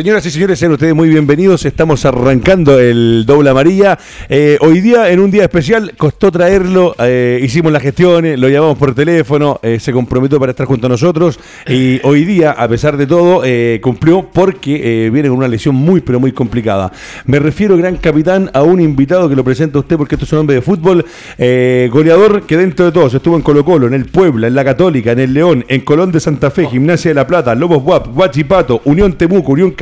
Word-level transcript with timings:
Señoras 0.00 0.24
y 0.24 0.30
señores, 0.30 0.58
sean 0.58 0.72
ustedes 0.72 0.94
muy 0.94 1.10
bienvenidos. 1.10 1.66
Estamos 1.66 2.06
arrancando 2.06 2.80
el 2.80 3.24
doble 3.26 3.50
amarilla. 3.50 3.98
Eh, 4.30 4.56
hoy 4.62 4.80
día, 4.80 5.10
en 5.10 5.20
un 5.20 5.30
día 5.30 5.42
especial, 5.42 5.92
costó 5.98 6.32
traerlo. 6.32 6.94
eh, 7.00 7.38
hicimos 7.42 7.70
las 7.70 7.82
gestiones, 7.82 8.40
lo 8.40 8.48
llamamos 8.48 8.78
por 8.78 8.94
teléfono, 8.94 9.60
eh, 9.62 9.78
se 9.78 9.92
comprometió 9.92 10.40
para 10.40 10.52
estar 10.52 10.66
junto 10.66 10.86
a 10.86 10.88
nosotros. 10.88 11.38
Y 11.68 12.00
hoy 12.04 12.24
día, 12.24 12.52
a 12.52 12.66
pesar 12.66 12.96
de 12.96 13.06
todo, 13.06 13.42
cumplió 13.82 14.26
porque 14.32 15.10
viene 15.12 15.28
con 15.28 15.36
una 15.36 15.48
lesión 15.48 15.74
muy, 15.74 16.00
pero 16.00 16.18
muy 16.18 16.32
complicada. 16.32 16.90
Me 17.26 17.38
refiero, 17.38 17.76
gran 17.76 17.96
capitán, 17.96 18.50
a 18.54 18.62
un 18.62 18.80
invitado 18.80 19.28
que 19.28 19.36
lo 19.36 19.44
presenta 19.44 19.76
a 19.76 19.80
usted 19.82 19.98
porque 19.98 20.14
esto 20.14 20.24
es 20.24 20.32
un 20.32 20.38
hombre 20.38 20.56
de 20.56 20.62
fútbol. 20.62 21.04
goleador 21.36 22.46
que 22.46 22.56
dentro 22.56 22.86
de 22.86 22.92
todos 22.92 23.12
estuvo 23.12 23.36
en 23.36 23.42
Colo-Colo, 23.42 23.86
en 23.86 23.92
el 23.92 24.06
Puebla, 24.06 24.46
en 24.46 24.54
la 24.54 24.64
Católica, 24.64 25.12
en 25.12 25.18
el 25.18 25.34
León, 25.34 25.62
en 25.68 25.82
Colón 25.82 26.10
de 26.10 26.20
Santa 26.20 26.50
Fe, 26.50 26.66
Gimnasia 26.68 27.10
de 27.10 27.16
la 27.16 27.26
Plata, 27.26 27.54
Lobos 27.54 27.82
Guap, 27.82 28.14
Guachipato, 28.14 28.80
Unión 28.86 29.12
Temuco, 29.12 29.52
Unión 29.52 29.72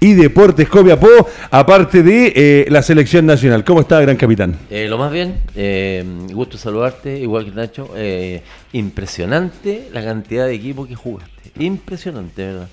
Y 0.00 0.14
Deportes 0.14 0.68
Copiapó, 0.68 1.08
aparte 1.50 2.02
de 2.02 2.32
eh, 2.34 2.66
la 2.68 2.82
selección 2.82 3.26
nacional. 3.26 3.64
¿Cómo 3.64 3.80
está, 3.80 4.00
gran 4.00 4.16
capitán? 4.16 4.58
Eh, 4.70 4.86
lo 4.88 4.98
más 4.98 5.10
bien, 5.10 5.36
eh, 5.54 6.04
gusto 6.32 6.58
saludarte, 6.58 7.18
igual 7.18 7.44
que 7.46 7.50
Nacho. 7.52 7.90
eh, 7.96 8.42
impresionante 8.72 9.88
la 9.92 10.04
cantidad 10.04 10.46
de 10.46 10.54
equipos 10.54 10.86
que 10.88 10.94
jugaste. 10.94 11.30
Impresionante, 11.58 12.44
¿verdad? 12.46 12.68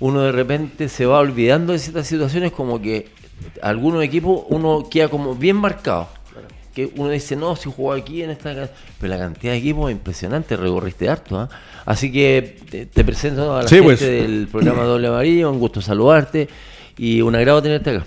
Uno 0.00 0.22
de 0.22 0.32
repente 0.32 0.88
se 0.88 1.06
va 1.06 1.18
olvidando 1.18 1.72
de 1.72 1.78
ciertas 1.78 2.06
situaciones 2.06 2.52
como 2.52 2.80
que 2.80 3.08
algunos 3.62 4.02
equipos 4.04 4.42
uno 4.48 4.88
queda 4.90 5.08
como 5.08 5.34
bien 5.34 5.56
marcado. 5.56 6.08
Que 6.74 6.90
uno 6.96 7.10
dice, 7.10 7.36
no, 7.36 7.54
si 7.56 7.70
jugó 7.70 7.92
aquí 7.92 8.22
en 8.22 8.30
esta... 8.30 8.54
ca-". 8.54 8.70
Pero 9.00 9.12
la 9.12 9.18
cantidad 9.18 9.52
de 9.52 9.58
equipos 9.58 9.90
es 9.90 9.96
impresionante, 9.96 10.56
recorriste 10.56 11.08
harto. 11.08 11.38
¿ah? 11.38 11.48
Así 11.86 12.10
que 12.10 12.56
te, 12.70 12.86
te 12.86 13.04
presento 13.04 13.56
a 13.56 13.62
la 13.62 13.68
Sí, 13.68 13.76
gente 13.76 13.84
pues. 13.84 14.00
del 14.00 14.48
programa 14.50 14.82
Doble 14.84 15.06
Amarillo, 15.08 15.50
un 15.50 15.58
gusto 15.60 15.80
saludarte 15.80 16.48
y 16.98 17.20
un 17.20 17.34
agrado 17.36 17.62
tenerte 17.62 17.90
acá. 17.90 18.04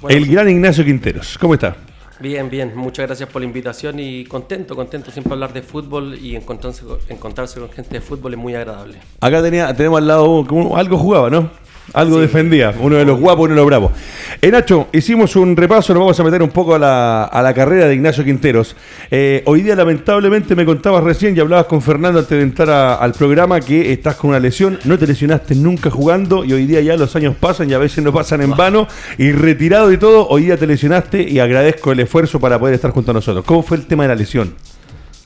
Bueno, 0.00 0.16
el 0.16 0.26
gran 0.26 0.48
Ignacio 0.48 0.84
Quinteros. 0.84 1.36
¿Cómo 1.38 1.54
está? 1.54 1.76
Bien, 2.20 2.48
bien, 2.48 2.72
muchas 2.76 3.06
gracias 3.06 3.28
por 3.28 3.42
la 3.42 3.46
invitación 3.46 3.98
y 3.98 4.24
contento, 4.24 4.76
contento 4.76 5.10
siempre 5.10 5.32
hablar 5.32 5.52
de 5.52 5.62
fútbol 5.62 6.16
y 6.16 6.36
encontrarse, 6.36 6.84
con- 6.84 6.98
encontrarse 7.08 7.58
con 7.58 7.70
gente 7.70 7.90
de 7.94 8.00
fútbol 8.00 8.32
es 8.34 8.38
muy 8.38 8.54
agradable. 8.54 8.98
Acá 9.20 9.42
tenía, 9.42 9.74
tenemos 9.74 9.98
al 9.98 10.06
lado, 10.06 10.46
como 10.46 10.76
algo 10.76 10.96
jugaba, 10.96 11.28
¿no? 11.28 11.50
Algo 11.92 12.18
defendía, 12.18 12.74
uno 12.80 12.96
de 12.96 13.04
los 13.04 13.20
guapos, 13.20 13.44
uno 13.44 13.50
de 13.54 13.56
los 13.60 13.66
bravos. 13.66 13.92
Eh, 14.40 14.50
Nacho, 14.50 14.88
hicimos 14.92 15.36
un 15.36 15.54
repaso, 15.54 15.92
nos 15.92 16.00
vamos 16.00 16.18
a 16.18 16.24
meter 16.24 16.42
un 16.42 16.48
poco 16.48 16.74
a 16.74 16.78
la, 16.78 17.24
a 17.24 17.42
la 17.42 17.52
carrera 17.54 17.86
de 17.86 17.94
Ignacio 17.94 18.24
Quinteros. 18.24 18.74
Eh, 19.10 19.42
hoy 19.46 19.62
día, 19.62 19.76
lamentablemente, 19.76 20.56
me 20.56 20.64
contabas 20.64 21.04
recién 21.04 21.36
y 21.36 21.40
hablabas 21.40 21.66
con 21.66 21.82
Fernando 21.82 22.18
antes 22.20 22.36
de 22.36 22.42
entrar 22.42 22.70
a- 22.70 22.94
al 22.94 23.12
programa 23.12 23.60
que 23.60 23.92
estás 23.92 24.16
con 24.16 24.30
una 24.30 24.40
lesión, 24.40 24.78
no 24.84 24.98
te 24.98 25.06
lesionaste 25.06 25.54
nunca 25.54 25.90
jugando 25.90 26.44
y 26.44 26.52
hoy 26.54 26.66
día 26.66 26.80
ya 26.80 26.96
los 26.96 27.14
años 27.16 27.36
pasan 27.38 27.70
y 27.70 27.74
a 27.74 27.78
veces 27.78 28.02
no 28.02 28.12
pasan 28.12 28.40
en 28.40 28.56
vano 28.56 28.88
y 29.18 29.30
retirado 29.32 29.92
y 29.92 29.98
todo, 29.98 30.26
hoy 30.28 30.44
día 30.46 30.56
te 30.56 30.66
lesionaste 30.66 31.22
y 31.22 31.38
agradezco 31.38 31.92
el 31.92 32.00
esfuerzo 32.00 32.40
para 32.40 32.58
poder 32.58 32.74
estar 32.74 32.90
junto 32.92 33.10
a 33.10 33.14
nosotros. 33.14 33.44
¿Cómo 33.44 33.62
fue 33.62 33.76
el 33.76 33.86
tema 33.86 34.04
de 34.04 34.08
la 34.08 34.14
lesión? 34.16 34.54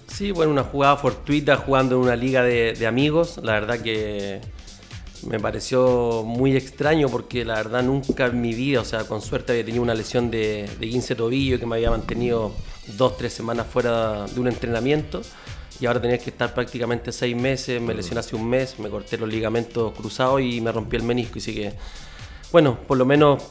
Sí, 0.09 0.33
bueno, 0.33 0.51
una 0.51 0.65
jugada 0.65 0.97
fortuita 0.97 1.57
jugando 1.57 1.95
en 1.97 2.03
una 2.03 2.17
liga 2.17 2.43
de, 2.43 2.75
de 2.77 2.87
amigos, 2.87 3.39
la 3.45 3.53
verdad 3.53 3.79
que 3.79 4.41
me 5.27 5.41
pareció 5.41 6.23
muy 6.25 6.57
extraño 6.57 7.09
porque 7.09 7.45
la 7.45 7.55
verdad 7.55 7.83
nunca 7.83 8.27
en 8.27 8.41
mi 8.41 8.55
vida, 8.55 8.81
o 8.81 8.85
sea, 8.85 9.05
con 9.05 9.21
suerte 9.21 9.53
había 9.53 9.65
tenido 9.65 9.83
una 9.83 9.95
lesión 9.95 10.31
de, 10.31 10.69
de 10.79 10.89
15 10.89 11.15
tobillo 11.15 11.59
que 11.59 11.67
me 11.67 11.77
había 11.77 11.91
mantenido 11.91 12.53
dos, 12.97 13.17
tres 13.17 13.33
semanas 13.33 13.67
fuera 13.67 14.27
de 14.27 14.41
un 14.41 14.49
entrenamiento 14.49 15.21
y 15.81 15.87
ahora 15.87 16.01
tenía 16.01 16.19
que 16.19 16.31
estar 16.31 16.55
prácticamente 16.55 17.13
seis 17.13 17.37
meses, 17.37 17.81
me 17.81 17.95
lesioné 17.95 18.21
hace 18.21 18.37
un 18.37 18.49
mes, 18.49 18.79
me 18.79 18.89
corté 18.89 19.17
los 19.19 19.29
ligamentos 19.29 19.93
cruzados 19.93 20.41
y 20.41 20.61
me 20.61 20.73
rompí 20.73 20.97
el 20.97 21.03
menisco, 21.03 21.39
así 21.39 21.55
que 21.55 21.73
bueno, 22.51 22.79
por 22.87 22.97
lo 22.97 23.05
menos 23.05 23.43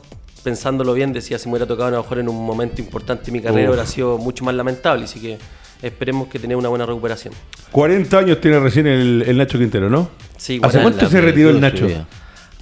pensándolo 0.44 0.94
bien, 0.94 1.13
decía 1.13 1.38
si 1.38 1.47
me 1.47 1.53
hubiera 1.53 1.67
tocado 1.67 1.88
a 1.88 1.91
lo 1.91 2.01
mejor 2.03 2.19
en 2.19 2.29
un 2.29 2.45
momento 2.45 2.81
importante 2.81 3.25
de 3.25 3.31
mi 3.31 3.41
carrera 3.41 3.69
Uf. 3.69 3.75
hubiera 3.75 3.85
sido 3.85 4.17
mucho 4.17 4.44
más 4.44 4.55
lamentable, 4.55 5.05
así 5.05 5.19
que 5.19 5.38
esperemos 5.81 6.27
que 6.27 6.39
tenga 6.39 6.57
una 6.57 6.69
buena 6.69 6.85
recuperación. 6.85 7.33
40 7.71 8.17
años 8.17 8.41
tiene 8.41 8.59
recién 8.59 8.88
el, 8.88 9.23
el 9.27 9.38
Nacho 9.38 9.57
Quintero, 9.57 9.89
¿no? 9.89 10.09
Sí, 10.38 10.59
¿Hace 10.63 10.81
cuánto 10.81 11.09
se 11.09 11.21
retiró 11.21 11.49
el 11.49 11.59
Nacho? 11.59 11.88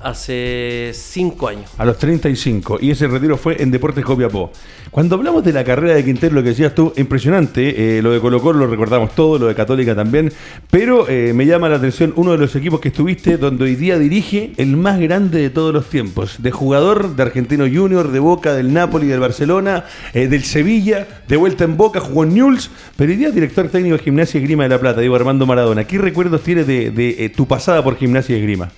Hace 0.05 0.91
cinco 0.93 1.47
años. 1.47 1.71
A 1.79 1.83
los 1.83 1.97
35. 1.97 2.77
Y 2.79 2.91
ese 2.91 3.07
retiro 3.07 3.37
fue 3.37 3.59
en 3.59 3.71
Deportes 3.71 4.05
Copiapó. 4.05 4.51
Cuando 4.91 5.15
hablamos 5.15 5.43
de 5.43 5.51
la 5.51 5.63
carrera 5.63 5.95
de 5.95 6.05
Quintero, 6.05 6.35
lo 6.35 6.43
que 6.43 6.49
decías 6.49 6.75
tú, 6.75 6.93
impresionante. 6.95 7.97
eh, 7.97 8.03
lo 8.03 8.11
de 8.11 8.19
Colo 8.19 8.39
Colo 8.39 8.59
lo 8.59 8.67
recordamos 8.67 9.15
todo, 9.15 9.39
lo 9.39 9.47
de 9.47 9.55
Católica 9.55 9.95
también. 9.95 10.31
Pero 10.69 11.09
eh, 11.09 11.33
me 11.33 11.47
llama 11.47 11.69
la 11.69 11.77
atención 11.77 12.13
uno 12.17 12.33
de 12.33 12.37
los 12.37 12.55
equipos 12.55 12.81
que 12.81 12.89
estuviste, 12.89 13.37
donde 13.37 13.63
hoy 13.63 13.75
día 13.75 13.97
dirige 13.97 14.51
el 14.57 14.77
más 14.77 14.99
grande 14.99 15.41
de 15.41 15.49
todos 15.49 15.73
los 15.73 15.89
tiempos. 15.89 16.35
De 16.37 16.51
jugador 16.51 17.15
de 17.15 17.23
Argentino 17.23 17.65
Junior, 17.65 18.11
de 18.11 18.19
Boca, 18.19 18.53
del 18.53 18.73
Napoli, 18.73 19.07
del 19.07 19.19
Barcelona, 19.19 19.85
eh, 20.13 20.27
del 20.27 20.43
Sevilla, 20.43 21.07
de 21.27 21.35
vuelta 21.35 21.63
en 21.63 21.77
Boca, 21.77 21.99
jugó 21.99 22.25
en 22.25 22.35
Newell's. 22.35 22.69
Pero 22.95 23.09
hoy 23.09 23.17
día 23.17 23.31
director 23.31 23.69
técnico 23.69 23.97
de 23.97 24.03
Gimnasia 24.03 24.39
y 24.39 24.43
Grima 24.43 24.63
de 24.63 24.69
la 24.69 24.79
Plata, 24.79 25.01
digo 25.01 25.15
Armando 25.15 25.47
Maradona. 25.47 25.85
¿Qué 25.85 25.97
recuerdos 25.97 26.43
tienes 26.43 26.67
de, 26.67 26.91
de, 26.91 27.27
tu 27.29 27.47
pasada 27.47 27.83
por 27.83 27.97
Gimnasia 27.97 28.37
y 28.37 28.41
Grima? 28.43 28.69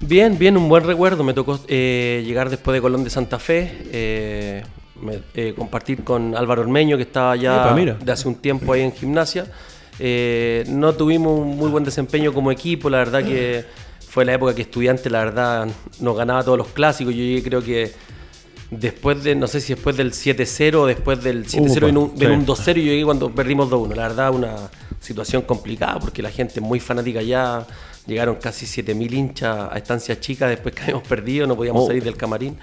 Bien, 0.00 0.38
bien, 0.38 0.56
un 0.56 0.68
buen 0.68 0.84
recuerdo. 0.84 1.24
Me 1.24 1.32
tocó 1.34 1.58
eh, 1.68 2.22
llegar 2.26 2.50
después 2.50 2.74
de 2.74 2.80
Colón 2.80 3.04
de 3.04 3.10
Santa 3.10 3.38
Fe, 3.38 3.72
eh, 3.92 4.62
me- 5.00 5.20
eh, 5.34 5.54
compartir 5.56 6.04
con 6.04 6.36
Álvaro 6.36 6.62
Ormeño, 6.62 6.96
que 6.96 7.04
estaba 7.04 7.34
ya 7.36 7.56
Epa, 7.56 7.74
de 8.04 8.12
hace 8.12 8.28
un 8.28 8.34
tiempo 8.36 8.72
ahí 8.72 8.82
en 8.82 8.92
gimnasia. 8.92 9.46
No 10.68 10.92
tuvimos 10.94 11.38
un 11.40 11.56
muy 11.56 11.70
buen 11.70 11.84
desempeño 11.84 12.32
como 12.32 12.50
equipo, 12.52 12.90
la 12.90 12.98
verdad 12.98 13.24
que 13.24 13.64
fue 14.06 14.24
la 14.24 14.34
época 14.34 14.54
que 14.54 14.62
estudiante, 14.62 15.08
la 15.10 15.20
verdad, 15.24 15.66
nos 16.00 16.16
ganaba 16.16 16.42
todos 16.44 16.58
los 16.58 16.68
clásicos. 16.68 17.14
Yo 17.14 17.20
llegué, 17.22 17.42
creo 17.42 17.62
que 17.62 17.92
después 18.70 19.22
de, 19.24 19.34
no 19.34 19.46
sé 19.46 19.60
si 19.60 19.74
después 19.74 19.96
del 19.96 20.12
7-0 20.12 20.74
o 20.82 20.86
después 20.86 21.22
del 21.22 21.46
7-0 21.46 21.76
Upa, 21.78 21.88
en 21.88 21.96
un, 21.96 22.10
en 22.12 22.18
sí. 22.18 22.26
un 22.26 22.46
2-0, 22.46 22.66
yo 22.74 22.82
llegué 22.82 23.04
cuando 23.04 23.30
perdimos 23.30 23.70
2-1. 23.70 23.94
La 23.94 24.08
verdad, 24.08 24.30
una 24.34 24.54
situación 25.00 25.42
complicada 25.42 25.98
porque 25.98 26.20
la 26.22 26.30
gente 26.30 26.54
es 26.56 26.62
muy 26.62 26.80
fanática 26.80 27.22
ya. 27.22 27.66
Llegaron 28.06 28.36
casi 28.36 28.66
7.000 28.66 29.12
hinchas 29.12 29.68
a 29.72 29.76
estancias 29.76 30.20
chicas 30.20 30.48
después 30.50 30.74
que 30.74 30.82
habíamos 30.84 31.06
perdido, 31.08 31.46
no 31.46 31.56
podíamos 31.56 31.84
Oh. 31.84 31.86
salir 31.88 32.02
del 32.04 32.16
camarín. 32.16 32.56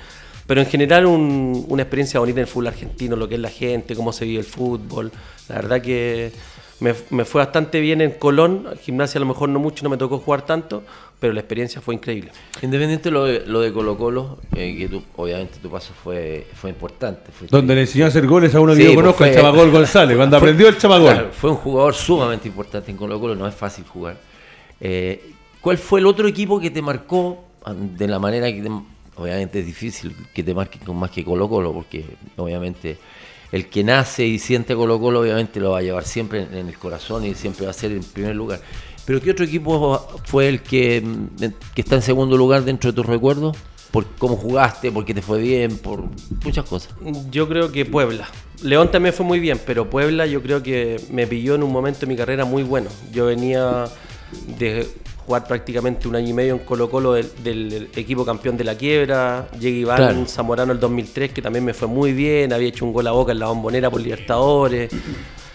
Pero 0.48 0.60
en 0.62 0.68
general 0.68 1.06
un- 1.06 1.66
una 1.70 1.84
experiencia 1.84 2.20
bonita 2.20 2.40
en 2.40 2.44
el 2.44 2.48
fútbol 2.48 2.68
argentino, 2.68 3.16
lo 3.16 3.28
que 3.30 3.36
es 3.36 3.42
la 3.42 3.50
gente, 3.50 3.96
cómo 3.96 4.12
se 4.12 4.26
vive 4.26 4.40
el 4.40 4.46
fútbol. 4.46 5.12
La 5.50 5.56
verdad 5.56 5.82
que 5.82 6.32
me, 6.80 6.94
me 7.12 7.24
fue 7.24 7.40
bastante 7.40 7.80
bien 7.80 8.02
en 8.02 8.12
Colón. 8.12 8.68
Gimnasia 8.82 9.20
a 9.20 9.22
lo 9.22 9.26
mejor 9.26 9.48
no 9.50 9.60
mucho, 9.60 9.84
no 9.86 9.90
me 9.90 9.96
tocó 9.96 10.20
jugar 10.20 10.46
tanto, 10.46 10.84
pero 11.18 11.32
la 11.32 11.40
experiencia 11.40 11.80
fue 11.80 11.96
increíble. 11.96 12.32
Independiente 12.62 13.10
lo 13.10 13.24
de, 13.24 13.44
lo 13.46 13.62
de 13.62 13.72
Colo 13.72 13.98
Colo, 13.98 14.40
eh, 14.54 14.76
que 14.78 14.90
tú, 14.90 15.02
obviamente 15.16 15.60
tu 15.62 15.70
paso 15.70 15.94
fue, 16.04 16.46
fue 16.56 16.70
importante. 16.72 17.32
Fue 17.32 17.48
Donde 17.50 17.74
le 17.76 17.82
enseñó 17.82 18.04
a 18.04 18.08
hacer 18.10 18.28
goles 18.28 18.54
a 18.54 18.60
uno 18.60 18.74
que 18.74 18.80
Sí, 18.82 18.84
yo 18.88 18.94
pues 18.96 19.02
conozco, 19.04 19.24
el 19.24 19.34
Chamagol 19.36 19.72
González, 19.80 20.18
cuando 20.18 20.40
fue- 20.40 20.48
aprendió 20.50 20.68
el 20.68 20.78
Chamagol. 20.78 21.14
Claro, 21.14 21.30
fue 21.32 21.52
un 21.52 21.58
jugador 21.58 21.94
sumamente 21.96 22.50
importante 22.50 22.92
en 22.92 22.98
Colo 22.98 23.18
Colo, 23.18 23.34
no 23.36 23.48
es 23.48 23.56
fácil 23.56 23.86
jugar. 23.86 24.18
Eh, 24.82 25.30
¿Cuál 25.64 25.78
fue 25.78 26.02
el 26.02 26.08
otro 26.08 26.28
equipo 26.28 26.60
que 26.60 26.70
te 26.70 26.82
marcó 26.82 27.42
ah, 27.64 27.74
de 27.74 28.06
la 28.06 28.20
manera 28.20 28.52
que 28.52 28.62
te- 28.62 28.70
obviamente 29.16 29.60
es 29.62 29.66
difícil 29.66 30.14
que 30.34 30.44
te 30.44 30.54
marquen 30.54 30.82
con 30.84 30.98
más 30.98 31.10
que 31.10 31.24
Colo 31.24 31.48
Colo, 31.48 31.72
porque 31.72 32.04
obviamente 32.36 32.98
el 33.50 33.70
que 33.70 33.82
nace 33.82 34.26
y 34.26 34.40
siente 34.40 34.76
Colo 34.76 35.00
Colo 35.00 35.22
obviamente 35.22 35.62
lo 35.62 35.72
va 35.72 35.78
a 35.78 35.82
llevar 35.82 36.04
siempre 36.04 36.46
en, 36.52 36.68
el 36.68 36.78
corazón 36.78 37.26
y 37.26 37.34
siempre 37.34 37.64
va 37.64 37.72
a 37.72 37.74
ser 37.74 37.94
en 37.94 38.04
primer 38.04 38.36
lugar. 38.36 38.60
Pero 39.06 39.22
¿qué 39.22 39.32
otro 39.32 39.46
equipo 39.46 40.06
fue 40.26 40.50
el 40.50 40.62
que, 40.62 41.00
mm, 41.00 41.46
que 41.74 41.82
está 41.82 41.96
en 41.96 42.02
segundo 42.02 42.36
lugar 42.36 42.66
dentro 42.66 42.92
de 42.92 42.96
tus 42.98 43.06
recuerdos? 43.06 43.56
Por 43.90 44.06
cómo 44.18 44.36
jugaste, 44.36 44.92
porque 44.92 45.14
te 45.14 45.22
fue 45.22 45.40
bien, 45.40 45.78
por 45.78 46.04
muchas 46.44 46.66
cosas. 46.66 46.94
Yo 47.32 47.48
creo 47.48 47.72
que 47.72 47.86
Puebla. 47.86 48.28
León 48.64 48.92
también 48.92 49.16
fue 49.16 49.26
muy 49.26 49.40
bien, 49.40 49.62
pero 49.66 49.90
Puebla 49.90 50.26
yo 50.26 50.42
creo 50.42 50.62
que 50.62 51.00
me 51.10 51.26
pilló 51.26 51.56
en 51.56 51.64
un 51.64 51.72
momento 51.72 52.02
de 52.02 52.08
mi 52.08 52.18
carrera 52.18 52.44
muy 52.44 52.64
bueno. 52.64 52.90
Yo 53.14 53.28
venía 53.28 53.86
de 54.58 54.90
jugar 55.26 55.48
prácticamente 55.48 56.08
un 56.08 56.16
año 56.16 56.30
y 56.30 56.34
medio 56.34 56.54
en 56.54 56.60
Colo 56.60 56.90
Colo 56.90 57.14
del, 57.14 57.30
del 57.44 57.90
equipo 57.96 58.26
campeón 58.26 58.58
de 58.58 58.64
la 58.64 58.76
quiebra. 58.76 59.48
Llega 59.60 59.78
Iván 59.78 59.98
Claro. 59.98 60.26
Zamorano 60.28 60.72
el 60.74 60.80
2003, 60.80 61.32
que 61.32 61.42
también 61.42 61.64
me 61.66 61.74
fue 61.74 61.88
muy 61.88 62.14
bien, 62.14 62.54
había 62.54 62.68
hecho 62.70 62.86
un 62.86 62.94
gol 62.94 63.08
a 63.08 63.12
boca 63.12 63.32
en 63.32 63.40
la 63.40 63.48
bombonera 63.48 63.90
por 63.90 64.02
Libertadores. 64.02 64.92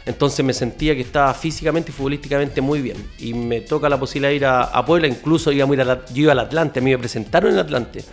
Entonces 0.06 0.42
me 0.44 0.54
sentía 0.54 0.94
que 0.94 1.02
estaba 1.02 1.34
físicamente 1.34 1.90
y 1.90 1.94
futbolísticamente 1.94 2.60
muy 2.62 2.80
bien. 2.80 2.96
Y 3.18 3.34
me 3.34 3.60
toca 3.60 3.88
la 3.90 4.00
posibilidad 4.00 4.30
de 4.30 4.36
ir 4.36 4.46
a, 4.46 4.62
a 4.62 4.84
Puebla, 4.86 5.06
incluso 5.06 5.52
íbamos 5.52 5.76
a 5.78 5.82
ir 5.82 5.90
a 5.90 6.04
yo 6.06 6.22
iba 6.22 6.32
al 6.32 6.38
Atlante, 6.38 6.80
a 6.80 6.82
mí 6.82 6.90
me 6.90 6.98
presentaron 6.98 7.50
en 7.50 7.58
el 7.58 7.64
Atlante. 7.64 8.04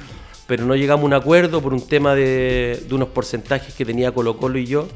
Pero 0.45 0.65
no 0.65 0.75
llegamos 0.75 1.03
a 1.03 1.05
un 1.07 1.13
acuerdo 1.13 1.61
por 1.61 1.73
un 1.73 1.87
tema 1.87 2.13
de, 2.13 2.83
de 2.87 2.93
unos 2.95 3.09
porcentajes 3.09 3.73
que 3.73 3.85
tenía 3.85 4.11
Colo 4.11 4.37
Colo 4.37 4.59
y 4.59 4.65
yo 4.65 4.87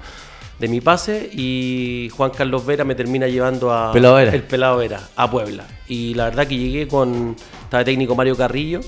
de 0.59 0.67
mi 0.67 0.81
pase 0.81 1.29
y 1.31 2.09
Juan 2.15 2.31
Carlos 2.31 2.65
Vera 2.65 2.83
me 2.83 2.95
termina 2.95 3.27
llevando 3.27 3.73
a 3.73 3.91
Pelado 3.93 4.15
Vera. 4.15 4.33
el 4.33 4.43
Pelado 4.43 4.77
Vera 4.77 5.01
a 5.15 5.31
Puebla. 5.31 5.65
Y 5.87 6.13
la 6.13 6.25
verdad 6.25 6.47
que 6.47 6.57
llegué 6.57 6.87
con 6.87 7.35
estaba 7.63 7.83
técnico 7.83 8.15
Mario 8.15 8.35
Carrillo 8.35 8.81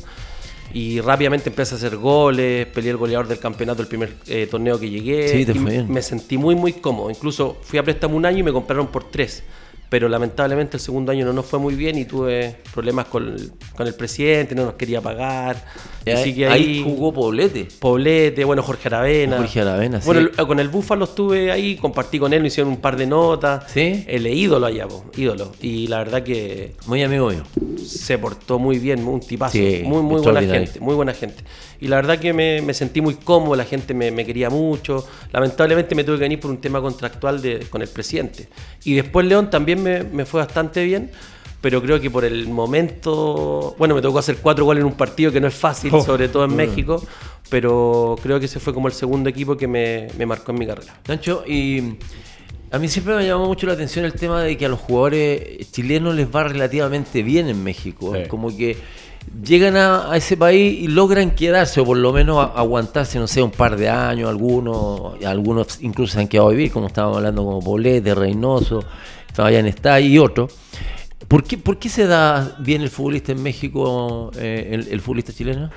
y 0.74 1.02
rápidamente 1.02 1.50
empecé 1.50 1.76
a 1.76 1.78
hacer 1.78 1.98
goles, 1.98 2.68
peleé 2.68 2.92
el 2.92 2.98
goleador 2.98 3.28
del 3.28 3.40
campeonato 3.40 3.82
el 3.82 3.88
primer 3.88 4.14
eh, 4.28 4.48
torneo 4.50 4.80
que 4.80 4.90
llegué. 4.90 5.28
Sí, 5.30 5.46
te 5.46 5.54
fue 5.54 5.72
bien. 5.72 5.92
me 5.92 6.02
sentí 6.02 6.38
muy 6.38 6.56
muy 6.56 6.74
cómodo. 6.74 7.10
Incluso 7.10 7.58
fui 7.62 7.80
a 7.80 7.84
préstamo 7.84 8.16
un 8.16 8.26
año 8.26 8.40
y 8.40 8.44
me 8.44 8.52
compraron 8.52 8.88
por 8.88 9.10
tres. 9.10 9.44
Pero 9.90 10.08
lamentablemente 10.08 10.78
el 10.78 10.82
segundo 10.82 11.12
año 11.12 11.26
no 11.26 11.34
nos 11.34 11.46
fue 11.46 11.60
muy 11.60 11.76
bien 11.76 11.98
y 11.98 12.06
tuve 12.06 12.56
problemas 12.74 13.08
con, 13.08 13.36
con 13.76 13.88
el 13.88 13.94
presidente, 13.96 14.54
no 14.56 14.66
nos 14.66 14.74
quería 14.76 15.02
pagar. 15.02 15.64
Así 16.12 16.34
que 16.34 16.48
ahí, 16.48 16.64
ahí, 16.78 16.84
jugó 16.84 17.14
Poblete. 17.14 17.68
Poblete, 17.80 18.44
bueno, 18.44 18.64
Jorge 18.64 18.88
Aravena. 18.88 19.38
Jorge 19.38 19.62
Aravena, 19.62 20.02
sí. 20.02 20.06
Bueno, 20.08 20.22
el- 20.36 20.48
con 20.48 20.60
el 20.60 20.68
Búfalo 20.68 21.06
estuve 21.06 21.52
ahí, 21.52 21.76
compartí 21.78 22.18
con 22.20 22.34
él, 22.34 22.42
me 22.42 22.48
hicieron 22.48 22.74
un 22.74 22.82
par 22.82 22.98
de 22.98 23.06
notas. 23.06 23.72
¿Sí? 23.72 24.04
El 24.08 24.26
ídolo 24.28 24.66
allá, 24.66 24.88
po, 24.88 25.06
ídolo. 25.16 25.52
Y 25.62 25.88
la 25.88 26.00
verdad 26.00 26.24
que 26.24 26.74
Muy 26.88 27.04
amigo 27.04 27.30
mío. 27.30 27.44
se 27.86 28.18
portó 28.18 28.58
muy 28.60 28.80
bien, 28.80 29.08
un 29.08 29.20
tipazo. 29.20 29.54
Sí, 29.54 29.82
muy, 29.86 30.02
muy 30.02 30.22
buena 30.22 30.42
gente, 30.42 30.80
muy 30.80 30.96
buena 30.96 31.14
gente. 31.14 31.44
Y 31.80 31.88
la 31.88 31.98
verdad 31.98 32.18
que 32.20 32.34
me, 32.34 32.62
me 32.62 32.74
sentí 32.74 33.00
muy 33.02 33.16
cómodo, 33.16 33.56
la 33.56 33.66
gente 33.66 33.94
me, 33.94 34.12
me 34.12 34.26
quería 34.26 34.50
mucho. 34.50 35.08
Lamentablemente 35.32 35.94
me 35.96 36.04
tuve 36.04 36.16
que 36.18 36.22
venir 36.24 36.40
por 36.40 36.50
un 36.52 36.58
tema 36.62 36.82
contractual 36.82 37.42
de, 37.42 37.60
con 37.70 37.82
el 37.82 37.88
presidente. 37.88 38.48
Y 38.84 38.96
después 38.96 39.26
León 39.28 39.50
también 39.52 39.82
me, 39.84 40.04
me 40.04 40.26
fue 40.26 40.42
bastante 40.42 40.84
bien, 40.84 41.12
pero 41.62 41.82
creo 41.82 42.02
que 42.02 42.10
por 42.10 42.26
el 42.26 42.48
momento, 42.50 43.76
bueno, 43.78 43.96
me 43.96 44.02
tocó 44.02 44.20
hacer 44.20 44.38
cuatro 44.38 44.66
goles 44.66 44.82
en 44.82 44.88
un 44.88 44.94
partido 44.98 45.32
que 45.32 45.40
no 45.40 45.48
es 45.48 45.54
fácil, 45.54 45.92
Oh. 45.94 46.04
sobre 46.04 46.28
todo 46.28 46.44
en 46.46 46.56
México, 46.56 47.02
pero 47.50 48.16
creo 48.22 48.40
que 48.40 48.46
ese 48.48 48.60
fue 48.60 48.74
como 48.74 48.88
el 48.88 48.94
segundo 48.94 49.30
equipo 49.30 49.56
que 49.56 49.68
me, 49.68 50.08
me 50.18 50.26
marcó 50.26 50.52
en 50.52 50.60
mi 50.60 50.66
carrera. 50.68 51.00
Nacho, 51.08 51.44
y 51.48 51.98
a 52.72 52.80
mí 52.80 52.88
siempre 52.88 53.16
me 53.16 53.26
llamó 53.28 53.46
mucho 53.46 53.68
la 53.68 53.74
atención 53.74 54.06
el 54.06 54.14
tema 54.14 54.42
de 54.42 54.58
que 54.58 54.66
a 54.66 54.70
los 54.70 54.80
jugadores 54.80 55.70
chilenos 55.72 56.16
les 56.16 56.34
va 56.34 56.44
relativamente 56.44 57.22
bien 57.24 57.48
en 57.50 57.64
México. 57.64 58.14
Sí. 58.16 58.24
Como 58.28 58.56
que 58.56 58.78
llegan 59.46 59.76
a, 59.78 60.12
a 60.12 60.18
ese 60.18 60.36
país 60.38 60.82
y 60.82 60.88
logran 60.88 61.32
quedarse 61.36 61.80
o 61.82 61.86
por 61.86 61.98
lo 61.98 62.12
menos 62.12 62.38
a- 62.40 62.58
aguantarse, 62.60 63.20
no 63.20 63.28
sé, 63.28 63.44
un 63.44 63.52
par 63.52 63.76
de 63.78 63.88
años, 63.90 64.30
algunos, 64.30 65.24
algunos 65.24 65.80
incluso 65.82 66.14
se 66.14 66.22
han 66.22 66.28
quedado 66.28 66.48
a 66.48 66.52
vivir, 66.52 66.72
como 66.72 66.88
estábamos 66.88 67.18
hablando, 67.18 67.44
como 67.44 67.60
Poblete, 67.60 68.16
Reynoso, 68.16 68.84
Fabián 69.34 69.68
está 69.68 70.00
y 70.00 70.18
otros. 70.18 70.54
¿Por 71.32 71.46
qué, 71.46 71.58
¿Por 71.58 71.80
qué 71.80 71.88
se 71.88 72.08
da 72.08 72.58
bien 72.60 72.82
el 72.82 72.90
futbolista 72.90 73.32
en 73.32 73.42
México, 73.42 74.32
eh, 74.36 74.68
el, 74.74 74.90
el 74.90 75.00
futbolista 75.00 75.32
chileno? 75.32 75.70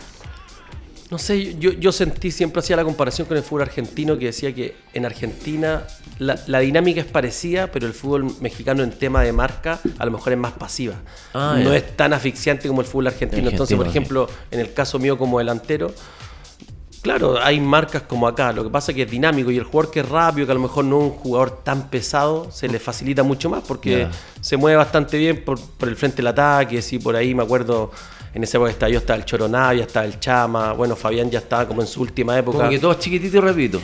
No 1.13 1.17
sé, 1.17 1.57
yo, 1.61 1.71
yo 1.71 1.93
sentí, 1.93 2.33
siempre 2.33 2.59
hacía 2.59 2.75
la 2.75 2.83
comparación 2.83 3.29
con 3.29 3.37
el 3.37 3.45
fútbol 3.45 3.63
argentino 3.63 4.19
que 4.19 4.25
decía 4.27 4.53
que 4.53 4.75
en 4.95 5.07
Argentina 5.07 5.85
la, 6.19 6.37
la 6.49 6.59
dinámica 6.59 7.01
es 7.01 7.07
parecida, 7.07 7.69
pero 7.69 7.87
el 7.87 7.93
fútbol 7.93 8.35
mexicano 8.41 8.83
en 8.83 8.91
tema 8.91 9.23
de 9.23 9.33
marca 9.33 9.79
a 9.97 10.05
lo 10.05 10.11
mejor 10.11 10.33
es 10.33 10.39
más 10.41 10.55
pasiva. 10.55 10.97
Ah, 11.35 11.57
no 11.63 11.73
es 11.73 11.97
tan 11.97 12.13
asfixiante 12.13 12.67
como 12.67 12.81
el 12.81 12.89
fútbol 12.89 13.07
argentino. 13.07 13.49
Entonces, 13.49 13.77
por 13.77 13.87
ejemplo, 13.87 14.29
en 14.51 14.59
el 14.59 14.73
caso 14.73 14.99
mío 14.99 15.17
como 15.17 15.39
delantero, 15.39 15.95
claro, 17.05 17.39
hay 17.41 17.61
marcas 17.61 18.03
como 18.03 18.27
acá. 18.27 18.51
Lo 18.53 18.65
que 18.65 18.71
pasa 18.71 18.91
es 18.91 18.97
que 18.97 19.03
es 19.03 19.11
dinámico 19.11 19.51
y 19.53 19.59
el 19.59 19.63
jugador 19.65 19.93
que 19.93 20.01
es 20.01 20.09
rápido, 20.09 20.47
que 20.47 20.53
a 20.53 20.55
lo 20.57 20.61
mejor 20.63 20.85
no 20.87 20.97
es 20.99 21.03
un 21.05 21.11
jugador 21.11 21.63
tan 21.63 21.89
pesado, 21.91 22.51
se 22.51 22.67
le 22.67 22.81
facilita 22.81 23.23
mucho 23.23 23.49
más 23.51 23.63
porque 23.63 24.09
se 24.41 24.57
mueve 24.57 24.79
bastante 24.79 25.19
bien 25.19 25.45
por, 25.45 25.61
por 25.61 25.89
el 25.89 25.95
frente 25.97 26.17
del 26.17 26.29
ataque. 26.29 26.83
Sí, 26.83 26.99
por 26.99 27.15
ahí 27.15 27.35
me 27.35 27.43
acuerdo. 27.45 27.93
En 28.33 28.43
esa 28.43 28.57
época 28.57 28.71
estaba 28.73 28.91
yo, 28.91 28.99
estaba 28.99 29.17
el 29.17 29.25
Choronavia, 29.25 29.85
estaba 29.85 30.05
el 30.07 30.19
Chama, 30.19 30.73
bueno, 30.73 30.97
Fabián 30.97 31.31
ya 31.31 31.39
estaba 31.39 31.69
como 31.69 31.83
en 31.83 31.87
su 31.87 32.01
última 32.01 32.37
época. 32.37 32.59
Como 32.59 32.71
que 32.71 32.81
todos 32.81 32.99
chiquititos, 32.99 33.45
repito. 33.45 33.81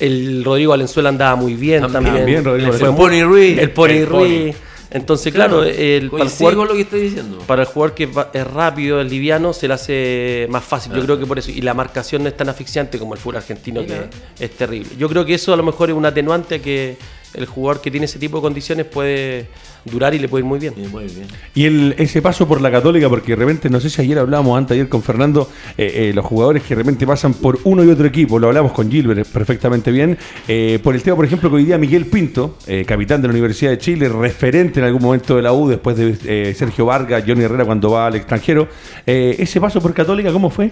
El 0.00 0.42
Rodrigo 0.42 0.70
Valenzuela 0.70 1.10
andaba 1.10 1.36
muy 1.36 1.54
bien 1.54 1.82
También. 1.82 2.02
también. 2.02 2.16
También, 2.18 2.44
Rodrigo 2.44 2.74
El 2.74 2.90
muy- 2.92 2.96
Pony 3.00 3.22
Ruiz. 3.24 3.58
El 3.58 3.70
Pony 3.70 3.88
El 3.90 4.06
Ruiz. 4.06 4.56
Entonces, 4.92 5.32
claro, 5.32 5.62
el, 5.64 6.10
para, 6.10 6.24
el 6.24 6.30
jugador, 6.30 6.68
lo 6.68 6.74
que 6.74 6.82
estoy 6.82 7.00
diciendo. 7.02 7.38
para 7.46 7.62
el 7.62 7.68
jugador 7.68 7.94
que 7.94 8.06
va- 8.06 8.30
es 8.32 8.46
rápido, 8.46 9.00
es 9.00 9.10
liviano, 9.10 9.52
se 9.52 9.66
le 9.68 9.74
hace 9.74 10.46
más 10.50 10.62
fácil. 10.64 10.92
Yo 10.92 11.02
creo 11.04 11.18
que 11.18 11.26
por 11.26 11.38
eso. 11.38 11.50
Y 11.50 11.60
la 11.62 11.74
marcación 11.74 12.22
no 12.22 12.28
es 12.28 12.36
tan 12.36 12.48
asfixiante 12.48 12.98
como 12.98 13.14
el 13.14 13.20
fútbol 13.20 13.36
argentino, 13.36 13.84
que 13.86 14.04
es 14.38 14.50
terrible. 14.52 14.90
Yo 14.98 15.08
creo 15.08 15.24
que 15.24 15.34
eso 15.34 15.52
a 15.52 15.56
lo 15.56 15.62
mejor 15.62 15.90
es 15.90 15.96
un 15.96 16.04
atenuante 16.06 16.56
a 16.56 16.58
que 16.62 16.96
el 17.34 17.46
jugador 17.46 17.80
que 17.80 17.90
tiene 17.90 18.06
ese 18.06 18.18
tipo 18.18 18.38
de 18.38 18.42
condiciones 18.42 18.86
puede 18.86 19.48
durar 19.84 20.14
y 20.14 20.18
le 20.18 20.28
puede 20.28 20.42
ir 20.42 20.48
muy 20.48 20.58
bien. 20.58 20.74
Sí, 20.76 20.86
muy 20.90 21.04
bien. 21.04 21.26
Y 21.54 21.64
el, 21.64 21.94
ese 21.98 22.22
paso 22.22 22.46
por 22.46 22.60
la 22.60 22.70
Católica, 22.70 23.08
porque 23.08 23.32
de 23.32 23.36
repente, 23.36 23.68
no 23.68 23.80
sé 23.80 23.90
si 23.90 24.00
ayer 24.00 24.18
hablábamos, 24.18 24.56
antes 24.56 24.74
ayer 24.74 24.88
con 24.88 25.02
Fernando, 25.02 25.50
eh, 25.76 26.10
eh, 26.10 26.12
los 26.14 26.24
jugadores 26.24 26.62
que 26.62 26.74
de 26.74 26.82
repente 26.82 27.06
pasan 27.06 27.34
por 27.34 27.58
uno 27.64 27.82
y 27.84 27.90
otro 27.90 28.06
equipo, 28.06 28.38
lo 28.38 28.48
hablamos 28.48 28.72
con 28.72 28.90
Gilbert 28.90 29.26
perfectamente 29.28 29.90
bien, 29.90 30.16
eh, 30.48 30.78
por 30.82 30.94
el 30.94 31.02
tema, 31.02 31.16
por 31.16 31.24
ejemplo, 31.24 31.50
que 31.50 31.56
hoy 31.56 31.64
día 31.64 31.78
Miguel 31.78 32.06
Pinto, 32.06 32.56
eh, 32.66 32.84
capitán 32.86 33.20
de 33.22 33.28
la 33.28 33.32
Universidad 33.32 33.70
de 33.72 33.78
Chile, 33.78 34.08
referente 34.08 34.80
en 34.80 34.86
algún 34.86 35.02
momento 35.02 35.36
de 35.36 35.42
la 35.42 35.52
U, 35.52 35.68
después 35.68 35.96
de 35.96 36.16
eh, 36.24 36.54
Sergio 36.54 36.86
Vargas, 36.86 37.24
Johnny 37.26 37.42
Herrera 37.42 37.64
cuando 37.64 37.90
va 37.90 38.06
al 38.06 38.16
extranjero, 38.16 38.68
eh, 39.06 39.36
ese 39.38 39.60
paso 39.60 39.80
por 39.80 39.92
Católica, 39.94 40.32
¿cómo 40.32 40.50
fue? 40.50 40.70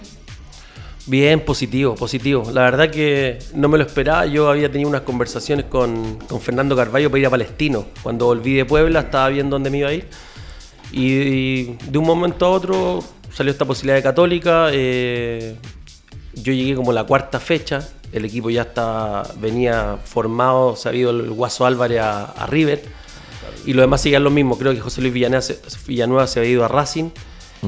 Bien, 1.11 1.41
positivo, 1.41 1.97
positivo. 1.97 2.53
La 2.53 2.62
verdad 2.62 2.89
que 2.89 3.41
no 3.53 3.69
me 3.69 3.79
lo 3.79 3.85
esperaba. 3.85 4.27
Yo 4.27 4.49
había 4.49 4.71
tenido 4.71 4.89
unas 4.89 5.01
conversaciones 5.01 5.65
con, 5.65 6.21
con 6.29 6.41
Fernando 6.41 6.77
Carballo 6.77 7.11
para 7.11 7.19
ir 7.19 7.27
a 7.27 7.31
Palestino. 7.31 7.87
Cuando 8.01 8.27
volví 8.27 8.55
de 8.55 8.65
Puebla 8.65 9.01
estaba 9.01 9.29
viendo 9.29 9.57
dónde 9.57 9.71
me 9.71 9.79
iba 9.79 9.89
a 9.89 9.93
ir. 9.93 10.07
Y, 10.93 11.75
de 11.91 11.99
un 11.99 12.07
momento 12.07 12.47
a 12.47 12.51
otro 12.51 13.03
salió 13.33 13.51
esta 13.51 13.65
posibilidad 13.65 13.97
de 13.97 14.05
Católica. 14.05 14.69
eh, 14.71 15.57
yo 16.35 16.53
llegué 16.53 16.77
como 16.77 16.93
la 16.93 17.03
cuarta 17.03 17.41
fecha. 17.41 17.89
El 18.13 18.25
equipo 18.25 18.49
ya 18.49 18.63
está, 18.63 19.25
venía 19.41 19.99
formado, 20.05 20.77
se 20.77 20.91
ha 20.91 20.95
ido 20.95 21.11
el 21.11 21.33
Guaso 21.33 21.67
Álvarez 21.67 21.99
a, 22.03 22.47
River. 22.49 22.85
Y 23.67 23.73
los 23.73 23.82
demás 23.82 24.01
seguían 24.01 24.23
lo 24.23 24.31
mismo. 24.31 24.56
Creo 24.56 24.73
que 24.75 24.81
José 24.81 25.01
Luis 25.01 25.13
Villanueva 25.13 25.43
se, 25.43 25.61
Villanueva 25.89 26.29
se 26.29 26.39
había 26.39 26.53
ido 26.53 26.65
a 26.65 26.69
Racing. 26.69 27.11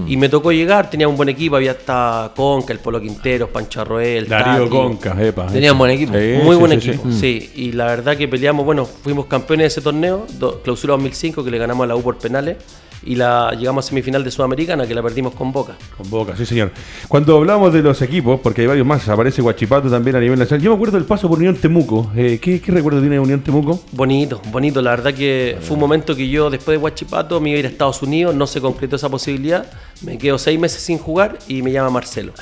Y 0.07 0.17
me 0.17 0.29
tocó 0.31 0.53
llegar, 0.53 0.89
tenía 0.89 1.07
un 1.07 1.17
buen 1.17 1.29
equipo, 1.29 1.57
había 1.57 1.73
hasta 1.73 2.33
Conca, 2.35 2.73
el 2.73 2.79
Polo 2.79 2.99
Quinteros, 3.01 3.51
Pancho 3.51 3.83
Arroel, 3.83 4.27
Darío 4.27 4.65
Tati. 4.65 4.71
Conca, 4.71 5.17
epa. 5.23 5.47
Tenían 5.49 5.77
buen 5.77 5.91
equipo. 5.91 6.13
Sí, 6.15 6.35
Muy 6.43 6.55
sí, 6.57 6.61
buen 6.61 6.81
sí, 6.81 6.89
equipo, 6.91 7.05
sí. 7.11 7.19
sí. 7.21 7.53
Y 7.57 7.73
la 7.73 7.85
verdad 7.87 8.17
que 8.17 8.27
peleamos, 8.27 8.65
bueno, 8.65 8.87
fuimos 8.87 9.27
campeones 9.27 9.65
de 9.65 9.69
ese 9.69 9.81
torneo, 9.83 10.27
do- 10.39 10.63
clausura 10.63 10.93
2005, 10.95 11.45
que 11.45 11.51
le 11.51 11.59
ganamos 11.59 11.85
a 11.85 11.89
la 11.89 11.97
U 11.97 12.03
por 12.03 12.17
penales. 12.17 12.57
Y 13.05 13.17
la 13.17 13.53
llegamos 13.59 13.85
a 13.85 13.89
semifinal 13.89 14.23
de 14.23 14.31
Sudamericana, 14.31 14.87
que 14.87 14.95
la 14.95 15.03
perdimos 15.03 15.35
con 15.35 15.53
Boca. 15.53 15.77
Con 15.97 16.09
Boca, 16.09 16.37
sí 16.37 16.47
señor. 16.47 16.71
Cuando 17.09 17.37
hablamos 17.37 17.73
de 17.73 17.83
los 17.83 18.01
equipos, 18.03 18.41
porque 18.41 18.63
hay 18.63 18.67
varios 18.69 18.87
más, 18.87 19.09
aparece 19.09 19.43
Guachipato 19.43 19.91
también 19.91 20.17
a 20.17 20.21
nivel 20.21 20.39
nacional. 20.39 20.63
Yo 20.63 20.71
me 20.71 20.77
acuerdo 20.77 20.99
del 20.99 21.07
paso 21.07 21.29
por 21.29 21.39
Unión 21.39 21.57
Temuco. 21.57 22.11
Eh, 22.15 22.39
¿qué, 22.41 22.61
¿Qué 22.61 22.73
recuerdo 22.73 23.01
tiene 23.01 23.19
Unión 23.19 23.41
Temuco? 23.41 23.81
Bonito, 23.93 24.41
bonito. 24.51 24.81
La 24.81 24.91
verdad 24.91 25.13
que 25.13 25.59
fue 25.61 25.75
un 25.75 25.81
momento 25.81 26.15
que 26.15 26.29
yo, 26.29 26.49
después 26.51 26.79
de 26.79 26.83
Huachipato, 26.83 27.41
me 27.41 27.51
iba 27.51 27.57
a 27.57 27.61
ir 27.61 27.67
a 27.67 27.69
Estados 27.69 28.03
Unidos, 28.03 28.35
no 28.35 28.47
se 28.47 28.61
concretó 28.61 28.97
esa 28.97 29.09
posibilidad. 29.09 29.67
Me 30.03 30.19
quedo 30.19 30.39
seis 30.39 30.59
meses 30.59 30.83
sin 30.83 30.99
jugar 30.99 31.39
y 31.49 31.63
me 31.63 31.73
llama 31.73 31.91
Marcelo. 31.91 32.33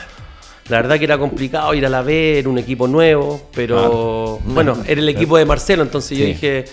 La 0.70 0.76
verdad 0.76 0.98
que 0.98 1.04
era 1.04 1.18
complicado 1.18 1.74
ir 1.74 1.84
a 1.84 1.88
la 1.88 2.02
B, 2.02 2.38
era 2.38 2.48
un 2.48 2.56
equipo 2.56 2.86
nuevo, 2.86 3.48
pero 3.52 4.38
bueno, 4.44 4.76
era 4.86 5.00
el 5.00 5.08
equipo 5.08 5.36
de 5.36 5.44
Marcelo, 5.44 5.82
entonces 5.82 6.16
yo 6.16 6.24
dije, 6.24 6.64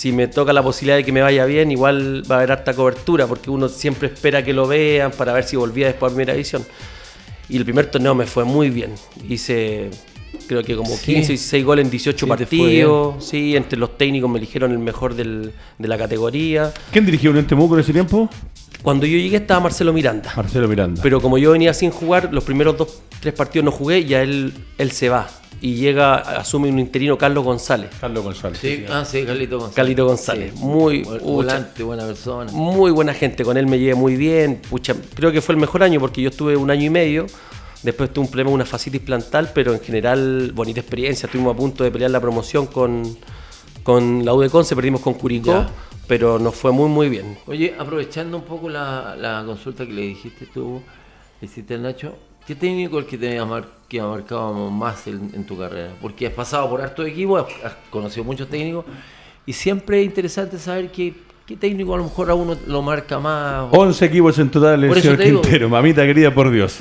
si 0.00 0.12
me 0.12 0.28
toca 0.28 0.52
la 0.54 0.62
posibilidad 0.62 0.96
de 0.96 1.04
que 1.04 1.12
me 1.12 1.20
vaya 1.20 1.44
bien, 1.44 1.70
igual 1.70 2.22
va 2.30 2.36
a 2.36 2.38
haber 2.38 2.52
harta 2.52 2.72
cobertura, 2.72 3.26
porque 3.26 3.50
uno 3.50 3.68
siempre 3.68 4.08
espera 4.08 4.42
que 4.42 4.54
lo 4.54 4.66
vean 4.66 5.10
para 5.10 5.34
ver 5.34 5.44
si 5.44 5.56
volvía 5.56 5.88
después 5.88 6.10
a 6.10 6.14
primera 6.14 6.32
división. 6.32 6.64
Y 7.50 7.58
el 7.58 7.64
primer 7.64 7.86
torneo 7.86 8.14
me 8.14 8.24
fue 8.26 8.44
muy 8.44 8.70
bien. 8.70 8.94
Hice 9.28 9.90
creo 10.46 10.62
que 10.62 10.74
como 10.74 10.88
Sí. 10.96 11.12
15, 11.16 11.32
16 11.32 11.64
goles 11.64 11.84
en 11.84 11.90
18 11.90 12.24
Sí, 12.24 12.28
partidos. 12.30 13.24
Sí, 13.24 13.54
entre 13.56 13.78
los 13.78 13.98
técnicos 13.98 14.30
me 14.30 14.38
eligieron 14.38 14.70
el 14.72 14.78
mejor 14.78 15.14
del- 15.14 15.52
de 15.78 15.88
la 15.88 15.98
categoría. 15.98 16.72
¿Quién 16.92 17.04
dirigió 17.04 17.30
Unión 17.30 17.46
Temuco 17.46 17.74
en 17.74 17.80
ese 17.80 17.92
tiempo? 17.92 18.30
Cuando 18.82 19.04
yo 19.04 19.18
llegué 19.18 19.36
estaba 19.36 19.60
Marcelo 19.60 19.92
Miranda. 19.92 20.32
Marcelo 20.34 20.66
Miranda. 20.66 21.02
Pero 21.02 21.20
como 21.20 21.36
yo 21.36 21.50
venía 21.52 21.74
sin 21.74 21.90
jugar, 21.90 22.30
los 22.32 22.42
primeros 22.44 22.78
dos, 22.78 23.02
tres 23.20 23.34
partidos 23.34 23.64
no 23.66 23.70
jugué, 23.70 24.04
ya 24.06 24.22
él, 24.22 24.54
él 24.78 24.90
se 24.92 25.10
va. 25.10 25.28
Y 25.62 25.74
llega, 25.74 26.16
asume 26.16 26.70
un 26.70 26.78
interino 26.78 27.18
Carlos 27.18 27.44
González. 27.44 27.90
Carlos 28.00 28.24
González. 28.24 28.58
Sí, 28.58 28.84
ah, 28.88 29.04
sí, 29.04 29.24
Carlito 29.24 29.56
González. 29.58 29.76
Carlito 29.76 30.06
González. 30.06 30.54
Muy, 30.54 31.02
volante, 31.02 31.82
buena 31.82 32.06
persona. 32.06 32.50
muy 32.52 32.90
buena 32.90 33.12
gente, 33.12 33.44
con 33.44 33.56
él 33.56 33.66
me 33.66 33.78
llevé 33.78 33.94
muy 33.94 34.16
bien. 34.16 34.62
Pucha, 34.70 34.94
creo 35.14 35.30
que 35.32 35.42
fue 35.42 35.54
el 35.54 35.60
mejor 35.60 35.82
año 35.82 36.00
porque 36.00 36.22
yo 36.22 36.30
estuve 36.30 36.56
un 36.56 36.70
año 36.70 36.86
y 36.86 36.90
medio. 36.90 37.26
Después 37.82 38.10
tuve 38.12 38.24
un 38.24 38.30
problema, 38.30 38.50
una 38.50 38.64
fascitis 38.64 39.00
plantal, 39.00 39.50
pero 39.54 39.72
en 39.74 39.80
general, 39.80 40.52
bonita 40.54 40.80
experiencia. 40.80 41.26
Estuvimos 41.26 41.54
a 41.54 41.56
punto 41.56 41.84
de 41.84 41.90
pelear 41.90 42.10
la 42.10 42.20
promoción 42.20 42.66
con, 42.66 43.16
con 43.82 44.24
la 44.24 44.32
U 44.34 44.40
de 44.40 44.48
Conce, 44.50 44.74
perdimos 44.74 45.00
con 45.00 45.14
Curicó. 45.14 45.52
Ya. 45.52 45.70
pero 46.06 46.38
nos 46.38 46.54
fue 46.56 46.72
muy, 46.72 46.88
muy 46.88 47.08
bien. 47.08 47.38
Oye, 47.46 47.74
aprovechando 47.78 48.36
un 48.36 48.44
poco 48.44 48.68
la, 48.68 49.14
la 49.16 49.42
consulta 49.46 49.86
que 49.86 49.92
le 49.92 50.02
dijiste 50.02 50.46
tú, 50.52 50.82
le 51.40 51.46
hiciste 51.46 51.74
al 51.74 51.82
Nacho, 51.82 52.14
¿qué 52.46 52.54
técnico 52.54 52.98
es 52.98 53.04
el 53.04 53.10
que 53.10 53.18
te 53.18 53.38
ha, 53.38 53.44
mar- 53.44 53.68
que 53.88 54.00
ha 54.00 54.06
marcado 54.06 54.52
más 54.70 55.06
en, 55.06 55.30
en 55.34 55.44
tu 55.44 55.58
carrera? 55.58 55.92
Porque 56.00 56.26
has 56.26 56.32
pasado 56.32 56.68
por 56.68 56.80
harto 56.80 57.04
equipo, 57.04 57.36
has, 57.38 57.46
has 57.64 57.74
conocido 57.90 58.24
muchos 58.24 58.48
técnicos, 58.48 58.84
y 59.46 59.52
siempre 59.52 60.00
es 60.00 60.06
interesante 60.06 60.58
saber 60.58 60.90
qué, 60.90 61.14
qué 61.46 61.56
técnico 61.56 61.94
a 61.94 61.98
lo 61.98 62.04
mejor 62.04 62.30
a 62.30 62.34
uno 62.34 62.56
lo 62.66 62.82
marca 62.82 63.18
más. 63.18 63.66
11 63.72 64.04
equipos 64.04 64.38
en 64.38 64.50
total, 64.50 64.84
el 64.84 64.94
señor 65.02 65.16
digo. 65.18 65.40
Quintero. 65.42 65.68
Mamita 65.68 66.02
querida, 66.04 66.32
por 66.34 66.50
Dios. 66.50 66.80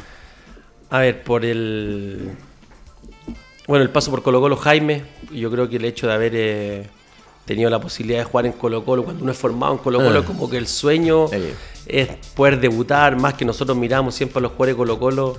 A 0.89 0.99
ver, 0.99 1.23
por 1.23 1.45
el. 1.45 2.31
Bueno, 3.67 3.83
el 3.83 3.91
paso 3.91 4.09
por 4.09 4.23
Colo 4.23 4.41
Colo 4.41 4.55
Jaime, 4.57 5.03
yo 5.31 5.51
creo 5.51 5.69
que 5.69 5.75
el 5.75 5.85
hecho 5.85 6.07
de 6.07 6.13
haber 6.13 6.31
eh, 6.35 6.87
tenido 7.45 7.69
la 7.69 7.79
posibilidad 7.79 8.17
de 8.19 8.23
jugar 8.25 8.47
en 8.47 8.53
Colo 8.53 8.83
Colo, 8.83 9.03
cuando 9.03 9.21
uno 9.21 9.31
es 9.31 9.37
formado 9.37 9.73
en 9.73 9.77
Colo 9.77 9.99
Colo, 9.99 10.17
Ah. 10.17 10.21
es 10.21 10.25
como 10.25 10.49
que 10.49 10.57
el 10.57 10.65
sueño 10.67 11.27
Sí. 11.27 11.37
Es 11.89 12.09
poder 12.35 12.59
debutar, 12.59 13.17
más 13.17 13.33
que 13.33 13.45
nosotros 13.45 13.77
miramos 13.77 14.15
siempre 14.15 14.39
a 14.39 14.41
los 14.41 14.51
jugadores 14.51 14.75
Colo 14.75 14.99
Colo, 14.99 15.37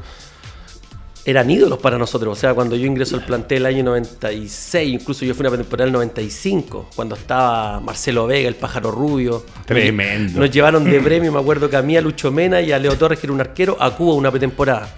eran 1.24 1.50
ídolos 1.50 1.78
para 1.78 1.98
nosotros. 1.98 2.36
O 2.36 2.40
sea, 2.40 2.54
cuando 2.54 2.76
yo 2.76 2.86
ingreso 2.86 3.16
al 3.16 3.24
plantel 3.24 3.58
el 3.58 3.66
año 3.66 3.84
96, 3.84 5.00
incluso 5.00 5.24
yo 5.24 5.34
fui 5.34 5.46
una 5.46 5.56
temporada 5.56 5.84
del 5.84 5.92
95, 5.92 6.90
cuando 6.94 7.14
estaba 7.14 7.80
Marcelo 7.80 8.26
Vega, 8.26 8.48
el 8.48 8.56
pájaro 8.56 8.90
rubio. 8.90 9.44
Tremendo. 9.66 10.40
Nos 10.40 10.50
llevaron 10.50 10.84
de 10.84 11.00
premio, 11.00 11.32
me 11.32 11.38
acuerdo 11.38 11.68
que 11.68 11.76
a 11.76 11.82
mí, 11.82 11.96
a 11.96 12.00
Lucho 12.00 12.32
Mena 12.32 12.60
y 12.60 12.72
a 12.72 12.78
Leo 12.78 12.96
Torres, 12.96 13.18
que 13.18 13.26
era 13.26 13.34
un 13.34 13.40
arquero, 13.40 13.76
a 13.80 13.94
Cuba 13.94 14.14
una 14.14 14.30
pretemporada. 14.30 14.92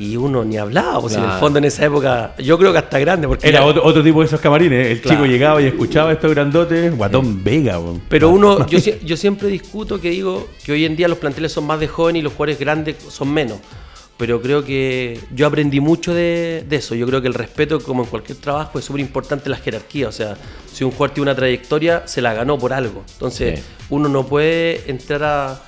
Y 0.00 0.16
uno 0.16 0.44
ni 0.44 0.56
hablaba, 0.56 0.98
pues 1.00 1.12
en 1.14 1.20
el 1.20 1.26
Claro. 1.26 1.40
fondo 1.40 1.58
en 1.58 1.66
esa 1.66 1.84
época, 1.84 2.34
yo 2.38 2.58
creo 2.58 2.72
que 2.72 2.78
hasta 2.78 2.98
grande, 2.98 3.28
porque 3.28 3.46
Era 3.46 3.64
otro, 3.64 3.84
otro 3.84 4.02
tipo 4.02 4.20
de 4.20 4.26
esos 4.26 4.40
camarines. 4.40 4.86
El 4.88 5.00
Claro. 5.02 5.16
chico 5.18 5.26
llegaba 5.30 5.60
y 5.60 5.66
escuchaba 5.66 6.10
estos 6.12 6.30
grandotes. 6.32 6.96
Guatón 6.96 7.44
Vega, 7.44 7.78
weón. 7.78 8.00
Pero 8.08 8.30
uno, 8.30 8.66
yo, 8.66 8.78
yo 9.04 9.16
siempre 9.16 9.48
discuto 9.48 10.00
que 10.00 10.10
digo 10.10 10.48
que 10.64 10.72
hoy 10.72 10.86
en 10.86 10.96
día 10.96 11.06
los 11.06 11.18
planteles 11.18 11.52
son 11.52 11.64
más 11.66 11.78
de 11.80 11.86
jóvenes 11.88 12.20
y 12.20 12.22
los 12.22 12.32
jugadores 12.32 12.58
grandes 12.58 12.96
son 13.10 13.30
menos. 13.32 13.58
Pero 14.16 14.40
creo 14.42 14.62
que 14.64 15.18
yo 15.34 15.46
aprendí 15.46 15.80
mucho 15.80 16.12
de, 16.12 16.64
de 16.68 16.76
eso. 16.76 16.94
Yo 16.94 17.06
creo 17.06 17.22
que 17.22 17.28
el 17.28 17.34
respeto, 17.34 17.80
como 17.80 18.02
en 18.02 18.08
cualquier 18.10 18.36
trabajo, 18.38 18.78
es 18.78 18.84
súper 18.84 19.00
importante 19.00 19.44
en 19.46 19.52
la 19.52 19.56
jerarquía. 19.58 20.08
O 20.08 20.12
sea, 20.12 20.34
si 20.70 20.84
un 20.84 20.90
jugador 20.90 21.14
tiene 21.14 21.30
una 21.30 21.36
trayectoria, 21.36 22.02
se 22.06 22.20
la 22.20 22.34
ganó 22.34 22.58
por 22.58 22.72
algo. 22.74 23.02
Entonces, 23.12 23.60
Sí. 23.60 23.64
uno 23.90 24.08
no 24.10 24.26
puede 24.26 24.90
entrar 24.90 25.22
a 25.24 25.62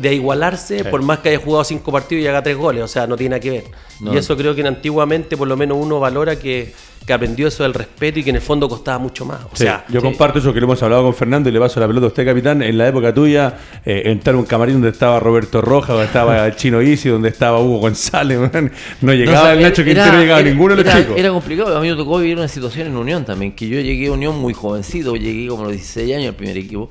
de 0.00 0.08
a 0.08 0.12
igualarse 0.12 0.84
por 0.84 1.02
más 1.02 1.18
que 1.18 1.28
haya 1.30 1.38
jugado 1.38 1.64
cinco 1.64 1.92
partidos 1.92 2.24
y 2.24 2.26
haga 2.26 2.42
tres 2.42 2.56
goles. 2.56 2.82
O 2.82 2.88
sea, 2.88 3.06
no 3.06 3.16
tiene 3.16 3.30
nada 3.30 3.40
que 3.40 3.50
ver. 3.50 3.64
No. 4.00 4.12
Y 4.14 4.16
eso 4.16 4.36
creo 4.36 4.54
que 4.54 4.66
antiguamente, 4.66 5.36
por 5.36 5.46
lo 5.48 5.56
menos, 5.56 5.78
uno 5.80 6.00
valora 6.00 6.36
que, 6.36 6.72
que 7.06 7.12
aprendió 7.12 7.46
eso 7.46 7.62
del 7.62 7.74
respeto 7.74 8.18
y 8.18 8.24
que 8.24 8.30
en 8.30 8.36
el 8.36 8.42
fondo 8.42 8.68
costaba 8.68 8.98
mucho 8.98 9.24
más. 9.24 9.44
O 9.44 9.50
Sí, 9.54 9.64
sea, 9.64 9.84
yo 9.88 10.00
sí. 10.00 10.06
comparto 10.06 10.38
eso 10.40 10.52
que 10.52 10.60
lo 10.60 10.66
hemos 10.66 10.82
hablado 10.82 11.04
con 11.04 11.14
Fernando 11.14 11.48
y 11.48 11.52
le 11.52 11.60
paso 11.60 11.78
la 11.78 11.86
pelota 11.86 12.06
a 12.06 12.08
usted, 12.08 12.24
capitán. 12.24 12.62
En 12.62 12.78
la 12.78 12.88
época 12.88 13.12
tuya, 13.14 13.58
eh, 13.84 14.02
entrar 14.06 14.34
a 14.34 14.38
un 14.38 14.44
camarín 14.44 14.76
donde 14.76 14.88
estaba 14.88 15.20
Roberto 15.20 15.60
Rojas, 15.60 15.90
donde 15.90 16.06
estaba 16.06 16.46
el 16.46 16.56
Chino 16.56 16.80
Isi, 16.82 17.08
donde 17.10 17.28
estaba 17.28 17.60
Hugo 17.60 17.78
González, 17.78 18.38
no 19.02 19.12
llegaba 19.12 19.36
No, 19.36 19.42
o 19.42 19.44
sea, 19.46 19.52
el 19.52 19.62
Nacho 19.62 19.82
era- 19.82 19.90
Quintero, 19.92 20.12
no 20.14 20.20
llegaba 20.20 20.40
era- 20.40 20.50
ninguno 20.50 20.76
de 20.76 20.82
los 20.84 20.92
era- 20.92 21.02
chicos. 21.02 21.18
Era 21.18 21.30
complicado. 21.30 21.76
A 21.76 21.80
mí 21.80 21.88
me 21.90 21.96
tocó 21.96 22.18
vivir 22.18 22.36
una 22.38 22.48
situación 22.48 22.88
en 22.88 22.96
Unión 22.96 23.24
también, 23.24 23.52
que 23.52 23.68
yo 23.68 23.80
llegué 23.80 24.08
a 24.08 24.12
Unión 24.12 24.36
muy 24.38 24.54
jovencito, 24.54 25.14
llegué 25.14 25.46
como 25.48 25.62
a 25.62 25.64
los 25.66 25.72
16 25.74 26.16
años 26.16 26.28
al 26.30 26.34
primer 26.34 26.56
equipo. 26.56 26.90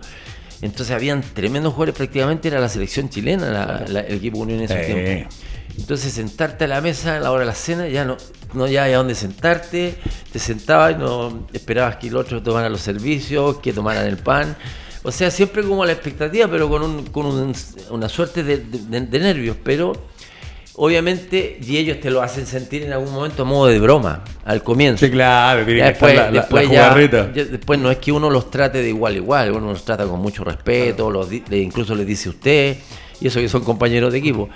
Entonces 0.62 0.96
habían 0.96 1.22
tremendos 1.22 1.74
jugadores, 1.74 1.96
prácticamente 1.96 2.48
era 2.48 2.60
la 2.60 2.70
selección 2.70 3.10
chilena, 3.10 3.50
la- 3.50 3.86
la- 3.88 4.00
el 4.02 4.16
equipo 4.18 4.38
Unión 4.40 4.60
en 4.60 4.66
ese 4.66 4.76
tiempo. 4.86 5.02
Entonces 5.78 6.14
sentarte 6.14 6.66
a 6.66 6.68
la 6.68 6.82
mesa 6.82 7.18
a 7.18 7.20
la 7.20 7.32
hora 7.32 7.42
de 7.42 7.46
la 7.48 7.56
cena, 7.56 7.88
ya 7.88 8.06
no, 8.06 8.18
no 8.54 8.68
ya 8.68 8.84
había 8.84 8.98
dónde 8.98 9.16
sentarte, 9.16 9.96
te 10.32 10.38
sentabas 10.40 10.94
y 10.94 10.96
no 10.98 11.48
esperabas 11.54 11.96
que 11.96 12.10
el 12.10 12.16
otro 12.18 12.44
tomara 12.44 12.70
los 12.70 12.82
servicios, 12.82 13.58
que 13.60 13.72
tomaran 13.74 14.06
el 14.06 14.18
pan. 14.18 14.56
O 15.04 15.12
sea, 15.12 15.32
siempre 15.32 15.64
como 15.64 15.82
a 15.82 15.86
la 15.88 15.94
expectativa, 15.94 16.48
pero 16.48 16.70
con, 16.70 16.84
un- 16.84 17.06
con 17.08 17.26
un- 17.26 17.56
una 17.90 18.08
suerte 18.10 18.44
de, 18.44 18.58
de- 18.58 19.02
de 19.02 19.20
nervios, 19.20 19.56
pero 19.64 19.94
obviamente, 20.84 21.60
y 21.62 21.78
ellos 21.78 22.00
te 22.00 22.10
lo 22.10 22.24
hacen 22.24 22.48
sentir 22.48 22.82
en 22.82 22.92
algún 22.92 23.14
momento 23.14 23.44
a 23.44 23.46
modo 23.46 23.68
de 23.68 23.78
broma, 23.80 24.24
al 24.46 24.64
comienzo. 24.64 25.06
Sí, 25.06 25.12
claro, 25.12 25.64
tiene 25.64 25.80
estar 25.82 25.92
después, 25.94 26.16
la, 26.16 26.32
después 26.32 26.64
ya- 26.64 26.70
jugarreta. 26.70 27.32
ya 27.36 27.46
después 27.46 27.80
no 27.80 27.92
es 27.92 27.98
que 28.00 28.12
uno 28.12 28.32
los 28.32 28.50
trate 28.50 28.82
de 28.82 28.90
igual 28.90 29.14
a 29.14 29.18
igual, 29.18 29.52
uno 29.52 29.68
los 29.74 29.86
trata 29.86 30.06
con 30.08 30.20
mucho 30.20 30.44
respeto, 30.44 31.12
los 31.12 31.30
le- 31.30 31.60
incluso 31.60 31.94
les 31.94 32.08
dice 32.08 32.30
usted, 32.30 32.78
y 33.20 33.28
eso 33.28 33.40
que 33.40 33.48
son 33.48 33.64
compañeros 33.64 34.12
de 34.12 34.18
equipo. 34.18 34.50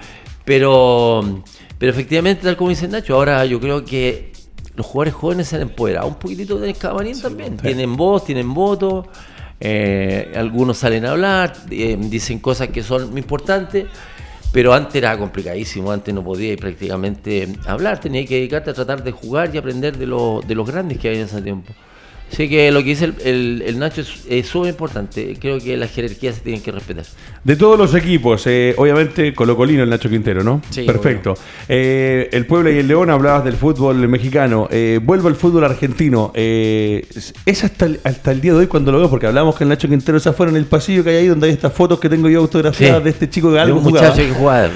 Pero, 0.44 1.44
pero 1.78 1.92
efectivamente, 1.92 2.42
tal 2.44 2.58
como 2.58 2.72
dice 2.72 2.88
Nacho, 2.88 3.14
ahora 3.14 3.46
yo 3.46 3.60
creo 3.60 3.86
que 3.86 4.32
los 4.76 4.84
jugadores 4.84 5.14
jóvenes 5.14 5.48
se 5.48 5.58
han 5.58 5.62
empoderado 5.62 6.08
un 6.08 6.16
poquitito 6.16 6.58
del 6.58 6.76
camarín 6.76 7.22
también. 7.22 7.56
Tienen 7.58 7.96
voz, 7.96 8.26
tienen 8.26 8.52
voto, 8.52 9.08
eh, 9.60 10.34
algunos 10.36 10.80
salen 10.80 11.06
a 11.06 11.12
hablar, 11.12 11.54
eh, 11.70 11.96
dicen 12.00 12.40
cosas 12.40 12.70
que 12.70 12.82
son 12.82 13.16
importantes. 13.16 13.86
Pero 14.56 14.74
antes 14.74 14.96
era 14.96 15.18
complicadísimo, 15.18 15.92
antes 15.92 16.14
no 16.16 16.24
podías 16.24 16.58
prácticamente 16.58 17.46
hablar, 17.66 18.00
tenías 18.00 18.26
que 18.26 18.36
dedicarte 18.36 18.70
a 18.70 18.74
tratar 18.74 19.04
de 19.04 19.12
jugar 19.12 19.54
y 19.54 19.58
aprender 19.58 19.98
de, 19.98 20.06
los 20.06 20.48
de 20.48 20.56
los 20.56 20.66
grandes 20.66 20.98
que 20.98 21.10
había 21.10 21.20
en 21.20 21.26
ese 21.26 21.42
tiempo. 21.42 21.74
Así 22.36 22.50
que 22.50 22.70
lo 22.70 22.80
que 22.84 22.90
dice 22.90 23.06
el, 23.06 23.16
el- 23.24 23.64
el 23.66 23.80
Nacho 23.80 24.02
es 24.02 24.10
es 24.28 24.46
súper 24.48 24.70
importante, 24.72 25.38
creo 25.40 25.58
que 25.60 25.78
las 25.78 25.90
jerarquías 25.92 26.36
se 26.36 26.42
tienen 26.42 26.62
que 26.62 26.70
respetar. 26.72 27.06
De 27.46 27.56
todos 27.56 27.78
los 27.80 27.96
equipos, 27.96 28.44
eh, 28.46 28.74
obviamente 28.78 29.34
Colocolino 29.34 29.84
el 29.84 29.90
Nacho 29.90 30.10
Quintero, 30.10 30.44
¿no? 30.44 30.62
Sí, 30.70 30.84
Perfecto. 30.84 31.36
Eh, 31.70 32.28
el 32.34 32.46
Puebla 32.46 32.72
y 32.72 32.80
el 32.80 32.88
León, 32.90 33.10
hablabas 33.10 33.46
del 33.46 33.54
fútbol 33.56 33.96
mexicano. 34.10 34.68
Eh, 34.70 35.00
vuelvo 35.02 35.30
al 35.30 35.36
fútbol 35.36 35.64
argentino. 35.64 36.32
Eh, 36.36 37.08
es 37.46 37.64
hasta 37.64 37.86
el, 37.86 38.00
hasta 38.04 38.32
el 38.32 38.42
día 38.42 38.52
de 38.52 38.60
hoy 38.60 38.68
cuando 38.68 38.92
lo 38.92 39.00
veo, 39.00 39.10
porque 39.10 39.28
hablábamos 39.28 39.56
que 39.56 39.64
el 39.64 39.70
Nacho 39.70 39.88
Quintero 39.88 40.20
se 40.20 40.28
afuera 40.30 40.52
en 40.52 40.58
el 40.58 40.66
pasillo 40.66 41.04
que 41.06 41.12
hay 41.12 41.16
ahí 41.18 41.28
donde 41.28 41.48
hay 41.48 41.54
estas 41.54 41.72
fotos 41.72 42.00
que 42.02 42.10
tengo 42.10 42.28
yo 42.30 42.40
autografiadas 42.42 42.98
Sí. 43.00 43.04
de 43.06 43.10
este 43.12 43.30
chico 43.30 43.48
que 43.50 43.56
De 43.56 43.62
algo 43.62 43.78
un 43.78 43.84
jugaba. 43.86 44.10
muchacho 44.10 44.28
que 44.28 44.34
jugaba. 44.34 44.70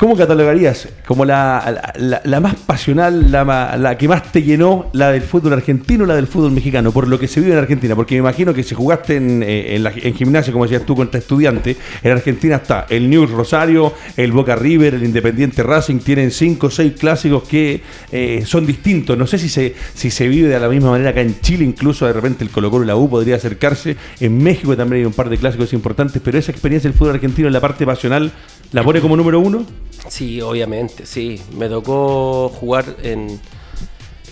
¿Cómo 0.00 0.16
catalogarías 0.16 0.88
como 1.06 1.26
la, 1.26 1.92
la- 2.24 2.40
más 2.40 2.54
pasional, 2.54 3.30
la, 3.30 3.76
la 3.76 3.98
que 3.98 4.08
más 4.08 4.32
te 4.32 4.42
llenó, 4.42 4.86
la 4.94 5.12
del 5.12 5.20
fútbol 5.20 5.52
argentino 5.52 6.04
o 6.04 6.06
la 6.06 6.14
del 6.16 6.26
fútbol 6.26 6.52
mexicano, 6.52 6.90
por 6.90 7.06
lo 7.06 7.18
que 7.18 7.28
se 7.28 7.38
vive 7.40 7.52
en 7.52 7.58
Argentina? 7.58 7.94
Porque 7.94 8.14
me 8.14 8.20
imagino 8.20 8.54
que 8.54 8.62
si 8.62 8.74
jugaste 8.74 9.16
en, 9.16 9.42
eh, 9.42 9.76
en, 9.76 9.86
en 9.86 10.14
gimnasia, 10.14 10.54
como 10.54 10.64
decías 10.64 10.86
tú, 10.86 10.96
contra 10.96 11.18
estudiantes, 11.18 11.76
en 12.02 12.12
Argentina 12.12 12.56
está 12.56 12.86
el 12.88 13.10
News 13.10 13.30
Rosario, 13.30 13.92
el 14.16 14.32
Boca 14.32 14.56
River, 14.56 14.94
el 14.94 15.04
Independiente 15.04 15.62
Racing, 15.62 15.98
tienen 15.98 16.30
cinco 16.30 16.68
o 16.68 16.70
seis 16.70 16.94
clásicos 16.98 17.42
que 17.46 17.82
eh, 18.10 18.42
son 18.46 18.64
distintos. 18.64 19.18
No 19.18 19.26
sé 19.26 19.36
si 19.36 19.50
se, 19.50 19.74
si 19.92 20.10
se 20.10 20.28
vive 20.28 20.48
de 20.48 20.58
la 20.58 20.70
misma 20.70 20.92
manera 20.92 21.10
acá 21.10 21.20
en 21.20 21.38
Chile, 21.42 21.62
incluso 21.66 22.06
de 22.06 22.14
repente 22.14 22.42
el 22.42 22.48
Colo 22.48 22.70
Colo 22.70 22.84
y 22.84 22.86
la 22.86 22.96
U 22.96 23.10
podría 23.10 23.36
acercarse. 23.36 23.98
En 24.18 24.42
México 24.42 24.74
también 24.78 25.00
hay 25.02 25.06
un 25.06 25.12
par 25.12 25.28
de 25.28 25.36
clásicos 25.36 25.74
importantes, 25.74 26.22
pero 26.24 26.38
esa 26.38 26.52
experiencia 26.52 26.88
del 26.88 26.96
fútbol 26.98 27.16
argentino 27.16 27.48
en 27.48 27.52
la 27.52 27.60
parte 27.60 27.84
pasional, 27.84 28.32
¿la 28.72 28.82
pone 28.82 29.00
como 29.02 29.14
número 29.14 29.38
uno? 29.40 29.66
Sí, 30.08 30.40
obviamente, 30.40 31.06
sí. 31.06 31.40
Me 31.56 31.68
tocó 31.68 32.48
jugar 32.48 32.84
en, 33.02 33.40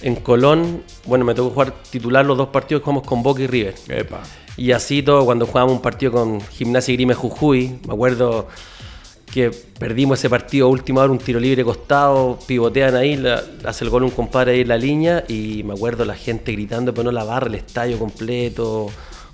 en 0.02 0.16
Colón. 0.16 0.82
Bueno, 1.06 1.24
me 1.24 1.34
tocó 1.34 1.50
jugar 1.50 1.74
titular 1.90 2.24
los 2.24 2.36
dos 2.36 2.48
partidos 2.48 2.80
que 2.80 2.84
jugamos 2.84 3.04
con 3.06 3.22
Boca 3.22 3.42
y 3.42 3.46
River. 3.46 3.74
Y 4.56 4.72
así 4.72 5.02
todo, 5.02 5.24
cuando 5.24 5.46
jugábamos 5.46 5.76
un 5.76 5.82
partido 5.82 6.12
con 6.12 6.40
Gimnasia 6.40 6.92
y 6.92 6.96
Grime 6.96 7.14
Jujuy, 7.14 7.78
me 7.86 7.94
acuerdo 7.94 8.48
que 9.32 9.50
perdimos 9.50 10.18
ese 10.18 10.30
partido 10.30 10.66
a 10.66 10.70
última 10.70 11.02
hora, 11.02 11.12
un 11.12 11.18
tiro 11.18 11.38
libre 11.38 11.62
costado, 11.62 12.38
pivotean 12.46 12.96
ahí, 12.96 13.14
la- 13.16 13.44
hace 13.64 13.84
el 13.84 13.90
gol 13.90 14.02
un 14.04 14.10
compadre 14.10 14.52
ahí 14.52 14.60
en 14.62 14.68
la 14.68 14.78
línea 14.78 15.22
y 15.28 15.62
me 15.64 15.74
acuerdo 15.74 16.04
la 16.06 16.14
gente 16.16 16.50
gritando, 16.52 16.92
pero 16.94 17.04
no 17.04 17.12
la 17.12 17.24
barra, 17.24 17.46
el 17.48 17.54
estadio 17.56 17.98
completo, 17.98 18.86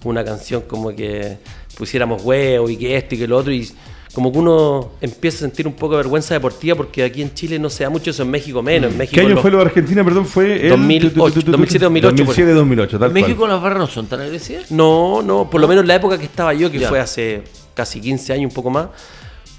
una 0.03 0.25
canción 0.25 0.63
como 0.63 0.91
que 0.95 1.39
pusiéramos 1.79 2.23
huevo 2.23 2.69
y 2.69 2.77
que 2.77 2.97
esto 2.97 3.15
y 3.15 3.19
que 3.19 3.29
lo 3.29 3.39
otro 3.39 3.53
y 3.53 3.71
como 4.15 4.31
que 4.33 4.39
uno 4.39 4.91
empieza 5.01 5.39
a 5.39 5.41
sentir 5.41 5.67
un 5.67 5.73
poco 5.75 5.93
de 5.95 5.99
vergüenza 5.99 6.33
deportiva 6.35 6.77
porque 6.77 7.03
aquí 7.05 7.21
en 7.21 7.35
Chile 7.35 7.59
no 7.59 7.69
se 7.69 7.85
da 7.85 7.91
mucho 7.91 8.11
eso, 8.11 8.23
en 8.23 8.31
México 8.31 8.63
menos. 8.63 8.93
En 8.93 8.99
México 8.99 9.15
¿Qué 9.17 9.21
año 9.27 9.31
los- 9.35 9.43
fue 9.43 9.51
lo 9.51 9.59
de 9.59 9.65
Argentina? 9.65 10.05
Perdón, 10.05 10.25
fue 10.27 10.63
el 10.67 10.69
2008, 10.71 11.41
2007-2008, 11.53 12.25
2007-2008, 12.25 12.99
tal 12.99 13.09
¿En 13.09 13.13
México 13.13 13.39
cual. 13.41 13.51
las 13.51 13.61
barras 13.63 13.79
no 13.81 13.87
son 13.89 14.07
tan 14.07 14.21
agresivas? 14.21 14.71
No, 14.71 15.21
no, 15.23 15.51
por 15.51 15.61
lo 15.61 15.69
menos 15.69 15.83
en 15.83 15.89
la 15.89 15.97
época 15.97 16.17
que 16.19 16.25
estaba 16.25 16.55
yo, 16.55 16.71
que 16.71 16.79
Ya. 16.79 16.89
fue 16.89 17.01
hace 17.01 17.43
casi 17.75 18.01
15 18.01 18.33
años, 18.33 18.51
un 18.51 18.55
poco 18.55 18.71
más. 18.71 18.87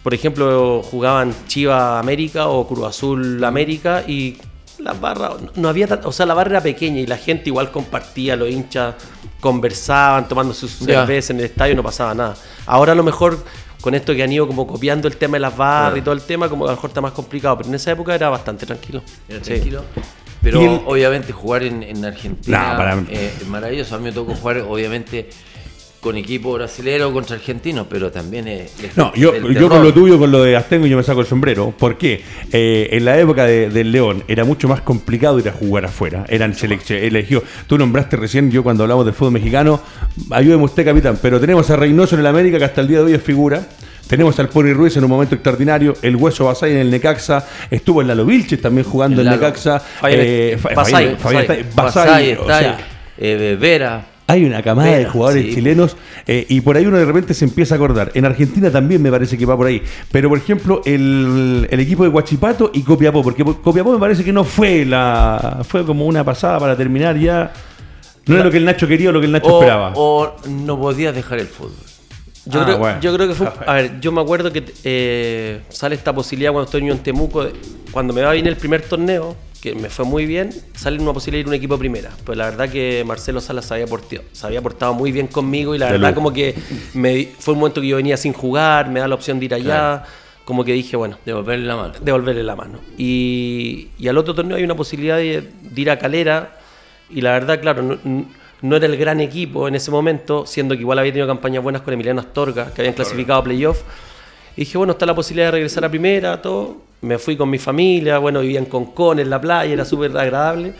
Por 0.03 0.13
ejemplo, 0.13 0.81
jugaban 0.83 1.33
Chiva 1.47 1.99
América 1.99 2.47
o 2.47 2.67
Cruz 2.67 2.85
Azul 2.85 3.43
América 3.43 4.03
y 4.07 4.37
las 4.79 4.99
barras, 5.01 5.33
no 5.55 5.67
había, 5.69 5.87
tan- 5.87 6.01
o 6.05 6.11
sea, 6.11 6.25
la 6.25 6.33
barra 6.33 6.51
era 6.51 6.61
pequeña 6.61 6.99
y 6.99 7.07
la 7.07 7.17
gente 7.17 7.49
igual 7.49 7.71
compartía, 7.71 8.35
los 8.35 8.49
hinchas 8.49 8.95
conversaban, 9.39 10.27
tomando 10.27 10.53
sus 10.53 10.71
cervezas 10.71 11.31
en 11.31 11.39
el 11.39 11.45
estadio, 11.45 11.75
no 11.75 11.83
pasaba 11.83 12.13
nada. 12.13 12.35
Ahora 12.65 12.91
a 12.91 12.95
lo 12.95 13.03
mejor 13.03 13.37
con 13.81 13.93
esto 13.95 14.13
que 14.15 14.23
han 14.23 14.31
ido 14.31 14.47
como 14.47 14.65
copiando 14.65 15.07
el 15.07 15.17
tema 15.17 15.35
de 15.35 15.41
las 15.41 15.55
barras 15.55 15.81
Claro. 15.91 15.97
y 15.97 16.01
todo 16.01 16.13
el 16.15 16.21
tema, 16.21 16.49
como 16.49 16.65
a 16.65 16.69
lo 16.69 16.75
mejor 16.75 16.89
está 16.89 17.01
más 17.01 17.11
complicado, 17.13 17.57
pero 17.57 17.69
en 17.69 17.75
esa 17.75 17.91
época 17.91 18.15
era 18.15 18.29
bastante 18.29 18.65
tranquilo. 18.65 19.01
Era 19.29 19.39
Sí. 19.43 19.51
tranquilo. 19.51 19.83
Pero 20.41 20.61
el- 20.61 20.81
obviamente 20.85 21.31
jugar 21.33 21.63
en, 21.63 21.81
en 21.83 22.05
Argentina 22.05 22.57
Nah, 22.59 22.77
para- 22.77 22.93
eh, 23.09 23.33
es 23.41 23.47
maravilloso. 23.47 23.95
A 23.95 23.97
mí 23.97 24.03
me 24.05 24.11
tocó 24.11 24.35
jugar, 24.35 24.57
obviamente, 24.59 25.29
con 26.05 26.17
equipo 26.17 26.53
brasilero 26.53 27.11
contra 27.11 27.35
argentino, 27.35 27.87
pero 27.89 28.11
también 28.11 28.47
es... 28.47 28.79
es 28.83 28.95
No, 28.95 29.11
yo, 29.15 29.33
con 29.67 29.83
lo 29.83 29.91
tuyo, 29.91 30.19
con 30.19 30.31
lo 30.31 30.43
de 30.43 30.55
Astengo, 30.55 30.85
yo 30.85 30.95
me 30.97 31.01
saco 31.01 31.21
el 31.21 31.25
sombrero. 31.25 31.73
¿Por 31.75 31.97
qué? 31.97 32.21
Eh, 32.51 32.89
en 32.91 33.05
la 33.05 33.17
época 33.19 33.45
de- 33.45 33.71
del 33.71 33.91
León 33.91 34.23
era 34.27 34.43
mucho 34.45 34.67
más 34.67 34.81
complicado 34.81 35.39
ir 35.39 35.49
a 35.49 35.51
jugar 35.51 35.85
afuera. 35.85 36.23
Eran 36.29 36.53
selecciones, 36.53 37.05
elegidos. 37.05 37.45
Tú 37.65 37.79
nombraste 37.79 38.17
recién, 38.17 38.51
yo 38.51 38.61
cuando 38.61 38.83
hablamos 38.83 39.03
del 39.03 39.15
fútbol 39.15 39.31
mexicano, 39.33 39.81
ayúdeme 40.29 40.63
usted, 40.65 40.85
capitán, 40.85 41.17
pero 41.19 41.39
tenemos 41.39 41.67
a 41.71 41.75
Reynoso 41.75 42.13
en 42.13 42.21
el 42.21 42.27
América, 42.27 42.59
que 42.59 42.65
hasta 42.65 42.81
el 42.81 42.87
día 42.87 42.99
de 42.99 43.05
hoy 43.05 43.13
es 43.15 43.23
figura. 43.23 43.65
Tenemos 44.07 44.37
al 44.39 44.49
Pony 44.49 44.73
Ruiz 44.73 44.95
en 44.97 45.03
un 45.05 45.09
momento 45.09 45.33
extraordinario, 45.33 45.95
el 46.03 46.15
Hueso 46.17 46.45
Basay 46.45 46.73
en 46.73 46.77
el 46.77 46.91
Necaxa, 46.91 47.43
estuvo 47.71 48.03
en 48.03 48.07
Lalo 48.09 48.23
Vilches 48.27 48.61
también 48.61 48.85
jugando 48.85 49.19
El 49.21 49.25
en 49.27 49.33
Lalo. 49.33 49.41
Necaxa. 49.41 49.81
Eh, 50.07 50.55
Basay, 50.75 51.15
Fabián 51.17 51.47
Basay. 51.47 51.63
Basay, 51.63 51.65
Basay 51.73 52.29
o 52.35 52.41
está 52.41 52.59
sea, 52.59 52.69
ahí, 52.77 52.83
eh, 53.17 53.57
Vera. 53.59 54.05
Hay 54.27 54.43
una 54.45 54.63
camada 54.63 54.91
de 54.97 55.05
jugadores 55.05 55.45
sí. 55.45 55.53
chilenos 55.55 55.95
eh, 56.25 56.45
y 56.49 56.61
por 56.61 56.75
ahí 56.77 56.85
uno 56.85 56.97
de 56.97 57.05
repente 57.05 57.33
se 57.33 57.45
empieza 57.45 57.75
a 57.75 57.77
acordar. 57.77 58.11
En 58.15 58.25
Argentina 58.25 58.71
también 58.71 59.01
me 59.01 59.11
parece 59.11 59.37
que 59.37 59.45
va 59.45 59.55
por 59.55 59.67
ahí. 59.67 59.81
Pero 60.11 60.29
por 60.29 60.37
ejemplo, 60.37 60.81
el, 60.85 61.67
el 61.69 61.79
equipo 61.79 62.03
de 62.03 62.09
Guachipato 62.09 62.71
y 62.73 62.81
Copiapó, 62.81 63.21
porque 63.21 63.43
Copiapó 63.43 63.91
me 63.93 63.99
parece 63.99 64.23
que 64.23 64.33
no 64.33 64.43
fue 64.43 64.83
la. 64.85 65.61
fue 65.67 65.85
como 65.85 66.05
una 66.05 66.23
pasada 66.23 66.59
para 66.59 66.75
terminar 66.75 67.17
ya. 67.19 67.53
No 68.27 68.35
era 68.35 68.43
lo 68.45 68.49
que 68.51 68.57
el 68.57 68.65
Nacho 68.65 68.87
quería 68.87 69.09
o 69.09 69.11
lo 69.11 69.19
que 69.19 69.27
el 69.27 69.31
Nacho 69.31 69.45
O, 69.47 69.59
esperaba. 69.59 69.91
o 69.95 70.35
no 70.49 70.79
podías 70.79 71.13
dejar 71.13 71.37
el 71.39 71.45
fútbol. 71.47 71.73
Yo, 72.47 72.61
Ah, 72.61 72.65
creo, 72.65 72.77
bueno. 72.79 72.99
yo 73.01 73.15
creo 73.15 73.27
que 73.27 73.33
fue. 73.35 73.47
A 73.67 73.73
ver, 73.73 73.99
yo 73.99 74.11
me 74.11 74.21
acuerdo 74.21 74.51
que 74.51 74.63
eh, 74.83 75.61
sale 75.69 75.93
esta 75.95 76.13
posibilidad 76.13 76.51
cuando 76.51 76.65
estoy 76.65 76.89
en 76.89 76.97
Temuco. 76.99 77.45
cuando 77.91 78.13
me 78.13 78.21
va 78.23 78.31
bien 78.33 78.47
el 78.47 78.55
primer 78.55 78.81
torneo, 78.81 79.35
que 79.73 79.75
me 79.75 79.89
fue 79.89 80.05
muy 80.05 80.25
bien, 80.25 80.49
sale 80.75 80.99
una 81.01 81.11
posibilidad 81.13 81.39
de 81.39 81.41
ir 81.41 81.47
a 81.47 81.49
un 81.49 81.55
equipo 81.55 81.77
primera. 81.77 82.11
Pues 82.23 82.37
la 82.37 82.45
verdad 82.45 82.69
que 82.69 83.03
Marcelo 83.05 83.41
Salas 83.41 83.65
se 83.65 83.73
había, 83.73 83.87
porteo- 83.87 84.21
se 84.31 84.45
había 84.47 84.61
portado 84.61 84.93
muy 84.93 85.11
bien 85.11 85.27
conmigo 85.27 85.73
y 85.75 85.77
la 85.79 85.87
De 85.87 85.93
verdad, 85.93 86.13
como 86.13 86.31
que 86.31 86.53
me, 86.93 87.29
fue 87.39 87.53
un 87.53 87.59
momento 87.59 87.81
que 87.81 87.87
yo 87.87 87.95
venía 87.97 88.15
sin 88.17 88.33
jugar, 88.33 88.89
me 88.89 88.99
da 88.99 89.07
la 89.07 89.15
opción 89.15 89.39
de 89.39 89.45
ir 89.45 89.53
allá. 89.53 89.63
Claro. 89.65 90.03
Como 90.45 90.63
que 90.63 90.73
dije, 90.73 90.95
bueno, 90.95 91.17
Devolverle 91.25 91.65
la 91.65 91.75
mano. 91.75 91.93
devolverle 91.99 92.43
la 92.43 92.55
mano. 92.55 92.79
Y, 92.97 93.87
y 93.97 94.07
al 94.07 94.17
otro 94.19 94.35
torneo 94.35 94.57
hay 94.57 94.63
una 94.63 94.75
posibilidad 94.75 95.17
de, 95.17 95.49
de 95.61 95.81
ir 95.81 95.89
a 95.89 95.97
Calera. 95.97 96.57
Y 97.09 97.21
la 97.21 97.31
verdad, 97.31 97.59
claro, 97.59 97.81
no, 97.81 98.25
no 98.61 98.75
era 98.75 98.85
el 98.85 98.95
gran 98.97 99.19
equipo 99.21 99.67
en 99.67 99.73
ese 99.75 99.89
momento, 99.89 100.45
siendo 100.45 100.75
que 100.75 100.81
igual 100.81 100.99
había 100.99 101.11
tenido 101.11 101.27
campañas 101.27 101.63
buenas 101.63 101.81
con 101.81 101.93
Emiliano 101.95 102.21
Astorga, 102.21 102.71
que 102.73 102.81
habían 102.81 102.93
clasificado 102.93 103.39
a 103.39 103.43
playoff. 103.43 103.81
Y 104.57 104.61
dije, 104.61 104.77
bueno, 104.77 104.93
está 104.93 105.05
la 105.05 105.15
posibilidad 105.15 105.47
de 105.47 105.51
regresar 105.51 105.83
a 105.85 105.89
primera, 105.89 106.41
todo. 106.41 106.77
Me 107.01 107.17
fui 107.19 107.35
con 107.37 107.49
mi 107.49 107.59
familia, 107.59 108.17
bueno, 108.19 108.39
vivía 108.41 108.59
en 108.59 108.65
Concón, 108.65 109.19
en 109.19 109.29
la 109.29 109.39
playa, 109.39 109.71
era 109.73 109.85
súper 109.85 110.17
agradable. 110.17 110.73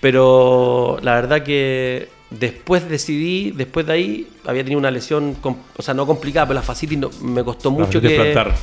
Pero 0.00 0.98
la 1.02 1.14
verdad 1.14 1.42
que 1.42 2.08
después 2.30 2.88
decidí, 2.88 3.50
después 3.52 3.86
de 3.86 3.92
ahí, 3.92 4.28
había 4.44 4.62
tenido 4.62 4.78
una 4.78 4.90
lesión, 4.90 5.36
o 5.76 5.82
sea, 5.82 5.94
no 5.94 6.06
complicada, 6.06 6.46
pero 6.48 6.54
la 6.60 6.62
fascitis 6.62 6.98
no- 6.98 7.10
me 7.22 7.42
costó 7.42 7.70
mucho 7.70 8.00
que... 8.00 8.10
plantar. 8.14 8.54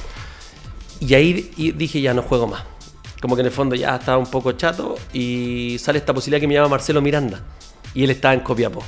Y 1.00 1.14
ahí 1.16 1.50
y 1.58 1.72
dije, 1.72 2.00
ya 2.00 2.14
no 2.14 2.22
juego 2.22 2.46
más. 2.48 2.64
Como 3.20 3.36
que 3.36 3.42
en 3.42 3.48
el 3.48 3.52
fondo 3.52 3.76
ya 3.76 3.96
estaba 3.96 4.18
un 4.18 4.28
poco 4.30 4.52
chato 4.54 4.96
y 5.14 5.78
sale 5.80 5.98
esta 6.00 6.14
posibilidad 6.14 6.40
que 6.40 6.48
me 6.48 6.54
llama 6.54 6.70
Marcelo 6.70 7.02
Miranda. 7.02 7.42
Y 7.94 8.04
él 8.04 8.12
estaba 8.12 8.34
en 8.36 8.42
Copiapó. 8.42 8.84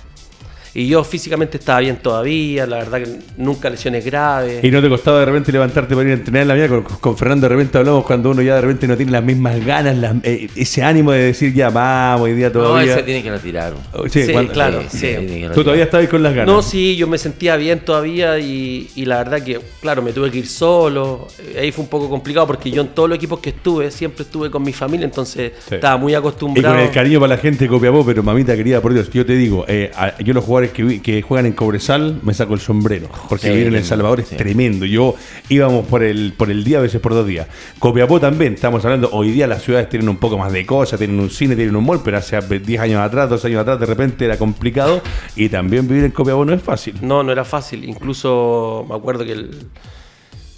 Y 0.76 0.88
yo 0.88 1.04
físicamente 1.04 1.58
estaba 1.58 1.82
bien 1.82 1.98
todavía, 1.98 2.66
la 2.66 2.78
verdad 2.78 3.04
que 3.04 3.20
nunca 3.38 3.70
lesiones 3.70 4.04
graves. 4.04 4.64
Y 4.64 4.72
no 4.72 4.82
te 4.82 4.90
costaba 4.90 5.20
de 5.20 5.26
repente 5.26 5.52
levantarte 5.52 5.94
para 5.96 6.08
ir 6.08 6.12
a 6.16 6.18
entrenar 6.18 6.42
en 6.42 6.48
la 6.48 6.54
vida. 6.56 6.68
Con, 6.68 6.82
con 6.84 7.16
Fernando 7.18 7.48
de 7.48 7.56
repente 7.56 7.78
hablamos 7.78 8.04
cuando 8.06 8.32
uno 8.32 8.42
ya 8.42 8.56
de 8.56 8.62
repente 8.62 8.88
no 8.88 8.98
tiene 8.98 9.12
las 9.12 9.24
mismas 9.24 9.64
ganas, 9.64 9.96
las- 9.98 10.16
eh, 10.24 10.50
ese 10.56 10.82
ánimo 10.82 11.12
de 11.12 11.26
decir 11.26 11.54
ya 11.54 11.70
vamos, 11.70 12.22
hoy 12.26 12.34
día 12.34 12.48
No, 12.48 12.54
todavía. 12.54 12.94
ese 12.94 13.04
tiene 13.04 13.22
que 13.22 13.30
retirar. 13.30 13.74
Oh, 13.94 14.08
sí, 14.10 14.24
Sí, 14.26 14.32
cuando- 14.32 14.52
claro, 14.52 14.82
Sí, 14.90 14.98
sí. 14.98 15.06
que 15.08 15.50
Tú 15.54 15.64
todavía 15.64 15.84
estabas 15.84 16.08
con 16.08 16.24
las 16.24 16.34
ganas. 16.34 16.48
No, 16.54 16.62
sí, 16.64 16.96
yo 16.96 17.06
me 17.08 17.20
sentía 17.20 17.56
bien 17.56 17.82
todavía 17.82 18.40
y, 18.40 18.90
y 18.96 19.06
la 19.06 19.18
verdad 19.18 19.44
que, 19.44 19.60
claro, 19.80 20.02
me 20.02 20.12
tuve 20.12 20.32
que 20.32 20.40
ir 20.40 20.48
solo. 20.48 21.28
Eh, 21.40 21.60
Ahí 21.64 21.72
fue 21.72 21.84
un 21.84 21.90
poco 21.90 22.10
complicado 22.10 22.48
porque 22.48 22.72
yo 22.72 22.82
en 22.82 22.88
todos 22.90 23.08
los 23.08 23.18
equipos 23.18 23.40
que 23.40 23.52
estuve 23.52 23.92
siempre 23.92 24.24
estuve 24.24 24.50
con 24.50 24.64
mi 24.64 24.74
familia, 24.74 25.06
entonces 25.06 25.52
Sí. 25.70 25.76
estaba 25.76 25.98
muy 25.98 26.14
Y 26.14 26.16
acostumbrado. 26.16 26.74
con 26.76 26.84
el 26.84 26.90
cariño 26.92 27.20
para 27.20 27.36
la 27.36 27.42
gente 27.42 27.66
de 27.66 27.70
Copiapó, 27.70 28.04
pero 28.04 28.24
mamita 28.24 28.56
querida, 28.56 28.82
por 28.82 28.92
Dios, 28.92 29.10
yo 29.12 29.24
te 29.24 29.34
digo, 29.36 29.66
eh, 29.68 29.92
a- 29.96 30.18
yo 30.20 30.34
los 30.34 30.44
jugadores 30.44 30.63
que, 30.72 31.22
juegan 31.22 31.46
en 31.46 31.54
Cobresal 31.54 32.20
me 32.24 32.34
saco 32.34 32.54
el 32.54 32.60
sombrero, 32.60 33.08
porque 33.30 33.48
Sí, 33.48 33.54
vivir 33.54 33.68
en 33.68 33.76
El 33.76 33.84
Salvador 33.86 34.20
es 34.22 34.28
sí. 34.30 34.36
tremendo. 34.36 34.86
Yo 34.86 35.16
íbamos 35.50 35.86
por 35.88 36.04
el, 36.04 36.34
por 36.38 36.50
el 36.52 36.64
día, 36.64 36.78
a 36.80 36.82
veces 36.82 37.00
por 37.02 37.14
dos 37.14 37.28
días. 37.28 37.48
Copiapó 37.80 38.20
también, 38.20 38.54
estamos 38.54 38.84
hablando, 38.86 39.10
hoy 39.12 39.32
día 39.32 39.48
las 39.48 39.62
ciudades 39.64 39.90
tienen 39.90 40.10
un 40.10 40.18
poco 40.18 40.38
más 40.38 40.52
de 40.52 40.66
cosas, 40.66 40.98
tienen 41.00 41.20
un 41.20 41.30
cine, 41.30 41.56
tienen 41.56 41.76
un 41.76 41.86
mall, 41.86 42.02
pero 42.04 42.18
hace 42.18 42.40
10 42.42 42.82
años 42.82 43.02
atrás, 43.02 43.30
2 43.30 43.46
años 43.46 43.62
atrás, 43.62 43.80
de 43.80 43.86
repente 43.86 44.26
era 44.26 44.38
complicado 44.38 45.02
y 45.36 45.50
también 45.50 45.88
vivir 45.88 46.04
en 46.06 46.12
Copiapó 46.12 46.46
no 46.46 46.54
es 46.54 46.62
fácil. 46.62 46.96
No, 47.02 47.24
no 47.24 47.32
era 47.32 47.44
fácil. 47.46 47.84
Incluso 47.84 48.86
me 48.88 48.96
acuerdo 48.96 49.26
que 49.26 49.34
el 49.34 49.52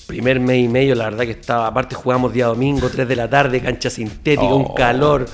primer 0.08 0.40
mes 0.40 0.64
y 0.64 0.68
medio, 0.68 0.94
la 0.96 1.06
verdad 1.06 1.24
que 1.26 1.32
estaba, 1.32 1.68
aparte 1.68 1.96
jugamos 1.96 2.32
día 2.32 2.46
domingo, 2.46 2.90
3 2.90 3.08
de 3.08 3.16
la 3.16 3.28
tarde, 3.30 3.60
cancha 3.62 3.90
sintética, 3.90 4.44
un 4.54 4.66
Oh. 4.70 4.76
calor. 4.76 5.26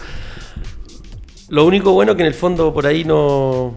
Lo 1.49 1.65
único 1.65 1.91
bueno 1.91 2.15
que 2.15 2.21
en 2.21 2.27
el 2.27 2.33
fondo 2.33 2.73
por 2.73 2.85
ahí 2.87 3.03
no, 3.03 3.75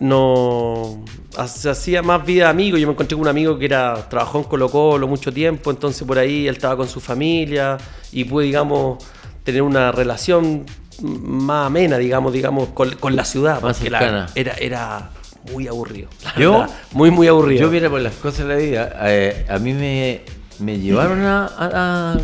no 0.00 1.02
se 1.46 1.70
hacía 1.70 2.02
más 2.02 2.24
vida 2.24 2.44
de 2.44 2.50
amigo. 2.50 2.76
Yo 2.78 2.86
me 2.86 2.92
encontré 2.92 3.14
con 3.16 3.22
un 3.22 3.28
amigo 3.28 3.58
que 3.58 3.64
era 3.66 4.08
trabajó 4.08 4.38
en 4.38 4.44
Colo 4.44 4.68
Colo 4.68 5.06
mucho 5.08 5.32
tiempo, 5.32 5.70
entonces 5.70 6.02
por 6.06 6.18
ahí 6.18 6.46
él 6.46 6.54
estaba 6.54 6.76
con 6.76 6.88
su 6.88 7.00
familia 7.00 7.76
y 8.12 8.24
pude, 8.24 8.46
digamos, 8.46 9.02
tener 9.44 9.62
una 9.62 9.92
relación 9.92 10.64
más 11.02 11.66
amena, 11.66 11.98
digamos, 11.98 12.32
digamos, 12.32 12.68
con, 12.68 12.90
con 12.96 13.16
la 13.16 13.24
ciudad. 13.24 13.60
Más 13.62 13.82
la- 13.82 13.98
cercana. 13.98 14.26
era, 14.34 14.54
era 14.54 15.10
muy 15.52 15.66
aburrido. 15.68 16.08
la 16.24 16.34
¿Yo? 16.36 16.52
verdad, 16.60 16.70
muy, 16.92 17.10
muy 17.10 17.26
aburrido. 17.28 17.62
Yo, 17.62 17.70
mira, 17.70 17.90
por 17.90 18.00
las 18.00 18.14
cosas 18.14 18.46
de 18.46 18.54
la 18.54 18.56
vida, 18.60 18.96
eh, 19.02 19.44
a 19.48 19.58
mí 19.58 19.72
me, 19.74 20.22
me 20.60 20.78
llevaron 20.78 21.20
a, 21.22 21.46
a. 21.58 22.16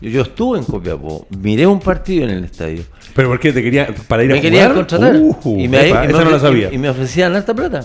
Yo, 0.00 0.10
yo 0.10 0.22
estuve 0.22 0.58
en 0.58 0.64
Copiapó, 0.64 1.26
miré 1.40 1.66
un 1.66 1.80
partido 1.80 2.24
en 2.24 2.30
el 2.30 2.44
estadio. 2.44 2.82
¿Pero 3.14 3.28
por 3.28 3.40
qué? 3.40 3.52
¿Te 3.52 3.62
quería, 3.62 3.88
para 4.06 4.22
ir 4.24 4.30
a 4.30 4.34
Me 4.34 4.40
querían 4.40 4.70
jugar? 4.72 4.86
contratar. 4.86 5.16
Uh, 5.16 5.36
y 5.58 5.68
me, 5.68 5.88
epa, 5.88 6.04
y 6.04 6.06
me 6.08 6.12
esa 6.14 6.24
no 6.24 6.30
la 6.30 6.36
ofre- 6.36 6.40
sabía. 6.40 6.72
Y, 6.72 6.78
me 6.78 6.88
ofrecían 6.88 7.34
harta 7.34 7.54
plata. 7.54 7.84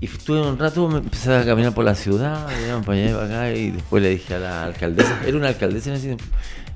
Y 0.00 0.06
estuve 0.06 0.40
un 0.40 0.58
rato, 0.58 0.88
me 0.88 0.98
empecé 0.98 1.32
a 1.32 1.44
caminar 1.44 1.72
por 1.72 1.84
la 1.84 1.94
ciudad, 1.94 2.46
para 2.84 2.98
allá 2.98 3.10
y 3.10 3.14
para 3.14 3.24
acá, 3.26 3.52
y 3.56 3.70
después 3.70 4.02
le 4.02 4.10
dije 4.10 4.34
a 4.34 4.38
la 4.40 4.64
alcaldesa, 4.64 5.16
era 5.26 5.36
una 5.36 5.48
alcaldesa 5.48 5.90
en 5.90 5.94
ese 5.96 6.06
tiempo, 6.08 6.24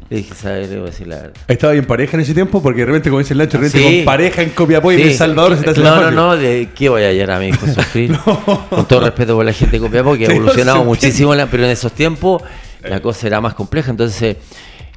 le 0.08 0.16
dije, 0.18 0.32
¿sabes? 0.34 0.70
Le 0.70 0.76
voy 0.76 0.86
a 0.86 0.90
decir 0.92 1.08
la 1.08 1.16
verdad. 1.16 1.32
¿Estaba 1.48 1.74
en 1.74 1.84
pareja 1.84 2.16
en 2.16 2.20
ese 2.22 2.34
tiempo? 2.34 2.62
Porque 2.62 2.80
de 2.82 2.86
repente, 2.86 3.10
como 3.10 3.18
dice 3.18 3.34
el 3.34 3.38
Nacho, 3.38 3.58
de 3.58 3.64
repente 3.64 3.88
Sí. 3.90 3.96
con 3.96 4.04
pareja 4.04 4.42
en 4.42 4.50
Copiapó 4.50 4.92
y 4.92 5.02
en. 5.02 5.08
El 5.08 5.14
Salvador 5.14 5.56
se 5.56 5.64
te 5.64 5.70
hace 5.70 5.80
No, 5.82 6.00
no, 6.02 6.10
no, 6.12 6.36
de 6.36 6.68
qué 6.72 6.88
voy 6.88 7.02
a 7.02 7.08
hallar 7.08 7.32
a 7.32 7.40
mi 7.40 7.48
hijo 7.48 7.66
sufrir. 7.66 8.16
Con 8.70 8.86
todo 8.86 9.00
respeto 9.00 9.34
por 9.34 9.44
la 9.44 9.52
gente 9.52 9.72
de 9.72 9.80
Copiapó, 9.80 10.16
que 10.16 10.26
ha 10.28 10.30
evolucionado 10.30 10.78
no, 10.78 10.84
muchísimo, 10.84 11.34
la- 11.34 11.46
pero 11.48 11.64
en 11.64 11.70
esos 11.70 11.90
tiempos 11.90 12.42
la 12.82 13.00
cosa 13.00 13.26
era 13.26 13.40
más 13.40 13.54
compleja. 13.54 13.90
Entonces, 13.90 14.36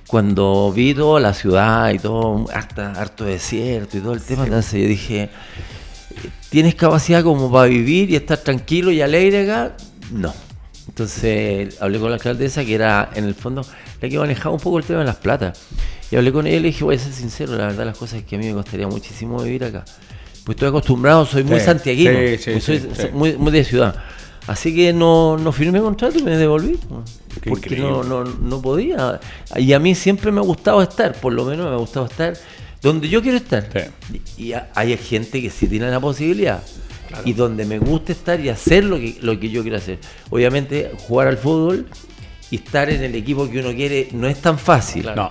cuando 0.07 0.71
vi 0.75 0.93
toda 0.93 1.19
la 1.19 1.33
ciudad 1.33 1.91
y 1.91 1.99
todo, 1.99 2.45
harta, 2.51 2.93
harto 2.93 3.25
desierto 3.25 3.97
y 3.97 4.01
todo 4.01 4.13
el 4.13 4.21
tema, 4.21 4.43
entonces 4.45 4.81
yo 4.81 4.87
dije, 4.87 5.29
¿tienes 6.49 6.75
capacidad 6.75 7.23
como 7.23 7.51
para 7.51 7.67
vivir 7.67 8.09
y 8.09 8.15
estar 8.15 8.39
tranquilo 8.39 8.91
y 8.91 9.01
alegre 9.01 9.43
acá? 9.43 9.77
No. 10.11 10.33
Entonces 10.87 11.79
hablé 11.79 11.99
con 11.99 12.09
la 12.09 12.15
alcaldesa, 12.15 12.65
que 12.65 12.73
era 12.73 13.11
en 13.13 13.25
el 13.25 13.35
fondo 13.35 13.63
la 14.01 14.09
que 14.09 14.17
manejaba 14.17 14.55
un 14.55 14.61
poco 14.61 14.79
el 14.79 14.83
tema 14.83 14.99
de 14.99 15.05
las 15.05 15.17
platas. 15.17 15.59
Y 16.11 16.15
hablé 16.15 16.31
con 16.31 16.47
ella 16.47 16.57
y 16.57 16.59
le 16.61 16.67
dije, 16.69 16.83
voy 16.83 16.95
a 16.95 16.99
ser 16.99 17.13
sincero, 17.13 17.55
la 17.55 17.67
verdad 17.67 17.85
las 17.85 17.97
cosas 17.97 18.19
es 18.19 18.25
que 18.25 18.35
a 18.35 18.39
mí 18.39 18.47
me 18.47 18.53
costaría 18.53 18.87
muchísimo 18.87 19.43
vivir 19.43 19.63
acá. 19.63 19.85
Pues 20.43 20.55
estoy 20.55 20.69
acostumbrado, 20.69 21.25
soy 21.25 21.43
muy 21.43 21.59
Sí, 21.59 21.65
santiaguino, 21.65 22.17
sí, 22.39 22.51
pues 22.51 22.63
soy 22.63 23.11
muy, 23.13 23.37
muy 23.37 23.51
de 23.51 23.63
ciudad. 23.63 23.95
Así 24.47 24.73
que 24.73 24.91
no, 24.91 25.37
no 25.37 25.51
firmé 25.51 25.79
contrato 25.79 26.17
y 26.17 26.23
me 26.23 26.35
devolví. 26.35 26.79
Qué 27.41 27.49
porque 27.49 27.77
no, 27.77 28.03
no, 28.03 28.23
no 28.23 28.61
podía. 28.61 29.19
Y 29.55 29.73
a 29.73 29.79
mí 29.79 29.95
siempre 29.95 30.31
me 30.31 30.39
ha 30.39 30.43
gustado 30.43 30.81
estar, 30.81 31.13
por 31.19 31.33
lo 31.33 31.45
menos 31.45 31.67
me 31.67 31.73
ha 31.73 31.77
gustado 31.77 32.05
estar 32.05 32.33
donde 32.81 33.09
yo 33.09 33.21
quiero 33.21 33.37
estar. 33.37 33.67
Sí. 34.11 34.21
Y, 34.37 34.53
hay 34.73 34.97
gente 34.97 35.41
que 35.41 35.49
sí 35.49 35.67
tiene 35.67 35.89
la 35.89 35.99
posibilidad. 35.99 36.63
Y 37.25 37.33
donde 37.33 37.65
me 37.65 37.79
gusta 37.79 38.11
estar 38.11 38.39
y 38.39 38.49
hacer 38.49 38.83
lo 38.83 38.97
que, 38.97 39.17
lo 39.21 39.39
que 39.39 39.49
yo 39.49 39.63
quiero 39.63 39.77
hacer. 39.77 39.97
Obviamente, 40.29 40.91
jugar 41.07 41.27
al 41.27 41.37
fútbol 41.37 41.87
y 42.51 42.57
estar 42.57 42.87
en 42.89 43.01
el 43.01 43.15
equipo 43.15 43.49
que 43.49 43.59
uno 43.59 43.73
quiere 43.73 44.09
no 44.11 44.27
es 44.27 44.39
tan 44.39 44.59
fácil. 44.59 45.09
No. 45.15 45.29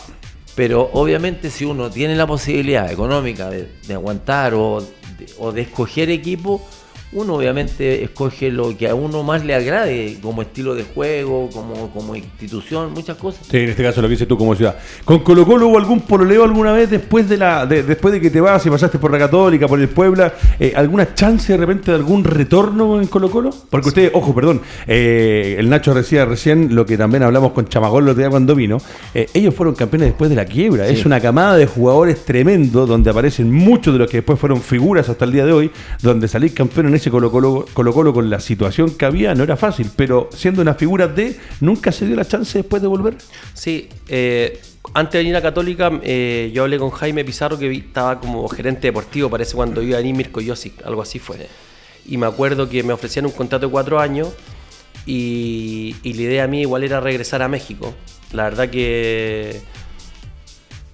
Pero 0.56 0.90
obviamente 0.92 1.50
si 1.50 1.64
uno 1.64 1.88
tiene 1.88 2.16
la 2.16 2.26
posibilidad 2.26 2.90
económica 2.90 3.48
de, 3.48 3.70
de 3.86 3.94
aguantar 3.94 4.54
o 4.54 4.80
de, 4.80 5.26
o 5.38 5.52
de 5.52 5.60
escoger 5.62 6.10
equipo, 6.10 6.66
uno 7.12 7.34
obviamente 7.36 8.04
escoge 8.04 8.50
lo 8.50 8.76
que 8.76 8.88
a 8.88 8.94
uno 8.94 9.22
más 9.22 9.44
le 9.44 9.54
agrade, 9.54 10.18
como 10.22 10.42
estilo 10.42 10.74
de 10.74 10.84
juego, 10.84 11.48
como, 11.50 11.90
como 11.90 12.14
institución, 12.14 12.92
muchas 12.92 13.16
cosas. 13.16 13.46
Sí, 13.50 13.56
en 13.56 13.70
este 13.70 13.82
caso 13.82 14.02
lo 14.02 14.08
que 14.08 14.12
dices 14.12 14.28
tú 14.28 14.36
como 14.36 14.54
ciudad. 14.54 14.76
¿Con 15.04 15.20
Colo 15.20 15.46
Colo 15.46 15.68
hubo 15.68 15.78
algún 15.78 16.00
pololeo 16.02 16.44
alguna 16.44 16.72
vez 16.72 16.90
después 16.90 17.28
de 17.28 17.36
la 17.38 17.64
de- 17.66 17.82
después 17.82 18.12
de 18.12 18.20
que 18.20 18.30
te 18.30 18.40
vas 18.40 18.64
y 18.66 18.70
pasaste 18.70 18.98
por 18.98 19.10
la 19.10 19.18
Católica, 19.18 19.66
por 19.66 19.80
el 19.80 19.88
Puebla? 19.88 20.34
eh, 20.60 20.72
¿Alguna 20.76 21.14
chance 21.14 21.52
de 21.52 21.56
repente 21.58 21.90
de 21.90 21.96
algún 21.96 22.24
retorno 22.24 23.00
en 23.00 23.06
Colo 23.08 23.30
Colo? 23.30 23.50
Porque 23.70 23.88
ustedes, 23.88 24.10
ojo, 24.14 24.34
perdón, 24.34 24.60
eh, 24.86 25.56
el 25.58 25.68
Nacho 25.70 25.94
decía 25.94 26.24
recién 26.24 26.74
lo 26.74 26.84
que 26.84 26.96
también 26.98 27.22
hablamos 27.22 27.52
con 27.52 27.68
Chamagol 27.68 28.04
el 28.04 28.10
otro 28.10 28.20
día 28.20 28.30
cuando 28.30 28.54
vino. 28.54 28.78
eh, 29.14 29.26
ellos 29.34 29.54
fueron 29.54 29.74
campeones 29.74 30.08
después 30.08 30.28
de 30.30 30.36
la 30.36 30.44
quiebra. 30.44 30.86
Sí. 30.88 30.94
Es 30.94 31.06
una 31.06 31.20
camada 31.20 31.56
de 31.56 31.66
jugadores 31.66 32.24
tremendo 32.24 32.86
donde 32.86 33.10
aparecen 33.10 33.50
muchos 33.50 33.92
de 33.94 33.98
los 34.00 34.10
que 34.10 34.18
después 34.18 34.38
fueron 34.38 34.60
figuras 34.60 35.08
hasta 35.08 35.24
el 35.24 35.32
día 35.32 35.46
de 35.46 35.52
hoy, 35.52 35.70
donde 36.02 36.28
salir 36.28 36.52
campeón 36.52 36.88
en 36.88 36.97
ese 36.98 37.10
Colo 37.10 37.30
Colo, 37.30 37.64
Colo 37.72 37.92
Colo 37.92 38.12
con 38.12 38.28
la 38.30 38.38
situación 38.40 38.90
que 38.96 39.04
había 39.06 39.34
no 39.34 39.42
era 39.44 39.56
fácil, 39.56 39.90
pero 39.96 40.28
siendo 40.32 40.62
una 40.62 40.74
figura 40.74 41.08
de, 41.08 41.36
¿nunca 41.60 41.90
se 41.92 42.06
dio 42.06 42.14
la 42.16 42.24
chance 42.26 42.58
después 42.58 42.80
de 42.82 42.88
volver? 42.88 43.16
Sí, 43.54 43.88
eh, 44.08 44.60
antes 44.94 45.12
de 45.14 45.18
venir 45.18 45.36
a 45.36 45.42
Católica, 45.42 45.90
eh, 46.02 46.50
yo 46.54 46.62
hablé 46.62 46.78
con 46.78 46.90
Jaime 46.90 47.24
Pizarro, 47.24 47.58
que 47.58 47.68
vi- 47.68 47.78
estaba 47.78 48.20
como 48.20 48.46
gerente 48.48 48.88
deportivo, 48.88 49.28
parece 49.28 49.54
cuando 49.56 49.82
iba 49.82 49.96
a 49.96 50.00
venir 50.00 50.14
Mirko 50.14 50.40
Josic, 50.46 50.84
algo 50.86 51.02
así 51.02 51.18
fue. 51.18 51.46
Y 52.06 52.16
me 52.16 52.26
acuerdo 52.26 52.68
que 52.68 52.82
me 52.82 52.92
ofrecían 52.92 53.26
un 53.26 53.32
contrato 53.32 53.66
de 53.66 53.72
cuatro 53.72 54.00
años 54.00 54.28
y, 55.06 55.94
y 56.02 56.12
la 56.14 56.22
idea 56.22 56.46
mía 56.46 56.62
igual 56.62 56.84
era 56.84 57.00
regresar 57.00 57.42
a 57.42 57.48
México. 57.48 57.94
La 58.32 58.44
verdad 58.44 58.68
que 58.70 59.60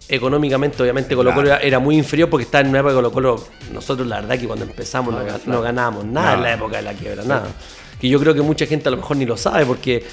económicamente, 0.09 0.83
obviamente, 0.83 1.15
Colo 1.15 1.33
Colo 1.35 1.49
era, 1.49 1.59
era 1.59 1.79
muy 1.79 1.97
inferior 1.97 2.29
porque 2.29 2.45
estaba 2.45 2.63
en 2.63 2.69
una 2.69 2.81
época 2.81 2.93
de 2.93 2.97
Colo 2.97 3.13
Colo. 3.13 3.45
Nosotros, 3.73 4.07
la 4.07 4.21
verdad, 4.21 4.39
que 4.39 4.47
cuando 4.47 4.65
empezamos 4.65 5.15
no, 5.15 5.23
no 5.47 5.63
ganábamos 5.63 6.05
nada 6.05 6.35
en 6.35 6.43
la 6.43 6.53
época 6.55 6.77
de 6.77 6.83
la 6.83 6.95
quiebra, 6.95 7.25
nada. 7.25 7.49
Que 8.01 8.09
yo 8.09 8.21
creo 8.21 8.35
que 8.35 8.43
mucha 8.43 8.67
gente 8.67 8.89
a 8.89 8.91
lo 8.91 8.99
mejor 8.99 9.17
ni 9.17 9.25
lo 9.25 9.37
sabe 9.37 9.65
porque 9.65 10.05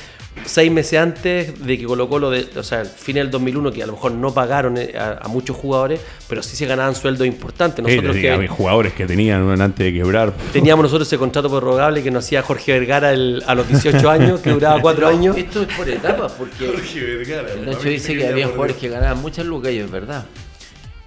seis 0.46 0.72
meses 0.72 1.00
antes 1.00 1.64
de 1.66 1.78
que 1.78 1.86
Colo 1.86 2.10
Colo, 2.10 2.30
de- 2.32 2.48
o 2.58 2.64
sea, 2.64 2.82
el 2.82 2.88
fin 2.88 3.16
del 3.16 3.30
2001, 3.30 3.72
que 3.72 3.84
a 3.84 3.86
lo 3.86 3.94
mejor 3.94 4.14
no 4.14 4.34
pagaron 4.34 4.78
eh, 4.78 4.94
a, 4.98 5.20
a 5.24 5.28
muchos 5.28 5.56
jugadores, 5.56 6.00
pero 6.28 6.42
sí 6.42 6.56
se 6.56 6.66
ganaban 6.66 6.96
sueldos 6.96 7.28
importantes. 7.28 7.84
Nosotros 7.86 8.16
Eh, 8.16 8.22
que- 8.22 8.32
a 8.32 8.38
mis 8.38 8.50
jugadores 8.50 8.94
que 8.94 9.06
tenían 9.06 9.42
un 9.44 9.62
antes 9.62 9.86
de 9.86 9.94
quebrar. 9.94 10.34
Teníamos 10.54 10.84
nosotros 10.84 11.08
ese 11.08 11.18
contrato 11.18 11.50
prorrogable 11.50 12.02
que 12.02 12.12
nos 12.12 12.26
hacía 12.26 12.42
Jorge 12.42 12.72
Vergara 12.74 13.12
el- 13.12 13.44
a 13.46 13.54
los 13.56 13.68
18 13.68 14.10
años, 14.10 14.40
que 14.40 14.52
duraba 14.52 14.80
4 14.82 15.08
años. 15.08 15.38
Esto 15.38 15.62
es 15.64 15.76
por 15.76 15.88
etapas, 15.90 16.32
porque 16.34 16.66
el 16.66 17.66
Nacho 17.66 17.84
dice 17.90 18.16
que 18.18 18.28
había 18.28 18.48
jugadores 18.48 18.78
que 18.78 18.90
ganaban 18.90 19.22
muchas 19.22 19.46
lucas 19.46 19.72
y 19.74 19.78
es 19.80 19.92
verdad. 19.92 20.26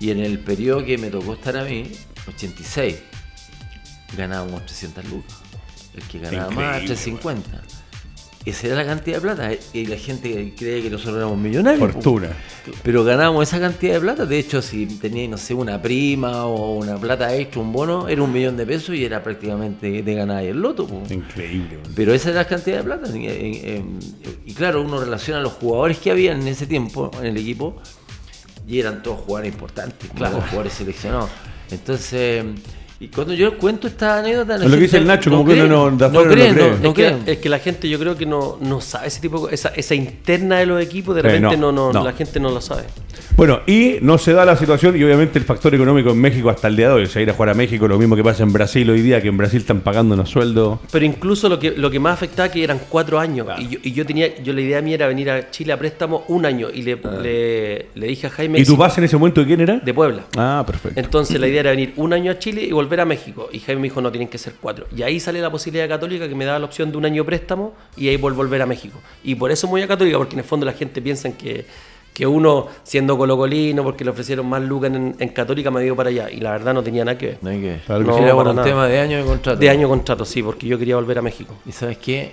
Y 0.00 0.10
en 0.10 0.20
el 0.20 0.38
periodo 0.38 0.84
que 0.84 0.98
me 0.98 1.08
tocó 1.08 1.34
estar 1.34 1.56
a 1.56 1.64
mí, 1.64 1.90
86, 2.28 2.96
ganábamos 4.16 4.64
300 4.66 5.04
lucas. 5.06 5.37
El 5.96 6.02
que 6.04 6.18
ganaba 6.18 6.50
más, 6.50 6.82
Increíble, 6.82 6.87
350. 6.88 7.50
Esa 8.46 8.66
era 8.66 8.76
la 8.76 8.85
cantidad 8.85 9.16
de 9.16 9.20
plata. 9.22 9.52
eh, 9.52 9.61
Y 9.72 9.87
la 9.87 9.96
gente 9.96 10.52
cree 10.57 10.83
que 10.83 10.90
nosotros 10.90 11.16
éramos 11.16 11.38
millonarios. 11.38 11.92
Fortuna. 11.92 12.28
po. 12.66 12.72
Pero 12.83 13.02
ganábamos 13.02 13.48
esa 13.48 13.59
cantidad 13.59 13.94
de 13.94 14.00
plata. 14.00 14.26
De 14.26 14.38
hecho, 14.38 14.61
si 14.61 14.85
teníais, 14.87 15.30
no 15.30 15.38
sé, 15.38 15.54
una 15.54 15.80
prima 15.80 16.44
o 16.44 16.76
una 16.76 16.98
plata 16.98 17.35
extra, 17.35 17.62
un 17.62 17.72
bono, 17.72 18.07
era 18.07 18.22
un 18.22 18.30
millón 18.33 18.57
de 18.59 18.66
pesos 18.66 18.94
y 18.96 19.04
era 19.04 19.22
prácticamente 19.22 20.02
de 20.02 20.14
ganar 20.14 20.44
el 20.44 20.61
loto. 20.61 20.87
po. 20.87 21.02
Increíble. 21.09 21.78
man. 21.83 21.92
Pero 21.96 22.12
esa 22.12 22.30
era 22.30 22.40
la 22.42 22.46
cantidad 22.48 22.76
de 22.78 22.85
plata. 22.85 23.09
Y, 23.16 24.52
claro, 24.54 24.83
uno 24.83 25.00
relaciona 25.00 25.40
a 25.40 25.42
los 25.42 25.54
jugadores 25.54 25.96
que 25.98 26.11
habían 26.11 26.42
en 26.42 26.48
ese 26.48 26.66
tiempo 26.66 27.11
en 27.18 27.26
el 27.26 27.37
equipo 27.38 27.76
y 28.68 28.78
eran 28.78 29.02
todos 29.02 29.20
jugadores 29.20 29.52
importantes, 29.54 30.11
claro, 30.14 30.40
jugadores 30.42 30.74
seleccionados. 30.74 31.30
Entonces, 31.70 32.44
y 33.04 33.08
cuando 33.08 33.34
yo 33.34 33.56
cuento 33.58 33.86
esta 33.86 34.18
anécdota, 34.18 34.56
la 34.58 34.64
Lo 34.66 34.74
que 34.76 34.82
dice 34.82 34.96
el 34.96 35.06
Nacho, 35.06 35.30
como 35.30 35.44
que 35.44 35.62
uno 35.62 35.90
no- 35.90 35.96
de 35.96 36.04
afuera 36.06 36.28
no 36.28 36.34
cree, 36.34 36.52
cree. 36.54 36.70
no- 36.70 36.76
no 36.78 36.88
es, 36.88 36.94
que, 36.94 37.32
es 37.32 37.38
que 37.38 37.48
la 37.48 37.58
gente 37.58 37.88
yo 37.88 37.98
creo 37.98 38.16
que 38.16 38.26
no, 38.26 38.56
no 38.60 38.80
sabe 38.80 39.08
ese 39.08 39.20
tipo 39.20 39.46
de 39.46 39.54
esa, 39.54 39.68
esa 39.70 39.94
interna 39.94 40.58
de 40.58 40.66
los 40.66 40.82
equipos, 40.82 41.14
de 41.14 41.20
Eh, 41.20 41.24
repente 41.24 41.56
no, 41.56 41.70
no, 41.72 41.92
no, 41.92 42.00
no. 42.00 42.04
la 42.04 42.12
gente 42.12 42.40
no 42.40 42.50
lo 42.50 42.60
sabe. 42.60 42.84
Bueno, 43.37 43.61
y 43.66 43.96
no 44.00 44.16
se 44.18 44.33
da 44.33 44.44
la 44.44 44.57
situación, 44.57 44.96
y 44.96 45.03
obviamente 45.03 45.38
el 45.38 45.44
factor 45.44 45.74
económico 45.74 46.11
en 46.11 46.20
México 46.20 46.50
hasta 46.50 46.68
el 46.68 46.77
día 46.77 46.88
de 46.88 46.94
hoy. 46.94 47.03
O 47.05 47.07
sea, 47.07 47.20
ir 47.20 47.31
a 47.31 47.33
jugar 47.33 47.48
a 47.50 47.55
México, 47.55 47.88
lo 47.88 47.98
mismo 47.98 48.14
que 48.14 48.22
pasa 48.22 48.42
en 48.44 48.53
Brasil 48.53 48.88
hoy 48.90 49.03
día, 49.03 49.20
que 49.20 49.29
en 49.29 49.37
Brasil 49.37 49.61
están 49.61 49.81
pagando 49.81 50.14
unos 50.14 50.31
sueldos. 50.31 50.79
Pero 50.92 51.05
incluso 51.05 51.48
lo 51.48 51.59
que, 51.59 51.72
lo 51.72 51.90
que 51.90 51.98
más 51.98 52.14
afectaba 52.14 52.48
que 52.48 52.62
eran 52.62 52.81
cuatro 52.88 53.18
años. 53.18 53.46
Y, 53.59 53.68
yo, 53.68 53.79
y 53.83 53.92
yo 53.92 54.07
tenía, 54.07 54.40
yo 54.42 54.53
la 54.53 54.61
idea 54.61 54.81
mía 54.83 54.94
era 54.94 55.09
venir 55.09 55.31
a 55.31 55.50
Chile 55.50 55.72
a 55.72 55.79
préstamo 55.79 56.24
un 56.29 56.46
año. 56.46 56.68
Y 56.72 56.83
le, 56.83 56.96
le, 57.22 57.87
le 57.94 58.07
dije 58.07 58.27
a 58.29 58.31
Jaime 58.31 58.61
¿Y 58.61 58.64
tu 58.64 58.77
base 58.77 59.00
en 59.00 59.05
ese 59.05 59.16
momento 59.16 59.40
de 59.40 59.46
quién 59.46 59.61
era? 59.61 59.77
de 59.79 59.92
Puebla. 59.94 60.24
Ah, 60.37 60.62
perfecto. 60.66 61.00
Entonces 61.00 61.40
la 61.40 61.48
idea 61.48 61.61
era 61.61 61.70
venir 61.70 61.92
un 61.96 62.12
año 62.12 62.31
a 62.31 62.38
Chile 62.38 62.62
y 62.62 62.70
volver 62.72 63.00
a 63.00 63.05
México. 63.05 63.48
Y 63.53 63.59
Jaime 63.61 63.81
me 63.83 63.88
dijo, 63.88 64.00
no, 64.00 64.11
tienen 64.12 64.29
que 64.29 64.38
ser 64.38 64.55
cuatro. 64.61 64.87
Y 64.96 65.03
ahí 65.03 65.18
sale 65.18 65.40
la 65.40 65.50
posibilidad 65.50 65.88
católica 65.88 66.29
que 66.29 66.35
me 66.35 66.44
daba 66.44 66.59
la 66.61 66.66
opción 66.66 66.92
de 66.92 66.98
un 66.98 67.05
año 67.05 67.24
préstamo 67.24 67.74
y 67.96 68.09
ahí 68.09 68.16
vol- 68.16 68.35
volver 68.35 68.62
a 68.62 68.66
México. 68.66 69.00
Y 69.24 69.35
por 69.35 69.50
eso 69.50 69.66
me 69.66 69.72
voy 69.72 69.83
a 69.83 69.88
católica, 69.88 70.18
porque 70.18 70.35
en 70.35 70.40
el 70.40 70.44
fondo 70.44 70.64
la 70.66 70.72
gente 70.72 71.03
piensa 71.03 71.37
que, 71.37 71.66
que 72.14 72.27
uno, 72.27 72.68
siendo 72.85 73.18
colocolino, 73.18 73.83
porque 73.83 74.05
le 74.05 74.11
ofrecieron 74.11 74.46
más 74.48 74.62
lucas 74.62 74.90
en, 74.94 75.16
en 75.18 75.29
católica, 75.31 75.70
me 75.70 75.83
dio 75.83 75.94
para 75.96 76.09
allá. 76.09 76.31
Y 76.31 76.38
la 76.40 76.53
verdad 76.53 76.72
no 76.72 76.83
tenía 76.83 77.05
nada 77.05 77.18
que 77.18 77.27
ver. 77.27 77.38
No 77.42 77.50
hay 77.50 77.61
que 77.61 77.81
que 77.87 77.92
no, 77.92 78.16
era 78.18 78.35
por 78.35 78.46
un 78.48 78.57
nada. 78.57 78.66
tema 78.66 78.87
de 78.87 79.00
año 79.00 79.18
de 79.18 79.24
contrato. 79.24 79.59
De 79.61 79.68
año 79.68 79.88
contrato, 79.88 80.24
sí, 80.24 80.42
porque 80.42 80.66
yo 80.66 80.79
quería 80.79 80.94
volver 80.94 81.18
a 81.18 81.22
México. 81.22 81.55
Y 81.66 81.72
sabes 81.72 81.98
qué, 81.98 82.33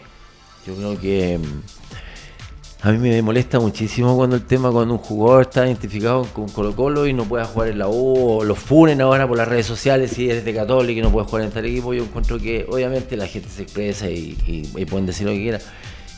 yo 0.67 0.75
creo 0.75 0.99
que 0.99 1.39
mm, 1.39 2.87
a 2.87 2.91
mí 2.91 2.97
me 2.99 3.21
molesta 3.21 3.59
muchísimo 3.59 4.15
cuando 4.15 4.35
el 4.35 4.43
tema, 4.45 4.71
cuando 4.71 4.93
un 4.95 4.99
jugador 4.99 5.41
está 5.43 5.65
identificado 5.65 6.25
con 6.33 6.47
Colo 6.49 6.75
Colo 6.75 7.05
y 7.07 7.13
no 7.13 7.25
pueda 7.25 7.45
jugar 7.45 7.69
en 7.69 7.79
la 7.79 7.87
U, 7.87 8.37
o 8.37 8.43
lo 8.43 8.55
funen 8.55 9.01
ahora 9.01 9.27
por 9.27 9.37
las 9.37 9.47
redes 9.47 9.65
sociales 9.67 10.11
si 10.11 10.29
eres 10.29 10.45
de 10.45 10.53
Católica 10.53 10.99
y 10.99 11.01
no 11.03 11.11
puedes 11.11 11.27
jugar 11.29 11.45
en 11.45 11.51
tal 11.51 11.65
equipo, 11.65 11.93
yo 11.93 12.03
encuentro 12.03 12.39
que 12.39 12.65
obviamente 12.69 13.17
la 13.17 13.27
gente 13.27 13.49
se 13.49 13.63
expresa 13.63 14.09
y, 14.09 14.37
y- 14.47 14.69
y 14.79 14.85
pueden 14.85 15.05
decir 15.07 15.25
lo 15.27 15.33
que 15.33 15.41
quieran. 15.41 15.61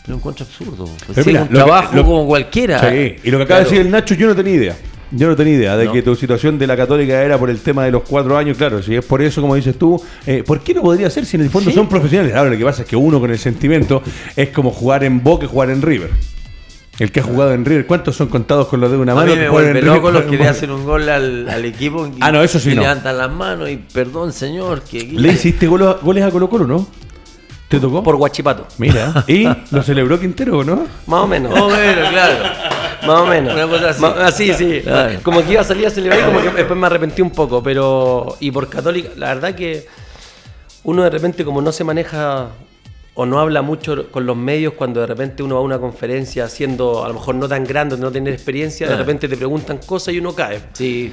Lo 0.08 0.16
encuentro 0.16 0.46
absurdo. 0.46 0.86
Pues 1.06 1.18
sí, 1.18 1.24
mira, 1.26 1.40
es 1.42 1.44
un 1.44 1.48
que- 1.50 1.56
trabajo 1.56 1.96
lo- 1.96 2.04
como 2.04 2.28
cualquiera. 2.28 2.92
Sí, 2.92 3.16
y 3.24 3.32
lo 3.32 3.38
que 3.38 3.44
acaba 3.46 3.60
de 3.62 3.66
decir 3.66 3.82
el 3.82 3.90
Nacho, 3.92 4.16
yo 4.16 4.28
no 4.28 4.36
tenía 4.36 4.54
idea. 4.54 4.78
Yo 5.16 5.28
no 5.28 5.36
tenía 5.36 5.54
idea 5.54 5.78
de 5.78 5.86
No. 5.86 5.94
que 5.94 6.02
tu 6.02 6.16
situación 6.16 6.58
de 6.58 6.66
la 6.66 6.76
católica 6.76 7.22
era 7.22 7.38
por 7.38 7.50
el 7.52 7.60
tema 7.60 7.86
de 7.86 7.92
los 7.92 8.02
cuatro 8.02 8.36
años, 8.36 8.58
claro, 8.58 8.82
si 8.82 8.96
es 8.96 9.06
por 9.06 9.22
eso, 9.22 9.42
como 9.42 9.54
dices 9.56 9.78
tú, 9.78 10.02
eh, 10.26 10.44
¿por 10.46 10.62
qué 10.62 10.74
no 10.74 10.82
podría 10.82 11.08
ser 11.12 11.26
si 11.26 11.38
en 11.38 11.44
el 11.44 11.50
fondo 11.52 11.70
Sí. 11.70 11.76
son 11.76 11.88
profesionales? 11.88 12.36
Ahora 12.36 12.50
lo 12.50 12.58
que 12.58 12.66
pasa 12.66 12.82
es 12.82 12.88
que 12.88 12.96
uno 12.96 13.20
con 13.20 13.30
el 13.30 13.38
sentimiento 13.38 14.02
es 14.36 14.50
como 14.50 14.72
jugar 14.72 15.04
en 15.04 15.22
Boca 15.24 15.46
y 15.46 15.48
jugar 15.48 15.70
en 15.70 15.82
River. 15.84 16.10
El 17.00 17.12
que 17.12 17.20
ha 17.20 17.24
jugado 17.24 17.54
en 17.54 17.64
River, 17.64 17.86
¿cuántos 17.88 18.16
son 18.16 18.28
contados 18.28 18.68
con 18.68 18.80
los 18.82 18.90
de 18.92 18.98
una 18.98 19.12
A 19.14 19.16
mano? 19.16 19.32
mí 19.34 19.40
me 19.40 19.50
vuelve 19.50 19.82
loco 19.84 20.12
los 20.12 20.24
que 20.24 20.36
le 20.38 20.48
hacen 20.48 20.70
un 20.72 20.84
gol 20.84 21.08
al, 21.10 21.48
al 21.50 21.64
equipo 21.66 22.08
y, 22.08 22.12
Ah, 22.20 22.32
no, 22.32 22.44
eso 22.44 22.60
sí 22.60 22.72
y 22.72 22.76
no. 22.76 22.82
levantan 22.82 23.18
las 23.18 23.32
manos 23.32 23.70
y 23.70 23.78
perdón 23.78 24.34
señor 24.34 24.82
que 24.82 25.04
Le 25.04 25.32
hiciste 25.32 25.68
goles 25.68 26.24
a 26.24 26.30
Colo 26.32 26.50
Colo, 26.50 26.66
¿no? 26.68 26.88
¿Te 27.74 27.80
tocó? 27.80 28.04
Por 28.04 28.18
Guachipato. 28.18 28.68
Mira, 28.78 29.24
¿y 29.28 29.46
lo 29.72 29.82
celebró 29.82 30.20
Quintero 30.20 30.60
o 30.60 30.64
no? 30.64 30.86
Más 31.08 31.22
o 31.22 31.26
menos. 31.28 31.60
Oh, 31.60 31.66
bueno, 31.70 32.08
claro. 32.12 32.44
Más 33.08 33.20
o 33.20 33.26
menos. 33.26 33.52
Una 33.52 33.68
cosa 33.68 33.90
así. 33.90 34.02
Ma- 34.02 34.26
así, 34.28 34.54
sí. 34.54 34.82
Claro. 34.84 35.20
Como 35.24 35.44
que 35.44 35.54
iba 35.54 35.62
a 35.62 35.64
salir 35.64 35.88
a 35.88 35.90
celebrar 35.90 36.20
y 36.20 36.24
como 36.24 36.40
que 36.40 36.50
después 36.52 36.80
me 36.80 36.86
arrepentí 36.86 37.24
un 37.24 37.32
poco. 37.32 37.64
Pero. 37.64 38.38
Y 38.40 38.52
por 38.52 38.70
Católica, 38.70 39.10
la 39.16 39.34
verdad 39.34 39.56
que 39.56 39.88
uno 40.84 41.02
de 41.02 41.10
repente, 41.10 41.44
como 41.44 41.64
no 41.64 41.72
se 41.72 41.84
maneja 41.84 42.50
o 43.16 43.26
no 43.26 43.40
habla 43.40 43.64
mucho 43.64 44.12
con 44.12 44.28
los 44.28 44.38
medios, 44.38 44.74
cuando 44.74 45.00
de 45.02 45.08
repente 45.08 45.42
uno 45.42 45.56
va 45.56 45.62
a 45.62 45.64
una 45.64 45.80
conferencia 45.80 46.48
siendo 46.50 47.04
a 47.04 47.08
lo 47.08 47.16
mejor 47.16 47.34
no 47.34 47.48
tan 47.48 47.64
grande, 47.64 47.98
no 47.98 48.12
tener 48.12 48.34
experiencia, 48.36 48.88
de 48.88 48.96
repente 48.98 49.28
te 49.28 49.36
preguntan 49.36 49.80
cosas 49.80 50.14
y 50.14 50.20
uno 50.20 50.36
cae. 50.36 50.62
Sí, 50.74 51.12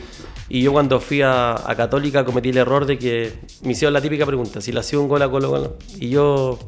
Y 0.51 0.63
yo 0.63 0.73
cuando 0.73 1.01
fui 1.01 1.23
a, 1.23 1.53
a 1.53 1.75
Católica 1.77 2.25
cometí 2.25 2.51
el 2.51 2.59
error 2.59 2.85
de 2.85 2.99
que 2.99 3.33
me 3.63 3.73
hicieron 3.73 3.93
la 3.95 4.01
típica 4.03 4.27
pregunta, 4.27 4.61
si 4.61 4.73
le 4.73 4.81
hacía 4.81 4.99
un 4.99 5.09
gol 5.09 5.23
a 5.23 5.31
Colo 5.31 5.49
Colo. 5.51 5.79
Y 5.99 6.11
yo 6.11 6.59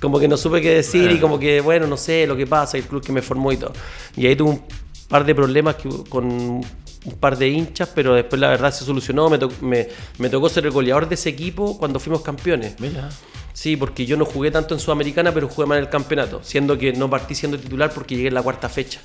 como 0.00 0.20
que 0.20 0.28
no 0.28 0.36
supe 0.36 0.60
qué 0.60 0.74
decir 0.74 1.10
y 1.10 1.18
como 1.18 1.38
que, 1.38 1.60
bueno, 1.60 1.86
no 1.86 1.96
sé 1.96 2.26
lo 2.26 2.36
que 2.36 2.46
pasa, 2.46 2.76
el 2.76 2.84
club 2.84 3.02
que 3.04 3.10
me 3.12 3.22
formó 3.22 3.50
y 3.50 3.56
todo. 3.56 3.72
Y 4.16 4.26
ahí 4.26 4.36
tuve 4.36 4.50
un 4.50 4.62
par 5.08 5.24
de 5.24 5.34
problemas 5.34 5.76
que- 5.76 5.88
con 6.08 6.24
un 6.30 7.14
par 7.18 7.36
de 7.38 7.48
hinchas, 7.48 7.88
pero 7.94 8.14
después 8.14 8.38
la 8.38 8.48
verdad 8.50 8.70
se 8.72 8.84
solucionó. 8.84 9.28
Me, 9.30 9.38
to- 9.38 9.50
me, 9.62 9.88
me 10.18 10.28
tocó 10.28 10.48
ser 10.48 10.66
el 10.66 10.70
goleador 10.70 11.08
de 11.08 11.14
ese 11.14 11.30
equipo 11.30 11.78
cuando 11.78 11.98
fuimos 11.98 12.22
campeones. 12.22 12.78
mira. 12.80 13.08
Sí, 13.54 13.76
porque 13.76 14.06
yo 14.06 14.16
no 14.16 14.24
jugué 14.24 14.50
tanto 14.50 14.72
en 14.74 14.80
Sudamericana, 14.80 15.30
pero 15.32 15.46
jugué 15.46 15.66
más 15.66 15.76
en 15.76 15.84
el 15.84 15.90
campeonato, 15.90 16.40
siendo 16.42 16.78
que 16.78 16.92
no 16.94 17.10
partí 17.10 17.34
siendo 17.34 17.58
titular 17.58 17.92
porque 17.92 18.14
llegué 18.16 18.28
en 18.28 18.34
la 18.34 18.42
cuarta 18.42 18.68
fecha. 18.70 19.00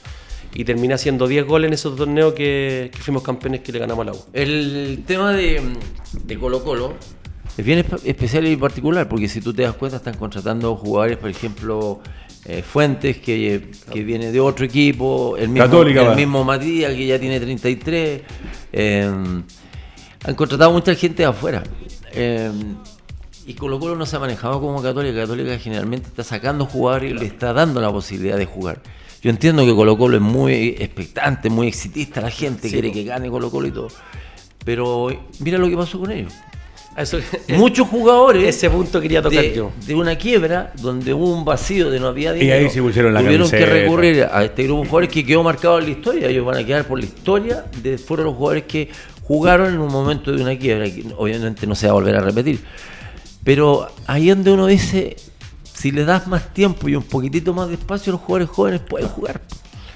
Y 0.53 0.63
terminé 0.65 0.93
haciendo 0.95 1.27
10 1.27 1.45
goles 1.45 1.67
en 1.67 1.73
ese 1.73 1.89
torneo 1.89 2.33
que, 2.33 2.89
que 2.93 2.97
fuimos 2.99 3.21
campeones 3.23 3.61
que 3.61 3.71
le 3.71 3.79
ganamos 3.79 4.03
a 4.07 4.11
la 4.11 4.17
U. 4.17 4.19
El 4.33 5.03
tema 5.05 5.31
de, 5.33 5.61
de 6.23 6.39
Colo 6.39 6.63
Colo 6.63 6.95
es 7.57 7.65
bien 7.65 7.79
espe- 7.85 8.01
especial 8.05 8.47
y 8.47 8.55
particular, 8.55 9.07
porque 9.07 9.27
si 9.27 9.41
tú 9.41 9.53
te 9.53 9.63
das 9.63 9.73
cuenta 9.75 9.97
están 9.97 10.15
contratando 10.15 10.75
jugadores, 10.75 11.17
por 11.17 11.29
ejemplo, 11.29 11.99
eh, 12.45 12.63
Fuentes, 12.63 13.17
que, 13.17 13.69
que 13.91 14.03
viene 14.03 14.31
de 14.31 14.39
otro 14.39 14.65
equipo, 14.65 15.35
el 15.37 15.49
mismo, 15.49 15.65
Católica, 15.65 16.01
el 16.11 16.15
mismo 16.15 16.43
Matías, 16.43 16.93
que 16.93 17.05
ya 17.05 17.19
tiene 17.19 17.39
33. 17.39 18.21
eh, 18.73 19.11
han 20.23 20.35
contratado 20.35 20.71
mucha 20.71 20.95
gente 20.95 21.23
de 21.23 21.29
afuera. 21.29 21.63
eh, 22.13 22.51
y 23.45 23.53
Colo 23.53 23.79
Colo 23.79 23.95
no 23.95 24.05
se 24.05 24.15
ha 24.15 24.19
manejado 24.19 24.59
como 24.59 24.81
Católica. 24.81 25.21
Católica 25.21 25.57
generalmente 25.57 26.07
está 26.09 26.23
sacando 26.23 26.65
jugadores 26.65 27.11
y 27.11 27.13
le 27.13 27.25
está 27.25 27.53
dando 27.53 27.79
la 27.79 27.89
posibilidad 27.91 28.37
de 28.37 28.45
jugar. 28.45 28.81
Yo 29.27 29.31
entiendo 29.31 29.65
que 29.65 29.75
Colo 29.75 29.97
Colo 29.97 30.15
es 30.15 30.23
muy 30.23 30.77
expectante, 30.79 31.49
muy 31.49 31.67
exitista, 31.67 32.21
la 32.21 32.31
gente 32.31 32.69
quiere 32.69 32.93
que 32.93 33.03
gane 33.03 33.29
Colo 33.29 33.51
Colo 33.51 33.67
y 33.67 33.71
todo. 33.71 33.89
Pero 34.63 35.09
mira 35.39 35.57
lo 35.57 35.67
que 35.67 35.75
pasó 35.75 35.99
con 35.99 36.11
ellos. 36.11 36.31
Eso, 36.95 37.19
Muchos 37.49 37.89
jugadores 37.89 38.45
ese 38.45 38.69
punto 38.69 39.01
quería 39.01 39.21
tocar 39.21 39.43
de, 39.43 39.53
yo. 39.53 39.73
de 39.85 39.95
una 39.95 40.15
quiebra 40.15 40.71
donde 40.81 41.13
hubo 41.13 41.29
un 41.29 41.43
vacío 41.43 41.91
de 41.91 41.99
no 41.99 42.07
había 42.07 42.33
Y 42.37 42.39
dinero. 42.39 42.67
ahí 42.67 42.69
se 42.69 42.81
pusieron 42.81 43.13
la 43.13 43.19
Tuvieron 43.19 43.51
que 43.51 43.65
recurrir 43.65 44.29
a 44.31 44.45
este 44.45 44.63
grupo 44.63 44.83
de 44.83 44.87
jugadores 44.87 45.09
que 45.13 45.25
quedó 45.25 45.43
marcado 45.43 45.79
en 45.79 45.83
la 45.83 45.91
historia. 45.91 46.29
Ellos 46.29 46.45
van 46.45 46.59
a 46.59 46.65
quedar 46.65 46.85
por 46.85 46.97
la 46.97 47.03
historia 47.03 47.65
de 47.83 47.97
fueron 47.97 48.27
los 48.27 48.35
jugadores 48.35 48.63
que 48.63 48.87
jugaron 49.23 49.73
en 49.73 49.79
un 49.81 49.91
momento 49.91 50.31
de 50.31 50.41
una 50.41 50.57
quiebra, 50.57 50.85
que 50.85 51.03
obviamente 51.17 51.67
no 51.67 51.75
se 51.75 51.87
va 51.87 51.91
a 51.91 51.95
volver 51.95 52.15
a 52.15 52.21
repetir. 52.21 52.61
Pero 53.43 53.89
ahí 54.07 54.29
donde 54.29 54.51
uno 54.53 54.67
dice, 54.67 55.17
si 55.77 55.91
le 55.91 56.05
das 56.05 56.27
más 56.27 56.53
tiempo 56.53 56.89
y 56.89 56.95
un 56.95 57.03
poquitito 57.03 57.53
más 57.53 57.67
de 57.67 57.75
espacio, 57.75 58.11
los 58.13 58.21
jugadores 58.21 58.49
jóvenes 58.49 58.81
pueden 58.81 59.07
jugar. 59.09 59.41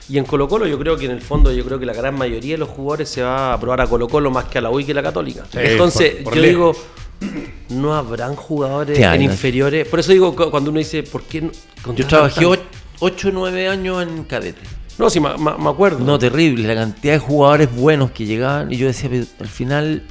Y 0.10 0.18
en 0.18 0.26
Colo 0.26 0.48
Colo 0.50 0.68
yo 0.68 0.78
creo 0.78 0.98
que 0.98 1.06
en 1.06 1.12
el 1.12 1.22
fondo 1.22 1.52
yo 1.52 1.64
creo 1.64 1.80
que 1.80 1.86
la 1.86 1.94
gran 1.94 2.16
mayoría 2.16 2.56
de 2.56 2.58
los 2.60 2.70
jugadores 2.70 3.08
se 3.10 3.22
va 3.24 3.54
a 3.54 3.60
probar 3.60 3.82
a 3.82 3.88
Colo 3.88 4.08
Colo 4.10 4.30
más 4.30 4.46
que 4.46 4.58
a 4.58 4.62
la 4.62 4.70
U 4.70 4.80
y 4.80 4.84
que 4.84 4.92
a 4.92 4.96
la 4.96 5.04
Católica. 5.04 5.46
Sí, 5.52 5.60
Entonces 5.62 6.16
por- 6.16 6.24
por 6.26 6.36
yo 6.36 6.42
lejos. 6.42 6.78
digo, 7.20 7.32
no 7.70 7.94
habrán 7.96 8.36
jugadores 8.36 8.98
Qué 8.98 9.04
en 9.04 9.10
años. 9.10 9.32
inferiores. 9.34 9.88
Por 9.88 10.00
eso 10.00 10.12
digo, 10.12 10.36
cu- 10.36 10.52
cuando 10.52 10.70
uno 10.70 10.80
dice, 10.80 11.04
¿por 11.04 11.24
qué? 11.24 11.42
no- 11.42 11.52
Yo 11.96 12.06
trabajé 12.08 12.42
tanto? 12.46 12.62
8 13.00 13.30
o 13.30 13.32
9 13.32 13.68
años 13.70 14.04
en 14.04 14.24
cadete. 14.26 14.62
No, 14.98 15.10
sí, 15.10 15.20
me, 15.20 15.30
acuerdo. 15.30 16.00
No, 16.04 16.20
terrible, 16.20 16.68
la 16.68 16.76
cantidad 16.76 17.14
de 17.14 17.20
jugadores 17.20 17.74
buenos 17.74 18.12
que 18.12 18.26
llegaban 18.26 18.72
y 18.72 18.78
yo 18.78 18.88
decía, 18.88 19.10
pero 19.10 19.26
al 19.40 19.48
final 19.48 20.04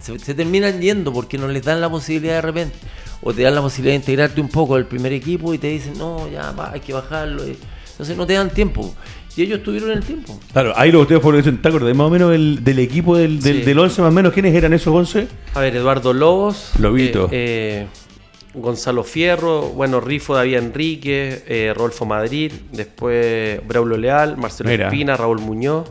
se, 0.00 0.18
se 0.18 0.34
terminan 0.34 0.80
yendo 0.80 1.12
porque 1.12 1.38
no 1.38 1.48
les 1.48 1.64
dan 1.64 1.80
la 1.80 1.88
posibilidad 1.90 2.34
de 2.34 2.42
repente. 2.42 2.76
O 3.28 3.32
te 3.34 3.42
dan 3.42 3.56
la 3.56 3.60
posibilidad 3.60 3.92
de 3.92 3.96
integrarte 3.96 4.40
un 4.40 4.48
poco 4.48 4.76
al 4.76 4.86
primer 4.86 5.12
equipo 5.12 5.52
y 5.52 5.58
te 5.58 5.66
dicen, 5.66 5.94
no, 5.98 6.30
ya 6.30 6.52
va, 6.52 6.70
hay 6.72 6.78
que 6.80 6.92
bajarlo. 6.92 7.44
y- 7.44 7.56
Entonces 7.90 8.16
no 8.16 8.24
te 8.24 8.34
dan 8.34 8.50
tiempo. 8.50 8.94
Y 9.36 9.42
ellos 9.42 9.64
tuvieron 9.64 9.90
el 9.90 10.04
tiempo. 10.04 10.38
Claro, 10.52 10.72
ahí 10.76 10.92
los 10.92 11.02
ustedes 11.02 11.20
fueron 11.20 11.40
dicen, 11.40 11.60
¿te 11.60 11.68
acordás 11.68 11.92
más 11.96 12.06
o 12.06 12.10
menos 12.10 12.32
el- 12.32 12.62
del 12.62 12.78
equipo 12.78 13.16
del, 13.16 13.40
del, 13.40 13.56
Sí. 13.58 13.62
del 13.64 13.78
11 13.80 14.00
más 14.00 14.10
o 14.10 14.14
menos? 14.14 14.32
¿Quiénes 14.32 14.54
eran 14.54 14.72
esos 14.74 14.94
11? 14.94 15.26
A 15.54 15.60
ver, 15.60 15.74
Eduardo 15.74 16.12
Lobos. 16.12 16.70
Lobito. 16.78 17.24
eh, 17.32 17.84
eh, 17.84 17.86
Gonzalo 18.54 19.02
Fierro, 19.02 19.62
bueno, 19.70 20.00
Rifo 20.00 20.34
David 20.36 20.54
Enrique, 20.58 21.42
eh, 21.48 21.72
Rodolfo 21.76 22.06
Madrid, 22.06 22.52
después 22.72 23.60
Braulio 23.66 23.98
Leal, 23.98 24.36
Marcelo 24.36 24.70
Mira. 24.70 24.86
Espina, 24.86 25.16
Raúl 25.16 25.40
Muñoz. 25.40 25.90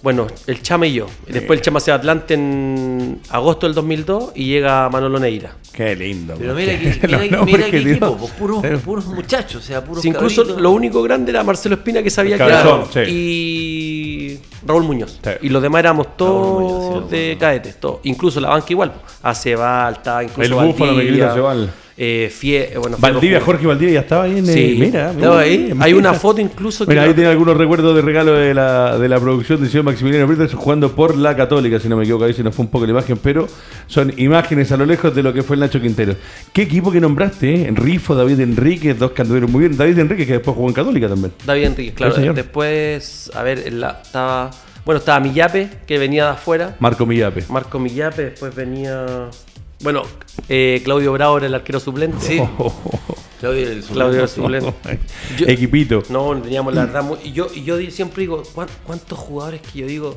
Bueno, 0.00 0.28
el 0.46 0.62
Chama 0.62 0.86
y 0.86 0.92
yo. 0.94 1.06
Después 1.26 1.58
el 1.58 1.64
Chama 1.64 1.80
se 1.80 1.90
va 1.90 1.96
a 1.96 1.98
Atlante 1.98 2.34
en 2.34 3.20
agosto 3.30 3.66
del 3.66 3.74
2002 3.74 4.30
y 4.36 4.44
llega 4.46 4.88
Manolo 4.88 5.18
Neira. 5.18 5.56
Qué 5.72 5.96
lindo. 5.96 6.34
Pero 6.38 6.54
mira, 6.54 6.78
que, 6.78 7.08
los 7.08 7.20
mira, 7.20 7.42
mira 7.44 7.66
qué 7.70 7.78
equipo, 7.78 8.16
pues, 8.16 8.32
puros, 8.32 8.62
puros 8.84 9.06
muchachos, 9.06 9.62
o 9.62 9.66
sea, 9.66 9.84
puros 9.84 10.02
Sí, 10.02 10.08
incluso 10.08 10.42
cabritos. 10.42 10.62
lo 10.62 10.70
único 10.70 11.02
grande 11.02 11.30
era 11.32 11.42
Marcelo 11.42 11.74
Espina 11.76 12.00
que 12.02 12.10
sabía 12.10 12.36
que 12.36 12.44
era. 12.44 12.84
sí. 12.92 13.00
Y 13.10 14.38
Raúl 14.66 14.84
Muñoz. 14.84 15.18
Sí. 15.22 15.30
Y 15.42 15.48
los 15.48 15.62
demás 15.62 15.80
éramos 15.80 16.16
todos 16.16 16.60
Muñoz, 16.92 17.04
sí, 17.10 17.16
de 17.16 17.24
bueno. 17.26 17.40
cadetes. 17.40 17.80
Todos. 17.80 18.00
Incluso 18.04 18.40
la 18.40 18.50
banca 18.50 18.66
igual. 18.70 18.92
Acebal, 19.22 19.94
estaba 19.94 20.22
incluso 20.22 20.42
El 20.60 20.68
Búfalo, 20.68 20.92
Miguelito 20.92 21.26
Valdivia, 21.26 21.30
Acebal. 21.32 21.70
Eh, 22.00 22.30
Fie- 22.32 22.68
eh, 22.74 22.78
bueno, 22.78 22.96
Valdivia, 23.00 23.40
Jorge 23.40 23.66
Valdivia 23.66 23.94
ya 23.94 24.00
estaba 24.00 24.22
ahí 24.22 24.38
en 24.38 24.46
Sí, 24.46 24.52
eh, 24.60 24.76
Mira, 24.78 25.10
estaba 25.10 25.40
ahí. 25.40 25.70
mira. 25.72 25.84
Hay 25.84 25.94
una 25.94 26.14
foto 26.14 26.40
incluso 26.40 26.86
que 26.86 26.90
Mira, 26.90 27.02
ahí 27.02 27.08
la- 27.08 27.14
tiene 27.16 27.30
algunos 27.30 27.56
recuerdos 27.56 27.96
de 27.96 28.02
regalo 28.02 28.34
de 28.34 28.54
la, 28.54 28.96
de 28.96 29.08
la 29.08 29.18
producción 29.18 29.60
de 29.60 29.68
señor 29.68 29.84
Maximiliano 29.84 30.24
Brito 30.28 30.46
jugando 30.56 30.92
por 30.94 31.16
la 31.16 31.34
Católica, 31.34 31.80
si 31.80 31.88
no 31.88 31.96
me 31.96 32.04
equivoco, 32.04 32.24
ahí 32.24 32.34
se 32.34 32.44
nos 32.44 32.54
fue 32.54 32.66
un 32.66 32.70
poco 32.70 32.86
la 32.86 32.92
imagen, 32.92 33.16
pero 33.20 33.48
son 33.88 34.12
imágenes 34.16 34.70
a 34.70 34.76
lo 34.76 34.86
lejos 34.86 35.12
de 35.12 35.24
lo 35.24 35.32
que 35.34 35.42
fue 35.42 35.56
el 35.56 35.60
Nacho 35.60 35.80
Quintero. 35.80 36.14
¿Qué 36.52 36.62
equipo 36.62 36.92
que 36.92 37.00
nombraste? 37.00 37.62
eh? 37.62 37.72
Rifo, 37.74 38.14
David 38.14 38.38
Enrique, 38.40 38.94
dos 38.94 39.10
anduvieron 39.18 39.50
muy 39.50 39.62
bien. 39.62 39.76
David 39.76 39.98
Enrique, 39.98 40.24
que 40.24 40.34
después 40.34 40.54
jugó 40.54 40.68
en 40.68 40.74
Católica 40.74 41.08
también. 41.08 41.32
David 41.44 41.64
Enrique, 41.64 41.94
claro. 41.94 42.14
Sí. 42.14 42.28
Después, 42.32 43.30
a 43.34 43.42
ver, 43.42 43.72
la- 43.72 44.00
estaba. 44.04 44.50
Bueno, 44.84 45.00
estaba 45.00 45.20
Millape, 45.20 45.68
que 45.86 45.98
venía 45.98 46.24
de 46.26 46.30
afuera. 46.30 46.76
Marco 46.80 47.04
Millape. 47.04 47.42
Marco 47.50 47.78
Millape, 47.78 48.22
después 48.26 48.54
venía. 48.54 49.04
Bueno, 49.80 50.02
eh, 50.48 50.80
Claudio 50.84 51.12
Bravo 51.12 51.38
era 51.38 51.46
el 51.46 51.54
arquero 51.54 51.78
suplente. 51.80 52.18
Sí. 52.26 52.40
Claudio, 53.40 53.68
el 53.70 53.82
Claudio 53.84 54.14
era 54.14 54.22
el 54.24 54.28
suplente. 54.28 54.74
Yo- 55.38 55.46
Equipito. 55.48 56.02
No, 56.08 56.36
teníamos 56.40 56.74
la 56.74 56.86
verdad. 56.86 57.02
muy- 57.04 57.18
y 57.22 57.32
yo, 57.32 57.46
y 57.54 57.62
yo 57.64 57.78
siempre 57.90 58.22
digo, 58.22 58.42
¿cuán- 58.54 58.68
¿cuántos 58.84 59.18
jugadores 59.18 59.60
que 59.62 59.80
yo 59.80 59.86
digo? 59.86 60.16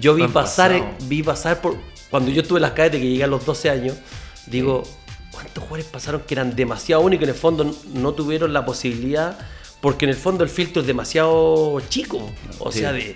Yo 0.00 0.14
vi 0.14 0.26
pasar, 0.28 0.72
pasado. 0.72 0.94
vi 1.08 1.22
pasar 1.22 1.60
por. 1.60 1.76
Cuando 2.10 2.30
yo 2.32 2.42
estuve 2.42 2.58
en 2.58 2.62
las 2.62 2.72
cadetes, 2.72 3.00
que 3.00 3.08
llegué 3.08 3.24
a 3.24 3.28
los 3.28 3.44
12 3.46 3.70
años, 3.70 3.96
digo, 4.46 4.82
¿cuántos 5.30 5.62
jugadores 5.62 5.86
pasaron 5.86 6.22
que 6.26 6.34
eran 6.34 6.56
demasiado 6.56 7.02
únicos 7.02 7.22
y 7.22 7.24
en 7.24 7.30
el 7.34 7.40
fondo 7.40 7.72
no 7.94 8.12
tuvieron 8.14 8.52
la 8.52 8.64
posibilidad? 8.64 9.38
Porque 9.80 10.04
en 10.06 10.10
el 10.10 10.16
fondo 10.16 10.42
el 10.44 10.50
filtro 10.50 10.82
es 10.82 10.86
demasiado 10.88 11.80
chico. 11.88 12.28
O 12.58 12.70
Sí. 12.72 12.80
sea, 12.80 12.92
de. 12.92 13.14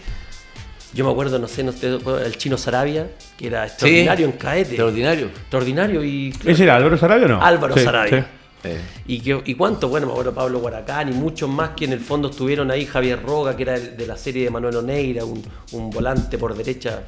Yo 0.95 1.05
me 1.05 1.11
acuerdo, 1.11 1.39
no 1.39 1.49
sé, 1.49 1.65
no 1.65 1.73
sé, 1.73 1.89
el 2.25 2.37
chino 2.37 2.57
Sarabia, 2.57 3.09
que 3.37 3.49
era 3.49 3.67
extraordinario 3.67 4.27
en 4.27 4.33
caete. 4.33 4.69
Extraordinario. 4.71 5.27
Extraordinario 5.27 6.05
y. 6.05 6.33
¿Ese 6.45 6.63
era 6.63 6.77
Álvaro 6.77 6.97
Sarabia 6.97 7.27
o 7.27 7.29
no? 7.31 7.43
Álvaro 7.43 7.75
Sí, 7.77 7.83
Sarabia. 7.85 8.23
sí. 8.23 8.69
Eh, 8.69 8.81
¿Y, 9.07 9.21
que, 9.21 9.43
¿Y 9.45 9.55
cuánto? 9.57 9.89
Bueno, 9.89 10.07
me 10.07 10.13
acuerdo 10.13 10.33
Pablo 10.33 10.59
Guaracán 10.61 11.11
y 11.11 11.13
muchos 11.13 11.51
más 11.51 11.71
que 11.77 11.85
en 11.85 11.93
el 11.93 12.01
fondo 12.01 12.31
estuvieron 12.31 12.71
ahí. 12.71 12.87
Javier 12.87 13.21
Roga, 13.23 13.55
que 13.57 13.63
era 13.65 13.75
el- 13.75 13.97
de 13.97 14.07
la 14.07 14.17
serie 14.17 14.45
de 14.45 14.51
Manuel 14.51 14.77
Oneira, 14.77 15.25
un, 15.25 15.43
un 15.73 15.91
volante 15.91 16.39
por 16.39 16.55
derecha 16.57 17.03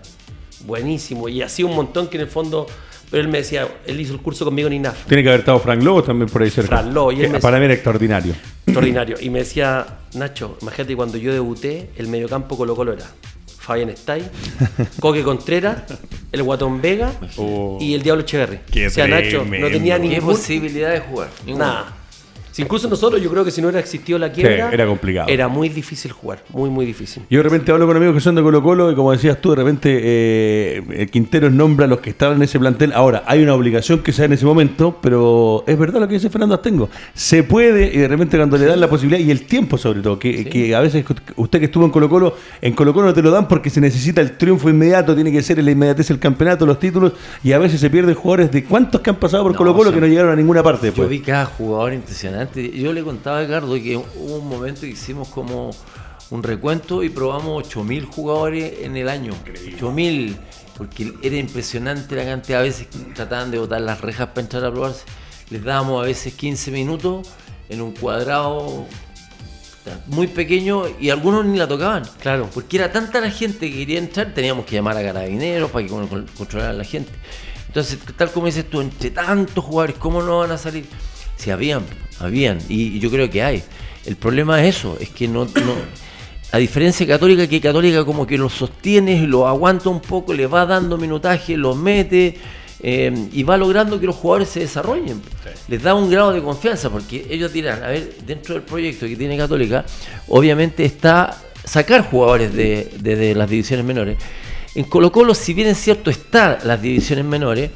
buenísimo. 0.64 1.28
Y 1.28 1.42
así 1.42 1.62
un 1.62 1.74
montón 1.74 2.08
que 2.08 2.16
en 2.16 2.22
el 2.22 2.28
fondo. 2.28 2.66
Pero 3.08 3.22
él 3.22 3.28
me 3.28 3.38
decía, 3.38 3.68
él 3.86 4.00
hizo 4.00 4.12
el 4.14 4.20
curso 4.20 4.44
conmigo 4.44 4.66
en 4.66 4.74
INAF. 4.74 5.04
Tiene 5.06 5.22
que 5.22 5.28
haber 5.28 5.40
estado 5.40 5.60
Frank 5.60 5.80
Lobos 5.80 6.04
también 6.06 6.28
por 6.28 6.42
ahí 6.42 6.50
cerca. 6.50 6.78
Frank 6.82 6.92
y 7.16 7.22
él 7.22 7.30
me- 7.30 7.38
Para 7.38 7.58
mí 7.60 7.64
era 7.66 7.74
extraordinario. 7.74 8.34
Extraordinario. 8.66 9.16
Y 9.20 9.30
me 9.30 9.38
decía, 9.38 9.86
Nacho, 10.14 10.58
imagínate 10.60 10.96
cuando 10.96 11.16
yo 11.16 11.32
debuté, 11.32 11.90
el 11.96 12.08
mediocampo 12.08 12.56
Colo 12.56 12.74
Colo 12.74 12.92
era 12.94 13.04
Fabián 13.66 13.88
Stay, 13.90 14.22
Coque 15.00 15.22
Contreras, 15.24 15.82
el 16.30 16.42
Guatón 16.44 16.80
Vega 16.80 17.12
Oh. 17.36 17.78
y 17.80 17.94
el 17.94 18.02
Diablo 18.02 18.22
Echeverri. 18.22 18.60
Qué 18.70 18.86
o 18.86 18.90
sea, 18.90 19.08
Nacho, 19.08 19.44
no 19.44 19.68
tenía 19.68 20.00
¿Qué 20.00 20.08
ningún, 20.08 20.34
posibilidad 20.34 20.92
de 20.92 21.00
jugar? 21.00 21.28
Ninguna. 21.44 21.64
Nada. 21.66 21.96
Si 22.56 22.62
incluso 22.62 22.88
nosotros, 22.88 23.20
yo 23.20 23.30
creo 23.30 23.44
que 23.44 23.50
si 23.50 23.60
no 23.60 23.66
hubiera 23.66 23.80
existido 23.80 24.18
la 24.18 24.32
quiebra, 24.32 24.70
era 24.72 24.86
complicado. 24.86 25.28
Era 25.28 25.46
muy 25.46 25.68
difícil 25.68 26.10
jugar, 26.10 26.42
muy, 26.48 26.70
muy 26.70 26.86
difícil. 26.86 27.22
Yo 27.28 27.40
de 27.40 27.42
repente 27.42 27.70
hablo 27.70 27.86
con 27.86 27.94
amigos 27.94 28.14
que 28.14 28.22
son 28.22 28.34
de 28.34 28.42
Colo 28.42 28.62
Colo 28.62 28.90
y 28.90 28.94
como 28.94 29.12
decías 29.12 29.42
tú, 29.42 29.50
de 29.50 29.56
repente 29.56 30.00
eh, 30.02 31.06
Quinteros 31.12 31.52
nombra 31.52 31.84
a 31.84 31.86
los 31.86 32.00
que 32.00 32.08
estaban 32.08 32.36
en 32.38 32.44
ese 32.44 32.58
plantel. 32.58 32.94
Ahora, 32.94 33.24
hay 33.26 33.42
una 33.42 33.52
obligación 33.52 33.98
que 33.98 34.10
se 34.10 34.22
da 34.22 34.26
en 34.26 34.32
ese 34.32 34.46
momento, 34.46 34.96
pero 35.02 35.64
es 35.66 35.78
verdad 35.78 36.00
lo 36.00 36.08
que 36.08 36.14
dice 36.14 36.30
Fernando 36.30 36.54
Astengo. 36.54 36.88
Se 37.12 37.42
puede 37.42 37.92
y 37.92 37.98
de 37.98 38.08
repente 38.08 38.38
cuando 38.38 38.56
le 38.56 38.64
dan 38.64 38.80
la 38.80 38.88
posibilidad 38.88 39.22
y 39.22 39.30
el 39.30 39.44
tiempo 39.44 39.76
sobre 39.76 40.00
todo, 40.00 40.18
que, 40.18 40.46
que 40.46 40.74
a 40.74 40.80
veces 40.80 41.04
usted 41.36 41.58
que 41.58 41.66
estuvo 41.66 41.84
en 41.84 41.90
Colo 41.90 42.08
Colo, 42.08 42.36
en 42.62 42.72
Colo 42.72 42.94
Colo 42.94 43.08
no 43.08 43.12
te 43.12 43.20
lo 43.20 43.30
dan 43.30 43.48
porque 43.48 43.68
se 43.68 43.82
necesita 43.82 44.22
el 44.22 44.38
triunfo 44.38 44.70
inmediato, 44.70 45.14
tiene 45.14 45.30
que 45.30 45.42
ser 45.42 45.62
la 45.62 45.70
inmediatez 45.70 46.08
el 46.08 46.18
campeonato, 46.18 46.64
los 46.64 46.78
títulos 46.78 47.12
y 47.44 47.52
a 47.52 47.58
veces 47.58 47.80
se 47.80 47.90
pierden 47.90 48.14
jugadores 48.14 48.50
de 48.50 48.64
cuántos 48.64 49.02
que 49.02 49.10
han 49.10 49.16
pasado 49.16 49.42
por 49.42 49.52
No, 49.52 49.58
Colo 49.58 49.74
Colo 49.74 49.90
o 49.90 49.92
sea, 49.92 50.00
que 50.00 50.00
no 50.00 50.06
llegaron 50.06 50.32
a 50.32 50.36
ninguna 50.36 50.62
parte. 50.62 50.90
Yo 50.96 51.06
vi 51.06 51.20
cada 51.20 51.44
jugador 51.44 51.92
impresionante. 51.92 52.45
Yo 52.54 52.92
le 52.92 53.02
contaba 53.02 53.38
a 53.38 53.42
Ricardo 53.42 53.74
que 53.74 53.96
hubo 53.96 54.36
un 54.36 54.48
momento 54.48 54.82
que 54.82 54.88
hicimos 54.88 55.28
como 55.28 55.70
un 56.30 56.42
recuento 56.42 57.02
y 57.04 57.08
probamos 57.08 57.68
8.000 57.68 58.04
jugadores 58.06 58.80
en 58.82 58.96
el 58.96 59.08
año. 59.08 59.32
8.000, 59.78 60.36
porque 60.76 61.12
era 61.22 61.36
impresionante 61.36 62.16
la 62.16 62.24
cantidad. 62.24 62.60
A 62.60 62.62
veces 62.64 62.88
trataban 63.14 63.50
de 63.50 63.58
botar 63.58 63.80
las 63.80 64.00
rejas 64.00 64.28
para 64.28 64.40
entrar 64.42 64.64
a 64.64 64.70
probarse. 64.72 65.04
Les 65.50 65.62
dábamos 65.62 66.02
a 66.02 66.06
veces 66.06 66.34
15 66.34 66.70
minutos 66.72 67.28
en 67.68 67.80
un 67.82 67.92
cuadrado 67.92 68.86
muy 70.08 70.26
pequeño 70.26 70.82
y 71.00 71.10
algunos 71.10 71.44
ni 71.46 71.58
la 71.58 71.68
tocaban. 71.68 72.02
Claro. 72.20 72.48
Porque 72.52 72.76
era 72.76 72.90
tanta 72.90 73.20
la 73.20 73.30
gente 73.30 73.70
que 73.70 73.78
quería 73.78 73.98
entrar, 73.98 74.34
teníamos 74.34 74.66
que 74.66 74.74
llamar 74.74 74.96
a 74.96 75.02
carabineros 75.02 75.70
para 75.70 75.84
que 75.84 75.90
con- 75.92 76.08
con- 76.08 76.26
controlaran 76.36 76.74
a 76.74 76.78
la 76.78 76.84
gente. 76.84 77.12
Entonces, 77.68 77.98
tal 78.16 78.32
como 78.32 78.46
dices 78.46 78.68
tú, 78.68 78.80
entre 78.80 79.10
tantos 79.10 79.64
jugadores, 79.64 79.96
¿cómo 79.98 80.22
no 80.22 80.38
van 80.38 80.50
a 80.50 80.58
salir? 80.58 80.86
Si 81.36 81.50
habían, 81.50 81.82
habían, 82.20 82.58
y, 82.68 82.96
y 82.96 82.98
yo 82.98 83.10
creo 83.10 83.30
que 83.30 83.42
hay. 83.42 83.62
El 84.04 84.16
problema 84.16 84.62
es 84.64 84.76
eso, 84.76 84.96
es 85.00 85.08
que 85.10 85.26
no, 85.28 85.44
no 85.44 85.74
a 86.52 86.58
diferencia 86.58 87.04
de 87.04 87.12
Católica, 87.12 87.46
que 87.48 87.60
Católica 87.60 88.04
como 88.04 88.26
que 88.26 88.38
los 88.38 88.52
sostiene, 88.52 89.26
los 89.26 89.46
aguanta 89.46 89.88
un 89.90 90.00
poco, 90.00 90.32
le 90.32 90.46
va 90.46 90.64
dando 90.64 90.96
minutaje, 90.96 91.56
los 91.56 91.76
mete 91.76 92.36
eh, 92.80 93.28
y 93.32 93.42
va 93.42 93.56
logrando 93.56 93.98
que 93.98 94.06
los 94.06 94.14
jugadores 94.14 94.48
se 94.48 94.60
desarrollen. 94.60 95.20
Les 95.68 95.82
da 95.82 95.94
un 95.94 96.08
grado 96.08 96.32
de 96.32 96.40
confianza, 96.42 96.88
porque 96.88 97.26
ellos 97.28 97.52
dirán, 97.52 97.82
a 97.82 97.88
ver, 97.88 98.14
dentro 98.24 98.54
del 98.54 98.62
proyecto 98.62 99.06
que 99.06 99.16
tiene 99.16 99.36
Católica, 99.36 99.84
obviamente 100.28 100.84
está 100.84 101.36
sacar 101.64 102.08
jugadores 102.08 102.54
de, 102.54 102.92
de- 103.00 103.16
de 103.16 103.34
las 103.34 103.50
divisiones 103.50 103.84
menores. 103.84 104.16
En 104.76 104.84
Colo 104.84 105.10
Colo, 105.10 105.34
si 105.34 105.52
bien 105.52 105.68
es 105.68 105.78
cierto, 105.78 106.10
están 106.10 106.58
las 106.64 106.80
divisiones 106.80 107.24
menores, 107.24 107.70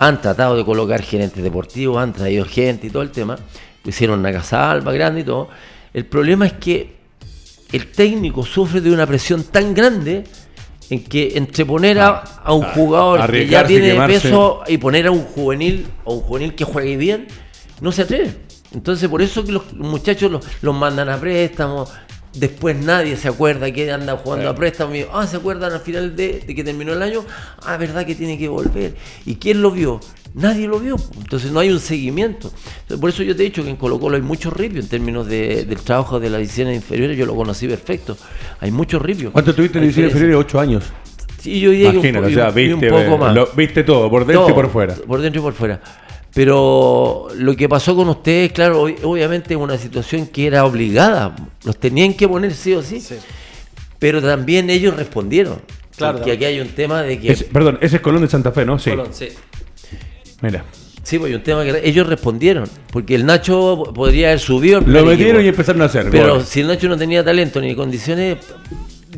han 0.00 0.22
tratado 0.22 0.56
de 0.56 0.64
colocar 0.64 1.02
gerentes 1.02 1.42
deportivos, 1.42 1.98
han 1.98 2.14
traído 2.14 2.46
gente 2.46 2.86
y 2.86 2.90
todo 2.90 3.02
el 3.02 3.10
tema, 3.10 3.38
hicieron 3.84 4.18
una 4.20 4.32
casa 4.32 4.70
alba 4.70 4.92
grande 4.94 5.20
y 5.20 5.24
todo. 5.24 5.50
El 5.92 6.06
problema 6.06 6.46
es 6.46 6.54
que 6.54 6.96
el 7.70 7.92
técnico 7.92 8.44
sufre 8.44 8.80
de 8.80 8.90
una 8.90 9.06
presión 9.06 9.44
tan 9.44 9.74
grande 9.74 10.24
en 10.88 11.04
que 11.04 11.36
entre 11.36 11.66
poner 11.66 11.98
a, 11.98 12.08
a 12.42 12.54
un 12.54 12.64
ah, 12.64 12.72
jugador 12.74 13.30
que 13.30 13.46
ya 13.46 13.66
tiene 13.66 13.90
quemarse. 13.90 14.20
peso 14.20 14.62
y 14.66 14.78
poner 14.78 15.06
a 15.06 15.10
un 15.10 15.22
juvenil 15.22 15.86
o 16.04 16.14
un 16.14 16.20
juvenil 16.22 16.54
que 16.54 16.64
juegue 16.64 16.96
bien, 16.96 17.26
no 17.82 17.92
se 17.92 18.02
atreve. 18.02 18.34
Entonces 18.72 19.06
por 19.06 19.20
eso 19.20 19.44
que 19.44 19.52
los 19.52 19.70
muchachos 19.74 20.30
los, 20.30 20.46
los 20.62 20.74
mandan 20.74 21.10
a 21.10 21.20
préstamos, 21.20 21.92
después 22.34 22.76
nadie 22.76 23.16
se 23.16 23.28
acuerda 23.28 23.70
que 23.72 23.90
anda 23.90 24.16
jugando 24.16 24.48
a 24.48 24.54
préstamo, 24.54 24.94
y, 24.94 25.04
ah, 25.12 25.26
se 25.26 25.36
acuerdan 25.36 25.72
al 25.72 25.80
final 25.80 26.14
de, 26.16 26.40
de 26.46 26.54
que 26.54 26.62
terminó 26.64 26.92
el 26.92 27.02
año, 27.02 27.24
ah, 27.64 27.76
verdad 27.76 28.06
que 28.06 28.14
tiene 28.14 28.38
que 28.38 28.48
volver. 28.48 28.94
¿Y 29.26 29.36
quién 29.36 29.62
lo 29.62 29.70
vio? 29.70 30.00
Nadie 30.34 30.68
lo 30.68 30.78
vio, 30.78 30.94
entonces 31.18 31.50
no 31.50 31.58
hay 31.58 31.70
un 31.70 31.80
seguimiento. 31.80 32.52
Entonces, 32.82 33.00
por 33.00 33.10
eso 33.10 33.24
yo 33.24 33.34
te 33.34 33.42
he 33.42 33.46
dicho 33.46 33.64
que 33.64 33.70
en 33.70 33.74
Colo 33.76 33.98
Colo 33.98 34.14
hay 34.16 34.22
mucho 34.22 34.50
ripio 34.50 34.80
en 34.80 34.88
términos 34.88 35.26
de- 35.26 35.64
del 35.64 35.80
trabajo 35.80 36.20
de 36.20 36.30
las 36.30 36.40
divisiones 36.40 36.76
inferiores, 36.76 37.18
yo 37.18 37.26
lo 37.26 37.34
conocí 37.34 37.66
perfecto. 37.66 38.16
Hay 38.60 38.70
mucho 38.70 39.00
ripio. 39.00 39.32
¿Cuánto 39.32 39.52
tuviste 39.54 39.78
en 39.78 39.82
divisiones 39.82 40.12
inferiores? 40.12 40.36
Ocho 40.46 40.60
años. 40.60 40.84
Sí, 41.40 41.58
yo 41.58 41.70
diría 41.70 41.90
que 41.90 41.98
un, 41.98 42.04
Imagínate, 42.04 42.26
po- 42.26 42.30
o 42.32 42.34
sea, 42.44 42.50
viste, 42.50 42.74
un 42.74 42.80
poco 43.06 43.18
más. 43.18 43.34
lo- 43.34 43.48
viste 43.56 43.82
todo, 43.82 44.08
por 44.10 44.26
dentro 44.26 44.50
y 44.50 44.52
por 44.52 44.70
fuera. 44.70 44.94
Por 44.94 45.20
dentro 45.20 45.40
y 45.40 45.42
por 45.42 45.54
fuera. 45.54 45.80
Pero 46.34 47.26
lo 47.36 47.56
que 47.56 47.68
pasó 47.68 47.96
con 47.96 48.08
ustedes, 48.08 48.52
claro, 48.52 48.86
ob- 48.88 48.96
obviamente 49.02 49.54
es 49.54 49.60
una 49.60 49.76
situación 49.76 50.26
que 50.26 50.46
era 50.46 50.64
obligada. 50.64 51.34
Los 51.64 51.76
tenían 51.76 52.14
que 52.14 52.28
poner 52.28 52.54
sí 52.54 52.72
o 52.74 52.82
sí. 52.82 53.02
Pero 53.98 54.22
también 54.22 54.70
ellos 54.70 54.96
respondieron. 54.96 55.60
Claro, 55.96 56.18
Porque 56.18 56.32
aquí 56.32 56.44
hay 56.44 56.60
un 56.60 56.68
tema 56.68 57.02
de 57.02 57.18
que. 57.18 57.32
Es- 57.32 57.44
perdón, 57.44 57.78
ese 57.82 57.96
es 57.96 58.02
Colón 58.02 58.22
de 58.22 58.28
Santa 58.28 58.52
Fe, 58.52 58.64
¿no? 58.64 58.78
Sí. 58.78 58.90
Colón, 58.90 59.08
sí. 59.12 59.28
Mira. 60.40 60.64
Sí, 61.02 61.18
pues 61.18 61.30
hay 61.30 61.34
un 61.34 61.42
tema 61.42 61.64
que 61.64 61.80
ellos 61.82 62.06
respondieron. 62.06 62.68
Porque 62.92 63.14
el 63.16 63.26
Nacho 63.26 63.82
podría 63.94 64.28
haber 64.28 64.38
subido. 64.40 64.80
Lo 64.80 65.04
metieron 65.04 65.44
y 65.44 65.48
empezaron 65.48 65.82
a 65.82 65.86
hacer. 65.86 66.08
Pero 66.10 66.40
si 66.44 66.60
el 66.60 66.68
Nacho 66.68 66.88
no 66.88 66.96
tenía 66.96 67.24
talento 67.24 67.60
ni 67.60 67.74
condiciones, 67.74 68.36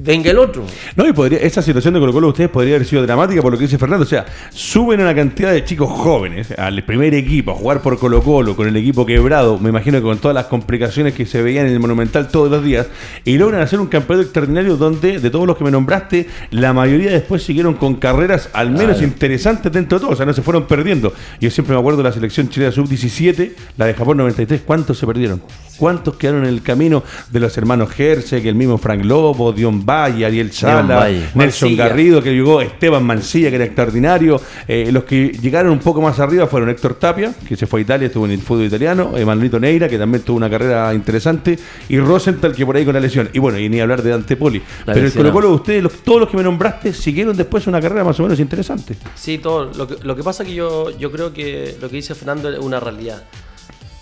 venga 0.01 0.31
el 0.31 0.39
otro. 0.39 0.65
No, 0.97 1.07
y 1.07 1.13
podría, 1.13 1.39
esa 1.41 1.63
situación 1.63 1.95
de 1.95 2.01
Colo 2.01 2.13
Colo 2.13 2.29
ustedes 2.29 2.51
podría 2.51 2.77
haber 2.77 2.87
sido 2.87 3.03
dramática 3.03 3.43
por 3.43 3.53
lo 3.53 3.59
que 3.59 3.65
dice 3.65 3.79
Fernando. 3.79 4.05
O 4.05 4.09
sea, 4.09 4.25
suben 4.51 5.01
una 5.01 5.15
cantidad 5.15 5.53
de 5.53 5.65
chicos 5.65 5.91
jóvenes 5.91 6.51
al 6.59 6.83
primer 6.85 7.15
equipo 7.15 7.53
a 7.53 7.55
jugar 7.55 7.83
por 7.83 7.99
Colo 7.99 8.23
Colo 8.23 8.57
con 8.57 8.67
el 8.67 8.77
equipo 8.77 9.05
quebrado, 9.07 9.59
me 9.59 9.69
imagino 9.69 9.99
que 9.99 10.03
con 10.03 10.19
todas 10.19 10.35
las 10.35 10.47
complicaciones 10.47 11.15
que 11.15 11.27
se 11.27 11.43
veían 11.43 11.67
en 11.67 11.73
el 11.73 11.81
Monumental 11.81 12.29
todos 12.29 12.51
los 12.51 12.65
días, 12.65 12.87
y 13.25 13.39
logran 13.39 13.61
hacer 13.61 13.81
un 13.81 13.87
campeonato 13.87 14.25
extraordinario 14.25 14.77
donde, 14.77 15.19
de 15.19 15.31
todos 15.31 15.47
los 15.47 15.57
que 15.57 15.65
me 15.65 15.71
nombraste, 15.71 16.27
la 16.51 16.73
mayoría 16.73 17.11
después 17.11 17.43
siguieron 17.43 17.75
con 17.75 17.97
carreras 17.97 18.49
al 18.53 18.71
menos 18.71 18.99
Claro. 18.99 19.05
interesantes 19.05 19.73
dentro 19.73 19.99
de 19.99 20.03
todo. 20.05 20.13
O 20.13 20.17
sea, 20.17 20.27
no 20.27 20.33
se 20.33 20.43
fueron 20.43 20.67
perdiendo. 20.67 21.13
Yo 21.41 21.51
siempre 21.51 21.75
me 21.75 21.81
acuerdo 21.81 21.99
de 21.99 22.05
la 22.05 22.13
selección 22.13 22.49
chilena 22.49 22.73
sub-17, 22.73 23.53
la 23.77 23.87
de 23.87 23.95
Japón 23.95 24.17
93, 24.19 24.63
¿cuántos 24.65 24.99
se 24.99 25.07
perdieron? 25.07 25.43
¿Cuántos 25.79 26.17
quedaron 26.17 26.43
en 26.45 26.51
el 26.51 26.63
camino 26.63 27.03
de 27.31 27.41
los 27.41 27.57
hermanos 27.59 27.91
Jersey, 27.91 28.47
el 28.47 28.55
mismo 28.55 28.79
Frank 28.79 29.05
Lobo, 29.05 29.53
Dion 29.53 29.85
Valle, 29.85 30.25
Ariel 30.27 30.53
Sala, 30.53 30.97
Valle. 30.97 31.19
Nelson 31.35 31.69
Mancilla. 31.71 31.89
Garrido, 31.89 32.23
que 32.23 32.33
llegó, 32.33 32.61
Esteban 32.61 33.05
Mancilla, 33.05 33.49
que 33.51 33.57
era 33.57 33.65
extraordinario. 33.65 34.41
Eh, 34.69 34.91
los 34.93 35.05
que 35.05 35.29
llegaron 35.41 35.73
un 35.73 35.79
poco 35.81 36.01
más 36.01 36.19
arriba 36.21 36.47
fueron 36.47 36.69
Héctor 36.69 36.95
Tapia, 36.95 37.35
que 37.49 37.57
se 37.57 37.67
fue 37.67 37.81
a 37.81 37.83
Italia, 37.83 38.07
estuvo 38.07 38.25
en 38.27 38.33
el 38.33 38.41
fútbol 38.43 38.65
italiano, 38.67 39.17
Emanuelito 39.17 39.59
Neira, 39.59 39.89
que 39.89 39.99
también 39.99 40.23
tuvo 40.23 40.37
una 40.37 40.49
carrera 40.51 40.93
interesante, 40.95 41.59
y 41.89 41.99
Rosenthal, 41.99 42.55
que 42.55 42.65
por 42.67 42.77
ahí 42.77 42.85
con 42.85 42.95
la 42.95 43.01
lesión. 43.01 43.29
Y 43.33 43.39
bueno, 43.39 43.59
y 43.59 43.69
ni 43.69 43.81
hablar 43.81 44.03
de 44.03 44.11
Dante 44.11 44.37
Poli. 44.37 44.63
La 44.87 44.95
Pero 44.95 45.07
el. 45.07 45.13
Colo 45.13 45.33
Colo, 45.33 45.51
ustedes, 45.53 45.83
los- 45.83 45.93
todos 46.03 46.21
los 46.21 46.29
que 46.29 46.37
me 46.37 46.43
nombraste, 46.43 46.93
siguieron 46.93 47.37
después 47.37 47.67
una 47.67 47.81
carrera 47.81 48.05
más 48.05 48.19
o 48.21 48.23
menos 48.23 48.39
interesante. 48.41 48.95
Sí, 49.15 49.39
todo. 49.39 49.71
Lo 49.77 49.87
que, 49.89 49.97
lo 50.05 50.15
que 50.17 50.23
pasa 50.23 50.45
que 50.45 50.55
yo, 50.55 50.91
yo 50.99 51.11
creo 51.11 51.33
que 51.33 51.77
lo 51.81 51.89
que 51.89 51.97
dice 51.97 52.15
Fernando 52.15 52.49
es 52.51 52.59
una 52.59 52.79
realidad. 52.81 53.23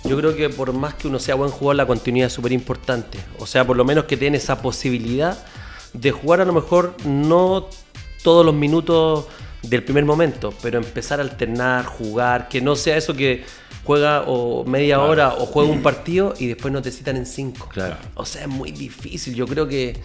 Yo 0.05 0.17
creo 0.17 0.35
que 0.35 0.49
por 0.49 0.73
más 0.73 0.95
que 0.95 1.09
uno 1.09 1.19
sea 1.19 1.35
buen 1.35 1.51
jugador, 1.51 1.77
la 1.77 1.87
continuidad 1.87 2.29
es 2.29 2.33
súper 2.33 2.53
importante. 2.53 3.19
O 3.39 3.47
sea, 3.47 3.67
por 3.67 3.77
lo 3.77 3.85
menos 3.85 4.05
que 4.05 4.17
tiene 4.17 4.39
esa 4.39 4.63
posibilidad 4.63 5.39
de 5.93 6.11
jugar 6.11 6.41
a 6.41 6.45
lo 6.45 6.53
mejor 6.53 6.95
no 7.05 7.69
todos 8.23 8.45
los 8.45 8.55
minutos 8.55 9.27
del 9.63 9.85
primer 9.85 10.05
momento, 10.05 10.55
pero 10.63 10.79
empezar 10.79 11.21
a 11.21 11.23
alternar, 11.23 11.85
jugar, 11.85 12.49
que 12.49 12.61
no 12.61 12.77
sea 12.77 12.97
eso 12.97 13.15
que 13.15 13.45
juega 13.85 14.25
o 14.27 14.65
media 14.65 15.01
hora 15.01 15.35
o 15.35 15.47
juega 15.47 15.71
un 15.71 15.83
partido 15.83 16.35
y 16.39 16.47
después 16.47 16.73
no 16.73 16.81
te 16.81 16.91
citan 16.91 17.17
en 17.17 17.27
cinco. 17.27 17.69
Claro. 17.69 17.97
O 18.15 18.25
sea, 18.25 18.43
es 18.43 18.49
muy 18.49 18.73
difícil. 18.73 19.35
Yo 19.35 19.47
creo 19.47 19.69
que 19.69 20.01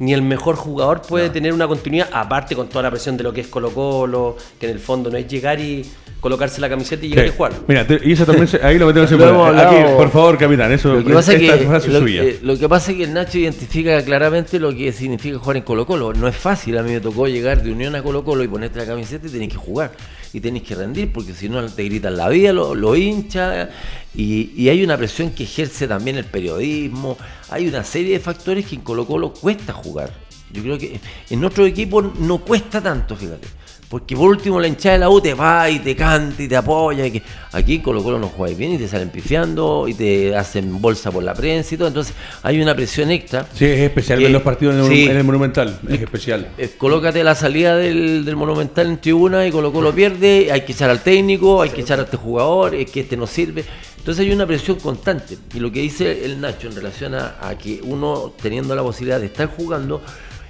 ni 0.00 0.12
el 0.12 0.22
mejor 0.22 0.56
jugador 0.56 1.02
puede 1.02 1.30
tener 1.30 1.52
una 1.52 1.68
continuidad, 1.68 2.08
aparte 2.12 2.56
con 2.56 2.68
toda 2.68 2.82
la 2.82 2.90
presión 2.90 3.16
de 3.16 3.22
lo 3.22 3.32
que 3.32 3.42
es 3.42 3.46
Colo 3.46 3.70
Colo, 3.70 4.36
que 4.58 4.66
en 4.66 4.72
el 4.72 4.80
fondo 4.80 5.10
no 5.10 5.16
es 5.16 5.28
llegar 5.28 5.60
y 5.60 5.84
colocarse 6.20 6.60
la 6.60 6.68
camiseta 6.68 7.06
y 7.06 7.10
llegar 7.10 7.26
Sí. 7.26 7.32
y 7.32 7.36
jugar. 7.36 7.52
Mira, 7.68 7.86
y 8.02 8.12
eso 8.12 8.26
también, 8.26 8.46
se- 8.48 8.62
ahí 8.62 8.78
lo 8.78 8.86
metemos 8.86 9.10
en 9.12 9.20
Aquí, 9.58 9.76
por 9.96 10.10
favor, 10.10 10.36
capitán, 10.36 10.70
eso 10.72 10.94
Lo 10.94 11.04
que 11.04 11.14
pasa 11.14 11.32
esta 11.34 11.58
que, 11.58 11.64
frase 11.66 11.88
lo, 11.88 12.00
suya. 12.00 12.22
eh, 12.24 12.38
lo 12.42 12.58
que 12.58 12.68
pasa 12.68 12.90
es 12.90 12.96
que 12.98 13.04
el 13.04 13.14
Nacho 13.14 13.38
identifica 13.38 14.02
claramente 14.04 14.58
lo 14.58 14.74
que 14.74 14.92
significa 14.92 15.38
jugar 15.38 15.56
en 15.58 15.62
Colo 15.62 15.86
Colo. 15.86 16.12
No 16.12 16.28
es 16.28 16.36
fácil, 16.36 16.76
a 16.76 16.82
mí 16.82 16.92
me 16.92 17.00
tocó 17.00 17.26
llegar 17.28 17.62
de 17.62 17.70
Unión 17.72 17.94
a 17.94 18.02
Colo 18.02 18.24
Colo 18.24 18.42
y 18.44 18.48
ponerte 18.48 18.78
la 18.78 18.86
camiseta 18.86 19.26
y 19.26 19.30
tenés 19.30 19.48
que 19.48 19.56
jugar. 19.56 19.92
Y 20.32 20.40
tenés 20.40 20.62
que 20.62 20.74
rendir 20.74 21.12
porque 21.12 21.34
si 21.34 21.48
no 21.48 21.66
te 21.66 21.84
gritan 21.84 22.16
la 22.16 22.28
vida, 22.28 22.52
lo, 22.52 22.74
lo 22.74 22.94
hincha. 22.96 23.70
Y, 24.14 24.52
y 24.56 24.68
hay 24.68 24.84
una 24.84 24.96
presión 24.96 25.30
que 25.30 25.44
ejerce 25.44 25.88
también 25.88 26.16
el 26.16 26.24
periodismo. 26.24 27.16
Hay 27.48 27.68
una 27.68 27.82
serie 27.84 28.12
de 28.12 28.20
factores 28.20 28.66
que 28.66 28.76
en 28.76 28.82
Colo 28.82 29.06
Colo 29.06 29.32
cuesta 29.32 29.72
jugar. 29.72 30.12
Yo 30.52 30.62
creo 30.62 30.78
que 30.78 31.00
en 31.30 31.44
otro 31.44 31.64
equipo 31.66 32.02
no 32.02 32.38
cuesta 32.38 32.80
tanto, 32.80 33.16
fíjate. 33.16 33.48
Porque 33.90 34.14
por 34.14 34.28
último 34.30 34.60
la 34.60 34.68
hinchada 34.68 34.92
de 34.92 34.98
la 35.00 35.10
U 35.10 35.20
te 35.20 35.34
va 35.34 35.68
y 35.68 35.80
te 35.80 35.96
canta 35.96 36.40
y 36.40 36.46
te 36.46 36.54
apoya. 36.56 37.04
y 37.06 37.10
que 37.10 37.22
aquí 37.50 37.80
Colo 37.80 38.04
Colo 38.04 38.20
no 38.20 38.28
jugáis 38.28 38.56
bien 38.56 38.72
y 38.74 38.78
te 38.78 38.86
salen 38.86 39.08
pifiando 39.10 39.88
y 39.88 39.94
te 39.94 40.36
hacen 40.36 40.80
bolsa 40.80 41.10
por 41.10 41.24
la 41.24 41.34
prensa 41.34 41.74
y 41.74 41.76
todo. 41.78 41.88
Entonces 41.88 42.14
hay 42.44 42.60
una 42.62 42.72
presión 42.76 43.10
extra. 43.10 43.46
Sí, 43.52 43.64
es 43.64 43.80
especial 43.80 44.18
que- 44.18 44.26
ver 44.26 44.32
los 44.32 44.42
partidos 44.42 44.76
en 44.76 44.80
el, 44.82 44.88
sí. 44.88 45.04
en 45.10 45.16
el 45.16 45.24
Monumental. 45.24 45.80
Es 45.88 46.00
especial. 46.00 46.50
Eh, 46.56 46.70
colócate 46.78 47.24
la 47.24 47.34
salida 47.34 47.76
del, 47.76 48.24
del 48.24 48.36
Monumental 48.36 48.86
en 48.86 48.98
tribuna 49.00 49.44
y 49.44 49.50
Colo 49.50 49.72
Colo 49.72 49.92
pierde, 49.92 50.52
hay 50.52 50.60
que 50.60 50.70
echar 50.70 50.88
al 50.88 51.02
técnico, 51.02 51.60
hay 51.60 51.70
que 51.70 51.80
echar 51.80 51.98
a 51.98 52.04
este 52.04 52.16
jugador, 52.16 52.76
es 52.76 52.88
que 52.92 53.00
este 53.00 53.16
no 53.16 53.26
sirve. 53.26 53.64
Entonces 53.98 54.24
hay 54.24 54.32
una 54.32 54.46
presión 54.46 54.78
constante. 54.78 55.36
Y 55.52 55.58
lo 55.58 55.72
que 55.72 55.80
dice 55.80 56.24
el 56.24 56.40
Nacho 56.40 56.68
en 56.68 56.76
relación 56.76 57.16
a, 57.16 57.38
a 57.40 57.58
que 57.58 57.80
uno 57.82 58.32
teniendo 58.40 58.72
la 58.76 58.82
posibilidad 58.84 59.18
de 59.18 59.26
estar 59.26 59.48
jugando, 59.48 60.00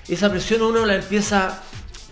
esa 0.07 0.29
presión 0.31 0.61
uno 0.61 0.85
la 0.85 0.97
empieza, 0.97 1.63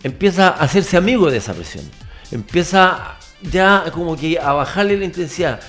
empieza 0.03 0.49
a 0.49 0.63
hacerse 0.63 0.97
amigo 0.97 1.31
de 1.31 1.39
esa 1.39 1.55
presión. 1.55 1.85
Empieza 2.31 3.17
ya 3.43 3.85
como 3.93 4.17
que 4.17 4.39
a 4.39 4.53
bajarle 4.53 4.97
la 4.97 5.05
intensidad. 5.05 5.61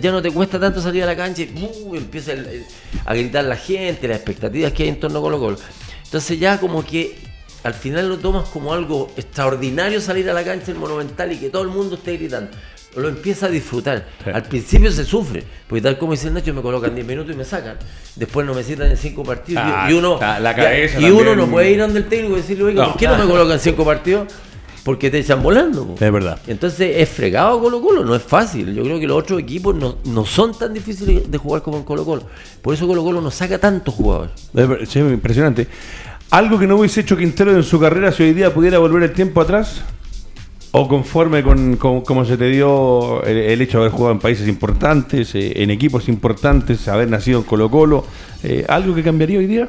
Ya, 0.00 0.10
no 0.10 0.22
te 0.22 0.30
cuesta 0.30 0.58
tanto 0.58 0.80
salir 0.80 1.02
a 1.02 1.06
la 1.06 1.16
cancha 1.16 1.42
y 1.42 1.52
¡uh! 1.84 1.94
empieza 1.94 2.32
a 3.04 3.14
gritar 3.14 3.44
la 3.44 3.56
gente, 3.56 4.08
las 4.08 4.16
expectativas 4.16 4.72
que 4.72 4.84
hay 4.84 4.88
en 4.88 5.00
torno 5.00 5.18
a 5.18 5.22
Colo 5.22 5.38
Colo. 5.38 5.58
Entonces 6.04 6.40
ya 6.40 6.58
como 6.58 6.84
que 6.84 7.18
al 7.62 7.74
final 7.74 8.08
lo 8.08 8.18
tomas 8.18 8.48
como 8.48 8.72
algo 8.72 9.12
extraordinario 9.16 10.00
salir 10.00 10.30
a 10.30 10.32
la 10.32 10.44
cancha 10.44 10.66
del 10.66 10.76
Monumental 10.76 11.30
y 11.32 11.36
que 11.36 11.50
todo 11.50 11.62
el 11.62 11.68
mundo 11.68 11.96
esté 11.96 12.16
gritando. 12.16 12.50
Lo 12.96 13.08
empieza 13.08 13.46
a 13.46 13.48
disfrutar. 13.48 14.06
Sí. 14.24 14.30
Al 14.34 14.42
principio 14.42 14.90
se 14.90 15.04
sufre, 15.04 15.44
porque 15.68 15.80
tal 15.82 15.96
como 15.96 16.12
dice 16.12 16.26
el 16.28 16.34
Nacho, 16.34 16.52
me 16.52 16.60
colocan 16.60 16.92
10 16.94 17.06
minutos 17.06 17.32
y 17.34 17.38
me 17.38 17.44
sacan. 17.44 17.76
Después 18.16 18.44
no 18.46 18.52
me 18.54 18.64
citan 18.64 18.90
en 18.90 18.96
5 18.96 19.22
partidos. 19.22 19.62
y- 19.64 19.70
Ah, 19.72 19.86
y 19.88 19.94
uno, 19.94 20.18
la- 20.20 20.40
la 20.40 20.56
ya- 20.56 20.64
cabeza 20.64 21.00
y 21.00 21.04
uno 21.10 21.36
no 21.36 21.46
puede 21.46 21.70
ir 21.70 21.78
donde 21.78 22.00
el 22.00 22.06
técnico 22.08 22.34
y 22.34 22.40
decirle, 22.40 22.64
oiga, 22.64 22.82
No. 22.82 22.88
¿por 22.90 22.98
qué 22.98 23.06
no 23.06 23.16
me 23.18 23.26
colocan 23.26 23.60
5 23.60 23.84
partidos? 23.84 24.28
Porque 24.82 25.10
te 25.10 25.18
echan 25.18 25.42
volando. 25.42 25.86
po. 25.86 26.04
Es 26.04 26.12
verdad. 26.12 26.40
Entonces 26.48 26.96
es 26.96 27.08
fregado 27.10 27.60
Colo 27.60 27.80
Colo, 27.82 28.02
no 28.04 28.14
es 28.16 28.22
fácil. 28.22 28.74
Yo 28.74 28.82
creo 28.82 28.98
que 28.98 29.06
los 29.06 29.18
otros 29.18 29.38
equipos 29.38 29.74
no, 29.74 29.98
no 30.06 30.24
son 30.24 30.58
tan 30.58 30.72
difíciles 30.72 31.30
de 31.30 31.38
jugar 31.38 31.62
como 31.62 31.76
en 31.76 31.84
Colo 31.84 32.04
Colo. 32.04 32.22
Por 32.62 32.72
eso 32.74 32.86
Colo 32.88 33.04
Colo 33.04 33.20
no 33.20 33.30
saca 33.30 33.58
tantos 33.58 33.94
jugadores. 33.94 34.32
Es 34.82 34.96
impresionante. 34.96 35.68
¿Algo 36.30 36.58
que 36.58 36.66
no 36.66 36.76
hubiese 36.76 37.02
hecho 37.02 37.16
Quintero 37.16 37.54
en 37.54 37.62
su 37.62 37.78
carrera 37.78 38.10
si 38.10 38.22
hoy 38.22 38.32
día 38.32 38.52
pudiera 38.54 38.78
volver 38.78 39.02
el 39.02 39.12
tiempo 39.12 39.40
atrás? 39.42 39.82
¿O 40.72 40.86
conforme 40.86 41.42
con, 41.42 41.76
con- 41.76 42.02
cómo 42.02 42.24
se 42.24 42.36
te 42.36 42.48
dio 42.48 43.22
el, 43.24 43.36
el 43.38 43.60
hecho 43.60 43.78
de 43.78 43.84
haber 43.86 43.92
jugado 43.96 44.12
en 44.12 44.20
países 44.20 44.46
importantes, 44.46 45.34
eh, 45.34 45.62
en 45.62 45.70
equipos 45.70 46.08
importantes, 46.08 46.86
haber 46.86 47.08
nacido 47.10 47.40
en 47.40 47.44
Colo 47.44 47.68
Colo? 47.70 48.04
Eh, 48.44 48.64
¿Algo 48.68 48.94
que 48.94 49.02
cambiaría 49.02 49.38
hoy 49.40 49.46
día? 49.46 49.68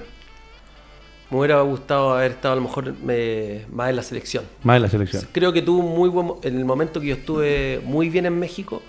Me 1.32 1.38
hubiera 1.40 1.62
gustado 1.62 2.14
haber 2.14 2.32
estado 2.32 2.52
a 2.54 2.56
lo 2.58 2.62
mejor 2.64 2.94
eh, 3.10 3.66
más 3.72 3.90
en 3.90 3.96
la 3.96 4.04
selección. 4.04 4.44
Más 4.64 4.76
en 4.76 4.82
la 4.84 4.90
selección. 4.90 5.24
Creo 5.32 5.52
que 5.52 5.62
tuvo 5.64 5.80
un 5.80 5.96
muy 5.98 6.10
buen 6.10 6.34
en 6.44 6.58
el 6.58 6.66
momento 6.66 7.00
que 7.02 7.08
yo 7.08 7.16
estuve 7.16 7.82
muy 7.84 8.10
bien 8.10 8.28
en 8.28 8.38
México. 8.38 8.82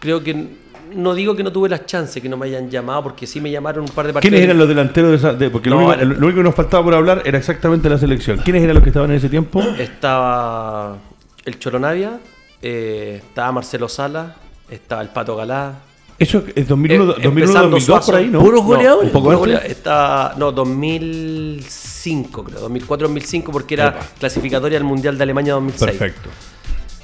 Creo 0.00 0.24
que 0.24 0.48
no 0.94 1.14
digo 1.14 1.34
que 1.36 1.42
no 1.42 1.52
tuve 1.52 1.68
las 1.68 1.86
chances 1.86 2.22
que 2.22 2.28
no 2.28 2.36
me 2.36 2.46
hayan 2.46 2.70
llamado 2.70 3.02
porque 3.04 3.26
sí 3.26 3.40
me 3.40 3.50
llamaron 3.50 3.84
un 3.84 3.90
par 3.90 4.06
de 4.06 4.12
partidos. 4.12 4.30
¿Quiénes 4.30 4.44
eran 4.44 4.58
los 4.58 4.68
delanteros 4.68 5.10
de 5.10 5.16
esa? 5.16 5.32
de- 5.32 5.50
porque 5.50 5.70
lo, 5.70 5.80
No, 5.80 5.86
único, 5.88 6.04
lo 6.04 6.26
único 6.26 6.36
que 6.38 6.42
nos 6.44 6.54
faltaba 6.54 6.84
por 6.84 6.94
hablar 6.94 7.22
era 7.24 7.38
exactamente 7.38 7.88
la 7.88 7.98
selección. 7.98 8.38
¿Quiénes 8.38 8.62
eran 8.62 8.74
los 8.74 8.82
que 8.82 8.90
estaban 8.90 9.10
en 9.10 9.16
ese 9.16 9.28
tiempo? 9.28 9.60
Estaba 9.78 10.96
el 11.44 11.58
Choronavia, 11.58 12.18
eh, 12.62 13.22
estaba 13.26 13.52
Marcelo 13.52 13.88
Sala, 13.88 14.36
estaba 14.70 15.02
el 15.02 15.08
Pato 15.08 15.36
Galá. 15.36 15.74
Eso 16.18 16.42
es 16.54 16.68
2001, 16.68 17.02
Eh, 17.04 17.06
2001 17.06 17.28
empezando 17.40 17.60
2002 17.70 17.84
Suazo. 17.86 18.12
por 18.12 18.14
ahí, 18.20 18.26
¿no? 18.28 18.40
Puros 18.40 18.62
goleadores. 18.64 19.06
un 19.06 19.12
poco 19.12 19.24
Puro 19.30 19.42
antes. 19.44 19.54
golea- 19.58 19.70
Está, 19.70 20.34
no, 20.36 20.52
2005 20.52 22.44
creo, 22.44 22.60
2004-2005 22.68 23.50
porque 23.52 23.74
era 23.74 23.98
clasificatoria 24.18 24.78
al 24.78 24.84
Mundial 24.84 25.16
de 25.16 25.22
Alemania 25.24 25.54
2006. 25.54 25.92
Perfecto. 25.92 26.28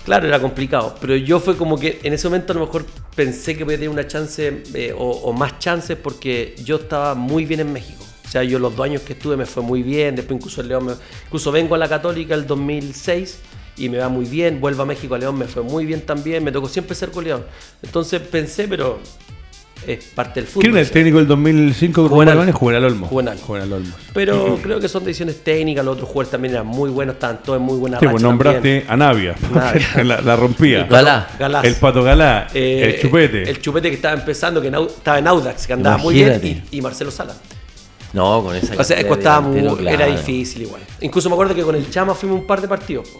Claro, 0.07 0.29
era 0.29 0.40
complicado, 0.40 0.95
pero 1.01 1.16
yo 1.16 1.40
fue 1.40 1.57
como 1.57 1.81
que 1.81 1.99
en 2.05 2.12
ese 2.12 2.29
momento 2.29 2.53
a 2.53 2.55
lo 2.55 2.66
mejor 2.66 2.87
pensé 3.16 3.57
que 3.57 3.64
podía 3.64 3.79
tener 3.79 3.90
una 3.90 4.07
chance 4.07 4.62
eh, 4.73 4.95
o, 4.97 5.33
más 5.33 5.59
chances 5.59 5.97
porque 5.97 6.55
yo 6.62 6.77
estaba 6.77 7.16
muy 7.16 7.45
bien 7.45 7.59
en 7.59 7.73
México. 7.73 8.05
O 8.25 8.29
sea, 8.29 8.45
yo 8.45 8.61
los 8.61 8.77
dos 8.77 8.85
años 8.85 9.03
que 9.03 9.14
estuve 9.14 9.37
me 9.37 9.47
fue 9.47 9.64
muy 9.64 9.83
bien, 9.83 10.14
después 10.14 10.38
incluso 10.38 10.61
el 10.61 10.69
León, 10.69 10.97
incluso 11.25 11.51
vengo 11.51 11.75
a 11.75 11.79
la 11.79 11.88
Católica 11.88 12.37
el 12.37 12.47
2006 12.47 13.40
y 13.79 13.88
me 13.88 13.99
va 13.99 14.09
muy 14.09 14.27
bien, 14.27 14.61
vuelvo 14.61 14.85
a 14.85 14.87
México 14.87 15.16
a 15.16 15.19
León, 15.19 15.38
me 15.38 15.47
fue 15.47 15.64
muy 15.64 15.85
bien 15.85 16.03
también, 16.03 16.45
me 16.45 16.53
tocó 16.53 16.69
siempre 16.69 16.95
ser 16.95 17.11
goleador. 17.11 17.49
Entonces 17.83 18.21
pensé, 18.21 18.69
pero 18.69 19.01
es 19.86 20.04
parte 20.06 20.40
del 20.40 20.46
fútbol. 20.48 20.62
¿Quién 20.62 20.72
era 20.74 20.80
el 20.82 20.90
técnico 20.90 21.18
del 21.18 21.26
2005 21.26 22.02
con 22.02 22.10
Juvenal. 22.10 22.52
Juvenal? 22.52 22.85
Olmo. 22.85 23.06
Juvenal. 23.06 23.38
Juvenal 23.38 23.72
Olmo. 23.72 23.94
Pero 24.12 24.58
creo 24.62 24.81
que 24.81 24.88
son 24.88 25.04
decisiones 25.04 25.42
técnicas, 25.42 25.85
los 25.85 25.94
otros 25.94 26.08
jugadores 26.08 26.31
también 26.31 26.54
eran 26.54 26.66
muy 26.66 26.90
buenos, 26.90 27.14
estaban 27.14 27.42
todos 27.42 27.58
en 27.58 27.64
muy 27.64 27.79
buena 27.79 27.98
Sí, 27.98 28.06
racha 28.06 28.12
pues 28.12 28.22
también. 28.22 28.38
nombraste 28.62 28.85
a 28.88 28.96
Navia. 28.96 29.35
Navia. 29.54 30.04
la, 30.04 30.20
la 30.20 30.37
rompía. 30.37 30.85
Galá. 30.85 31.29
Galás. 31.38 31.64
El 31.64 31.74
Pato 31.77 32.02
Galá. 32.02 32.48
Eh, 32.54 32.94
el 32.96 33.00
Chupete. 33.02 33.42
El 33.50 33.60
chupete 33.60 33.88
que 33.90 33.96
estaba 33.96 34.14
empezando, 34.18 34.60
que 34.60 34.68
en 34.68 34.74
estaba 34.74 35.18
en 35.18 35.27
Audax, 35.29 35.66
que 35.66 35.72
andaba 35.72 35.98
muy 35.98 36.14
bien, 36.14 36.40
y, 36.70 36.77
y 36.79 36.81
Marcelo 36.81 37.10
Sala. 37.10 37.35
No, 38.12 38.42
con 38.42 38.56
esa 38.56 38.74
O 38.81 38.85
sea, 38.85 39.06
costaba 39.06 39.40
muy, 39.42 39.87
era 39.87 40.06
difícil 40.06 40.62
igual. 40.62 40.81
Incluso 41.00 41.29
me 41.29 41.35
acuerdo 41.35 41.54
que 41.54 41.62
con 41.62 41.74
el 41.74 41.90
Chama 41.90 42.14
fuimos 42.14 42.40
un 42.40 42.46
par 42.46 42.60
de 42.62 42.68
partidos. 42.68 43.08
po. 43.08 43.18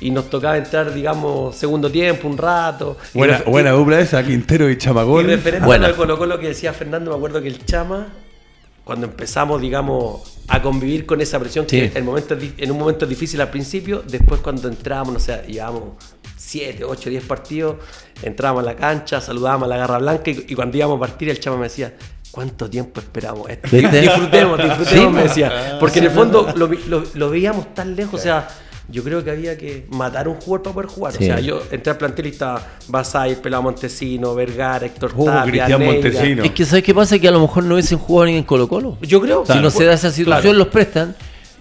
Y 0.00 0.10
nos 0.10 0.28
tocaba 0.30 0.56
entrar, 0.56 0.92
digamos, 0.92 1.54
segundo 1.54 1.90
tiempo, 1.90 2.26
un 2.28 2.36
rato. 2.38 2.96
Y 3.14 3.18
Buena, 3.18 3.42
buena 3.46 3.70
y- 3.70 3.76
dupla 3.76 4.00
esa, 4.00 4.22
Quintero 4.24 4.68
y 4.68 4.72
Y 4.72 4.76
Chamagol. 4.78 5.24
referente 5.26 5.64
Buena. 5.66 5.86
a 5.86 5.88
lo 5.88 5.94
de 5.94 5.98
Colo 5.98 6.18
Colo 6.18 6.38
que 6.40 6.48
decía 6.48 6.72
Fernando, 6.72 7.10
me 7.10 7.16
acuerdo 7.16 7.40
que 7.40 7.48
el 7.48 7.64
Chama 7.64 8.08
cuando 8.84 9.06
empezamos, 9.06 9.60
digamos, 9.60 10.38
a 10.48 10.60
convivir 10.60 11.06
con 11.06 11.20
esa 11.20 11.38
presión, 11.38 11.66
que 11.66 11.86
Sí. 11.88 11.92
el 11.94 12.02
momento, 12.02 12.36
en 12.58 12.70
un 12.72 12.78
momento 12.78 13.06
difícil 13.06 13.40
al 13.40 13.48
principio, 13.48 14.02
después 14.04 14.40
cuando 14.40 14.66
entrábamos, 14.66 15.14
no 15.14 15.20
sé, 15.20 15.40
llevábamos 15.46 15.90
7, 16.36 16.82
8, 16.84 17.08
10 17.08 17.22
partidos, 17.22 17.76
entrábamos 18.24 18.64
a 18.64 18.66
la 18.72 18.74
cancha, 18.76 19.20
saludábamos 19.20 19.66
a 19.66 19.68
la 19.68 19.76
garra 19.76 19.98
blanca 19.98 20.32
y, 20.32 20.46
y 20.48 20.54
cuando 20.56 20.76
íbamos 20.76 20.96
a 20.96 21.00
partir 21.00 21.28
el 21.28 21.38
chama 21.38 21.58
me 21.58 21.64
decía, 21.64 21.94
¿cuánto 22.32 22.68
tiempo 22.68 22.98
esperamos. 22.98 23.46
Disfrutemos, 23.70 24.58
disfrutemos, 24.62 24.88
Sí, 24.88 25.06
me 25.06 25.22
decía. 25.22 25.76
Porque 25.78 26.00
en 26.00 26.06
el 26.06 26.10
fondo 26.10 26.52
lo- 26.56 27.04
lo 27.14 27.30
veíamos 27.30 27.72
tan 27.74 27.94
lejos, 27.94 28.18
o 28.18 28.22
sea, 28.22 28.48
yo 28.92 29.02
creo 29.02 29.24
que 29.24 29.30
había 29.32 29.58
que 29.58 29.86
matar 29.90 30.26
a 30.26 30.28
un 30.28 30.36
jugador 30.36 30.62
para 30.62 30.74
poder 30.74 30.88
jugar. 30.90 31.12
Sí. 31.14 31.24
O 31.24 31.26
sea, 31.26 31.40
yo 31.40 31.62
entré 31.72 31.90
al 31.90 31.98
plantel 31.98 32.26
y 32.26 32.28
estaba 32.28 32.64
Basay, 32.88 33.34
Pelado 33.42 33.62
Montesino, 33.64 34.34
Vergara, 34.34 34.86
Héctor 34.86 35.12
Oh, 35.16 35.24
Tapia, 35.24 35.64
Cristian 35.64 35.80
Neira. 35.80 35.92
Montesino. 35.94 36.42
Es 36.44 36.50
que 36.52 36.64
¿sabes 36.64 36.84
qué 36.84 36.94
pasa? 36.94 37.18
Que 37.18 37.26
a 37.28 37.30
lo 37.32 37.40
mejor 37.40 37.64
no 37.64 37.74
hubiesen 37.74 37.98
jugado 37.98 38.26
ni 38.26 38.36
en 38.36 38.44
Colo 38.44 38.68
Colo. 38.68 38.98
Yo 39.02 39.20
creo. 39.20 39.44
Si 39.46 39.58
no 39.58 39.70
se 39.70 39.84
da 39.84 39.94
esa 39.94 40.10
situación, 40.12 40.52
Claro. 40.52 40.58
los 40.58 40.68
prestan. 40.68 41.16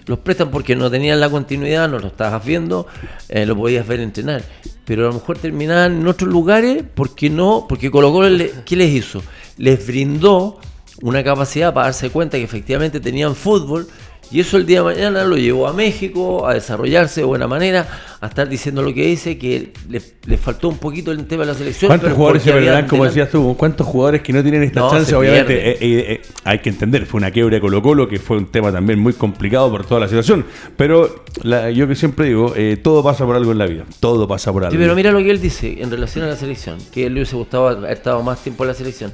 Los 0.07 0.17
prestan 0.19 0.49
porque 0.51 0.75
no 0.75 0.89
tenían 0.91 1.19
la 1.19 1.29
continuidad, 1.29 1.87
no 1.87 1.99
lo 1.99 2.07
estabas 2.07 2.43
viendo, 2.43 2.87
eh, 3.29 3.45
lo 3.45 3.55
podías 3.55 3.87
ver 3.87 3.99
entrenar. 3.99 4.41
Pero 4.83 5.03
a 5.05 5.07
lo 5.09 5.13
mejor 5.13 5.37
terminaban 5.37 6.01
en 6.01 6.07
otros 6.07 6.29
lugares 6.29 6.83
porque 6.95 7.29
no, 7.29 7.65
porque 7.69 7.89
Colo 7.91 8.11
Colo, 8.11 8.27
le- 8.29 8.51
¿qué 8.65 8.75
les 8.75 8.89
hizo? 8.89 9.21
Les 9.57 9.85
brindó 9.85 10.59
una 11.03 11.23
capacidad 11.23 11.71
para 11.73 11.85
darse 11.87 12.09
cuenta 12.09 12.37
que 12.37 12.43
efectivamente 12.43 12.99
tenían 12.99 13.35
fútbol 13.35 13.87
y 14.31 14.39
eso 14.39 14.57
el 14.57 14.65
día 14.65 14.79
de 14.79 14.85
mañana 14.85 15.23
lo 15.23 15.35
llevó 15.37 15.67
a 15.67 15.73
México 15.73 16.47
a 16.47 16.53
desarrollarse 16.53 17.21
de 17.21 17.25
buena 17.25 17.47
manera, 17.47 17.87
a 18.21 18.27
estar 18.27 18.47
diciendo 18.47 18.81
lo 18.81 18.93
que 18.93 19.05
dice, 19.07 19.37
que 19.37 19.73
le, 19.89 20.01
le 20.25 20.37
faltó 20.37 20.69
un 20.69 20.77
poquito 20.77 21.11
el 21.11 21.25
tema 21.25 21.43
de 21.45 21.51
la 21.51 21.57
selección. 21.57 21.89
¿Cuántos 21.89 22.05
pero 22.07 22.15
jugadores 22.15 22.43
se 22.43 22.51
perderán, 22.51 22.87
como 22.87 23.05
decías 23.05 23.29
tú? 23.29 23.55
¿Cuántos 23.57 23.85
jugadores 23.87 24.21
que 24.21 24.31
no 24.31 24.41
tienen 24.41 24.63
esta 24.63 24.79
No, 24.79 24.91
chance? 24.91 25.13
Obviamente, 25.15 25.71
eh, 25.71 25.77
eh, 25.81 26.05
eh, 26.13 26.21
hay 26.43 26.59
que 26.59 26.69
entender, 26.69 27.05
fue 27.05 27.17
una 27.17 27.31
quiebra 27.31 27.55
de 27.55 27.61
Colo 27.61 27.81
Colo, 27.81 28.07
que 28.07 28.19
fue 28.19 28.37
un 28.37 28.45
tema 28.51 28.71
también 28.71 28.99
muy 28.99 29.13
complicado 29.13 29.69
por 29.69 29.85
toda 29.85 29.99
la 30.01 30.07
situación. 30.07 30.45
Pero 30.77 31.25
la- 31.43 31.69
yo 31.71 31.87
que 31.87 31.95
siempre 31.95 32.27
digo, 32.27 32.53
eh, 32.55 32.77
todo 32.81 33.03
pasa 33.03 33.25
por 33.25 33.35
algo 33.35 33.51
en 33.51 33.57
la 33.57 33.65
vida. 33.65 33.83
Todo 33.99 34.27
pasa 34.27 34.51
por 34.53 34.63
algo. 34.63 34.71
Sí, 34.71 34.77
pero 34.77 34.95
mira 34.95 35.11
lo 35.11 35.19
que 35.19 35.31
él 35.31 35.41
dice 35.41 35.81
en 35.81 35.91
relación 35.91 36.23
a 36.25 36.27
la 36.29 36.35
selección, 36.35 36.77
que 36.93 37.07
él 37.07 37.13
le 37.15 37.19
hubiese 37.21 37.35
gustado 37.35 37.67
haber 37.67 37.91
estado 37.91 38.21
más 38.23 38.41
tiempo 38.41 38.63
en 38.63 38.67
la 38.69 38.73
selección. 38.75 39.11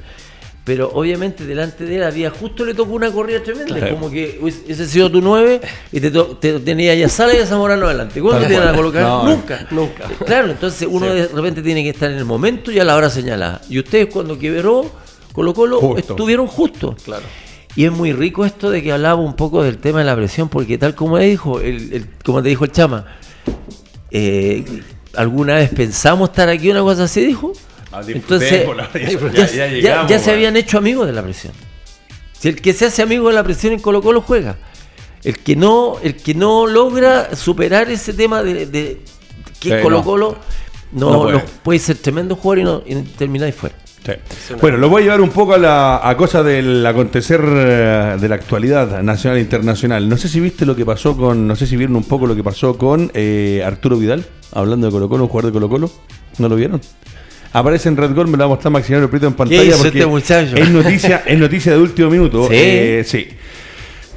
Pero 0.67 0.91
obviamente 0.93 1.45
delante 1.45 1.85
de 1.85 1.95
él 1.95 2.03
había, 2.03 2.29
justo 2.29 2.63
le 2.65 2.73
tocó 2.75 2.91
una 2.93 3.09
corrida 3.11 3.41
tremenda, 3.41 3.73
Claro. 3.75 3.95
como 3.95 4.11
que 4.11 4.37
hubiese 4.41 4.61
hubiese 4.65 4.85
sido 4.85 5.09
tu 5.09 5.21
9 5.21 5.61
y 5.93 5.99
te, 6.01 6.11
te 6.11 6.59
tenía 6.59 6.93
ya 6.93 7.07
Sala 7.09 7.33
y 7.33 7.37
a 7.39 7.45
Zamorano 7.47 7.85
adelante. 7.87 8.21
¿Cuándo 8.21 8.45
te 8.45 8.53
iban 8.53 8.67
a 8.67 8.73
colocar? 8.75 9.01
No, 9.01 9.23
nunca. 9.23 9.65
nunca. 9.71 10.03
Claro, 10.25 10.51
entonces 10.51 10.87
uno 10.91 11.07
de 11.07 11.27
repente 11.29 11.61
tiene 11.63 11.81
que 11.83 11.89
estar 11.91 12.11
en 12.11 12.17
el 12.17 12.25
momento 12.25 12.69
y 12.71 12.79
a 12.79 12.83
la 12.83 12.95
hora 12.97 13.09
señalada. 13.09 13.61
Y 13.69 13.79
ustedes 13.79 14.07
cuando 14.07 14.37
quebró 14.37 14.91
Colo 15.33 15.53
Colo 15.53 15.79
Justo. 15.79 15.99
estuvieron 16.13 16.47
justos. 16.47 17.01
Claro. 17.03 17.23
Y 17.77 17.85
es 17.85 17.91
muy 17.91 18.11
rico 18.11 18.43
esto 18.43 18.69
de 18.69 18.83
que 18.83 18.91
hablaba 18.91 19.21
un 19.21 19.35
poco 19.37 19.63
del 19.63 19.77
tema 19.77 19.99
de 19.99 20.05
la 20.05 20.15
presión, 20.17 20.49
porque 20.49 20.77
tal 20.77 20.95
como 20.95 21.17
dijo, 21.17 21.61
el, 21.61 21.93
el- 21.93 22.05
como 22.25 22.43
te 22.43 22.49
dijo 22.49 22.65
el 22.65 22.71
chama, 22.73 23.05
eh, 24.11 24.65
¿alguna 25.15 25.55
vez 25.55 25.69
pensamos 25.69 26.29
estar 26.29 26.49
aquí 26.49 26.69
una 26.69 26.81
cosa 26.81 27.03
así? 27.05 27.25
Dijo. 27.25 27.53
Ah, 27.91 28.01
Entonces, 28.05 28.65
ya, 28.65 28.91
ya- 28.93 29.29
ya- 29.29 29.29
ya 29.31 29.47
ya- 29.55 29.67
llegamos, 29.67 30.11
ya 30.11 30.19
se 30.19 30.31
habían 30.31 30.55
hecho 30.57 30.77
amigos 30.77 31.07
de 31.07 31.13
la 31.13 31.23
presión. 31.23 31.53
Si 32.37 32.49
el 32.49 32.61
que 32.61 32.73
se 32.73 32.85
hace 32.85 33.01
amigo 33.01 33.29
de 33.29 33.33
la 33.35 33.43
presión 33.43 33.73
en 33.73 33.79
Colo 33.79 34.01
Colo 34.01 34.21
juega. 34.21 34.57
El 35.23 35.39
que 35.39 35.55
no, 35.55 35.97
el 36.03 36.15
que 36.15 36.33
no 36.35 36.67
logra 36.67 37.35
superar 37.35 37.89
ese 37.89 38.13
tema 38.13 38.43
de, 38.43 38.65
de 38.67 39.01
que 39.59 39.69
Sí, 39.69 39.73
es 39.73 39.81
Colo 39.81 39.97
no. 39.97 40.03
Colo, 40.03 40.37
no, 40.91 41.11
No 41.11 41.21
puede. 41.23 41.37
no- 41.37 41.43
puede 41.63 41.79
ser 41.79 41.97
tremendo 41.97 42.35
jugador 42.35 42.59
y, 42.59 42.63
no, 42.63 42.83
y 43.01 43.03
termináis 43.17 43.55
fuera. 43.55 43.75
Sí. 44.05 44.53
Bueno, 44.61 44.77
lo 44.77 44.87
voy 44.87 45.01
a 45.01 45.05
llevar 45.05 45.19
un 45.21 45.31
poco 45.31 45.55
a 45.55 45.57
la 45.57 45.99
a 46.07 46.15
cosa 46.15 46.41
del 46.41 46.85
acontecer 46.85 47.41
eh, 47.43 48.15
de 48.17 48.29
la 48.29 48.35
actualidad 48.35 49.01
nacional 49.01 49.37
e 49.39 49.41
internacional. 49.41 50.07
No 50.07 50.15
sé 50.15 50.29
si 50.29 50.39
viste 50.39 50.65
lo 50.65 50.75
que 50.77 50.85
pasó 50.85 51.17
con, 51.17 51.45
no 51.45 51.55
sé 51.57 51.67
si 51.67 51.75
vieron 51.75 51.95
un 51.97 52.03
poco 52.05 52.25
lo 52.25 52.33
que 52.35 52.43
pasó 52.43 52.77
con 52.77 53.11
eh, 53.13 53.61
Arturo 53.65 53.97
Vidal, 53.97 54.25
hablando 54.53 54.87
de 54.87 54.91
Colo 54.93 55.09
Colo, 55.09 55.23
un 55.23 55.29
jugador 55.29 55.51
de 55.51 55.53
Colo 55.53 55.67
Colo. 55.69 55.91
¿No 56.37 56.47
lo 56.47 56.55
vieron? 56.55 56.79
Aparece 57.53 57.89
en 57.89 57.97
Red 57.97 58.13
Gol, 58.13 58.27
me 58.27 58.33
lo 58.33 58.39
va 58.39 58.45
a 58.45 58.47
mostrar 58.49 58.71
Maximiliano 58.71 59.09
Prieto 59.09 59.27
en 59.27 59.33
pantalla 59.33 59.63
hizo 59.63 59.77
porque 59.77 59.99
este 59.99 60.05
muchacho? 60.05 60.55
es 60.55 60.69
noticia, 60.69 61.23
es 61.27 61.39
noticia 61.39 61.71
de 61.73 61.79
último 61.79 62.09
minuto. 62.09 62.47
¿Sí? 62.47 62.55
Eh, 62.55 63.03
sí. 63.05 63.27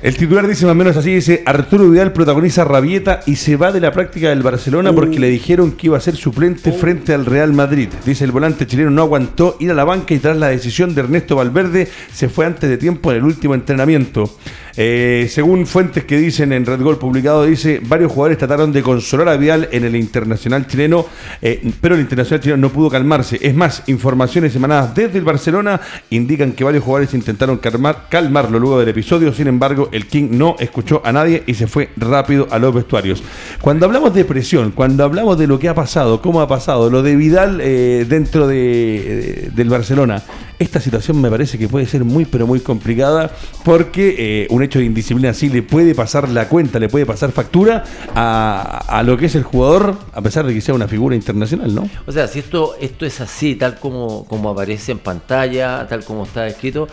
El 0.02 0.16
titular 0.16 0.48
dice 0.48 0.64
más 0.64 0.72
o 0.72 0.76
menos 0.76 0.96
así, 0.96 1.12
dice, 1.12 1.42
Arturo 1.44 1.90
Vidal 1.90 2.14
protagoniza 2.14 2.64
rabieta 2.64 3.20
y 3.26 3.36
se 3.36 3.56
va 3.56 3.70
de 3.70 3.80
la 3.80 3.92
práctica 3.92 4.30
del 4.30 4.42
Barcelona 4.42 4.94
porque 4.94 5.20
le 5.20 5.28
dijeron 5.28 5.72
que 5.72 5.88
iba 5.88 5.98
a 5.98 6.00
ser 6.00 6.16
suplente 6.16 6.72
frente 6.72 7.12
al 7.12 7.26
Real 7.26 7.52
Madrid. 7.52 7.90
Dice 8.06 8.24
el 8.24 8.32
volante 8.32 8.66
chileno 8.66 8.88
no 8.88 9.02
aguantó 9.02 9.58
ir 9.60 9.70
a 9.70 9.74
la 9.74 9.84
banca 9.84 10.14
y 10.14 10.18
tras 10.18 10.38
la 10.38 10.48
decisión 10.48 10.94
de 10.94 11.02
Ernesto 11.02 11.36
Valverde 11.36 11.86
se 12.14 12.30
fue 12.30 12.46
antes 12.46 12.70
de 12.70 12.78
tiempo 12.78 13.10
en 13.10 13.18
el 13.18 13.24
último 13.24 13.54
entrenamiento. 13.54 14.34
Eh, 14.76 15.26
según 15.30 15.66
fuentes 15.66 16.04
que 16.04 16.16
dicen 16.16 16.52
en 16.52 16.64
Red 16.66 16.80
Gol 16.82 16.98
publicado, 16.98 17.44
dice, 17.44 17.80
varios 17.82 18.12
jugadores 18.12 18.38
trataron 18.38 18.72
de 18.72 18.82
consolar 18.82 19.28
a 19.28 19.36
Vidal 19.36 19.68
en 19.72 19.84
el 19.84 19.96
internacional 19.96 20.66
chileno, 20.66 21.06
eh, 21.42 21.70
pero 21.80 21.94
el 21.94 22.00
internacional 22.00 22.40
chileno 22.40 22.60
no 22.62 22.68
pudo 22.70 22.88
calmarse. 22.90 23.38
Es 23.40 23.54
más, 23.54 23.82
informaciones 23.88 24.54
emanadas 24.56 24.94
desde 24.94 25.18
el 25.18 25.24
Barcelona 25.24 25.80
indican 26.10 26.52
que 26.52 26.64
varios 26.64 26.84
jugadores 26.84 27.14
intentaron 27.14 27.58
calmar, 27.58 28.06
calmarlo 28.08 28.58
luego 28.58 28.78
del 28.80 28.88
episodio, 28.88 29.32
sin 29.32 29.46
embargo, 29.48 29.88
el 29.92 30.06
King 30.06 30.28
no 30.32 30.56
escuchó 30.58 31.02
a 31.04 31.12
nadie 31.12 31.42
y 31.46 31.54
se 31.54 31.66
fue 31.66 31.90
rápido 31.96 32.46
a 32.50 32.58
los 32.58 32.74
vestuarios. 32.74 33.22
Cuando 33.60 33.86
hablamos 33.86 34.14
de 34.14 34.24
presión, 34.24 34.70
cuando 34.72 35.04
hablamos 35.04 35.38
de 35.38 35.46
lo 35.46 35.58
que 35.58 35.68
ha 35.68 35.74
pasado, 35.74 36.20
cómo 36.22 36.40
ha 36.40 36.48
pasado, 36.48 36.90
lo 36.90 37.02
de 37.02 37.16
Vidal 37.16 37.60
eh, 37.62 38.06
dentro 38.08 38.46
de, 38.46 38.56
de- 38.56 39.50
del 39.54 39.68
Barcelona, 39.68 40.22
esta 40.60 40.78
situación 40.80 41.20
me 41.20 41.28
parece 41.30 41.58
que 41.58 41.66
puede 41.68 41.86
ser 41.86 42.04
muy, 42.04 42.24
pero 42.26 42.46
muy 42.46 42.60
complicada 42.60 43.30
porque 43.64 44.14
eh, 44.18 44.46
un 44.50 44.62
hecho 44.62 44.78
de 44.78 44.84
indisciplina 44.84 45.30
así 45.30 45.48
le 45.48 45.62
puede 45.62 45.94
pasar 45.94 46.28
la 46.28 46.48
cuenta, 46.48 46.78
le 46.78 46.88
puede 46.88 47.06
pasar 47.06 47.32
factura 47.32 47.82
a, 48.14 48.84
a 48.86 49.02
lo 49.02 49.16
que 49.16 49.26
es 49.26 49.34
el 49.34 49.42
jugador, 49.42 49.96
a 50.12 50.20
pesar 50.20 50.46
de 50.46 50.54
que 50.54 50.60
sea 50.60 50.74
una 50.74 50.86
figura 50.86 51.16
internacional, 51.16 51.74
¿no? 51.74 51.88
O 52.06 52.12
sea, 52.12 52.28
si 52.28 52.38
esto, 52.40 52.74
esto 52.80 53.06
es 53.06 53.20
así, 53.20 53.56
tal 53.56 53.78
como, 53.78 54.24
como 54.26 54.50
aparece 54.50 54.92
en 54.92 54.98
pantalla, 54.98 55.86
tal 55.88 56.04
como 56.04 56.24
está 56.24 56.46
escrito, 56.46 56.86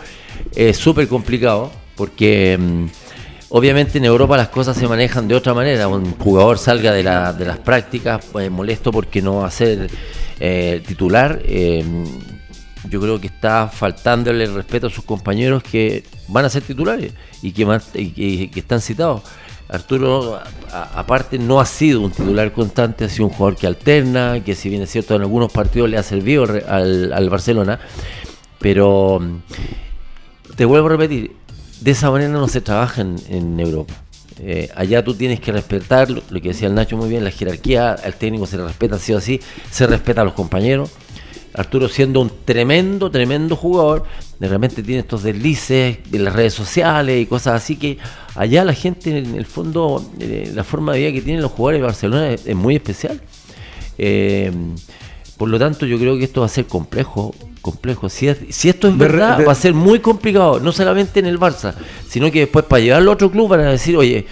es 0.56 0.76
súper 0.76 1.06
complicado 1.06 1.70
porque 1.94 2.56
mm, 2.58 2.84
obviamente 3.50 3.98
en 3.98 4.06
Europa 4.06 4.36
las 4.36 4.48
cosas 4.48 4.76
se 4.78 4.88
manejan 4.88 5.28
de 5.28 5.34
otra 5.34 5.52
manera. 5.52 5.88
Un 5.88 6.12
jugador 6.16 6.58
salga 6.58 6.92
de, 6.92 7.02
la- 7.02 7.32
de 7.34 7.44
las 7.44 7.58
prácticas 7.58 8.24
pues, 8.32 8.50
molesto 8.50 8.90
porque 8.90 9.20
no 9.20 9.36
va 9.36 9.48
a 9.48 9.50
ser 9.50 9.90
eh, 10.40 10.82
titular. 10.86 11.40
eh, 11.44 11.84
yo 12.88 13.00
creo 13.00 13.20
que 13.20 13.26
está 13.28 13.68
faltándole 13.68 14.44
el 14.44 14.54
respeto 14.54 14.86
a 14.88 14.90
sus 14.90 15.04
compañeros 15.04 15.62
que 15.62 16.04
van 16.28 16.44
a 16.44 16.48
ser 16.50 16.62
titulares 16.62 17.12
y 17.42 17.52
que, 17.52 17.64
más- 17.66 17.88
y 17.94 18.50
están 18.58 18.80
citados. 18.80 19.22
Arturo, 19.70 20.40
aparte, 20.72 21.38
no 21.38 21.60
ha 21.60 21.66
sido 21.66 22.00
un 22.00 22.10
titular 22.10 22.52
constante, 22.52 23.04
ha 23.04 23.08
sido 23.10 23.26
un 23.26 23.32
jugador 23.32 23.58
que 23.58 23.66
alterna, 23.66 24.42
que 24.42 24.54
si 24.54 24.70
bien 24.70 24.80
es 24.80 24.90
cierto 24.90 25.14
en 25.14 25.20
algunos 25.20 25.52
partidos 25.52 25.90
le 25.90 25.98
ha 25.98 26.02
servido 26.02 26.44
al, 26.44 27.28
Barcelona, 27.28 27.78
pero 28.58 29.20
mm, 29.20 30.54
te 30.56 30.64
vuelvo 30.64 30.86
a 30.86 30.90
repetir, 30.90 31.32
de 31.80 31.90
esa 31.90 32.10
manera 32.10 32.30
no 32.30 32.48
se 32.48 32.60
trabaja 32.62 33.02
en, 33.02 33.16
en 33.28 33.60
Europa. 33.60 33.94
Eh, 34.40 34.70
allá 34.74 35.04
tú 35.04 35.14
tienes 35.14 35.40
que 35.40 35.52
respetar, 35.52 36.10
lo, 36.10 36.22
lo 36.30 36.40
que 36.40 36.48
decía 36.48 36.68
el 36.68 36.74
Nacho 36.74 36.96
muy 36.96 37.08
bien, 37.10 37.22
la 37.24 37.30
jerarquía, 37.30 37.92
al 37.92 38.14
técnico 38.14 38.46
se 38.46 38.56
le 38.56 38.64
respeta, 38.64 38.96
ha 38.96 38.98
sido 38.98 39.18
así, 39.18 39.40
se 39.70 39.86
respeta 39.86 40.22
a 40.22 40.24
los 40.24 40.32
compañeros. 40.32 40.90
Arturo 41.58 41.88
siendo 41.88 42.20
un 42.20 42.30
tremendo, 42.44 43.10
tremendo 43.10 43.56
jugador, 43.56 44.04
de 44.38 44.48
repente 44.48 44.82
tiene 44.82 45.00
estos 45.00 45.22
deslices 45.24 45.98
de 46.10 46.18
las 46.20 46.32
redes 46.34 46.54
sociales 46.54 47.20
y 47.20 47.26
cosas 47.26 47.54
así 47.62 47.76
que 47.76 47.98
allá 48.34 48.64
la 48.64 48.72
gente, 48.74 49.18
en 49.18 49.34
el 49.34 49.44
fondo, 49.46 50.04
eh, 50.20 50.50
la 50.54 50.62
forma 50.64 50.92
de 50.92 51.00
vida 51.00 51.12
que 51.12 51.20
tienen 51.22 51.42
los 51.42 51.50
jugadores 51.52 51.80
de 51.80 51.86
Barcelona 51.86 52.30
es, 52.30 52.46
es 52.46 52.54
muy 52.56 52.76
especial. 52.76 53.20
Eh, 53.98 54.52
por 55.36 55.48
lo 55.48 55.58
tanto, 55.58 55.86
yo 55.86 55.98
creo 55.98 56.16
que 56.18 56.24
esto 56.24 56.40
va 56.40 56.46
a 56.46 56.50
ser 56.50 56.66
complejo. 56.66 57.34
complejo. 57.60 58.08
Si, 58.08 58.28
es- 58.28 58.38
si 58.50 58.68
esto 58.68 58.88
es 58.88 58.96
De 58.96 59.06
re- 59.06 59.12
verdad, 59.18 59.38
de- 59.38 59.44
va 59.44 59.52
a 59.52 59.56
ser 59.56 59.74
muy 59.74 59.98
complicado, 59.98 60.58
no 60.60 60.72
solamente 60.72 61.20
en 61.20 61.26
el 61.26 61.38
Barça, 61.38 61.74
sino 62.08 62.30
que 62.30 62.40
después 62.40 62.64
para 62.64 62.80
llevarlo 62.80 63.10
a 63.10 63.14
otro 63.14 63.30
club 63.30 63.48
van 63.48 63.60
a 63.60 63.70
decir, 63.70 63.96
oye, 63.96 64.24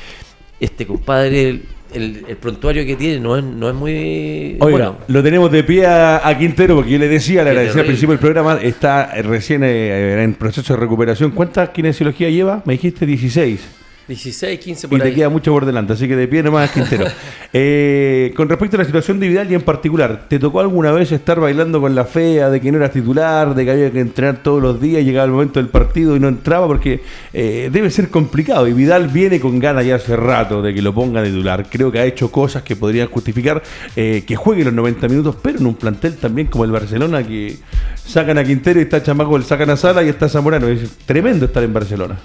este 0.61 0.87
compadre, 0.87 1.63
el, 1.95 2.25
el- 2.29 2.37
prontuario 2.37 2.85
que 2.85 2.97
tiene 2.97 3.21
no 3.21 3.37
es, 3.37 3.45
no 3.45 3.69
es 3.69 3.75
muy... 3.75 4.57
Oiga, 4.61 4.91
bueno. 4.91 4.97
lo 5.09 5.23
tenemos 5.23 5.51
de 5.51 5.65
pie 5.65 5.87
a, 5.87 6.27
a 6.27 6.39
Quintero 6.39 6.75
porque 6.77 6.91
yo 6.93 6.99
le 6.99 7.09
decía, 7.09 7.43
le 7.45 7.51
agradecía 7.51 7.81
al 7.83 7.87
principio 7.87 8.11
del 8.13 8.21
programa, 8.21 8.59
está 8.63 9.13
recién 9.23 9.63
eh, 9.65 10.23
en 10.23 10.35
proceso 10.35 10.75
de 10.75 10.81
recuperación. 10.81 11.31
¿Cuántas 11.31 11.71
kinesiología 11.71 12.29
lleva? 12.31 12.63
Me 12.65 12.75
dijiste 12.75 13.07
16. 13.07 13.61
16, 14.09 14.61
15 14.61 14.87
Y 14.87 14.91
por 14.91 15.01
te 15.01 15.09
ahí. 15.09 15.15
queda 15.15 15.29
mucho 15.29 15.53
por 15.53 15.67
delante, 15.67 15.95
así 15.95 16.07
que 16.07 16.15
de 16.15 16.29
pie 16.29 16.43
nomás 16.43 16.71
Quintero. 16.71 17.07
Eh, 17.59 18.35
con 18.37 18.51
respecto 18.51 18.77
a 18.77 18.81
la 18.81 18.85
situación 18.85 19.19
de 19.19 19.29
Vidal 19.29 19.51
y 19.51 19.55
en 19.55 19.63
particular, 19.63 20.27
¿te 20.29 20.39
tocó 20.39 20.61
alguna 20.61 20.93
vez 20.93 21.11
estar 21.11 21.41
bailando 21.41 21.81
con 21.81 21.95
la 21.95 22.05
fea 22.05 22.51
de 22.51 22.61
que 22.61 22.71
no 22.71 22.77
eras 22.77 22.91
titular, 22.93 23.55
de 23.55 23.65
que 23.65 23.71
había 23.71 23.91
que 23.91 24.01
entrenar 24.01 24.43
todos 24.43 24.61
los 24.61 24.79
días, 24.79 25.03
llegaba 25.03 25.25
el 25.25 25.31
momento 25.31 25.59
del 25.59 25.71
partido 25.71 26.17
y 26.17 26.21
no 26.21 26.29
entraba? 26.29 26.67
Porque 26.67 27.01
eh, 27.33 27.71
debe 27.73 27.91
ser 27.91 28.11
complicado 28.11 28.69
y 28.69 28.75
Vidal 28.75 29.09
viene 29.09 29.41
con 29.41 29.59
ganas 29.59 29.87
ya 29.87 29.95
hace 29.95 30.17
rato 30.17 30.61
de 30.61 30.75
que 30.75 30.83
lo 30.83 30.93
ponga 30.93 31.23
de 31.23 31.31
titular. 31.31 31.67
Creo 31.71 31.91
que 31.91 31.99
ha 31.99 32.05
hecho 32.05 32.31
cosas 32.31 32.63
que 32.63 32.77
podrían 32.77 33.09
justificar 33.09 33.63
eh, 33.95 34.25
que 34.27 34.37
juegue 34.37 34.63
los 34.63 34.75
90 34.75 35.09
minutos, 35.09 35.37
pero 35.41 35.59
en 35.59 35.67
un 35.67 35.77
plantel 35.77 36.17
también 36.17 36.49
como 36.49 36.65
el 36.65 36.73
Barcelona 36.73 37.27
que 37.27 37.57
sacan 38.05 38.37
a 38.37 38.45
Quintero 38.45 38.81
y 38.81 38.83
está 38.83 39.03
Chamaco, 39.03 39.39
le 39.39 39.45
sacan 39.45 39.71
a 39.71 39.77
Sala 39.79 40.03
y 40.03 40.11
está 40.11 40.29
Zamorano. 40.29 40.69
Es 40.69 40.91
tremendo 41.07 41.47
estar 41.47 41.63
en 41.63 41.73
Barcelona. 41.73 42.19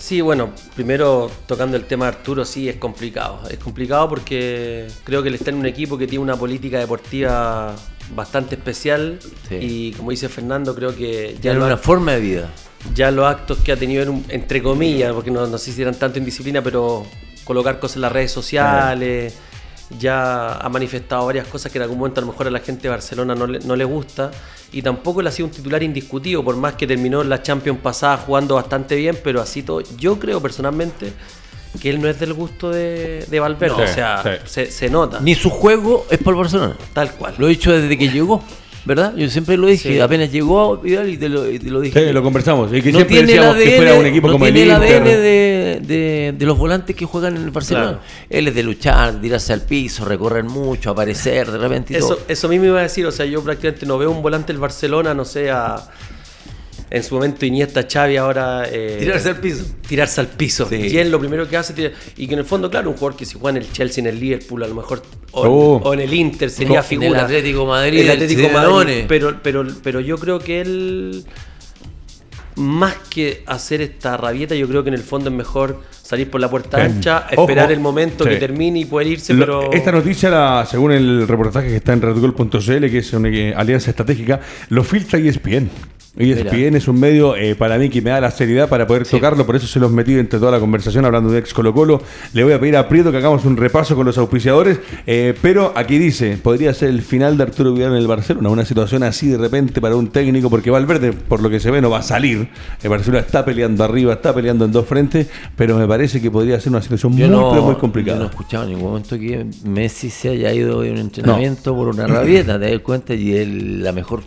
Sí, 0.00 0.22
bueno, 0.22 0.50
primero 0.74 1.30
tocando 1.46 1.76
el 1.76 1.84
tema 1.84 2.06
de 2.06 2.16
Arturo, 2.16 2.46
sí, 2.46 2.70
es 2.70 2.76
complicado. 2.76 3.42
Es 3.50 3.58
complicado 3.58 4.08
porque 4.08 4.88
creo 5.04 5.22
que 5.22 5.28
él 5.28 5.34
está 5.34 5.50
en 5.50 5.56
un 5.56 5.66
equipo 5.66 5.98
que 5.98 6.06
tiene 6.06 6.22
una 6.24 6.36
política 6.36 6.78
deportiva 6.78 7.76
bastante 8.16 8.54
especial 8.54 9.18
Sí. 9.48 9.56
y 9.60 9.92
como 9.92 10.10
dice 10.10 10.30
Fernando, 10.30 10.74
creo 10.74 10.96
que 10.96 11.34
ya 11.34 11.52
Tiene 11.52 11.62
una 11.64 11.76
forma 11.76 12.12
de 12.12 12.20
vida. 12.20 12.48
ya 12.94 13.10
los 13.10 13.26
actos 13.26 13.58
que 13.58 13.72
ha 13.72 13.76
tenido, 13.76 14.02
en 14.02 14.08
un- 14.08 14.24
entre 14.30 14.62
comillas, 14.62 15.12
porque 15.12 15.30
no, 15.30 15.46
no 15.46 15.58
sé 15.58 15.70
si 15.70 15.82
eran 15.82 15.94
tanto 15.94 16.18
indisciplina, 16.18 16.62
pero 16.62 17.04
colocar 17.44 17.78
cosas 17.78 17.96
en 17.96 18.02
las 18.02 18.12
redes 18.12 18.32
sociales, 18.32 19.34
ya 19.98 20.54
ha 20.54 20.68
manifestado 20.70 21.26
varias 21.26 21.46
cosas 21.46 21.70
que 21.70 21.76
en 21.78 21.82
algún 21.82 21.98
momento 21.98 22.20
a 22.20 22.24
lo 22.24 22.28
mejor 22.32 22.46
a 22.46 22.50
la 22.50 22.60
gente 22.60 22.82
de 22.84 22.88
Barcelona 22.88 23.34
no 23.34 23.46
le, 23.46 23.58
no 23.60 23.76
le 23.76 23.84
gusta, 23.84 24.30
y 24.72 24.82
tampoco 24.82 25.20
él 25.20 25.26
ha 25.26 25.30
sido 25.32 25.46
un 25.48 25.52
titular 25.52 25.82
indiscutido, 25.82 26.44
por 26.44 26.56
más 26.56 26.74
que 26.74 26.86
terminó 26.86 27.24
la 27.24 27.42
Champions 27.42 27.80
pasada 27.80 28.16
jugando 28.18 28.54
bastante 28.54 28.94
bien, 28.96 29.18
pero 29.22 29.40
así 29.40 29.62
todo, 29.62 29.82
yo 29.98 30.18
creo 30.18 30.40
personalmente 30.40 31.12
que 31.80 31.90
él 31.90 32.00
no 32.00 32.08
es 32.08 32.18
del 32.18 32.32
gusto 32.34 32.70
de, 32.70 33.24
de 33.28 33.40
Valverde, 33.40 33.76
No. 33.76 33.84
o 33.84 33.86
sea, 33.86 34.22
Sí, 34.22 34.30
se, 34.44 34.70
se 34.70 34.90
nota, 34.90 35.20
Ni 35.20 35.34
su 35.34 35.50
juego 35.50 36.06
es 36.10 36.18
para 36.18 36.30
el 36.30 36.36
Barcelona. 36.42 36.76
tal 36.92 37.12
cual. 37.14 37.34
Lo 37.38 37.46
he 37.46 37.50
dicho 37.50 37.72
desde 37.72 37.96
que 37.96 38.08
llegó, 38.08 38.42
¿verdad? 38.84 39.14
Yo 39.16 39.28
siempre 39.28 39.56
lo 39.56 39.66
dije, 39.66 39.92
Sí. 39.94 40.00
apenas 40.00 40.32
llegó 40.32 40.78
Vidal 40.78 41.08
y 41.08 41.16
te 41.16 41.28
lo, 41.28 41.48
y 41.50 41.58
te 41.58 41.70
lo 41.70 41.80
dije. 41.80 42.06
Sí, 42.06 42.12
lo 42.12 42.22
conversamos. 42.22 42.72
Y 42.72 42.80
que 42.82 42.92
no 42.92 42.98
siempre 42.98 43.16
tiene 43.16 43.20
el 43.20 43.26
decíamos 43.38 43.56
ADN, 43.56 43.64
que 43.64 43.76
fuera 43.76 43.94
un 43.94 44.06
equipo 44.06 44.26
no 44.28 44.32
como 44.34 44.46
el 44.46 44.54
tiene 44.54 44.72
Inter. 44.74 44.92
ADN 45.02 45.04
de, 45.04 45.80
de- 45.86 46.34
de 46.36 46.46
los 46.46 46.56
volantes 46.58 46.96
que 46.96 47.04
juegan 47.04 47.36
en 47.36 47.42
el 47.42 47.50
Barcelona. 47.50 47.86
Claro. 47.88 48.00
Él 48.28 48.48
es 48.48 48.54
de 48.54 48.62
luchar, 48.62 49.20
tirarse 49.20 49.52
al 49.52 49.62
piso, 49.62 50.04
recorrer 50.04 50.44
mucho, 50.44 50.90
aparecer 50.90 51.50
de 51.50 51.58
repente 51.58 51.92
y 51.92 51.96
Eso, 51.96 52.08
todo. 52.16 52.20
eso 52.28 52.48
mismo 52.48 52.66
iba 52.66 52.78
a 52.80 52.82
decir, 52.82 53.04
o 53.06 53.12
sea, 53.12 53.26
yo 53.26 53.42
prácticamente 53.42 53.84
no 53.86 53.98
veo 53.98 54.10
un 54.10 54.22
volante 54.22 54.52
del 54.52 54.60
Barcelona, 54.60 55.12
no 55.14 55.24
sé, 55.24 55.50
a- 55.50 55.82
en 56.90 57.02
su 57.04 57.14
momento 57.14 57.46
Iniesta, 57.46 57.86
Xavi, 57.90 58.16
ahora... 58.16 58.64
eh, 58.68 58.96
Tirarse 58.98 59.28
al 59.28 59.36
piso. 59.40 59.64
Tirarse 59.86 60.20
al 60.20 60.26
piso. 60.26 60.66
Sí. 60.68 60.74
Y 60.76 60.98
él 60.98 61.10
lo 61.10 61.20
primero 61.20 61.48
que 61.48 61.56
hace, 61.56 61.72
tira- 61.72 61.92
y 62.16 62.26
que 62.26 62.32
en 62.34 62.40
el 62.40 62.44
fondo, 62.44 62.68
claro, 62.68 62.90
un 62.90 62.96
jugador 62.96 63.16
que 63.16 63.24
si 63.24 63.34
juega 63.38 63.56
en 63.58 63.64
el 63.64 63.72
Chelsea, 63.72 64.02
en 64.02 64.08
el 64.08 64.18
Liverpool, 64.18 64.62
a 64.64 64.66
lo 64.66 64.74
mejor, 64.74 65.02
o, 65.32 65.42
Oh. 65.48 65.76
o 65.88 65.94
en 65.94 66.00
el 66.00 66.12
Inter, 66.12 66.50
sería 66.50 66.78
En 66.78 66.84
figura. 66.84 67.08
el 67.20 67.24
Atlético 67.26 67.64
Madrid, 67.64 68.00
El 68.00 68.06
el 68.06 68.10
Atlético. 68.10 68.48
Madrid. 68.52 69.04
Pero, 69.06 69.38
pero, 69.42 69.64
pero 69.84 70.00
yo 70.00 70.18
creo 70.18 70.40
que 70.40 70.60
él, 70.62 71.24
más 72.56 72.94
que 73.08 73.42
hacer 73.46 73.80
esta 73.80 74.16
rabieta, 74.16 74.54
yo 74.54 74.66
creo 74.68 74.82
que 74.82 74.88
en 74.88 74.94
el 74.94 75.02
fondo 75.02 75.30
es 75.30 75.36
mejor 75.36 75.80
salir 76.02 76.28
por 76.28 76.40
la 76.40 76.50
puerta 76.50 76.82
ancha, 76.82 77.26
Ojo. 77.32 77.42
esperar 77.42 77.70
el 77.70 77.78
momento 77.80 78.24
Sí. 78.24 78.30
que 78.30 78.36
termine 78.36 78.80
y 78.80 78.84
poder 78.84 79.06
irse, 79.06 79.32
Lo- 79.32 79.46
pero... 79.46 79.72
Esta 79.72 79.92
noticia, 79.92 80.28
la- 80.28 80.66
según 80.68 80.90
el 80.92 81.26
reportaje 81.28 81.68
que 81.68 81.76
está 81.76 81.92
en 81.92 82.02
redgol.cl, 82.02 82.90
que 82.90 82.98
es 82.98 83.12
una 83.12 83.28
eh, 83.28 83.54
alianza 83.56 83.90
estratégica, 83.90 84.40
lo 84.70 84.82
filtra 84.82 85.18
E 85.20 85.28
ESPN. 86.20 86.46
ESPN 86.46 86.76
es 86.76 86.88
un 86.88 87.00
medio 87.00 87.36
eh, 87.36 87.54
para 87.54 87.78
mí 87.78 87.88
que 87.88 88.02
me 88.02 88.10
da 88.10 88.20
la 88.20 88.30
seriedad 88.30 88.68
para 88.68 88.86
poder 88.86 89.06
tocarlo, 89.06 89.46
por 89.46 89.56
eso 89.56 89.66
se 89.66 89.80
los 89.80 89.90
metí 89.90 90.14
entre 90.14 90.38
toda 90.38 90.52
la 90.52 90.60
conversación 90.60 91.04
hablando 91.04 91.30
de 91.30 91.38
ex 91.38 91.54
Colo 91.54 91.72
Colo. 91.72 92.02
Le 92.32 92.44
voy 92.44 92.52
a 92.52 92.60
pedir 92.60 92.76
a 92.76 92.88
Prieto 92.88 93.10
que 93.10 93.18
hagamos 93.18 93.44
un 93.44 93.56
repaso 93.56 93.96
con 93.96 94.06
los 94.06 94.18
auspiciadores, 94.18 94.78
eh, 95.06 95.34
pero 95.40 95.72
aquí 95.76 95.98
dice, 95.98 96.38
podría 96.42 96.74
ser 96.74 96.90
el 96.90 97.02
final 97.02 97.36
de 97.36 97.44
Arturo 97.44 97.72
Vidal 97.72 97.92
en 97.92 97.98
el 97.98 98.06
Barcelona, 98.06 98.48
una 98.48 98.64
situación 98.64 99.02
así 99.02 99.28
de 99.28 99.38
repente 99.38 99.80
para 99.80 99.96
un 99.96 100.08
técnico, 100.08 100.50
porque 100.50 100.70
Valverde, 100.70 101.12
por 101.12 101.42
lo 101.42 101.50
que 101.50 101.60
se 101.60 101.70
ve, 101.70 101.80
no 101.80 101.90
va 101.90 101.98
a 101.98 102.02
salir. 102.02 102.48
El 102.82 102.90
Barcelona 102.90 103.20
está 103.20 103.44
peleando 103.44 103.84
arriba, 103.84 104.14
está 104.14 104.34
peleando 104.34 104.64
en 104.64 104.72
dos 104.72 104.86
frentes, 104.86 105.28
pero 105.56 105.76
me 105.76 105.86
parece 105.86 106.20
que 106.20 106.30
podría 106.30 106.60
ser 106.60 106.72
una 106.72 106.82
situación 106.82 107.12
muy, 107.12 107.22
pero 107.22 107.62
muy 107.62 107.74
complicada. 107.76 108.16
yo 108.16 108.22
no 108.24 108.28
he 108.28 108.30
escuchado 108.30 108.64
en 108.64 108.70
ningún 108.70 108.88
momento 108.88 109.18
que 109.18 109.46
Messi 109.64 110.10
se 110.10 110.30
haya 110.30 110.52
ido 110.52 110.80
de 110.80 110.90
un 110.90 110.98
entrenamiento 110.98 111.74
por 111.74 111.88
una 111.88 112.06
rabieta, 112.06 112.58
te 112.58 112.70
das 112.70 112.80
cuenta, 112.80 113.14
y 113.14 113.34
él, 113.36 113.82
la 113.82 113.92
mejor, 113.92 114.22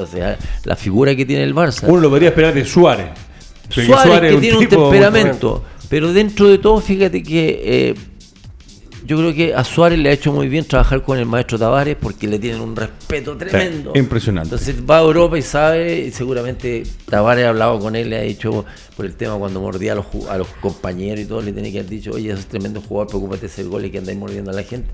o 0.00 0.06
sea, 0.06 0.38
la 0.64 0.76
figura 0.76 1.14
que 1.14 1.24
tiene 1.26 1.44
el 1.44 1.54
Barça. 1.54 1.84
Uno 1.86 2.00
lo 2.00 2.10
podría 2.10 2.30
esperar 2.30 2.54
de 2.54 2.64
Suárez. 2.64 3.08
Suárez, 3.68 4.30
es 4.30 4.34
que 4.36 4.40
tiene 4.40 4.58
un 4.58 4.68
temperamento, 4.68 5.64
pero 5.88 6.12
dentro 6.12 6.48
de 6.48 6.58
todo, 6.58 6.80
fíjate 6.80 7.22
que 7.22 7.62
eh, 7.64 7.94
yo 9.04 9.16
creo 9.18 9.34
que 9.34 9.54
a 9.54 9.64
Suárez 9.64 9.98
le 9.98 10.10
ha 10.10 10.12
hecho 10.12 10.32
muy 10.32 10.48
bien 10.48 10.64
trabajar 10.64 11.02
con 11.02 11.18
el 11.18 11.26
maestro 11.26 11.58
Tavares 11.58 11.96
porque 12.00 12.26
le 12.28 12.38
tienen 12.38 12.60
un 12.60 12.76
respeto 12.76 13.36
tremendo. 13.36 13.92
impresionante. 13.94 14.54
Entonces 14.54 14.76
va 14.88 14.98
a 14.98 15.02
Europa 15.02 15.38
y 15.38 15.42
sabe, 15.42 16.00
y 16.00 16.10
seguramente 16.12 16.84
Tavares 17.06 17.46
ha 17.46 17.48
hablado 17.48 17.78
con 17.80 17.96
él, 17.96 18.10
le 18.10 18.18
ha 18.18 18.22
dicho 18.22 18.64
por 18.96 19.06
el 19.06 19.14
tema 19.14 19.36
cuando 19.36 19.60
mordía 19.60 19.92
a 19.92 19.96
los, 19.96 20.06
a 20.28 20.38
los 20.38 20.48
compañeros 20.60 21.20
y 21.20 21.26
todo, 21.26 21.42
le 21.42 21.52
tiene 21.52 21.72
que 21.72 21.80
haber 21.80 21.90
dicho, 21.90 22.12
oye, 22.12 22.32
es 22.32 22.46
tremendo 22.46 22.80
jugador, 22.80 23.08
preocúpate 23.08 23.42
de 23.42 23.46
ese 23.48 23.64
gol 23.64 23.84
y 23.84 23.90
que 23.90 23.98
andáis 23.98 24.18
mordiendo 24.18 24.50
a 24.50 24.54
la 24.54 24.62
gente. 24.62 24.88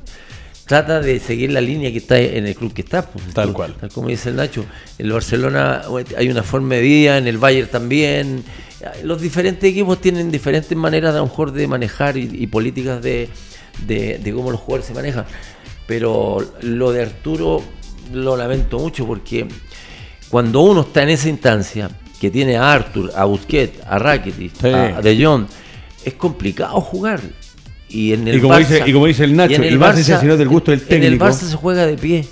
Trata 0.68 1.00
de 1.00 1.18
seguir 1.18 1.50
la 1.50 1.60
línea 1.62 1.90
que 1.90 1.98
está 1.98 2.18
en 2.20 2.46
el 2.46 2.54
club 2.54 2.72
que 2.74 2.82
está. 2.82 3.02
pues. 3.10 3.32
Tal 3.34 3.52
cual. 3.54 3.74
Tal 3.80 3.90
como 3.90 4.08
dice 4.08 4.28
el 4.28 4.36
Nacho. 4.36 4.64
En 4.98 5.06
el 5.06 5.12
Barcelona 5.12 5.82
hay 6.16 6.28
una 6.28 6.42
forma 6.42 6.74
de 6.76 6.82
vida, 6.82 7.18
en 7.18 7.26
el 7.26 7.38
Bayern 7.38 7.68
también. 7.68 8.44
Los 9.02 9.20
diferentes 9.20 9.68
equipos 9.68 10.00
tienen 10.00 10.30
diferentes 10.30 10.76
maneras 10.76 11.14
a 11.14 11.18
lo 11.18 11.24
mejor 11.24 11.52
de 11.52 11.66
manejar 11.66 12.16
y, 12.16 12.28
y 12.32 12.46
políticas 12.46 13.02
de, 13.02 13.28
de- 13.86 14.18
de 14.18 14.32
cómo 14.32 14.50
los 14.50 14.60
jugadores 14.60 14.86
se 14.86 14.94
manejan. 14.94 15.24
Pero 15.86 16.38
lo 16.60 16.92
de 16.92 17.02
Arturo 17.02 17.62
lo 18.12 18.36
lamento 18.36 18.78
mucho 18.78 19.06
porque 19.06 19.48
cuando 20.28 20.60
uno 20.60 20.82
está 20.82 21.02
en 21.02 21.08
esa 21.08 21.28
instancia, 21.30 21.90
que 22.20 22.30
tiene 22.30 22.56
a 22.58 22.72
Artur, 22.72 23.10
a 23.16 23.24
Busquets, 23.24 23.80
a 23.86 23.98
Rakitic, 23.98 24.52
Sí. 24.60 24.66
a 24.68 25.00
De 25.00 25.24
Jong, 25.24 25.46
es 26.04 26.14
complicado 26.14 26.80
jugar. 26.80 27.20
Y, 27.90 28.12
en 28.12 28.28
el 28.28 28.36
Y 28.36 28.40
como 28.40 28.54
Barça- 28.54 28.58
dice- 28.68 28.82
y 28.86 28.92
como 28.92 29.06
dice 29.06 29.24
el 29.24 29.34
Nacho, 29.36 29.62
en 29.62 29.72
y 29.74 29.76
más 29.78 29.98
ese, 29.98 30.18
si 30.18 30.26
no 30.26 30.32
es 30.34 30.38
del 30.38 30.48
gusto 30.48 30.70
del 30.70 30.80
En 30.80 30.86
el 30.94 31.00
técnico. 31.02 31.24
Barça 31.24 31.48
se 31.48 31.56
juega 31.56 31.86
de 31.86 31.96
pie. 31.96 32.26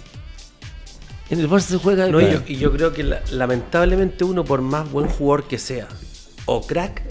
En 1.31 1.41
el 1.41 1.49
Barça 1.49 1.61
se 1.61 1.77
juega 1.79 2.05
de 2.05 2.13
No, 2.13 2.21
y, 2.21 2.25
pie. 2.25 2.33
yo, 2.35 2.41
y 2.47 2.57
yo 2.57 2.73
creo 2.73 2.93
que 2.93 3.03
la- 3.03 3.21
lamentablemente 3.33 4.23
uno, 4.25 4.45
por 4.45 4.61
más 4.61 4.91
buen 4.91 5.09
jugador 5.09 5.49
que 5.49 5.59
sea, 5.59 5.89
o 6.45 6.65
crack, 6.67 7.03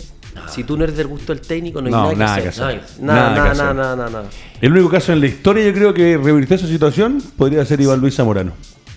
si 0.50 0.64
tú 0.64 0.78
no 0.78 0.84
eres 0.84 0.96
del 0.96 1.08
gusto 1.08 1.34
del 1.34 1.42
técnico, 1.46 1.82
no 1.82 1.88
hay 1.88 1.92
No, 1.94 2.04
nada, 2.04 2.16
nada 2.16 2.36
que 2.38 2.42
que 2.44 2.48
hacer. 2.50 2.64
hacer. 2.66 2.82
Nada, 3.02 3.20
Nada 3.20 3.34
que 3.34 3.40
nada, 3.40 3.52
hacer. 3.52 3.64
nada, 3.64 3.74
nada, 3.74 3.96
nada, 3.96 4.10
nada. 4.10 4.30
El 4.62 4.72
único 4.72 4.90
caso 4.90 5.12
en 5.12 5.22
la 5.22 5.28
historia, 5.28 5.66
yo 5.66 5.74
creo 5.74 5.94
que 5.94 6.18
revirtió 6.18 6.56
esa 6.56 6.68
situación 6.68 7.22
podría 7.38 7.66
ser 7.66 7.82
Iván 7.82 8.00
Luis 8.00 8.16
Zamorano. 8.16 8.52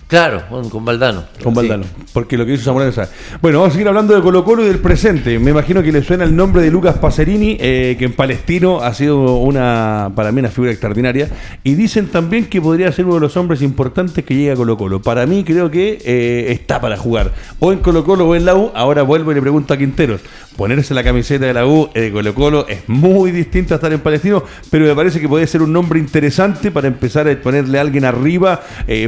Claro, 0.09 0.41
con, 0.49 0.67
con 0.71 0.83
Valdano. 0.83 1.25
Con 1.43 1.53
Sí. 1.53 1.57
Valdano, 1.59 1.83
porque 2.13 2.35
lo 2.35 2.43
que 2.43 2.53
hizo 2.53 2.63
Zamorano 2.63 2.91
sabe. 2.91 3.09
Bueno, 3.43 3.59
vamos 3.59 3.69
a 3.69 3.73
seguir 3.73 3.87
hablando 3.89 4.15
de 4.15 4.21
Colo 4.23 4.43
Colo 4.43 4.63
y 4.63 4.67
del 4.67 4.79
presente. 4.79 5.37
Me 5.37 5.51
imagino 5.51 5.83
que 5.83 5.91
le 5.91 6.01
suena 6.01 6.23
el 6.23 6.35
nombre 6.35 6.63
de 6.63 6.71
Lucas 6.71 6.97
Pacerini, 6.97 7.57
eh, 7.59 7.95
que 7.99 8.05
en 8.05 8.13
Palestino 8.13 8.79
ha 8.81 8.91
sido 8.95 9.35
una, 9.35 10.11
para 10.15 10.31
mí, 10.31 10.39
una 10.39 10.49
figura 10.49 10.71
extraordinaria. 10.71 11.29
Y 11.63 11.75
dicen 11.75 12.07
también 12.07 12.45
que 12.45 12.59
podría 12.59 12.91
ser 12.91 13.05
uno 13.05 13.15
de 13.15 13.21
los 13.21 13.37
hombres 13.37 13.61
importantes 13.61 14.25
que 14.25 14.35
llega 14.35 14.53
a 14.53 14.55
Colo 14.55 14.77
Colo. 14.79 14.99
Para 14.99 15.27
mí 15.27 15.43
creo 15.43 15.69
que 15.69 15.99
eh, 16.03 16.51
está 16.53 16.81
para 16.81 16.97
jugar. 16.97 17.31
O 17.59 17.71
en 17.71 17.77
Colo 17.77 18.03
Colo 18.03 18.27
o 18.27 18.35
en 18.35 18.45
la 18.45 18.55
U. 18.55 18.71
Ahora 18.73 19.03
vuelvo 19.03 19.31
y 19.31 19.35
le 19.35 19.41
pregunto 19.41 19.75
a 19.75 19.77
Quinteros. 19.77 20.21
Ponerse 20.57 20.95
la 20.95 21.03
camiseta 21.03 21.45
de 21.45 21.53
la 21.53 21.67
U 21.67 21.87
eh, 21.93 22.01
de 22.01 22.11
Colo 22.11 22.33
Colo 22.33 22.67
es 22.67 22.89
muy 22.89 23.31
distinto 23.31 23.75
a 23.75 23.77
estar 23.77 23.93
en 23.93 23.99
Palestino, 23.99 24.43
pero 24.71 24.85
me 24.87 24.95
parece 24.95 25.21
que 25.21 25.29
puede 25.29 25.45
ser 25.45 25.61
un 25.61 25.71
nombre 25.71 25.99
interesante 25.99 26.71
para 26.71 26.87
empezar 26.87 27.29
a 27.29 27.39
ponerle 27.39 27.77
a 27.77 27.81
alguien 27.81 28.05
arriba 28.05 28.61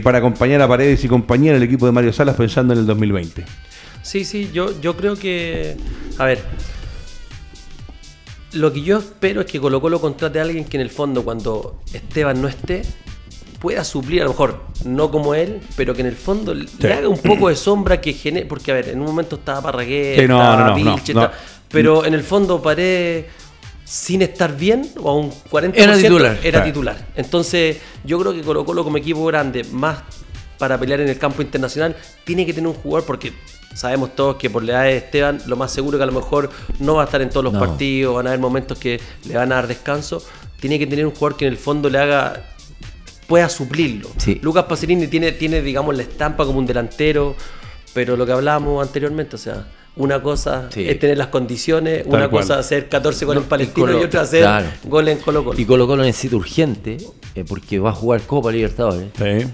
para 0.03 0.19
acompañar 0.19 0.61
a 0.61 0.67
Paredes 0.67 0.90
y 1.03 1.07
compañía 1.07 1.51
en 1.51 1.57
el 1.57 1.63
equipo 1.63 1.85
de 1.85 1.91
Mario 1.91 2.11
Salas 2.13 2.35
pensando 2.35 2.73
en 2.73 2.79
el 2.79 2.85
2020. 2.85 3.45
Sí, 4.03 4.25
sí, 4.25 4.49
yo, 4.53 4.79
yo 4.81 4.95
creo 4.97 5.15
que. 5.15 5.77
A 6.17 6.25
ver. 6.25 6.43
Lo 8.53 8.73
que 8.73 8.81
yo 8.81 8.97
espero 8.99 9.41
es 9.41 9.47
que 9.47 9.59
Colo 9.61 9.79
Colo 9.79 10.01
contrate 10.01 10.39
a 10.39 10.41
alguien 10.41 10.65
que 10.65 10.75
en 10.77 10.81
el 10.81 10.89
fondo, 10.89 11.23
cuando 11.23 11.79
Esteban 11.93 12.41
no 12.41 12.49
esté, 12.49 12.81
pueda 13.59 13.83
suplir, 13.85 14.21
a 14.21 14.25
lo 14.25 14.31
mejor, 14.31 14.65
no 14.83 15.09
como 15.09 15.33
él, 15.35 15.61
pero 15.77 15.93
que 15.93 16.01
en 16.01 16.07
el 16.07 16.15
fondo 16.17 16.53
le 16.53 16.93
haga 16.93 17.07
un 17.07 17.19
poco 17.19 17.47
de 17.47 17.55
sombra 17.55 18.01
que 18.01 18.11
genere. 18.11 18.45
Porque, 18.45 18.71
a 18.71 18.75
ver, 18.75 18.89
en 18.89 18.99
un 18.99 19.05
momento 19.05 19.37
estaba 19.37 19.61
Parragués, 19.61 20.19
Sí, 20.19 20.27
no, 20.27 20.37
estaba 20.41 20.57
no, 20.57 20.67
no, 20.67 20.75
Vilche, 20.75 21.13
no, 21.13 21.21
estaba- 21.21 21.27
no. 21.27 21.31
pero 21.69 22.05
en 22.05 22.13
el 22.13 22.23
fondo 22.23 22.61
Paredes, 22.61 23.27
sin 23.85 24.21
estar 24.21 24.57
bien, 24.57 24.85
o 25.01 25.09
a 25.09 25.15
un 25.15 25.31
40%, 25.49 25.71
Era 25.75 25.95
titular. 25.97 26.31
era 26.43 26.51
Claro. 26.59 26.65
titular. 26.65 27.07
Entonces, 27.15 27.77
yo 28.03 28.19
creo 28.19 28.33
que 28.33 28.41
Colo 28.41 28.65
Colo 28.65 28.83
como 28.83 28.97
equipo 28.97 29.23
grande, 29.27 29.63
más 29.71 29.99
para 30.61 30.79
pelear 30.79 31.01
en 31.01 31.09
el 31.09 31.17
campo 31.17 31.41
internacional, 31.41 31.95
tiene 32.23 32.45
que 32.45 32.53
tener 32.53 32.67
un 32.67 32.75
jugador 32.75 33.03
porque 33.07 33.33
sabemos 33.73 34.15
todos 34.15 34.35
que 34.35 34.47
por 34.47 34.63
la 34.63 34.73
edad 34.73 34.83
de 34.83 34.97
Esteban, 34.97 35.41
lo 35.47 35.55
más 35.55 35.71
seguro 35.71 35.97
que 35.97 36.03
a 36.03 36.05
lo 36.07 36.11
mejor 36.13 36.51
no 36.79 36.95
va 36.95 37.01
a 37.01 37.05
estar 37.05 37.19
en 37.21 37.29
todos 37.29 37.43
los 37.43 37.53
No. 37.53 37.59
partidos, 37.59 38.15
van 38.15 38.27
a 38.27 38.29
haber 38.29 38.39
momentos 38.39 38.77
que 38.77 39.01
le 39.27 39.35
van 39.35 39.51
a 39.51 39.55
dar 39.55 39.67
descanso. 39.67 40.23
Tiene 40.59 40.77
que 40.77 40.85
tener 40.85 41.03
un 41.07 41.13
jugador 41.13 41.35
que 41.35 41.47
en 41.47 41.53
el 41.53 41.57
fondo 41.57 41.89
le 41.89 41.97
haga 41.97 42.43
pueda 43.27 43.49
suplirlo. 43.49 44.09
Sí. 44.17 44.39
Lucas 44.43 44.65
Pacerini 44.65 45.07
tiene, 45.07 45.31
tiene, 45.31 45.61
digamos, 45.63 45.95
la 45.95 46.03
estampa 46.03 46.45
como 46.45 46.59
un 46.59 46.65
delantero, 46.67 47.35
pero 47.93 48.15
lo 48.17 48.25
que 48.25 48.33
hablábamos 48.33 48.85
anteriormente, 48.85 49.35
o 49.37 49.39
sea, 49.39 49.65
una 49.95 50.21
cosa 50.21 50.67
Sí. 50.69 50.87
es 50.87 50.99
tener 50.99 51.17
las 51.17 51.27
condiciones, 51.27 52.03
una 52.05 52.29
cual. 52.29 52.41
cosa 52.43 52.53
es 52.55 52.59
hacer 52.65 52.87
14 52.89 53.25
goles 53.25 53.39
No, 53.39 53.43
en 53.45 53.49
Palestino 53.49 53.87
y 53.87 53.93
Colo- 53.93 54.01
y 54.01 54.03
otra 54.05 54.21
hacer 54.21 54.41
claro. 54.41 54.67
goles 54.83 55.17
en 55.17 55.23
Colo 55.23 55.43
Colo. 55.43 55.59
Y 55.59 55.65
Colo 55.65 55.87
Colo 55.87 56.03
necesita 56.03 56.35
urgente, 56.35 56.97
eh, 57.35 57.43
porque 57.47 57.79
va 57.79 57.89
a 57.91 57.93
jugar 57.93 58.21
Copa 58.21 58.51
Libertadores. 58.51 59.07
Sí. 59.17 59.47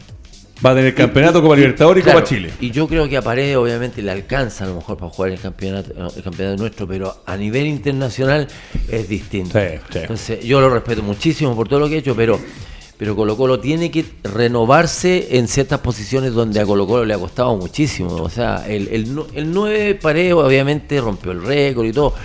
Va 0.66 0.72
a 0.72 0.76
tener 0.76 0.96
campeonato 0.96 1.42
Copa 1.42 1.56
Libertadores 1.56 2.02
y 2.02 2.04
Claro, 2.04 2.20
Copa 2.20 2.30
Chile. 2.30 2.52
Y 2.60 2.72
yo 2.72 2.88
creo 2.88 3.08
que 3.08 3.18
a 3.18 3.22
Paredes 3.22 3.56
obviamente 3.58 4.02
le 4.02 4.12
alcanza 4.12 4.64
a 4.64 4.68
lo 4.68 4.76
mejor 4.76 4.98
para 4.98 5.12
jugar 5.12 5.32
el 5.32 5.40
campeonato, 5.40 5.92
el 6.16 6.24
campeonato 6.24 6.58
nuestro, 6.58 6.88
pero 6.88 7.22
a 7.26 7.38
nivel 7.38 7.68
internacional 7.68 8.48
es 8.90 9.08
distinto. 9.08 9.60
Sí, 9.60 9.78
sí. 9.92 10.00
Entonces 10.00 10.44
yo 10.44 10.60
lo 10.60 10.70
respeto 10.70 11.04
muchísimo 11.04 11.56
por 11.56 11.68
todo 11.68 11.80
lo 11.82 11.90
que 11.90 11.96
ha 11.96 12.00
hecho, 12.00 12.16
pero, 12.16 12.40
pero 12.98 13.16
Colo 13.16 13.38
Colo 13.38 13.60
tiene 13.60 13.92
que 13.92 14.04
renovarse 14.24 15.38
en 15.38 15.48
ciertas 15.48 15.80
posiciones 15.80 16.34
donde 16.34 16.60
a 16.60 16.66
Colo 16.66 16.88
Colo 16.88 17.06
le 17.06 17.14
ha 17.14 17.20
costado 17.20 17.56
muchísimo. 17.56 18.16
O 18.16 18.30
sea, 18.30 18.66
el, 18.68 18.88
el, 18.88 19.16
el 19.36 19.54
9 19.54 19.96
Paredes 20.02 20.34
obviamente 20.34 21.00
rompió 21.00 21.34
el 21.34 21.44
récord 21.44 21.86
y 21.86 21.94
todo. 21.94 22.16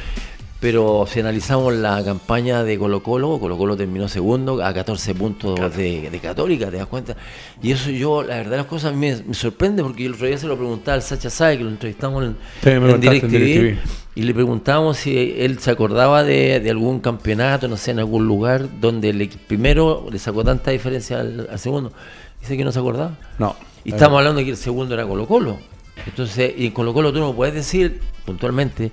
Pero 0.62 1.06
si 1.08 1.18
analizamos 1.18 1.74
la 1.74 2.04
campaña 2.04 2.62
de 2.62 2.78
Colo 2.78 3.02
Colo, 3.02 3.40
Colo 3.40 3.58
Colo 3.58 3.76
terminó 3.76 4.06
segundo 4.06 4.64
a 4.64 4.72
14 4.72 5.12
puntos 5.12 5.76
de, 5.76 6.08
de, 6.08 6.18
Católica, 6.20 6.70
¿te 6.70 6.76
das 6.76 6.86
cuenta? 6.86 7.16
Y 7.60 7.72
eso 7.72 7.90
yo, 7.90 8.22
la 8.22 8.36
verdad 8.36 8.58
las 8.58 8.66
cosas 8.66 8.94
me, 8.94 9.16
me 9.26 9.34
sorprende 9.34 9.82
porque 9.82 10.06
el 10.06 10.14
otro 10.14 10.28
día 10.28 10.38
se 10.38 10.46
lo 10.46 10.56
preguntaba 10.56 10.94
al 10.94 11.02
Sacha 11.02 11.30
Sai, 11.30 11.58
que 11.58 11.64
lo 11.64 11.70
entrevistamos 11.70 12.24
en, 12.24 12.36
en, 12.62 13.00
DirecTV, 13.00 13.76
y 14.14 14.22
le 14.22 14.34
preguntábamos 14.34 14.98
si 14.98 15.34
él 15.36 15.58
se 15.58 15.72
acordaba 15.72 16.22
de, 16.22 16.60
de, 16.60 16.70
algún 16.70 17.00
campeonato, 17.00 17.66
no 17.66 17.76
sé, 17.76 17.90
en 17.90 17.98
algún 17.98 18.28
lugar 18.28 18.68
donde 18.80 19.10
el 19.10 19.28
primero 19.48 20.06
le 20.12 20.20
sacó 20.20 20.44
tanta 20.44 20.70
diferencia 20.70 21.18
al, 21.18 21.48
al 21.50 21.58
segundo. 21.58 21.92
Dice 22.40 22.56
que 22.56 22.62
no 22.62 22.70
se 22.70 22.78
acordaba. 22.78 23.18
No. 23.36 23.56
Y 23.84 23.90
estamos 23.90 24.16
hablando 24.16 24.38
de 24.38 24.44
que 24.44 24.52
el 24.52 24.56
segundo 24.56 24.94
era 24.94 25.04
Colo 25.06 25.26
Colo. 25.26 25.58
Entonces, 26.06 26.54
y 26.56 26.66
en 26.66 26.72
Colo 26.72 26.94
Colo 26.94 27.12
tú 27.12 27.18
no 27.18 27.34
puedes 27.34 27.52
decir 27.52 28.00
puntualmente 28.24 28.92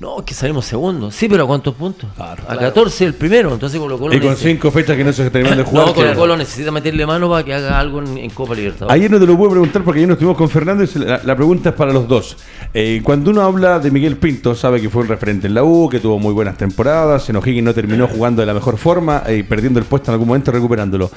no, 0.00 0.24
que 0.24 0.32
salimos 0.32 0.64
segundo. 0.64 1.10
Sí, 1.10 1.28
pero 1.28 1.42
¿a 1.42 1.46
cuántos 1.48 1.74
puntos? 1.74 2.08
Claro, 2.14 2.44
a 2.46 2.56
14 2.56 3.04
el 3.04 3.14
primero. 3.14 3.52
Entonces 3.52 3.80
Colo 3.80 3.98
Colo. 3.98 4.14
Y 4.14 4.20
con 4.20 4.36
cinco 4.36 4.70
fechas 4.70 4.96
que 4.96 5.02
no 5.02 5.12
se 5.12 5.28
terminan 5.28 5.58
de 5.58 5.64
jugar. 5.64 5.86
No, 5.88 5.94
Colo 5.94 6.14
Colo 6.14 6.36
necesita 6.36 6.70
meterle 6.70 7.04
mano 7.04 7.28
para 7.28 7.44
que 7.44 7.52
haga 7.52 7.80
algo 7.80 8.00
en, 8.00 8.16
en 8.16 8.30
Copa 8.30 8.54
Libertadores. 8.54 8.94
Ayer 8.94 9.10
no 9.10 9.18
te 9.18 9.26
lo 9.26 9.36
puedo 9.36 9.50
preguntar 9.50 9.82
porque 9.82 9.98
ayer 9.98 10.08
nos 10.08 10.14
estuvimos 10.14 10.38
con 10.38 10.48
Fernández. 10.48 10.94
La, 10.94 11.20
la 11.24 11.34
pregunta 11.34 11.70
es 11.70 11.74
para 11.74 11.92
los 11.92 12.06
dos. 12.06 12.36
Eh, 12.72 13.00
cuando 13.02 13.32
uno 13.32 13.42
habla 13.42 13.80
de 13.80 13.90
Miguel 13.90 14.16
Pinto, 14.18 14.54
sabe 14.54 14.80
que 14.80 14.88
fue 14.88 15.02
un 15.02 15.08
referente 15.08 15.48
en 15.48 15.54
la 15.54 15.64
U, 15.64 15.88
que 15.88 15.98
tuvo 15.98 16.20
muy 16.20 16.32
buenas 16.32 16.56
temporadas. 16.56 17.28
En 17.28 17.34
O'Higgins 17.34 17.64
no 17.64 17.74
terminó 17.74 18.06
jugando 18.06 18.40
de 18.40 18.46
la 18.46 18.54
mejor 18.54 18.78
forma 18.78 19.24
y 19.28 19.42
perdiendo 19.42 19.80
el 19.80 19.84
puesto 19.84 20.10
en 20.10 20.14
algún 20.14 20.28
momento, 20.28 20.52
recuperándolo. 20.52 21.10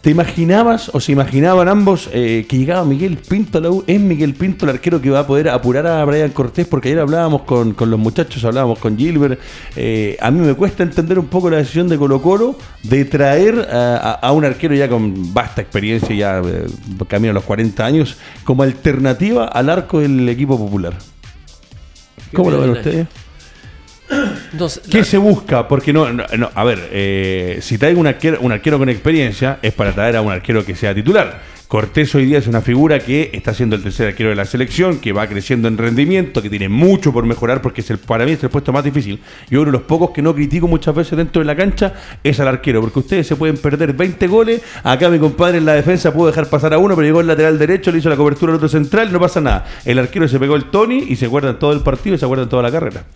¿Te 0.00 0.10
imaginabas 0.10 0.90
o 0.94 1.00
se 1.00 1.12
imaginaban 1.12 1.68
ambos 1.68 2.08
eh, 2.12 2.46
que 2.48 2.58
llegaba 2.58 2.84
Miguel 2.84 3.16
Pinto 3.16 3.58
a 3.58 3.60
la 3.60 3.70
U? 3.70 3.82
¿Es 3.88 4.00
Miguel 4.00 4.34
Pinto 4.34 4.64
el 4.64 4.70
arquero 4.70 5.00
que 5.00 5.10
va 5.10 5.20
a 5.20 5.26
poder 5.26 5.48
apurar 5.48 5.86
a 5.86 6.04
Brian 6.04 6.30
Cortés? 6.30 6.66
Porque 6.66 6.90
ayer 6.90 7.00
hablábamos 7.00 7.42
con, 7.42 7.72
con 7.74 7.90
los 7.90 7.98
muchachos, 7.98 8.44
hablábamos 8.44 8.78
con 8.78 8.96
Gilbert. 8.96 9.40
Eh, 9.74 10.16
a 10.20 10.30
mí 10.30 10.46
me 10.46 10.54
cuesta 10.54 10.84
entender 10.84 11.18
un 11.18 11.26
poco 11.26 11.50
la 11.50 11.56
decisión 11.56 11.88
de 11.88 11.98
Colo 11.98 12.22
Colo 12.22 12.56
de 12.84 13.04
traer 13.04 13.68
a, 13.70 13.96
a, 13.96 14.12
a 14.12 14.32
un 14.32 14.44
arquero 14.44 14.76
ya 14.76 14.88
con 14.88 15.34
vasta 15.34 15.60
experiencia, 15.60 16.14
ya 16.14 16.40
eh, 16.44 16.66
camino 17.08 17.32
a 17.32 17.34
los 17.34 17.44
40 17.44 17.84
años, 17.84 18.16
como 18.44 18.62
alternativa 18.62 19.46
al 19.46 19.68
arco 19.70 19.98
del 19.98 20.28
equipo 20.28 20.56
popular. 20.56 20.94
¿Cómo 22.32 22.50
lo 22.50 22.60
ven 22.60 22.70
ustedes? 22.70 23.06
Entonces, 24.52 24.82
¿Qué 24.90 24.98
la- 24.98 25.04
se 25.04 25.18
busca? 25.18 25.66
Porque 25.68 25.92
no, 25.92 26.12
no, 26.12 26.24
no, 26.36 26.50
a 26.54 26.64
ver, 26.64 26.88
eh, 26.92 27.58
si 27.60 27.78
trae 27.78 27.94
un 27.94 28.06
arquero, 28.06 28.38
un 28.40 28.52
arquero 28.52 28.78
con 28.78 28.88
experiencia 28.88 29.58
es 29.62 29.72
para 29.72 29.92
traer 29.92 30.16
a 30.16 30.20
un 30.22 30.32
arquero 30.32 30.64
que 30.64 30.74
sea 30.74 30.94
titular. 30.94 31.55
Cortés 31.68 32.14
hoy 32.14 32.26
día 32.26 32.38
es 32.38 32.46
una 32.46 32.60
figura 32.60 33.00
que 33.00 33.30
está 33.32 33.52
siendo 33.52 33.74
el 33.74 33.82
tercer 33.82 34.06
arquero 34.06 34.28
de 34.30 34.36
la 34.36 34.44
selección, 34.44 35.00
que 35.00 35.12
va 35.12 35.26
creciendo 35.26 35.66
en 35.66 35.76
rendimiento, 35.76 36.40
que 36.40 36.48
tiene 36.48 36.68
mucho 36.68 37.12
por 37.12 37.26
mejorar 37.26 37.60
porque 37.60 37.80
es 37.80 37.90
el, 37.90 37.98
para 37.98 38.24
mí 38.24 38.30
es 38.32 38.42
el 38.44 38.50
puesto 38.50 38.72
más 38.72 38.84
difícil. 38.84 39.20
Y 39.50 39.56
uno 39.56 39.64
de 39.66 39.72
los 39.72 39.82
pocos 39.82 40.10
que 40.10 40.22
no 40.22 40.32
critico 40.32 40.68
muchas 40.68 40.94
veces 40.94 41.18
dentro 41.18 41.40
de 41.40 41.46
la 41.46 41.56
cancha 41.56 41.92
es 42.22 42.38
al 42.38 42.46
arquero, 42.46 42.80
porque 42.82 43.00
ustedes 43.00 43.26
se 43.26 43.34
pueden 43.34 43.56
perder 43.56 43.94
20 43.94 44.28
goles. 44.28 44.62
Acá 44.84 45.08
mi 45.08 45.18
compadre 45.18 45.58
en 45.58 45.64
la 45.64 45.74
defensa 45.74 46.12
pudo 46.14 46.28
dejar 46.28 46.48
pasar 46.48 46.72
a 46.72 46.78
uno, 46.78 46.94
pero 46.94 47.04
llegó 47.04 47.20
el 47.20 47.26
lateral 47.26 47.58
derecho, 47.58 47.90
le 47.90 47.98
hizo 47.98 48.08
la 48.10 48.16
cobertura 48.16 48.52
al 48.52 48.56
otro 48.58 48.68
central, 48.68 49.12
no 49.12 49.18
pasa 49.18 49.40
nada. 49.40 49.66
El 49.84 49.98
arquero 49.98 50.28
se 50.28 50.38
pegó 50.38 50.54
el 50.54 50.66
Tony 50.70 51.04
y 51.08 51.16
se 51.16 51.26
acuerdan 51.26 51.58
todo 51.58 51.72
el 51.72 51.80
partido 51.80 52.14
y 52.14 52.18
se 52.20 52.24
acuerdan 52.24 52.48
toda 52.48 52.62
la 52.62 52.70
carrera. 52.70 53.06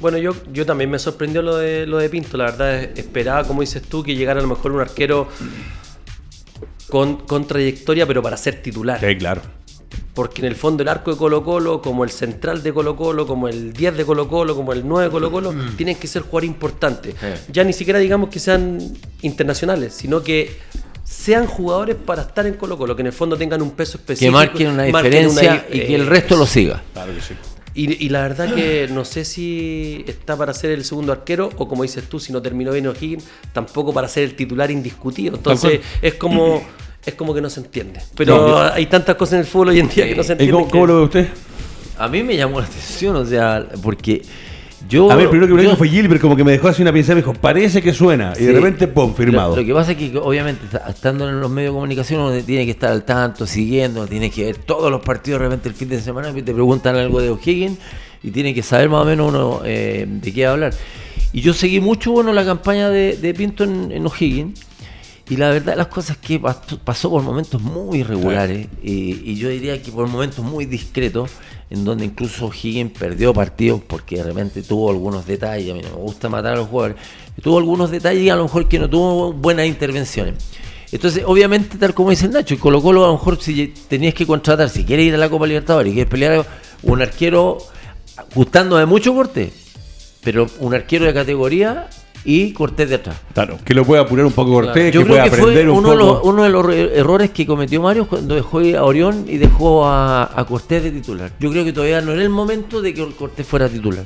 Bueno, 0.00 0.18
yo, 0.18 0.34
yo 0.52 0.66
también 0.66 0.90
me 0.90 0.98
sorprendió 0.98 1.42
lo 1.42 1.56
de, 1.58 1.86
lo 1.86 1.98
de 1.98 2.08
Pinto. 2.08 2.36
La 2.36 2.46
verdad, 2.46 2.74
es- 2.82 2.98
esperaba, 2.98 3.44
como 3.44 3.60
dices 3.60 3.82
tú, 3.82 4.02
que 4.02 4.16
llegara 4.16 4.40
a 4.40 4.42
lo 4.42 4.48
mejor 4.48 4.72
un 4.72 4.80
arquero 4.80 5.28
con, 6.90 7.16
con 7.18 7.46
trayectoria, 7.46 8.06
pero 8.06 8.22
para 8.22 8.36
ser 8.36 8.60
titular. 8.62 9.00
Sí, 9.00 9.16
claro. 9.16 9.40
Porque 10.14 10.42
en 10.42 10.48
el 10.48 10.56
fondo 10.56 10.82
el 10.82 10.88
arco 10.88 11.12
de 11.12 11.16
Colo 11.16 11.42
Colo, 11.42 11.80
como 11.80 12.04
el 12.04 12.10
central 12.10 12.62
de 12.62 12.72
Colo 12.72 12.96
Colo, 12.96 13.26
como 13.26 13.48
el 13.48 13.72
10 13.72 13.96
de 13.96 14.04
Colo 14.04 14.28
Colo, 14.28 14.54
como 14.54 14.72
el 14.72 14.86
9 14.86 15.04
de 15.04 15.10
Colo 15.10 15.30
Colo, 15.30 15.54
tienen 15.76 15.96
que 15.96 16.06
ser 16.06 16.22
jugadores 16.22 16.50
importantes. 16.50 17.14
Sí. 17.18 17.52
Ya 17.52 17.64
ni 17.64 17.72
siquiera 17.72 17.98
digamos 17.98 18.28
que 18.28 18.38
sean 18.38 18.78
internacionales, 19.22 19.94
sino 19.94 20.22
que 20.22 20.50
sean 21.04 21.46
jugadores 21.46 21.96
para 21.96 22.22
estar 22.22 22.46
en 22.46 22.54
Colo 22.54 22.78
Colo, 22.78 22.94
que 22.94 23.02
en 23.02 23.06
el 23.06 23.12
fondo 23.12 23.36
tengan 23.36 23.62
un 23.62 23.72
peso 23.72 23.98
específico. 23.98 24.30
que 24.30 24.32
marquen 24.32 24.68
una 24.68 24.86
marquen 24.88 25.28
diferencia 25.28 25.66
y 25.70 25.80
que 25.80 25.94
el 25.94 26.02
eh, 26.02 26.06
resto 26.06 26.36
lo 26.36 26.46
siga. 26.46 26.82
Claro 26.92 27.14
que 27.14 27.20
sí. 27.20 27.34
Y, 27.74 28.04
y 28.04 28.08
la 28.08 28.22
verdad 28.22 28.52
que 28.54 28.88
no 28.90 29.04
sé 29.04 29.24
si 29.24 30.04
está 30.08 30.36
para 30.36 30.52
ser 30.52 30.72
el 30.72 30.84
segundo 30.84 31.12
arquero 31.12 31.50
o 31.56 31.68
como 31.68 31.82
dices 31.84 32.04
tú, 32.08 32.18
si 32.18 32.32
no 32.32 32.42
terminó 32.42 32.72
bien 32.72 32.86
O'Higgins, 32.88 33.24
tampoco 33.52 33.92
para 33.92 34.08
ser 34.08 34.24
el 34.24 34.34
titular 34.34 34.70
indiscutido. 34.70 35.36
Entonces 35.36 35.80
es 36.02 36.14
como 36.14 36.62
es 37.06 37.14
como 37.14 37.32
que 37.32 37.40
no 37.40 37.48
se 37.48 37.60
entiende. 37.60 38.00
Pero 38.16 38.48
No. 38.48 38.58
hay 38.58 38.86
tantas 38.86 39.14
cosas 39.16 39.34
en 39.34 39.38
el 39.40 39.46
fútbol 39.46 39.68
hoy 39.68 39.80
en 39.80 39.88
día 39.88 40.06
que 40.06 40.14
no 40.16 40.22
se 40.22 40.32
¿Y 40.32 40.32
entiende. 40.32 40.52
cómo, 40.52 40.68
cómo 40.70 40.86
lo 40.86 40.96
ve 40.96 41.02
usted? 41.04 41.28
A 41.98 42.08
mí 42.08 42.22
me 42.22 42.36
llamó 42.36 42.60
la 42.60 42.66
atención, 42.66 43.14
o 43.16 43.24
sea, 43.24 43.66
porque 43.82 44.22
yo. 44.90 45.10
A 45.10 45.16
ver, 45.16 45.30
primero 45.30 45.48
que 45.48 45.54
me 45.54 45.62
dijo 45.62 45.76
fue 45.76 45.88
Gilbert, 45.88 46.20
como 46.20 46.36
que 46.36 46.44
me 46.44 46.52
dejó 46.52 46.68
así 46.68 46.82
una 46.82 46.92
pincelada 46.92 47.20
y 47.20 47.22
me 47.22 47.32
dijo, 47.32 47.40
parece 47.40 47.80
que 47.80 47.94
suena. 47.94 48.34
Y 48.38 48.44
de 48.44 48.52
repente, 48.52 48.88
pum, 48.88 49.14
firmado. 49.14 49.56
Lo, 49.56 49.62
lo 49.62 49.66
que 49.66 49.72
pasa 49.72 49.92
es 49.92 49.96
que 49.98 50.18
obviamente 50.18 50.66
estando 50.88 51.28
en 51.28 51.40
los 51.40 51.50
medios 51.50 51.72
de 51.72 51.74
comunicación 51.74 52.20
uno 52.20 52.42
tiene 52.42 52.66
que 52.66 52.72
estar 52.72 52.92
al 52.92 53.04
tanto, 53.04 53.46
siguiendo, 53.46 54.06
tiene 54.06 54.30
que 54.30 54.44
ver 54.44 54.56
todos 54.58 54.90
los 54.90 55.00
partidos 55.00 55.40
de 55.40 55.46
repente 55.46 55.68
el 55.68 55.74
fin 55.74 55.88
de 55.88 56.00
semana 56.00 56.32
te 56.32 56.42
preguntan 56.42 56.96
algo 56.96 57.20
de 57.20 57.30
O'Higgins 57.30 57.78
y 58.22 58.30
tiene 58.30 58.52
que 58.54 58.62
saber 58.62 58.88
más 58.88 59.02
o 59.02 59.04
menos 59.04 59.28
uno 59.28 59.60
eh, 59.64 60.06
de 60.06 60.32
qué 60.32 60.46
hablar. 60.46 60.74
Y 61.32 61.40
yo 61.40 61.54
seguí 61.54 61.80
mucho 61.80 62.12
bueno 62.12 62.32
la 62.32 62.44
campaña 62.44 62.90
de, 62.90 63.16
de 63.16 63.34
Pinto 63.34 63.64
en, 63.64 63.92
en 63.92 64.04
O'Higgins 64.06 64.60
y 65.28 65.36
la 65.36 65.50
verdad 65.50 65.76
las 65.76 65.86
cosas 65.86 66.16
que 66.16 66.40
pasó, 66.40 67.08
por 67.08 67.22
momentos 67.22 67.62
muy 67.62 68.00
irregulares 68.00 68.66
y, 68.82 69.30
y 69.30 69.36
yo 69.36 69.48
diría 69.48 69.80
que 69.80 69.92
por 69.92 70.08
momentos 70.08 70.44
muy 70.44 70.66
discretos 70.66 71.30
en 71.70 71.84
donde 71.84 72.04
incluso 72.04 72.46
O'Higgins 72.46 72.92
perdió 72.98 73.32
partidos 73.32 73.80
porque 73.86 74.16
de 74.16 74.24
repente 74.24 74.62
tuvo 74.62 74.90
algunos 74.90 75.24
detalles, 75.24 75.70
a 75.70 75.74
mí 75.74 75.82
no 75.82 75.90
me 75.90 76.02
gusta 76.02 76.28
matar 76.28 76.54
a 76.54 76.56
los 76.56 76.68
jugadores, 76.68 76.96
tuvo 77.40 77.58
algunos 77.58 77.90
detalles 77.90 78.24
y 78.24 78.30
a 78.30 78.36
lo 78.36 78.42
mejor 78.44 78.68
que 78.68 78.78
no 78.78 78.90
tuvo 78.90 79.32
buenas 79.32 79.66
intervenciones. 79.66 80.34
Entonces, 80.92 81.22
obviamente, 81.24 81.78
tal 81.78 81.94
como 81.94 82.10
dice 82.10 82.26
el 82.26 82.32
Nacho, 82.32 82.54
y 82.54 82.56
Colo 82.56 82.82
Colo 82.82 83.04
a 83.04 83.08
lo 83.08 83.12
mejor 83.12 83.40
si 83.40 83.68
tenías 83.88 84.12
que 84.12 84.26
contratar, 84.26 84.68
si 84.68 84.84
quieres 84.84 85.06
ir 85.06 85.14
a 85.14 85.18
la 85.18 85.30
Copa 85.30 85.46
Libertadores 85.46 85.92
y 85.92 85.94
quieres 85.94 86.10
pelear 86.10 86.44
un 86.82 87.00
arquero 87.00 87.58
gustando 88.34 88.76
de 88.76 88.86
mucho 88.86 89.14
corte, 89.14 89.52
pero 90.24 90.48
un 90.58 90.74
arquero 90.74 91.04
de 91.06 91.14
categoría 91.14 91.88
y 92.24 92.52
Cortés 92.52 92.88
de 92.88 92.96
atrás. 92.96 93.16
Claro, 93.32 93.58
que 93.64 93.72
lo 93.74 93.84
pueda 93.84 94.02
apurar 94.02 94.26
un 94.26 94.32
poco 94.32 94.52
Cortés, 94.52 94.92
Yo 94.92 95.00
que 95.00 95.06
creo 95.06 95.16
pueda 95.16 95.24
que 95.24 95.30
fue 95.30 95.38
aprender 95.40 95.68
un 95.70 95.78
uno 95.78 95.90
de, 95.90 95.96
los, 95.96 96.06
poco. 96.16 96.28
uno 96.28 96.42
de 96.44 96.48
los 96.50 96.66
er- 96.66 96.92
errores 96.94 97.30
que 97.30 97.46
cometió 97.46 97.80
Mario 97.82 98.06
cuando 98.06 98.34
dejó 98.34 98.58
a 98.60 98.84
Orión 98.84 99.24
y 99.26 99.38
dejó 99.38 99.86
a, 99.86 100.30
a 100.38 100.44
Cortés 100.46 100.82
de 100.82 100.90
titular. 100.90 101.30
Yo 101.40 101.50
creo 101.50 101.64
que 101.64 101.72
todavía 101.72 102.00
no 102.00 102.12
era 102.12 102.22
el 102.22 102.28
momento 102.30 102.82
de 102.82 102.92
que 102.94 103.06
Cortés 103.14 103.46
fuera 103.46 103.68
titular. 103.68 104.04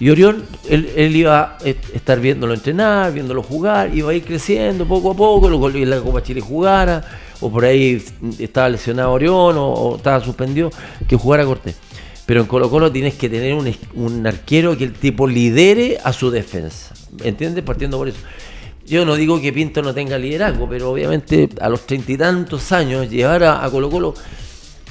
Y 0.00 0.10
Orión, 0.10 0.44
él, 0.68 0.90
él 0.94 1.16
iba 1.16 1.40
a 1.40 1.58
est- 1.64 1.94
estar 1.94 2.20
viéndolo 2.20 2.54
entrenar, 2.54 3.12
viéndolo 3.12 3.42
jugar, 3.42 3.90
iba 3.96 4.10
a 4.10 4.14
ir 4.14 4.22
creciendo 4.22 4.86
poco 4.86 5.10
a 5.10 5.14
poco, 5.16 5.48
luego 5.48 5.70
en 5.70 5.90
la 5.90 5.98
Copa 6.00 6.22
Chile 6.22 6.40
jugara, 6.40 7.02
o 7.40 7.50
por 7.50 7.64
ahí 7.64 8.00
estaba 8.38 8.68
lesionado 8.68 9.10
Orión, 9.12 9.56
o, 9.56 9.66
o 9.72 9.96
estaba 9.96 10.20
suspendido, 10.22 10.70
que 11.08 11.16
jugara 11.16 11.44
Cortés. 11.44 11.76
Pero 12.26 12.42
en 12.42 12.46
Colo 12.46 12.68
Colo 12.68 12.92
tienes 12.92 13.14
que 13.14 13.28
tener 13.30 13.54
un, 13.54 13.74
un 13.94 14.26
arquero 14.26 14.76
que 14.76 14.84
el 14.84 14.92
tipo 14.92 15.26
lidere 15.26 15.98
a 16.04 16.12
su 16.12 16.30
defensa. 16.30 16.94
¿Entiendes? 17.22 17.64
Partiendo 17.64 17.98
por 17.98 18.08
eso. 18.08 18.18
Yo 18.86 19.04
no 19.04 19.16
digo 19.16 19.40
que 19.40 19.52
Pinto 19.52 19.82
no 19.82 19.92
tenga 19.92 20.16
liderazgo, 20.18 20.68
pero 20.68 20.90
obviamente 20.90 21.48
a 21.60 21.68
los 21.68 21.86
treinta 21.86 22.12
y 22.12 22.16
tantos 22.16 22.72
años 22.72 23.10
llevar 23.10 23.44
a, 23.44 23.64
a 23.64 23.70
Colo 23.70 23.90
Colo, 23.90 24.14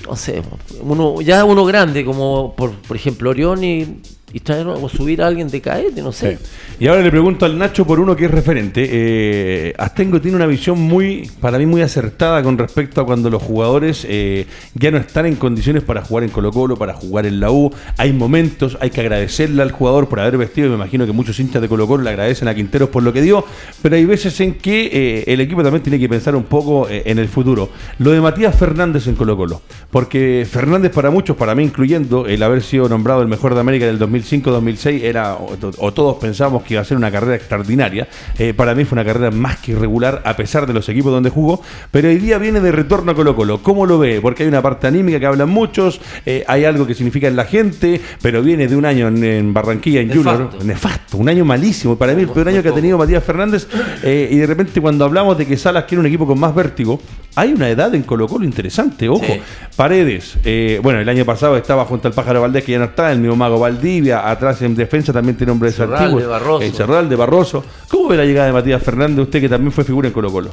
no 0.07 0.15
sé, 0.15 0.43
uno, 0.81 1.19
ya 1.21 1.43
uno 1.43 1.65
grande 1.65 2.05
como 2.05 2.55
por, 2.55 2.73
por 2.73 2.95
ejemplo 2.95 3.31
Orión 3.31 3.63
y, 3.63 4.01
y 4.33 4.41
traer 4.41 4.67
o 4.67 4.89
subir 4.89 5.21
a 5.21 5.27
alguien 5.27 5.47
de 5.47 5.61
caete, 5.61 6.01
no 6.01 6.11
sé. 6.11 6.37
Y 6.79 6.87
ahora 6.87 7.01
le 7.01 7.09
pregunto 7.09 7.45
al 7.45 7.57
Nacho 7.57 7.87
por 7.87 7.97
uno 7.99 8.13
que 8.13 8.25
es 8.25 8.31
referente. 8.31 8.85
Eh, 8.89 9.73
Astengo 9.77 10.19
tiene 10.19 10.35
una 10.35 10.45
visión 10.45 10.77
muy, 10.79 11.31
para 11.39 11.57
mí, 11.57 11.65
muy 11.65 11.81
acertada 11.81 12.43
con 12.43 12.57
respecto 12.57 12.99
a 12.99 13.05
cuando 13.05 13.29
los 13.29 13.41
jugadores 13.41 14.05
eh, 14.09 14.45
ya 14.73 14.91
no 14.91 14.97
están 14.97 15.27
en 15.27 15.37
condiciones 15.37 15.83
para 15.83 16.01
jugar 16.01 16.25
en 16.25 16.29
Colo 16.29 16.51
Colo, 16.51 16.75
para 16.75 16.93
jugar 16.93 17.25
en 17.25 17.39
la 17.39 17.51
U. 17.51 17.71
Hay 17.95 18.11
momentos, 18.11 18.77
hay 18.81 18.89
que 18.89 18.99
agradecerle 18.99 19.61
al 19.61 19.71
jugador 19.71 20.09
por 20.09 20.19
haber 20.19 20.37
vestido, 20.37 20.67
y 20.67 20.71
me 20.71 20.75
imagino 20.75 21.05
que 21.05 21.13
muchos 21.13 21.39
hinchas 21.39 21.61
de 21.61 21.69
Colo 21.69 21.87
Colo 21.87 22.03
le 22.03 22.09
agradecen 22.09 22.49
a 22.49 22.53
Quinteros 22.53 22.89
por 22.89 23.03
lo 23.03 23.13
que 23.13 23.21
dio, 23.21 23.45
pero 23.81 23.95
hay 23.95 24.03
veces 24.03 24.37
en 24.41 24.55
que 24.55 24.89
eh, 24.91 25.23
el 25.27 25.39
equipo 25.39 25.63
también 25.63 25.83
tiene 25.83 25.99
que 25.99 26.09
pensar 26.09 26.35
un 26.35 26.43
poco 26.43 26.87
en 26.89 27.17
el 27.17 27.29
futuro. 27.29 27.69
Lo 27.99 28.11
de 28.11 28.19
Matías 28.19 28.53
Fernández 28.55 29.07
en 29.07 29.15
Colo 29.15 29.37
Colo, 29.37 29.61
porque 29.89 30.45
Fernández 30.49 30.91
para 30.91 31.11
muchos, 31.11 31.37
para 31.37 31.55
mí 31.55 31.63
incluyendo, 31.63 32.25
el 32.27 32.43
haber 32.43 32.61
sido 32.61 32.89
nombrado 32.89 33.21
el 33.21 33.29
mejor 33.29 33.53
de 33.53 33.61
América 33.61 33.85
del 33.85 33.97
2005-2006, 34.21 35.03
era, 35.03 35.35
o, 35.35 35.57
o 35.79 35.93
todos 35.93 36.17
pensamos 36.17 36.63
que 36.63 36.73
iba 36.75 36.81
a 36.81 36.85
ser 36.85 36.97
una 36.97 37.11
carrera 37.11 37.35
extraordinaria. 37.35 38.07
Eh, 38.37 38.53
para 38.53 38.75
mí 38.75 38.85
fue 38.85 38.95
una 38.95 39.05
carrera 39.05 39.31
más 39.31 39.57
que 39.57 39.71
irregular, 39.71 40.21
a 40.25 40.35
pesar 40.35 40.67
de 40.67 40.73
los 40.73 40.87
equipos 40.89 41.11
donde 41.11 41.29
jugó, 41.29 41.61
pero 41.91 42.09
hoy 42.09 42.17
día 42.17 42.37
viene 42.37 42.59
de 42.59 42.71
retorno 42.71 43.11
a 43.11 43.15
Colo 43.15 43.35
Colo. 43.35 43.61
¿Cómo 43.63 43.85
lo 43.85 43.99
ve? 43.99 44.19
Porque 44.21 44.43
hay 44.43 44.49
una 44.49 44.61
parte 44.61 44.87
anímica 44.87 45.19
que 45.19 45.25
hablan 45.25 45.49
muchos, 45.49 45.99
eh, 46.25 46.43
hay 46.47 46.65
algo 46.65 46.85
que 46.87 46.93
significa 46.93 47.27
en 47.27 47.35
la 47.35 47.45
gente, 47.45 48.01
pero 48.21 48.41
viene 48.41 48.67
de 48.67 48.75
un 48.75 48.85
año 48.85 49.07
en, 49.07 49.23
en 49.23 49.53
Barranquilla, 49.53 50.01
en 50.01 50.09
Nefasto. 50.09 50.31
Junior. 50.31 50.65
Nefasto, 50.65 51.17
un 51.17 51.29
año 51.29 51.45
malísimo. 51.45 51.95
Para 51.97 52.13
mí 52.13 52.21
el 52.23 52.29
peor 52.29 52.49
año 52.49 52.61
que 52.63 52.69
ha 52.69 52.73
tenido 52.73 52.97
Matías 52.97 53.23
Fernández. 53.23 53.67
eh, 54.03 54.29
y 54.31 54.37
de 54.37 54.45
repente 54.47 54.81
cuando 54.81 55.05
hablamos 55.05 55.37
de 55.37 55.45
que 55.45 55.57
Salas 55.57 55.85
quiere 55.85 55.99
un 55.99 56.05
equipo 56.07 56.25
con 56.25 56.39
más 56.39 56.53
vértigo, 56.53 56.99
hay 57.35 57.53
una 57.53 57.69
edad 57.69 57.93
en 57.93 58.03
Colo 58.03 58.27
Colo 58.27 58.45
interesante, 58.45 59.07
ojo. 59.09 59.25
Sí. 59.25 59.39
Paredes, 59.75 60.37
bueno, 60.81 60.99
el 60.99 61.07
año 61.09 61.23
pasado 61.23 61.55
estaba 61.57 61.85
junto 61.85 62.07
al 62.07 62.13
Pájaro 62.13 62.41
Valdés, 62.41 62.63
que 62.63 62.71
ya 62.71 62.79
no 62.79 62.85
está, 62.85 63.11
el 63.11 63.19
mismo 63.19 63.35
Mago 63.35 63.59
Valdivia, 63.59 64.06
atrás 64.11 64.61
en 64.61 64.75
defensa 64.75 65.11
también 65.13 65.37
tiene 65.37 65.51
hombres 65.51 65.75
Cerral, 65.75 65.99
antiguos. 66.03 66.21
de 66.23 66.27
Barroso. 66.27 66.73
Cerral, 66.75 67.09
de 67.09 67.15
Barroso. 67.15 67.63
¿Cómo 67.89 68.09
ve 68.09 68.17
la 68.17 68.25
llegada 68.25 68.47
de 68.47 68.53
Matías 68.53 68.81
Fernández, 68.83 69.19
usted 69.25 69.41
que 69.41 69.49
también 69.49 69.71
fue 69.71 69.83
figura 69.83 70.07
en 70.07 70.13
Colo 70.13 70.31
Colo? 70.31 70.51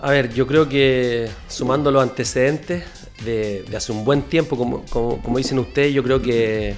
A 0.00 0.10
ver, 0.10 0.32
yo 0.34 0.46
creo 0.46 0.68
que 0.68 1.28
sumando 1.48 1.90
los 1.90 2.02
antecedentes 2.02 2.84
de, 3.24 3.62
de 3.68 3.76
hace 3.76 3.92
un 3.92 4.04
buen 4.04 4.22
tiempo, 4.22 4.56
como, 4.56 4.84
como- 4.90 5.22
como 5.22 5.38
dicen 5.38 5.58
ustedes, 5.60 5.94
yo 5.94 6.02
creo 6.02 6.20
que 6.20 6.74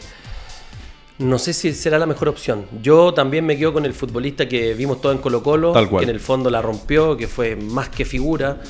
no 1.18 1.38
sé 1.38 1.52
si 1.52 1.72
será 1.72 1.98
la 1.98 2.06
mejor 2.06 2.28
opción. 2.28 2.66
Yo 2.82 3.14
también 3.14 3.46
me 3.46 3.56
quedo 3.56 3.72
con 3.72 3.86
el 3.86 3.94
futbolista 3.94 4.48
que 4.48 4.74
vimos 4.74 5.00
todo 5.00 5.12
en 5.12 5.18
Colo 5.18 5.42
Colo, 5.42 5.72
Tal 5.72 5.88
cual. 5.88 6.04
que 6.04 6.10
en 6.10 6.14
el 6.14 6.20
fondo 6.20 6.50
la 6.50 6.60
rompió, 6.60 7.16
que 7.16 7.28
fue 7.28 7.54
más 7.56 7.88
que 7.88 8.04
figura, 8.04 8.60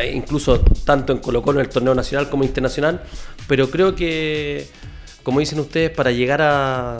eh, 0.00 0.12
incluso 0.14 0.60
tanto 0.84 1.12
en 1.12 1.18
Colo 1.18 1.42
Colo 1.42 1.58
en 1.58 1.66
el 1.66 1.72
torneo 1.72 1.94
nacional 1.94 2.28
como 2.28 2.44
internacional, 2.44 3.02
pero 3.48 3.70
creo 3.70 3.94
que, 3.96 4.68
como 5.22 5.40
dicen 5.40 5.60
ustedes, 5.60 5.90
para 5.90 6.10
llegar 6.10 6.40
a, 6.42 6.96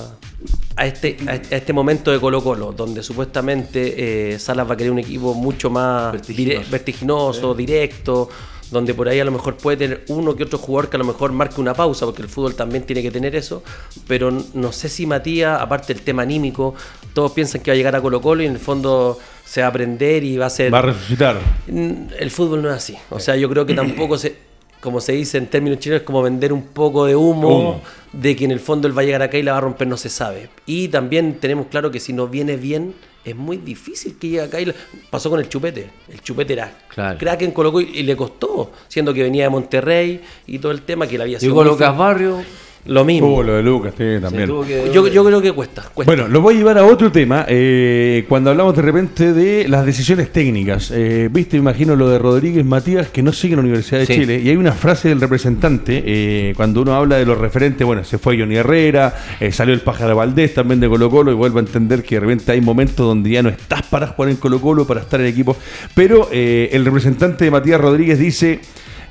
a 0.77 0.87
este, 0.87 1.17
a 1.27 1.35
este- 1.35 1.73
momento 1.73 2.11
de 2.11 2.19
Colo 2.21 2.43
Colo, 2.43 2.73
donde 2.73 3.03
supuestamente 3.03 4.33
eh, 4.35 4.39
Salas 4.39 4.69
va 4.69 4.75
a 4.75 4.77
querer 4.77 4.93
un 4.93 4.99
equipo 4.99 5.35
mucho 5.35 5.71
más 5.71 6.13
Vertiginoso. 6.13 6.61
dire- 6.61 6.71
vertiginoso, 6.71 7.55
directo, 7.55 8.29
donde 8.71 8.95
por 8.95 9.09
ahí 9.09 9.19
a 9.19 9.25
lo 9.25 9.33
mejor 9.33 9.57
puede 9.57 9.77
tener 9.79 10.05
uno 10.09 10.37
que 10.37 10.45
otro 10.45 10.59
jugador 10.59 10.89
que 10.91 10.97
a 10.97 10.99
lo 10.99 11.05
mejor 11.05 11.33
marque 11.33 11.61
una 11.61 11.75
pausa, 11.75 12.07
porque 12.07 12.23
el 12.23 12.29
fútbol 12.29 12.55
también 12.55 12.85
tiene 12.85 13.03
que 13.03 13.11
tener 13.11 13.35
eso, 13.35 13.63
pero 14.07 14.31
no 14.55 14.71
sé 14.73 14.89
si 14.89 15.07
Matías, 15.07 15.61
aparte 15.61 15.93
del 15.93 16.03
tema 16.05 16.23
anímico, 16.23 16.75
todos 17.13 17.33
piensan 17.33 17.63
que 17.63 17.71
va 17.71 17.75
a 17.75 17.77
llegar 17.77 17.97
a 17.97 18.01
Colo 18.01 18.21
Colo 18.21 18.43
y 18.43 18.47
en 18.47 18.53
el 18.53 18.59
fondo 18.61 19.19
se 19.45 19.61
va 19.63 19.67
a 19.67 19.71
aprender 19.71 20.23
y 20.23 20.37
va 20.37 20.47
a 20.47 20.51
ser... 20.51 20.73
Va 20.73 20.79
a 20.79 20.83
resucitar. 20.83 21.37
El 21.67 22.31
fútbol 22.31 22.63
no 22.63 22.69
es 22.71 22.77
así. 22.77 22.97
O 23.11 23.19
sea, 23.19 23.35
yo 23.35 23.49
creo 23.49 23.67
que 23.67 23.75
tampoco 23.75 24.17
se, 24.17 24.37
como 24.81 25.01
se 25.01 25.13
dice 25.13 25.39
en 25.39 25.47
términos 25.47 25.79
chilenos, 25.79 26.01
es 26.03 26.07
como 26.07 26.23
vender 26.23 26.53
un 26.53 26.63
poco 26.63 27.05
de 27.07 27.15
humo, 27.17 27.49
Humo. 27.49 27.83
de 28.13 28.35
que 28.37 28.45
en 28.45 28.51
el 28.51 28.61
fondo 28.61 28.89
él 28.89 28.97
va 28.97 29.03
a 29.03 29.05
llegar 29.05 29.23
acá 29.23 29.37
y 29.39 29.43
la 29.43 29.53
va 29.53 29.59
a 29.59 29.61
romper, 29.63 29.87
no 29.87 29.97
se 29.97 30.09
sabe. 30.09 30.49
Y 30.67 30.89
también 30.89 31.35
tenemos 31.41 31.67
claro 31.67 31.91
que 31.91 32.01
si 32.01 32.13
no 32.13 32.29
viene 32.29 32.57
bien, 32.57 32.95
es 33.25 33.37
muy 33.37 33.59
difícil 33.59 34.17
que 34.19 34.29
llegue 34.29 34.41
acá 34.43 34.61
y 34.61 34.65
la- 34.65 34.75
pasó 35.11 35.29
con 35.29 35.39
el 35.41 35.49
chupete. 35.49 35.91
El 36.11 36.23
chupete 36.23 36.55
era 36.55 36.73
Claro. 36.89 37.19
crack 37.19 37.43
en 37.43 37.51
Colo 37.53 37.79
y, 37.81 37.91
y 37.99 38.03
le 38.05 38.17
costó, 38.17 38.73
siendo 38.89 39.13
que 39.13 39.23
venía 39.23 39.45
de 39.45 39.51
Monterrey 39.51 40.23
y 40.47 40.59
todo 40.59 40.73
el 40.73 40.83
tema 40.83 41.07
que 41.07 41.19
le 41.19 41.25
había 41.25 41.39
sido. 41.39 41.53
Llegó 41.53 41.63
Lucas 41.65 41.97
Barrio. 41.97 42.43
Lo 42.87 43.05
mismo. 43.05 43.37
Uh, 43.37 43.43
lo 43.43 43.53
de 43.57 43.63
Lucas, 43.63 43.93
sí, 43.97 44.05
también. 44.23 44.49
que- 44.67 44.91
yo, 44.93 45.07
yo 45.07 45.25
creo 45.25 45.43
que 45.43 45.53
cuesta. 45.53 45.83
cuesta. 45.95 46.11
Bueno, 46.11 46.29
lo 46.29 46.41
voy 46.41 46.55
a 46.55 46.59
llevar 46.59 46.79
a 46.79 46.85
otro 46.85 47.13
tema. 47.13 47.45
eh, 47.49 48.25
cuando 48.29 48.51
hablamos 48.51 48.75
de 48.75 48.83
repente 48.83 49.33
de 49.35 49.69
las 49.69 49.85
decisiones 49.85 50.33
técnicas, 50.33 50.91
eh, 50.91 51.29
viste, 51.31 51.57
imagino 51.59 51.95
lo 51.95 52.09
de 52.09 52.19
Rodríguez 52.19 52.65
Matías, 52.65 53.09
que 53.09 53.23
no 53.23 53.33
sigue 53.33 53.53
en 53.53 53.59
la 53.59 53.63
Universidad 53.65 54.01
de 54.01 54.07
Sí. 54.07 54.15
Chile, 54.15 54.41
y 54.43 54.49
hay 54.49 54.57
una 54.57 54.73
frase 54.73 55.09
del 55.11 55.21
representante, 55.21 56.03
eh, 56.07 56.53
cuando 56.57 56.81
uno 56.81 56.95
habla 56.95 57.17
de 57.19 57.27
los 57.27 57.37
referentes, 57.39 57.87
bueno, 57.87 58.03
se 58.03 58.17
fue 58.19 58.39
Johnny 58.39 58.57
Herrera, 58.57 59.15
eh, 59.41 59.53
salió 59.53 59.75
el 59.75 59.81
Pájaro 59.83 60.17
Valdés 60.17 60.55
también 60.55 60.81
de 60.81 60.89
Colo 60.89 61.11
Colo, 61.11 61.31
y 61.31 61.35
vuelvo 61.35 61.59
a 61.59 61.63
entender 61.63 62.03
que 62.03 62.15
de 62.17 62.21
repente 62.21 62.51
hay 62.53 62.61
momentos 62.63 63.07
donde 63.07 63.29
ya 63.31 63.43
no 63.43 63.51
estás 63.51 63.83
para 63.83 64.07
jugar 64.09 64.31
en 64.31 64.37
Colo 64.37 64.59
Colo, 64.61 64.87
para 64.87 65.01
estar 65.03 65.21
en 65.21 65.27
equipo, 65.27 65.55
pero 65.95 66.29
eh, 66.33 66.71
el 66.73 66.85
representante 66.87 67.45
de 67.45 67.51
Matías 67.51 67.81
Rodríguez 67.81 68.19
dice... 68.19 68.61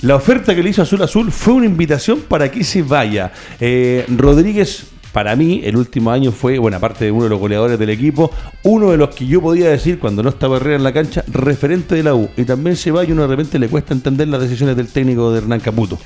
La 0.01 0.15
oferta 0.15 0.55
que 0.55 0.63
le 0.63 0.69
hizo 0.69 0.81
Azul 0.81 1.01
Azul 1.01 1.29
fue 1.29 1.55
una 1.55 1.65
invitación 1.65 2.21
para 2.21 2.49
que 2.49 2.63
se 2.63 2.83
vaya. 2.83 3.33
Eh, 3.59 4.05
Rodríguez, 4.07 4.85
para 5.11 5.35
mí, 5.35 5.59
el 5.65 5.75
último 5.75 6.11
año 6.11 6.31
fue, 6.31 6.57
bueno, 6.57 6.77
aparte 6.77 7.03
de 7.03 7.11
uno 7.11 7.25
de 7.25 7.29
los 7.31 7.39
goleadores 7.39 7.77
del 7.77 7.89
equipo, 7.89 8.31
uno 8.63 8.91
de 8.91 8.97
los 8.97 9.13
que 9.13 9.27
yo 9.27 9.41
podía 9.41 9.69
decir 9.69 9.99
cuando 9.99 10.23
no 10.23 10.29
estaba 10.29 10.55
Herrera 10.55 10.77
en 10.77 10.83
la 10.83 10.93
cancha, 10.93 11.25
referente 11.27 11.95
de 11.95 12.03
la 12.03 12.15
U. 12.15 12.29
Y 12.37 12.45
también 12.45 12.77
se 12.77 12.91
va 12.91 13.03
y 13.03 13.11
uno 13.11 13.23
de 13.23 13.27
repente 13.27 13.59
le 13.59 13.67
cuesta 13.67 13.93
entender 13.93 14.29
las 14.29 14.41
decisiones 14.41 14.77
del 14.77 14.87
técnico 14.87 15.33
de 15.33 15.39
Hernán 15.39 15.59
Caputo. 15.59 15.99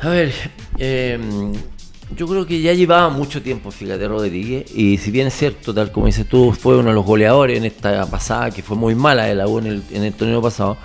A 0.00 0.08
ver, 0.08 0.32
eh, 0.76 1.16
yo 2.16 2.26
creo 2.26 2.44
que 2.44 2.60
ya 2.60 2.72
llevaba 2.72 3.08
mucho 3.08 3.40
tiempo, 3.40 3.70
fíjate, 3.70 4.08
Rodríguez, 4.08 4.64
y 4.74 4.98
si 4.98 5.12
bien 5.12 5.28
es 5.28 5.34
cierto, 5.34 5.72
tal 5.72 5.92
como 5.92 6.06
dices 6.06 6.26
tú, 6.28 6.52
fue 6.52 6.76
uno 6.76 6.88
de 6.88 6.94
los 6.96 7.04
goleadores 7.04 7.56
en 7.56 7.66
esta 7.66 8.04
pasada, 8.06 8.50
que 8.50 8.64
fue 8.64 8.76
muy 8.76 8.96
mala 8.96 9.26
de 9.26 9.36
la 9.36 9.46
U 9.46 9.60
en 9.60 9.82
el 9.92 10.12
torneo 10.14 10.42
pasado, 10.42 10.76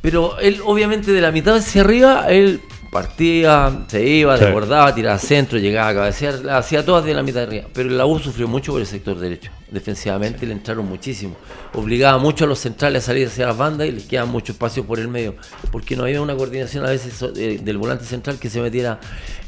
pero 0.00 0.38
él, 0.38 0.60
obviamente, 0.64 1.12
de 1.12 1.20
la 1.20 1.32
mitad 1.32 1.56
hacia 1.56 1.82
arriba, 1.82 2.26
él 2.28 2.60
partía, 2.90 3.84
se 3.88 4.02
iba, 4.06 4.38
Sí. 4.38 4.44
desbordaba, 4.46 4.94
tiraba 4.94 5.18
centro, 5.18 5.58
llegaba 5.58 5.88
a 5.90 5.94
cabecear, 5.94 6.48
hacía 6.50 6.84
todas 6.84 7.04
de 7.04 7.12
la 7.14 7.22
mitad 7.22 7.40
de 7.40 7.46
arriba. 7.46 7.64
Pero 7.74 7.90
la 7.90 8.06
U 8.06 8.18
sufrió 8.18 8.48
mucho 8.48 8.72
por 8.72 8.80
el 8.80 8.86
sector 8.86 9.18
derecho. 9.18 9.50
Defensivamente 9.70 10.46
le 10.46 10.52
entraron 10.52 10.86
muchísimo. 10.88 11.36
Obligaba 11.74 12.16
mucho 12.16 12.44
a 12.46 12.48
los 12.48 12.58
centrales 12.58 13.02
a 13.04 13.06
salir 13.08 13.26
hacia 13.26 13.46
las 13.48 13.56
bandas 13.58 13.86
y 13.88 13.92
les 13.92 14.04
quedaba 14.04 14.26
mucho 14.26 14.52
espacio 14.52 14.84
por 14.84 14.98
el 14.98 15.08
medio. 15.08 15.34
Porque 15.70 15.94
no 15.96 16.04
había 16.04 16.22
una 16.22 16.34
coordinación 16.34 16.86
a 16.86 16.88
veces 16.88 17.22
eh, 17.36 17.60
del 17.62 17.76
volante 17.76 18.06
central 18.06 18.38
que 18.38 18.48
se 18.48 18.62
metiera 18.62 18.98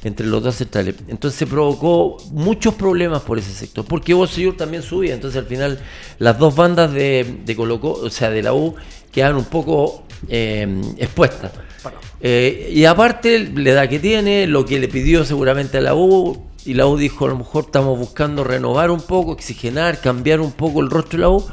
entre 0.04 0.26
los 0.26 0.42
dos 0.42 0.56
centrales. 0.56 0.96
Entonces 1.08 1.38
se 1.38 1.46
provocó 1.46 2.18
muchos 2.32 2.74
problemas 2.74 3.22
por 3.22 3.38
ese 3.38 3.52
sector. 3.54 3.86
Porque 3.86 4.12
Bosellur 4.12 4.54
también 4.58 4.82
subía. 4.82 5.14
Entonces 5.14 5.38
al 5.40 5.46
final 5.46 5.78
las 6.18 6.38
dos 6.38 6.54
bandas 6.54 6.92
de, 6.92 7.38
de 7.46 7.56
Colo 7.56 7.80
Colo, 7.80 8.04
o 8.04 8.10
sea, 8.10 8.28
de 8.28 8.42
la 8.42 8.52
U, 8.52 8.74
quedaban 9.12 9.36
un 9.36 9.44
poco 9.44 10.04
eh, 10.28 10.80
expuestas. 10.98 11.52
Eh, 12.20 12.70
y 12.74 12.84
aparte, 12.84 13.50
la 13.54 13.70
edad 13.70 13.88
que 13.88 13.98
tiene, 13.98 14.46
lo 14.46 14.64
que 14.66 14.78
le 14.78 14.88
pidió 14.88 15.24
seguramente 15.24 15.78
a 15.78 15.80
la 15.80 15.94
U, 15.94 16.44
y 16.66 16.74
la 16.74 16.86
U 16.86 16.96
dijo, 16.98 17.24
a 17.24 17.28
lo 17.28 17.38
mejor 17.38 17.64
estamos 17.66 17.98
buscando 17.98 18.44
renovar 18.44 18.90
un 18.90 19.00
poco, 19.00 19.32
oxigenar, 19.32 20.00
cambiar 20.00 20.40
un 20.40 20.52
poco 20.52 20.80
el 20.80 20.90
rostro 20.90 21.16
de 21.16 21.22
la 21.22 21.30
U. 21.30 21.46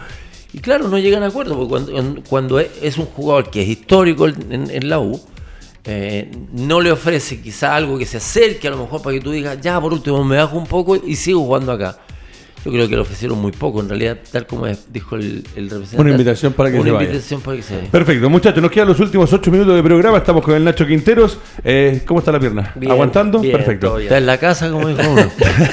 Y 0.54 0.60
claro, 0.60 0.88
no 0.90 0.98
llegan 0.98 1.24
a 1.24 1.28
acuerdo, 1.28 1.56
porque 1.56 1.70
cuando, 1.70 2.22
cuando 2.30 2.60
es- 2.60 2.70
es 2.82 2.98
un 2.98 3.06
jugador 3.06 3.50
que 3.50 3.62
es 3.62 3.70
histórico 3.70 4.28
en, 4.28 4.70
en 4.70 4.90
la 4.90 5.00
U, 5.00 5.20
eh, 5.86 6.30
no 6.52 6.82
le 6.82 6.92
ofrece 6.92 7.40
quizá 7.42 7.74
algo 7.76 7.98
que 7.98 8.06
se 8.06 8.18
acerque 8.18 8.68
a 8.68 8.72
lo 8.72 8.78
mejor 8.78 9.02
para 9.02 9.16
que 9.16 9.22
tú 9.22 9.32
digas, 9.32 9.58
ya 9.62 9.80
por 9.80 9.94
último 9.94 10.22
me 10.26 10.36
bajo 10.36 10.58
un 10.58 10.68
poco 10.68 10.98
y 10.98 11.16
sigo 11.16 11.40
jugando 11.40 11.72
acá. 11.72 11.98
Yo 12.66 12.72
creo 12.72 12.90
que 12.90 12.96
le 12.96 13.02
ofrecieron 13.02 13.40
muy 13.40 13.52
poco, 13.54 13.80
en 13.82 13.88
realidad, 13.88 14.18
tal 14.32 14.46
como 14.46 14.66
dijo 14.92 15.16
el, 15.16 15.44
el 15.56 15.70
representante. 15.70 16.02
Una 16.02 16.12
invitación 16.12 16.52
para 16.54 16.70
que 16.70 16.76
una 16.78 16.86
se 16.86 16.92
vaya. 16.92 17.06
invitación 17.08 17.42
para 17.42 17.58
que 17.58 17.64
se 17.64 17.76
vaya. 17.78 17.92
Perfecto, 17.92 18.30
muchachos, 18.30 18.62
nos 18.62 18.72
quedan 18.72 18.88
los 18.90 19.00
últimos 19.00 19.32
ocho 19.32 19.52
minutos 19.52 19.76
de 19.76 19.84
programa. 19.84 20.18
Estamos 20.18 20.44
con 20.44 20.54
el 20.56 20.64
Nacho 20.66 20.86
Quinteros. 20.86 21.38
Eh, 21.64 22.02
¿Cómo 22.06 22.20
está 22.20 22.32
la 22.32 22.40
pierna? 22.40 22.74
Bien, 22.76 22.92
¿Aguantando? 22.92 23.40
bien, 23.40 23.56
Perfecto. 23.56 24.00
Está 24.00 24.18
en 24.18 24.26
la 24.26 24.38
casa, 24.38 24.70
como 24.70 24.88
dijo 24.90 25.02
uno. 25.10 25.30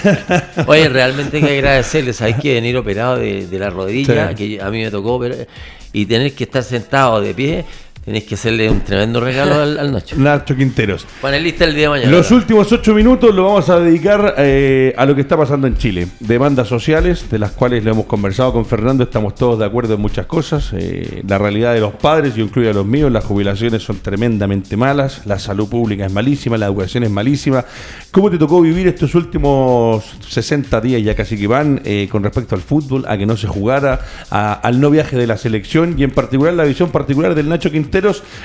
Oye, 0.66 0.88
realmente 0.88 1.38
hay 1.38 1.42
que 1.42 1.58
agradecerles. 1.58 2.20
Hay 2.22 2.34
que 2.34 2.54
venir 2.54 2.76
operado 2.76 3.16
de, 3.16 3.46
de 3.46 3.58
la 3.58 3.70
rodilla, 3.70 4.28
Sí. 4.28 4.34
que 4.34 4.60
a 4.62 4.70
mí 4.70 4.82
me 4.82 4.90
tocó 4.90 5.14
operar, 5.14 5.46
y 5.92 6.06
tener 6.06 6.32
que 6.34 6.44
estar 6.44 6.62
sentado 6.62 7.20
de 7.20 7.34
pie. 7.34 7.64
Tenéis 8.04 8.24
que 8.24 8.34
hacerle 8.34 8.68
un 8.68 8.80
tremendo 8.82 9.18
regalo 9.18 9.54
al, 9.54 9.78
al 9.78 9.90
Nacho. 9.90 10.14
Nacho 10.18 10.54
Quinteros. 10.54 11.06
Panelista 11.22 11.64
el 11.64 11.74
día 11.74 11.84
de 11.84 11.88
mañana. 11.88 12.10
Los 12.10 12.28
¿verdad? 12.28 12.36
últimos 12.42 12.70
ocho 12.72 12.94
minutos 12.94 13.34
lo 13.34 13.44
vamos 13.44 13.70
a 13.70 13.80
dedicar 13.80 14.34
eh, 14.36 14.92
a 14.96 15.06
lo 15.06 15.14
que 15.14 15.22
está 15.22 15.38
pasando 15.38 15.66
en 15.66 15.78
Chile. 15.78 16.08
Demandas 16.20 16.68
sociales, 16.68 17.30
de 17.30 17.38
las 17.38 17.52
cuales 17.52 17.82
lo 17.82 17.92
hemos 17.92 18.04
conversado 18.04 18.52
con 18.52 18.66
Fernando, 18.66 19.04
estamos 19.04 19.34
todos 19.34 19.58
de 19.58 19.64
acuerdo 19.64 19.94
en 19.94 20.02
muchas 20.02 20.26
cosas. 20.26 20.70
Eh, 20.74 21.22
la 21.26 21.38
realidad 21.38 21.72
de 21.72 21.80
los 21.80 21.94
padres, 21.94 22.34
yo 22.34 22.44
incluyo 22.44 22.68
a 22.68 22.74
los 22.74 22.84
míos, 22.84 23.10
las 23.10 23.24
jubilaciones 23.24 23.82
son 23.82 23.96
tremendamente 24.00 24.76
malas, 24.76 25.22
la 25.24 25.38
salud 25.38 25.66
pública 25.66 26.04
es 26.04 26.12
malísima, 26.12 26.58
la 26.58 26.66
educación 26.66 27.04
es 27.04 27.10
malísima. 27.10 27.64
¿Cómo 28.10 28.30
te 28.30 28.36
tocó 28.36 28.60
vivir 28.60 28.86
estos 28.86 29.14
últimos 29.14 30.04
60 30.28 30.78
días, 30.82 31.02
ya 31.02 31.14
casi 31.14 31.38
que 31.38 31.46
van, 31.46 31.80
eh, 31.86 32.06
con 32.12 32.22
respecto 32.22 32.54
al 32.54 32.60
fútbol, 32.60 33.06
a 33.08 33.16
que 33.16 33.24
no 33.24 33.38
se 33.38 33.46
jugara, 33.46 34.00
a- 34.30 34.52
al 34.52 34.78
no 34.78 34.90
viaje 34.90 35.16
de 35.16 35.26
la 35.26 35.38
selección 35.38 35.94
y 35.96 36.04
en 36.04 36.10
particular 36.10 36.52
la 36.52 36.64
visión 36.64 36.90
particular 36.90 37.34
del 37.34 37.48
Nacho 37.48 37.70
Quinteros 37.70 37.93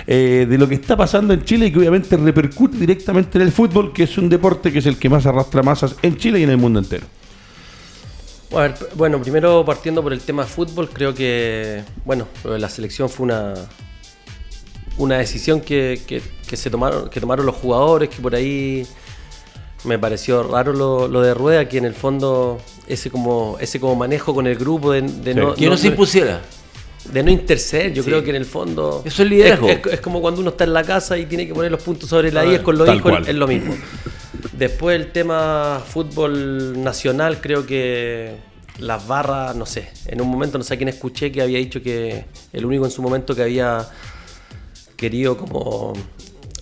eh, 0.07 0.45
de 0.49 0.57
lo 0.57 0.67
que 0.67 0.75
está 0.75 0.95
pasando 0.97 1.33
en 1.33 1.43
Chile 1.43 1.67
y 1.67 1.71
que 1.71 1.79
obviamente 1.79 2.15
repercute 2.17 2.77
directamente 2.77 3.37
en 3.37 3.43
el 3.43 3.51
fútbol, 3.51 3.93
que 3.93 4.03
es 4.03 4.17
un 4.17 4.29
deporte 4.29 4.71
que 4.71 4.79
es 4.79 4.85
el 4.85 4.97
que 4.97 5.09
más 5.09 5.25
arrastra 5.25 5.63
masas 5.63 5.95
en 6.01 6.17
Chile 6.17 6.39
y 6.39 6.43
en 6.43 6.49
el 6.51 6.57
mundo 6.57 6.79
entero. 6.79 7.05
A 8.55 8.61
ver, 8.61 8.75
Bueno, 8.95 9.21
primero 9.21 9.63
partiendo 9.63 10.01
por 10.01 10.11
el 10.13 10.21
tema 10.21 10.43
fútbol, 10.43 10.89
creo 10.89 11.13
que 11.13 11.83
bueno, 12.05 12.27
lo 12.43 12.53
de 12.53 12.59
la 12.59 12.69
selección 12.69 13.09
fue 13.09 13.25
una 13.25 13.53
una 14.97 15.17
decisión 15.17 15.61
que, 15.61 16.01
que- 16.05 16.21
que 16.47 16.57
se 16.57 16.69
tomaron, 16.69 17.09
que 17.09 17.21
tomaron 17.21 17.45
los 17.45 17.55
jugadores, 17.55 18.09
que 18.09 18.21
por 18.21 18.35
ahí 18.35 18.85
me 19.85 19.97
pareció 19.97 20.43
raro 20.43 20.73
lo, 20.73 21.07
lo 21.07 21.21
de 21.21 21.33
Rueda, 21.33 21.69
que 21.69 21.77
en 21.77 21.85
el 21.85 21.93
fondo 21.93 22.57
ese 22.87 23.09
como 23.09 23.55
ese 23.61 23.79
como 23.79 23.95
manejo 23.95 24.33
con 24.33 24.45
el 24.47 24.57
grupo 24.57 24.91
de, 24.91 25.03
de 25.03 25.33
Sí. 25.33 25.39
no, 25.39 25.53
Que 25.53 25.69
no 25.69 25.77
se 25.77 25.87
impusiera. 25.87 26.41
De 27.11 27.23
no 27.23 27.31
interceder, 27.31 27.93
yo 27.93 28.03
Sí. 28.03 28.09
creo 28.09 28.23
que 28.23 28.29
en 28.31 28.35
el 28.35 28.45
fondo 28.45 29.01
Eso 29.05 29.23
es 29.23 29.29
liderazgo. 29.29 29.69
Es, 29.69 29.79
es- 29.85 29.93
es 29.93 30.01
como 30.01 30.21
cuando 30.21 30.41
uno 30.41 30.49
está 30.51 30.63
en 30.65 30.73
la 30.73 30.83
casa 30.83 31.17
y 31.17 31.25
tiene 31.25 31.47
que 31.47 31.53
poner 31.53 31.71
los 31.71 31.81
puntos 31.81 32.09
sobre 32.09 32.31
la 32.31 32.45
I, 32.45 32.55
es 32.55 32.61
con 32.61 32.77
los 32.77 32.87
hijos, 32.87 33.01
cual. 33.01 33.27
es 33.27 33.35
lo 33.35 33.47
mismo. 33.47 33.75
Después 34.53 34.95
el 34.99 35.11
tema 35.11 35.81
fútbol 35.87 36.81
nacional, 36.83 37.39
creo 37.41 37.65
que 37.65 38.35
las 38.79 39.07
barras, 39.07 39.55
no 39.55 39.65
sé, 39.65 39.89
en 40.07 40.21
un 40.21 40.27
momento 40.29 40.57
no 40.57 40.63
sé 40.63 40.73
a 40.73 40.77
quién 40.77 40.89
escuché 40.89 41.31
que 41.31 41.41
había 41.41 41.57
dicho 41.57 41.81
que 41.81 42.25
el 42.53 42.65
único 42.65 42.85
en 42.85 42.91
su 42.91 43.01
momento 43.01 43.35
que 43.35 43.41
había 43.43 43.87
querido 44.95 45.37
como 45.37 45.93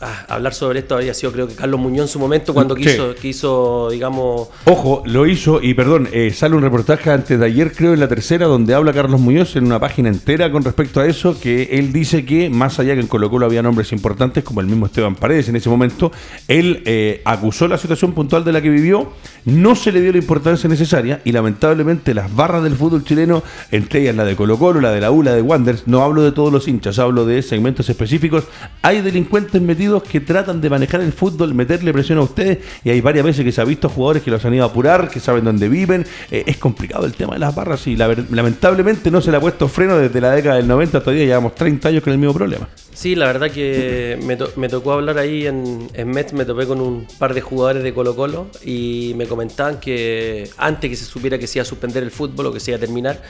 ah, 0.02 0.26
hablar 0.28 0.54
sobre 0.54 0.80
esto 0.80 0.96
habría 0.96 1.14
sido 1.14 1.32
creo 1.32 1.48
que 1.48 1.56
Carlos 1.56 1.80
Muñoz 1.80 2.04
en 2.04 2.08
su 2.14 2.20
momento 2.20 2.54
cuando 2.54 2.76
Sí. 2.76 2.84
quiso, 2.84 3.16
quiso 3.16 3.90
digamos, 3.92 4.50
Ojo, 4.66 5.02
lo 5.06 5.26
hizo 5.28 5.62
y 5.62 5.74
perdón, 5.74 6.10
eh, 6.12 6.32
sale 6.32 6.56
un 6.56 6.62
reportaje 6.62 7.10
antes 7.12 7.40
de 7.40 7.46
ayer, 7.46 7.72
creo 7.74 7.94
en 7.94 8.00
la 8.00 8.08
tercera, 8.08 8.46
donde 8.48 8.74
habla 8.74 8.94
Carlos 8.94 9.20
Muñoz 9.20 9.56
en 9.56 9.66
una 9.66 9.80
página 9.80 10.10
entera 10.10 10.52
con 10.52 10.64
respecto 10.64 11.00
a 11.00 11.06
eso, 11.08 11.40
que 11.40 11.64
él 11.72 11.92
dice 11.94 12.26
que 12.26 12.50
más 12.50 12.80
allá 12.80 12.94
que 12.94 13.02
en 13.02 13.08
Colo 13.08 13.30
Colo 13.30 13.46
había 13.46 13.62
nombres 13.64 13.92
importantes, 13.92 14.44
como 14.44 14.62
el 14.62 14.68
mismo 14.68 14.86
Esteban 14.86 15.16
Paredes 15.16 15.50
en 15.50 15.56
ese 15.56 15.70
momento, 15.70 16.12
él 16.48 16.84
eh, 16.86 17.22
acusó 17.26 17.68
la 17.68 17.78
situación 17.78 18.14
puntual 18.14 18.44
de 18.44 18.52
la 18.52 18.62
que 18.62 18.70
vivió, 18.70 19.12
no 19.46 19.76
se 19.76 19.92
le 19.92 20.02
dio 20.02 20.12
la 20.12 20.18
importancia 20.20 20.70
necesaria 20.70 21.22
y 21.24 21.32
lamentablemente 21.32 22.14
las 22.14 22.34
barras 22.36 22.64
del 22.64 22.76
fútbol 22.76 23.04
chileno, 23.04 23.44
entre 23.72 24.02
ellas 24.02 24.16
la 24.16 24.26
de 24.26 24.36
Colo 24.36 24.58
Colo, 24.58 24.82
la 24.82 24.92
de 24.92 25.02
la 25.02 25.12
U, 25.12 25.24
la 25.24 25.34
de 25.34 25.42
Wanderers, 25.42 25.88
no 25.88 26.04
hablo 26.04 26.22
de 26.24 26.32
todos 26.32 26.52
los 26.52 26.68
hinchas, 26.68 27.00
hablo 27.00 27.26
de 27.26 27.42
segmentos 27.42 27.90
específicos, 27.90 28.44
hay 28.82 29.02
delincuentes 29.02 29.62
metidos 29.62 29.87
que 30.04 30.20
tratan 30.20 30.62
de 30.62 30.70
manejar 30.70 31.02
el 31.02 31.12
fútbol, 31.14 31.54
meterle 31.54 31.92
presión 31.94 32.18
a 32.20 32.22
ustedes 32.22 32.60
y 32.84 32.90
hay 32.90 33.02
varias 33.02 33.26
veces 33.26 33.44
que 33.46 33.52
se 33.52 33.62
ha 33.62 33.66
visto 33.66 33.90
jugadores 33.90 34.24
que 34.24 34.32
los 34.32 34.44
han 34.46 34.54
ido 34.54 34.64
a 34.64 34.68
apurar, 34.68 35.10
que 35.10 35.20
saben 35.20 35.44
dónde 35.46 35.68
viven, 35.70 36.06
Eh, 36.32 36.44
es 36.46 36.58
complicado 36.58 37.06
el 37.06 37.14
tema 37.14 37.34
de 37.34 37.40
las 37.40 37.54
barras 37.56 37.86
y 37.88 37.96
lamentablemente 37.96 39.10
no 39.12 39.22
se 39.22 39.32
le 39.32 39.38
ha 39.38 39.40
puesto 39.40 39.68
freno 39.68 39.98
desde 39.98 40.20
la 40.22 40.32
década 40.32 40.56
del 40.58 40.68
90 40.68 41.00
todavía 41.02 41.26
llevamos 41.26 41.56
30 41.56 41.90
años 41.90 42.04
con 42.04 42.14
el 42.14 42.20
mismo 42.20 42.34
problema. 42.34 42.68
Sí, 42.94 43.16
la 43.16 43.28
verdad 43.28 43.52
que 43.52 44.18
me, 44.24 44.36
to- 44.36 44.52
me 44.56 44.70
tocó 44.70 44.94
hablar 44.94 45.18
ahí 45.18 45.46
en, 45.46 45.88
en 45.94 46.10
Mets, 46.10 46.34
me 46.34 46.46
topé 46.46 46.66
con 46.66 46.82
un 46.82 47.06
par 47.20 47.34
de 47.34 47.42
jugadores 47.42 47.84
de 47.84 47.94
Colo 47.94 48.16
Colo 48.16 48.48
y 48.66 49.14
me 49.16 49.26
comentaban 49.28 49.80
que 49.80 50.50
antes 50.58 50.90
que 50.90 50.96
se 50.96 51.06
supiera 51.06 51.38
que 51.38 51.48
se 51.48 51.60
iba 51.60 51.64
a 51.64 51.66
suspender 51.66 52.02
el 52.04 52.12
fútbol 52.12 52.48
o 52.48 52.54
que 52.54 52.60
se 52.60 52.72
iba 52.72 52.78
a 52.78 52.80
terminar, 52.80 53.22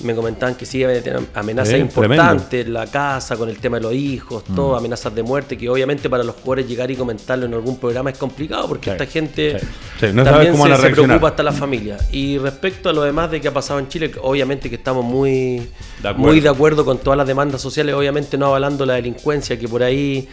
me 0.00 0.14
comentaban 0.14 0.54
que 0.56 0.66
sí 0.66 0.80
tener 0.80 1.20
amenazas 1.34 1.74
Sí, 1.74 1.80
importantes 1.80 2.66
en 2.66 2.72
la 2.72 2.86
casa, 2.86 3.36
con 3.36 3.48
el 3.48 3.58
tema 3.58 3.76
de 3.76 3.82
los 3.84 3.94
hijos, 3.94 4.44
todo, 4.44 4.76
amenazas 4.76 5.14
de 5.14 5.22
muerte, 5.22 5.56
que 5.56 5.68
obviamente 5.68 6.10
para 6.10 6.24
los 6.24 6.34
jugadores 6.36 6.68
llegar 6.68 6.90
y 6.90 6.96
comentarlo 6.96 7.46
en 7.46 7.54
algún 7.54 7.78
programa 7.78 8.10
es 8.10 8.18
complicado 8.18 8.68
porque 8.68 8.84
Sí, 8.84 8.90
esta 8.90 9.06
gente 9.06 9.58
sí, 10.00 10.06
no 10.12 10.24
también 10.24 10.52
cómo 10.52 10.66
se, 10.66 10.90
preocupa 10.90 11.28
hasta 11.28 11.42
la 11.42 11.52
familia. 11.52 11.96
Y 12.10 12.38
respecto 12.38 12.88
a 12.88 12.92
lo 12.92 13.02
demás 13.02 13.30
de 13.30 13.40
que 13.40 13.48
ha 13.48 13.54
pasado 13.54 13.78
en 13.78 13.88
Chile, 13.88 14.10
obviamente 14.20 14.68
que 14.68 14.76
estamos 14.76 15.04
muy 15.04 15.68
De 16.02 16.08
acuerdo. 16.08 16.18
muy 16.18 16.40
de 16.40 16.48
acuerdo 16.48 16.84
con 16.84 16.98
todas 16.98 17.16
las 17.16 17.26
demandas 17.26 17.60
sociales, 17.60 17.94
obviamente 17.94 18.36
no 18.36 18.46
avalando 18.46 18.84
la 18.84 18.94
delincuencia, 18.94 19.58
que 19.58 19.68
por 19.68 19.82
ahí 19.82 20.28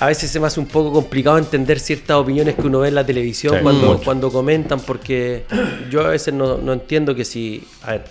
a 0.00 0.06
veces 0.06 0.30
se 0.30 0.40
me 0.40 0.46
hace 0.46 0.58
un 0.60 0.66
poco 0.66 0.92
complicado 0.92 1.38
entender 1.38 1.78
ciertas 1.78 2.16
opiniones 2.16 2.56
que 2.56 2.62
uno 2.62 2.80
ve 2.80 2.88
en 2.88 2.94
la 2.96 3.06
televisión 3.06 3.54
Sí, 3.56 3.62
cuando, 3.62 3.92
mucho. 3.92 4.04
cuando 4.04 4.30
comentan, 4.30 4.80
porque 4.80 5.44
yo 5.90 6.00
a 6.04 6.08
veces 6.10 6.34
no, 6.34 6.58
no 6.58 6.72
entiendo 6.72 7.14
que 7.14 7.24
si... 7.24 7.62
A 7.82 7.92
ver, 7.92 8.04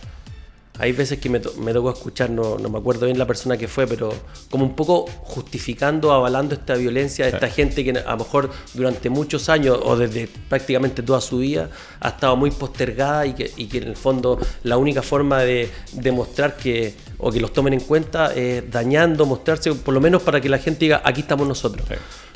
hay 0.80 0.92
veces 0.92 1.20
que 1.20 1.30
me, 1.30 1.40
to- 1.40 1.54
me 1.60 1.72
tocó 1.72 1.92
escuchar, 1.92 2.30
no, 2.32 2.58
no 2.58 2.68
me 2.70 2.80
acuerdo 2.80 3.06
bien 3.06 3.18
la 3.20 3.28
persona 3.28 3.58
que 3.58 3.68
fue, 3.68 3.86
pero 3.86 4.12
como 4.50 4.66
un 4.66 4.76
poco 4.76 5.06
justificando, 5.22 6.12
avalando 6.12 6.56
esta 6.56 6.74
violencia 6.76 7.26
de 7.26 7.32
esta 7.32 7.48
gente 7.48 7.84
que 7.84 7.92
a 7.92 8.12
lo 8.12 8.18
mejor 8.18 8.50
durante 8.74 9.10
muchos 9.10 9.50
años 9.50 9.78
o 9.84 9.96
desde 9.96 10.28
prácticamente 10.50 11.04
toda 11.04 11.22
su 11.22 11.38
vida 11.40 11.70
ha 12.00 12.10
estado 12.10 12.36
muy 12.36 12.50
postergada 12.52 13.26
y 13.28 13.34
que, 13.34 13.52
y 13.56 13.68
que 13.68 13.78
en 13.80 13.84
el 13.90 13.96
fondo 13.96 14.40
la 14.64 14.78
única 14.78 15.02
forma 15.02 15.42
de 15.42 15.70
demostrar 15.92 16.58
que 16.58 16.96
o 17.20 17.32
que 17.32 17.40
los 17.40 17.54
tomen 17.54 17.74
en 17.74 17.80
cuenta 17.82 18.34
es 18.34 18.70
dañando, 18.70 19.26
mostrarse, 19.26 19.74
por 19.76 19.94
lo 19.94 20.02
menos 20.02 20.24
para 20.24 20.42
que 20.42 20.50
la 20.50 20.58
gente 20.58 20.80
diga, 20.86 21.02
aquí 21.06 21.22
estamos 21.22 21.48
nosotros. 21.48 21.86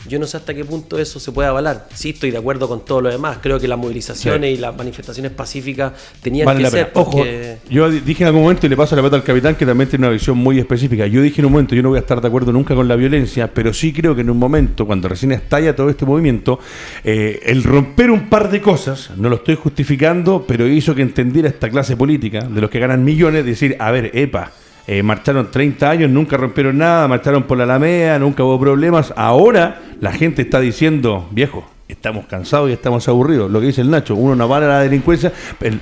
Yo 0.08 0.20
no 0.20 0.26
sé 0.26 0.38
hasta 0.38 0.54
qué 0.54 0.64
punto 0.66 0.98
eso 0.98 1.20
se 1.20 1.32
puede 1.32 1.50
avalar. 1.50 1.88
Sí, 1.94 2.10
estoy 2.10 2.32
de 2.32 2.38
acuerdo 2.38 2.68
con 2.68 2.86
todo 2.86 3.02
lo 3.02 3.10
demás. 3.10 3.40
Creo 3.42 3.60
que 3.60 3.68
las 3.68 3.78
movilizaciones 3.78 4.58
y 4.58 4.60
las 4.60 4.76
manifestaciones 4.76 5.32
pacíficas 5.32 5.94
tenían 6.22 6.46
Vale 6.46 6.64
que 6.64 6.70
ser. 6.70 6.92
Ojo, 6.94 7.24
yo 7.70 7.90
di- 7.90 8.00
dije 8.02 8.24
en 8.24 8.28
algún 8.28 8.44
momento 8.44 8.66
y 8.66 8.70
le 8.70 8.78
paso 8.78 8.96
la 8.96 9.02
pelota 9.02 9.18
al 9.18 9.24
capitán 9.24 9.56
que 9.56 9.66
también 9.66 9.90
tiene 9.90 10.06
una 10.06 10.14
visión 10.14 10.38
muy 10.38 10.60
específica. 10.60 11.06
Yo 11.08 11.22
dije 11.22 11.42
en 11.42 11.46
un 11.46 11.52
momento, 11.52 11.76
yo 11.76 11.84
no 11.84 11.90
voy 11.90 11.98
a 11.98 12.02
estar 12.02 12.22
de 12.22 12.28
acuerdo 12.28 12.52
nunca 12.52 12.74
con 12.76 12.88
la 12.88 12.96
violencia, 12.96 13.52
pero 13.54 13.74
sí 13.74 13.92
creo 13.94 14.16
que 14.16 14.22
en 14.22 14.30
un 14.30 14.38
momento, 14.38 14.86
cuando 14.86 15.08
recién 15.08 15.32
estalla 15.32 15.76
todo 15.76 15.90
este 15.90 16.06
movimiento, 16.06 16.60
eh, 17.04 17.40
el 17.46 17.64
romper 17.64 18.12
un 18.12 18.30
par 18.30 18.50
de 18.50 18.62
cosas, 18.62 19.12
no 19.18 19.30
lo 19.30 19.36
estoy 19.38 19.56
justificando, 19.56 20.46
pero 20.48 20.68
hizo 20.68 20.96
que 20.96 21.02
entendiera 21.02 21.50
esta 21.50 21.70
clase 21.70 21.96
política 21.98 22.42
de 22.42 22.62
los 22.62 22.70
que 22.70 22.80
ganan 22.80 23.04
millones, 23.04 23.46
decir, 23.46 23.76
a 23.80 23.92
ver, 23.92 24.12
epa. 24.14 24.52
Eh, 24.88 25.04
marcharon 25.04 25.52
30 25.52 25.90
años, 25.90 26.10
nunca 26.10 26.38
rompieron 26.38 26.78
nada, 26.78 27.08
marcharon 27.08 27.44
por 27.44 27.58
la 27.58 27.66
Alameda, 27.66 28.18
nunca 28.20 28.44
hubo 28.44 28.58
problemas. 28.60 29.14
Ahora 29.18 29.82
la 30.00 30.14
gente 30.14 30.44
está 30.44 30.62
diciendo, 30.62 31.28
viejo, 31.32 31.66
estamos 31.88 32.26
cansados 32.26 32.70
y 32.70 32.74
estamos 32.74 33.08
aburridos. 33.08 33.50
Lo 33.50 33.60
que 33.60 33.68
dice 33.68 33.82
el 33.82 33.90
Nacho, 33.90 34.16
uno 34.16 34.36
no 34.36 34.48
para 34.48 34.68
la 34.68 34.80
delincuencia, 34.80 35.32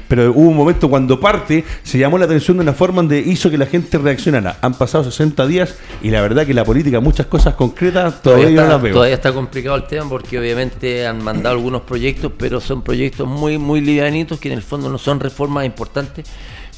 pero, 0.07 0.31
hubo 0.31 0.49
un 0.49 0.57
momento 0.57 0.89
cuando 0.89 1.19
parte, 1.19 1.63
se 1.83 1.97
llamó 1.97 2.17
la 2.17 2.25
atención 2.25 2.57
de 2.57 2.63
una 2.63 2.73
forma 2.73 2.97
donde 2.97 3.19
hizo 3.19 3.49
que 3.49 3.57
la 3.57 3.65
gente 3.65 3.97
reaccionara. 3.97 4.57
Han 4.61 4.75
pasado 4.75 5.03
60 5.03 5.45
días 5.47 5.75
y 6.01 6.09
la 6.09 6.21
verdad 6.21 6.45
que 6.45 6.53
la 6.53 6.63
política, 6.63 6.99
muchas 6.99 7.25
cosas 7.25 7.55
concretas, 7.55 8.21
todavía, 8.21 8.45
Todavía, 8.45 8.61
no 8.63 8.69
las 8.69 8.81
veo. 8.81 8.93
todavía 8.93 9.15
está 9.15 9.33
complicado 9.33 9.75
el 9.75 9.83
tema 9.83 10.09
porque 10.09 10.39
obviamente 10.39 11.05
han 11.07 11.23
mandado 11.23 11.55
algunos 11.55 11.81
proyectos, 11.81 12.31
pero 12.37 12.61
son 12.61 12.81
proyectos 12.81 13.27
muy, 13.27 13.57
muy 13.57 13.81
livianitos 13.81 14.39
que 14.39 14.49
en 14.49 14.55
el 14.55 14.63
fondo 14.63 14.89
no 14.89 14.97
son 14.97 15.19
reformas 15.19 15.65
importantes, 15.65 16.27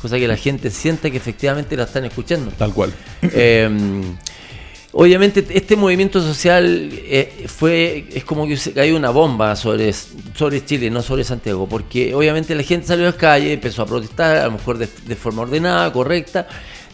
cosa 0.01 0.17
que 0.17 0.27
la 0.27 0.37
gente 0.37 0.69
sienta 0.71 1.09
que 1.09 1.17
efectivamente 1.17 1.75
la 1.75 1.83
están 1.83 2.05
escuchando. 2.05 2.51
Tal 2.57 2.73
cual. 2.73 2.93
Eh, 3.21 3.69
obviamente 4.99 5.45
este 5.49 5.75
movimiento 5.75 6.21
social 6.21 6.89
eh, 6.91 7.45
fue 7.47 8.07
es 8.13 8.23
como 8.23 8.47
que 8.47 8.57
se 8.57 8.73
cayó 8.73 8.95
una 8.95 9.11
bomba 9.11 9.55
sobre, 9.55 9.93
sobre 9.93 10.65
Chile, 10.65 10.89
no 10.89 11.03
sobre 11.03 11.23
Santiago, 11.23 11.67
porque 11.69 12.15
obviamente 12.15 12.55
la 12.55 12.63
gente 12.63 12.87
salió 12.87 13.05
a 13.05 13.09
las 13.11 13.15
calles, 13.15 13.53
empezó 13.53 13.83
a 13.83 13.85
protestar, 13.85 14.37
a 14.37 14.45
lo 14.45 14.53
mejor 14.53 14.79
de, 14.79 14.87
de 15.05 15.15
forma 15.15 15.43
ordenada, 15.43 15.93
correcta, 15.93 16.47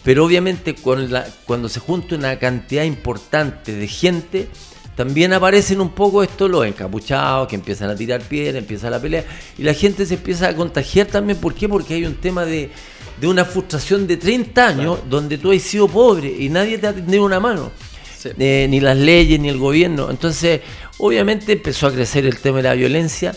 pero 0.03 0.25
obviamente 0.25 0.75
con 0.75 1.11
la, 1.11 1.25
cuando 1.45 1.69
se 1.69 1.79
junta 1.79 2.15
una 2.15 2.37
cantidad 2.39 2.83
importante 2.83 3.73
de 3.73 3.87
gente, 3.87 4.49
también 4.95 5.33
aparecen 5.33 5.81
un 5.81 5.89
poco 5.89 6.21
estos 6.23 6.49
los 6.51 6.65
encapuchados 6.65 7.47
que 7.47 7.55
empiezan 7.55 7.89
a 7.89 7.95
tirar 7.95 8.21
piedras, 8.21 8.61
empieza 8.61 8.89
la 8.89 8.99
pelea 8.99 9.23
y 9.57 9.63
la 9.63 9.73
gente 9.73 10.05
se 10.05 10.15
empieza 10.15 10.49
a 10.49 10.55
contagiar 10.55 11.07
también. 11.07 11.39
¿Por 11.39 11.55
qué? 11.55 11.67
Porque 11.67 11.95
hay 11.95 12.05
un 12.05 12.15
tema 12.15 12.45
de, 12.45 12.69
de 13.23 13.29
una 13.29 13.45
frustración 13.45 14.05
de 14.05 14.17
30 14.17 14.67
años 14.67 14.99
donde 15.09 15.37
tú 15.37 15.53
has 15.53 15.61
sido 15.61 15.87
pobre 15.87 16.27
y 16.27 16.49
nadie 16.49 16.77
te 16.77 16.87
ha 16.87 16.93
tendido 16.93 17.23
una 17.23 17.39
mano. 17.39 17.71
Sí. 18.19 18.31
Eh, 18.37 18.67
ni 18.69 18.81
las 18.81 18.97
leyes, 18.97 19.39
ni 19.39 19.47
el 19.47 19.57
gobierno. 19.57 20.09
Entonces, 20.11 20.59
obviamente 20.97 21.53
empezó 21.53 21.87
a 21.87 21.93
crecer 21.93 22.25
el 22.25 22.37
tema 22.39 22.57
de 22.57 22.63
la 22.63 22.73
violencia 22.73 23.33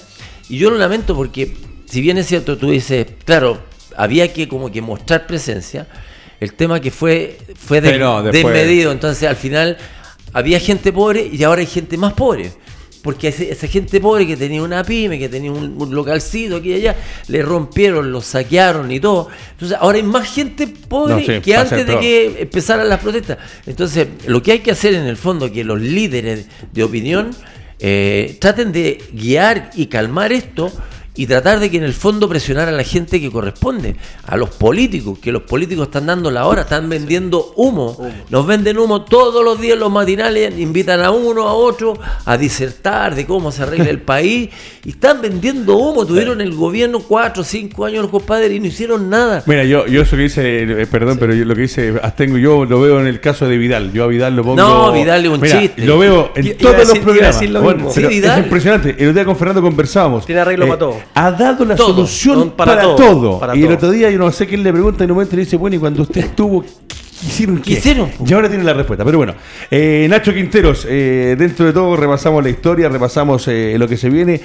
y 0.48 0.58
yo 0.58 0.70
lo 0.70 0.76
lamento 0.76 1.14
porque, 1.14 1.56
si 1.88 2.00
bien 2.00 2.18
es 2.18 2.26
cierto, 2.26 2.58
tú 2.58 2.70
dices, 2.70 3.06
claro, 3.24 3.60
había 3.96 4.32
que 4.32 4.48
como 4.48 4.72
que 4.72 4.82
mostrar 4.82 5.24
presencia, 5.24 5.86
el 6.40 6.54
tema 6.54 6.80
que 6.80 6.90
fue, 6.90 7.38
fue 7.56 7.80
de- 7.80 7.92
Sí, 7.92 7.98
no, 8.00 8.24
después- 8.24 8.54
desmedido, 8.54 8.90
entonces 8.90 9.28
al 9.28 9.36
final 9.36 9.76
había 10.32 10.58
gente 10.58 10.92
pobre 10.92 11.30
y 11.32 11.44
ahora 11.44 11.60
hay 11.60 11.66
gente 11.68 11.96
más 11.96 12.12
pobre. 12.14 12.50
Porque 13.06 13.28
ese- 13.28 13.50
esa 13.50 13.66
gente 13.66 13.98
pobre 14.00 14.26
que 14.26 14.36
tenía 14.36 14.62
una 14.62 14.84
pyme, 14.84 15.18
que 15.18 15.30
tenía 15.30 15.50
un, 15.50 15.80
un 15.80 15.94
localcito 15.94 16.56
aquí 16.56 16.72
y 16.72 16.74
allá, 16.74 16.96
le 17.28 17.40
rompieron, 17.40 18.12
lo 18.12 18.20
saquearon 18.20 18.92
y 18.92 19.00
todo. 19.00 19.28
Entonces 19.52 19.78
ahora 19.80 19.96
hay 19.96 20.02
más 20.04 20.28
gente 20.30 20.66
pobre 20.66 21.14
No, 21.14 21.20
sí, 21.20 21.40
que 21.40 21.56
antes 21.56 21.86
de 21.86 21.92
que 22.00 22.42
empezaran 22.42 22.86
las 22.88 23.00
protestas. 23.00 23.38
Entonces, 23.66 24.08
lo 24.26 24.42
que 24.42 24.52
hay 24.52 24.58
que 24.58 24.72
hacer 24.72 24.92
en 24.92 25.06
el 25.06 25.16
fondo, 25.16 25.50
que 25.50 25.64
los 25.64 25.80
líderes 25.80 26.46
de 26.72 26.84
opinión 26.84 27.30
eh, 27.78 28.36
traten 28.40 28.72
de 28.72 29.02
guiar 29.12 29.70
y 29.74 29.86
calmar 29.86 30.32
esto 30.32 30.72
y 31.16 31.26
tratar 31.26 31.60
de 31.60 31.70
que 31.70 31.76
en 31.78 31.84
el 31.84 31.94
fondo 31.94 32.28
presionar 32.28 32.68
a 32.68 32.72
la 32.72 32.82
gente 32.84 33.20
que 33.20 33.30
corresponde, 33.30 33.96
a 34.24 34.36
los 34.36 34.50
políticos, 34.50 35.18
que 35.18 35.32
los 35.32 35.42
políticos 35.42 35.86
están 35.86 36.06
dando 36.06 36.30
la 36.30 36.46
hora, 36.46 36.62
están 36.62 36.88
vendiendo 36.88 37.52
humo, 37.56 37.96
nos 38.30 38.46
venden 38.46 38.78
humo 38.78 39.02
todos 39.02 39.44
los 39.44 39.60
días 39.60 39.78
los 39.78 39.90
matinales, 39.90 40.58
invitan 40.58 41.00
a 41.00 41.10
uno, 41.10 41.48
a 41.48 41.52
otro 41.54 41.94
a 42.24 42.36
disertar 42.36 43.14
de 43.14 43.26
cómo 43.26 43.50
se 43.52 43.62
arregla 43.62 43.90
el 43.90 44.00
país 44.00 44.50
y 44.84 44.90
están 44.90 45.20
vendiendo 45.22 45.76
humo, 45.76 46.04
tuvieron 46.06 46.40
el 46.40 46.54
gobierno 46.54 47.00
cuatro 47.00 47.42
o 47.42 47.44
cinco 47.44 47.84
años 47.84 48.02
los 48.02 48.10
compadres 48.10 48.52
y 48.52 48.60
no 48.60 48.66
hicieron 48.66 49.08
nada. 49.10 49.42
Mira, 49.46 49.64
yo, 49.64 49.86
yo 49.86 50.02
eso 50.02 50.16
que 50.16 50.22
dice, 50.22 50.82
eh, 50.82 50.86
perdón, 50.86 51.16
pero 51.18 51.34
yo 51.34 51.44
lo 51.44 51.54
que 51.54 51.62
dice 51.62 51.94
Astengo, 52.02 52.36
yo 52.38 52.64
lo 52.64 52.80
veo 52.80 53.00
en 53.00 53.06
el 53.06 53.20
caso 53.20 53.48
de 53.48 53.56
Vidal. 53.56 53.92
Yo 53.92 54.04
a 54.04 54.06
Vidal 54.06 54.36
lo 54.36 54.42
pongo. 54.42 54.56
No, 54.56 54.92
Vidal 54.92 55.24
es 55.24 55.30
un 55.30 55.40
Mira, 55.40 55.60
chiste. 55.60 55.84
Lo 55.86 55.98
veo 55.98 56.30
en 56.34 56.56
todos 56.58 56.76
decir- 56.76 56.88
los 56.88 56.98
programas. 56.98 57.42
lo 57.50 57.62
Bueno, 57.62 57.90
es 57.90 58.38
impresionante. 58.38 58.90
El 58.90 58.94
otro 59.08 59.12
día 59.14 59.24
con 59.24 59.36
Fernando 59.36 59.62
conversábamos. 59.62 60.22
Eh, 60.22 60.26
Tiene 60.26 60.40
arreglo 60.42 60.66
para 60.66 60.78
todo. 60.78 60.96
Ha 61.14 61.30
dado 61.32 61.64
la 61.64 61.76
Todo. 61.76 61.88
solución 61.88 62.50
Para 62.50 62.72
para, 62.72 62.82
todo, 62.82 62.96
todo. 62.96 63.38
para 63.40 63.56
y 63.56 63.62
el 63.64 63.72
otro 63.72 63.90
día 63.90 64.10
yo 64.10 64.18
no 64.18 64.30
sé 64.30 64.46
quién 64.46 64.62
le 64.62 64.72
pregunta 64.72 65.04
en 65.04 65.10
un 65.10 65.16
momento 65.16 65.34
y 65.34 65.38
le 65.38 65.44
dice, 65.44 65.56
bueno, 65.56 65.76
y 65.76 65.78
cuando 65.78 66.02
usted 66.02 66.20
estuvo, 66.22 66.62
¿qué 66.62 67.26
hicieron 67.26 67.58
qué? 67.62 67.72
hicieron? 67.72 68.10
Y 68.26 68.32
ahora 68.34 68.48
tiene 68.50 68.64
la 68.64 68.74
respuesta. 68.74 69.02
Pero 69.04 69.16
bueno, 69.16 69.34
eh, 69.70 70.06
Nacho 70.10 70.34
Quinteros, 70.34 70.86
eh, 70.88 71.34
dentro 71.38 71.64
de 71.64 71.72
todo 71.72 71.96
repasamos 71.96 72.42
la 72.44 72.50
historia, 72.50 72.88
repasamos 72.90 73.48
eh, 73.48 73.76
lo 73.78 73.88
que 73.88 73.96
se 73.96 74.10
viene. 74.10 74.40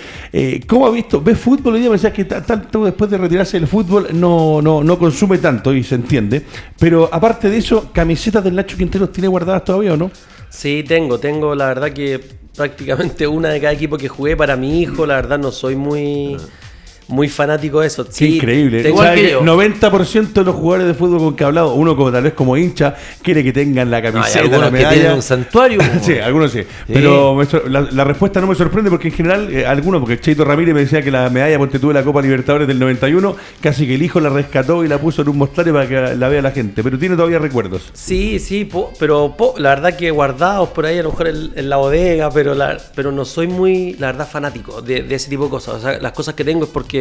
¿Cómo 0.66 0.88
ha 0.88 0.92
visto? 0.92 1.22
¿Ves 1.22 1.38
fútbol 1.38 1.74
hoy 1.74 1.82
día? 1.82 1.90
Me 1.90 1.96
decías 1.96 2.14
que 2.14 2.24
ta- 2.24 2.42
tanto 2.42 2.86
después 2.86 3.10
de 3.12 3.18
retirarse 3.18 3.60
del 3.60 3.68
fútbol 3.68 4.08
no, 4.14 4.62
no, 4.62 4.82
no 4.82 4.98
consume 4.98 5.40
tanto 5.40 5.74
y 5.74 5.84
se 5.84 5.96
entiende. 5.96 6.42
Pero 6.80 7.10
aparte 7.12 7.50
de 7.50 7.58
eso, 7.58 7.90
¿camisetas 7.92 8.44
del 8.46 8.56
Nacho 8.56 8.78
Quinteros 8.78 9.12
tiene 9.12 9.28
guardadas 9.28 9.66
todavía 9.66 9.94
o 9.94 9.98
no? 9.98 10.10
Sí, 10.50 10.84
tengo, 10.88 11.20
tengo 11.20 11.54
la 11.54 11.68
verdad 11.68 11.92
que 11.92 12.20
prácticamente 12.56 13.28
una 13.28 13.50
de 13.50 13.62
cada 13.62 13.74
equipo 13.74 13.98
que 13.98 14.08
jugué. 14.08 14.36
Para 14.36 14.56
mi 14.56 14.82
hijo, 14.82 15.06
la 15.06 15.16
verdad 15.16 15.40
no 15.40 15.52
soy 15.52 15.76
muy 15.76 16.38
muy 17.12 17.30
fanático 17.30 17.82
de 17.82 17.88
eso. 17.88 18.06
Qué 18.06 18.12
Sí, 18.12 18.36
increíble. 18.38 18.78
tengo- 18.84 18.96
Igual 18.96 19.08
¿Sabe 19.08 19.18
que 19.22 19.26
que 19.28 19.32
yo. 19.34 19.42
90% 19.44 20.34
de 20.42 20.44
los 20.46 20.56
jugadores 20.56 20.88
de 20.88 20.94
fútbol 20.94 21.20
con 21.20 21.36
que 21.36 21.44
he 21.44 21.48
hablado, 21.48 21.74
uno 21.76 21.96
como 21.96 22.12
tal 22.12 22.24
vez 22.24 22.34
como 22.34 22.58
hincha, 22.58 22.96
quiere 23.22 23.44
que 23.44 23.54
tengan 23.54 23.90
la 23.92 24.00
No, 24.02 24.08
hay 24.08 24.14
camiseta, 24.14 24.40
la 24.40 24.44
algunos 24.46 24.66
que 24.70 24.72
medalla. 24.78 24.94
tienen 24.94 25.12
un 25.14 25.22
santuario. 25.22 25.80
Sí, 26.02 26.18
algunos 26.18 26.52
sí. 26.52 26.62
Pero 26.88 27.36
me 27.36 27.46
la, 27.70 27.82
la 27.92 28.04
respuesta 28.04 28.42
no 28.42 28.48
me 28.48 28.56
sorprende 28.56 28.90
porque 28.90 29.10
en 29.10 29.14
general, 29.14 29.54
eh, 29.54 29.66
algunos, 29.66 30.00
porque 30.02 30.20
Cheito 30.20 30.44
Ramírez 30.46 30.74
me 30.74 30.82
decía 30.82 31.02
que 31.02 31.12
la 31.12 31.30
medalla, 31.30 31.58
porque 31.58 31.80
tuve 31.80 31.94
la 31.94 32.04
Copa 32.04 32.22
Libertadores 32.22 32.68
del 32.68 32.80
91, 32.80 33.36
casi 33.62 33.86
que 33.86 33.96
el 33.96 34.02
hijo 34.04 34.20
la 34.20 34.30
rescató 34.30 34.84
y 34.84 34.88
la 34.88 34.98
puso 34.98 35.22
en 35.22 35.30
un 35.30 35.38
mostrario 35.38 35.74
para 35.74 35.88
que 35.88 36.16
la 36.16 36.28
vea 36.30 36.42
la 36.42 36.52
gente. 36.52 36.82
Pero 36.84 36.98
tiene 36.98 37.16
todavía 37.16 37.40
recuerdos. 37.40 37.90
Sí, 37.94 38.40
sí, 38.40 38.66
po- 38.66 38.92
pero 39.00 39.36
po- 39.38 39.56
la 39.58 39.70
verdad 39.70 39.96
que 39.96 40.10
guardados 40.12 40.70
por 40.70 40.86
ahí 40.86 40.98
a 41.00 41.04
lo 41.04 41.10
mejor 41.12 41.28
en, 41.28 41.52
en 41.56 41.70
la 41.70 41.78
bodega, 41.78 42.30
pero 42.32 42.56
la, 42.56 42.78
pero 42.96 43.12
no 43.12 43.26
soy 43.26 43.48
muy, 43.48 43.94
la 44.00 44.08
verdad, 44.08 44.28
fanático 44.30 44.82
de, 44.82 45.04
de 45.04 45.16
ese 45.16 45.30
tipo 45.30 45.44
de 45.46 45.50
cosas. 45.50 45.76
O 45.76 45.80
sea, 45.82 46.00
las 46.00 46.12
cosas 46.14 46.34
que 46.34 46.44
tengo 46.44 46.64
es 46.66 46.70
porque 46.70 47.01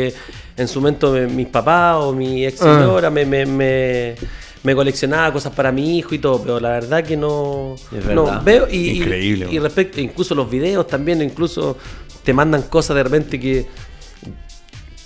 en 0.56 0.68
su 0.68 0.80
momento 0.80 1.12
me- 1.12 1.26
mis 1.26 1.46
papás 1.48 1.96
o 2.00 2.12
mi 2.12 2.44
ex 2.46 2.58
señora 2.58 3.10
me, 3.10 3.24
me, 3.24 3.46
me, 3.46 4.14
me 4.62 4.74
coleccionaba 4.74 5.32
cosas 5.32 5.52
para 5.54 5.70
mi 5.72 5.98
hijo 5.98 6.14
y 6.14 6.18
todo, 6.18 6.40
pero 6.42 6.60
la 6.60 6.70
verdad 6.70 7.02
que 7.04 7.16
no, 7.16 7.74
Es 7.96 8.04
no 8.06 8.42
veo 8.42 8.68
y, 8.70 8.98
Increíble, 8.98 9.48
y, 9.50 9.58
respecto, 9.58 10.00
incluso 10.00 10.34
los 10.34 10.50
videos 10.50 10.86
también, 10.86 11.22
incluso 11.22 11.76
te 12.24 12.32
mandan 12.32 12.62
cosas 12.62 12.96
de 12.96 13.02
repente 13.02 13.38
que 13.40 13.66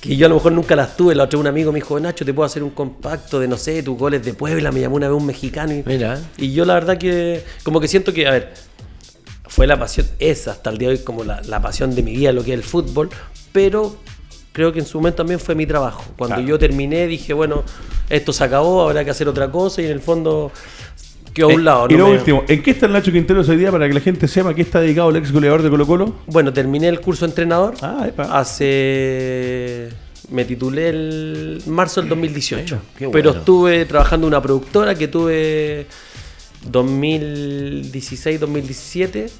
que 0.01 0.17
yo 0.17 0.27
a 0.27 0.29
lo 0.29 0.35
mejor 0.35 0.53
nunca 0.53 0.77
las 0.77 0.99
tuve. 0.99 1.15
La 1.15 1.25
otra 1.25 1.39
vez 1.39 1.41
un 1.41 1.47
amigo 1.47 1.73
me 1.73 1.77
dijo, 1.79 1.99
Nacho, 1.99 2.27
te 2.27 2.35
puedo 2.35 2.45
hacer 2.45 2.63
un 2.63 2.69
compacto 2.71 3.41
de, 3.41 3.49
no 3.49 3.57
sé, 3.57 3.83
tus 3.83 3.97
goles 3.97 4.23
de 4.23 4.35
Puebla. 4.35 4.71
Me 4.71 4.81
llamó 4.81 4.97
una 4.97 5.09
vez 5.09 5.17
un 5.17 5.25
mexicano. 5.25 5.73
Y, 5.73 5.83
Mira. 5.87 6.21
y 6.37 6.53
yo 6.53 6.67
la 6.67 6.75
verdad 6.75 6.99
que, 6.99 7.43
como 7.63 7.81
que 7.81 7.89
siento 7.89 8.13
que, 8.13 8.27
a 8.27 8.31
ver, 8.33 8.53
fue 9.47 9.67
la 9.67 9.79
pasión, 9.79 10.07
es 10.19 10.47
hasta 10.47 10.69
el 10.69 10.77
día 10.77 10.89
de 10.89 10.97
hoy 10.97 11.01
como 11.05 11.25
la, 11.25 11.41
la 11.47 11.63
pasión 11.63 11.95
de 11.95 12.03
mi 12.03 12.15
vida, 12.15 12.33
lo 12.33 12.45
que 12.45 12.53
es 12.53 12.59
el 12.59 12.63
fútbol, 12.65 13.09
pero 13.53 13.97
creo 14.55 14.73
que 14.73 14.79
en 14.79 14.87
su 14.87 14.97
momento 14.99 15.17
también 15.19 15.39
fue 15.41 15.55
mi 15.55 15.67
trabajo. 15.67 16.03
Cuando 16.17 16.37
Claro. 16.37 16.49
yo 16.49 16.59
terminé 16.59 17.07
dije, 17.07 17.35
bueno, 17.35 17.63
esto 18.09 18.33
se 18.33 18.45
acabó, 18.45 18.81
habrá 18.83 19.05
que 19.05 19.11
hacer 19.11 19.29
otra 19.29 19.51
cosa 19.51 19.83
y 19.83 19.87
en 19.87 19.91
el 19.91 20.01
fondo 20.01 20.53
quedó 21.35 21.51
a 21.51 21.55
un 21.55 21.61
Eh, 21.61 21.65
lado. 21.65 21.87
y 21.91 21.95
no 21.95 21.99
lo 21.99 22.07
me- 22.07 22.13
último, 22.19 22.45
¿en 22.47 22.63
qué 22.63 22.71
está 22.71 22.87
el 22.87 22.93
Nacho 22.93 23.11
Quinteros 23.11 23.49
hoy 23.49 23.57
día 23.57 23.73
para 23.73 23.89
que 23.89 23.95
la 23.95 24.01
gente 24.01 24.29
sepa 24.29 24.51
a 24.51 24.55
qué 24.55 24.63
está 24.63 24.81
dedicado 24.81 25.11
el 25.11 25.17
ex 25.17 25.33
goleador 25.33 25.63
de 25.63 25.71
Colo 25.71 25.85
Colo? 25.87 26.15
Bueno, 26.29 26.53
terminé 26.53 26.87
el 26.89 27.01
curso 27.01 27.27
de 27.27 27.31
entrenador. 27.33 27.75
Ah, 27.83 28.05
epa. 28.09 28.39
Hace. 28.39 29.89
Me 30.31 30.45
titulé 30.45 30.89
el 30.89 31.63
marzo 31.67 32.01
del 32.01 32.09
2018. 32.11 32.77
Bueno, 32.77 32.83
qué 32.97 33.09
Pero 33.09 33.31
estuve 33.31 33.85
trabajando 33.85 34.29
en 34.29 34.35
una 34.35 34.41
productora 34.41 34.95
que 34.95 35.09
tuve 35.09 35.87
2016-2017. 36.71 39.31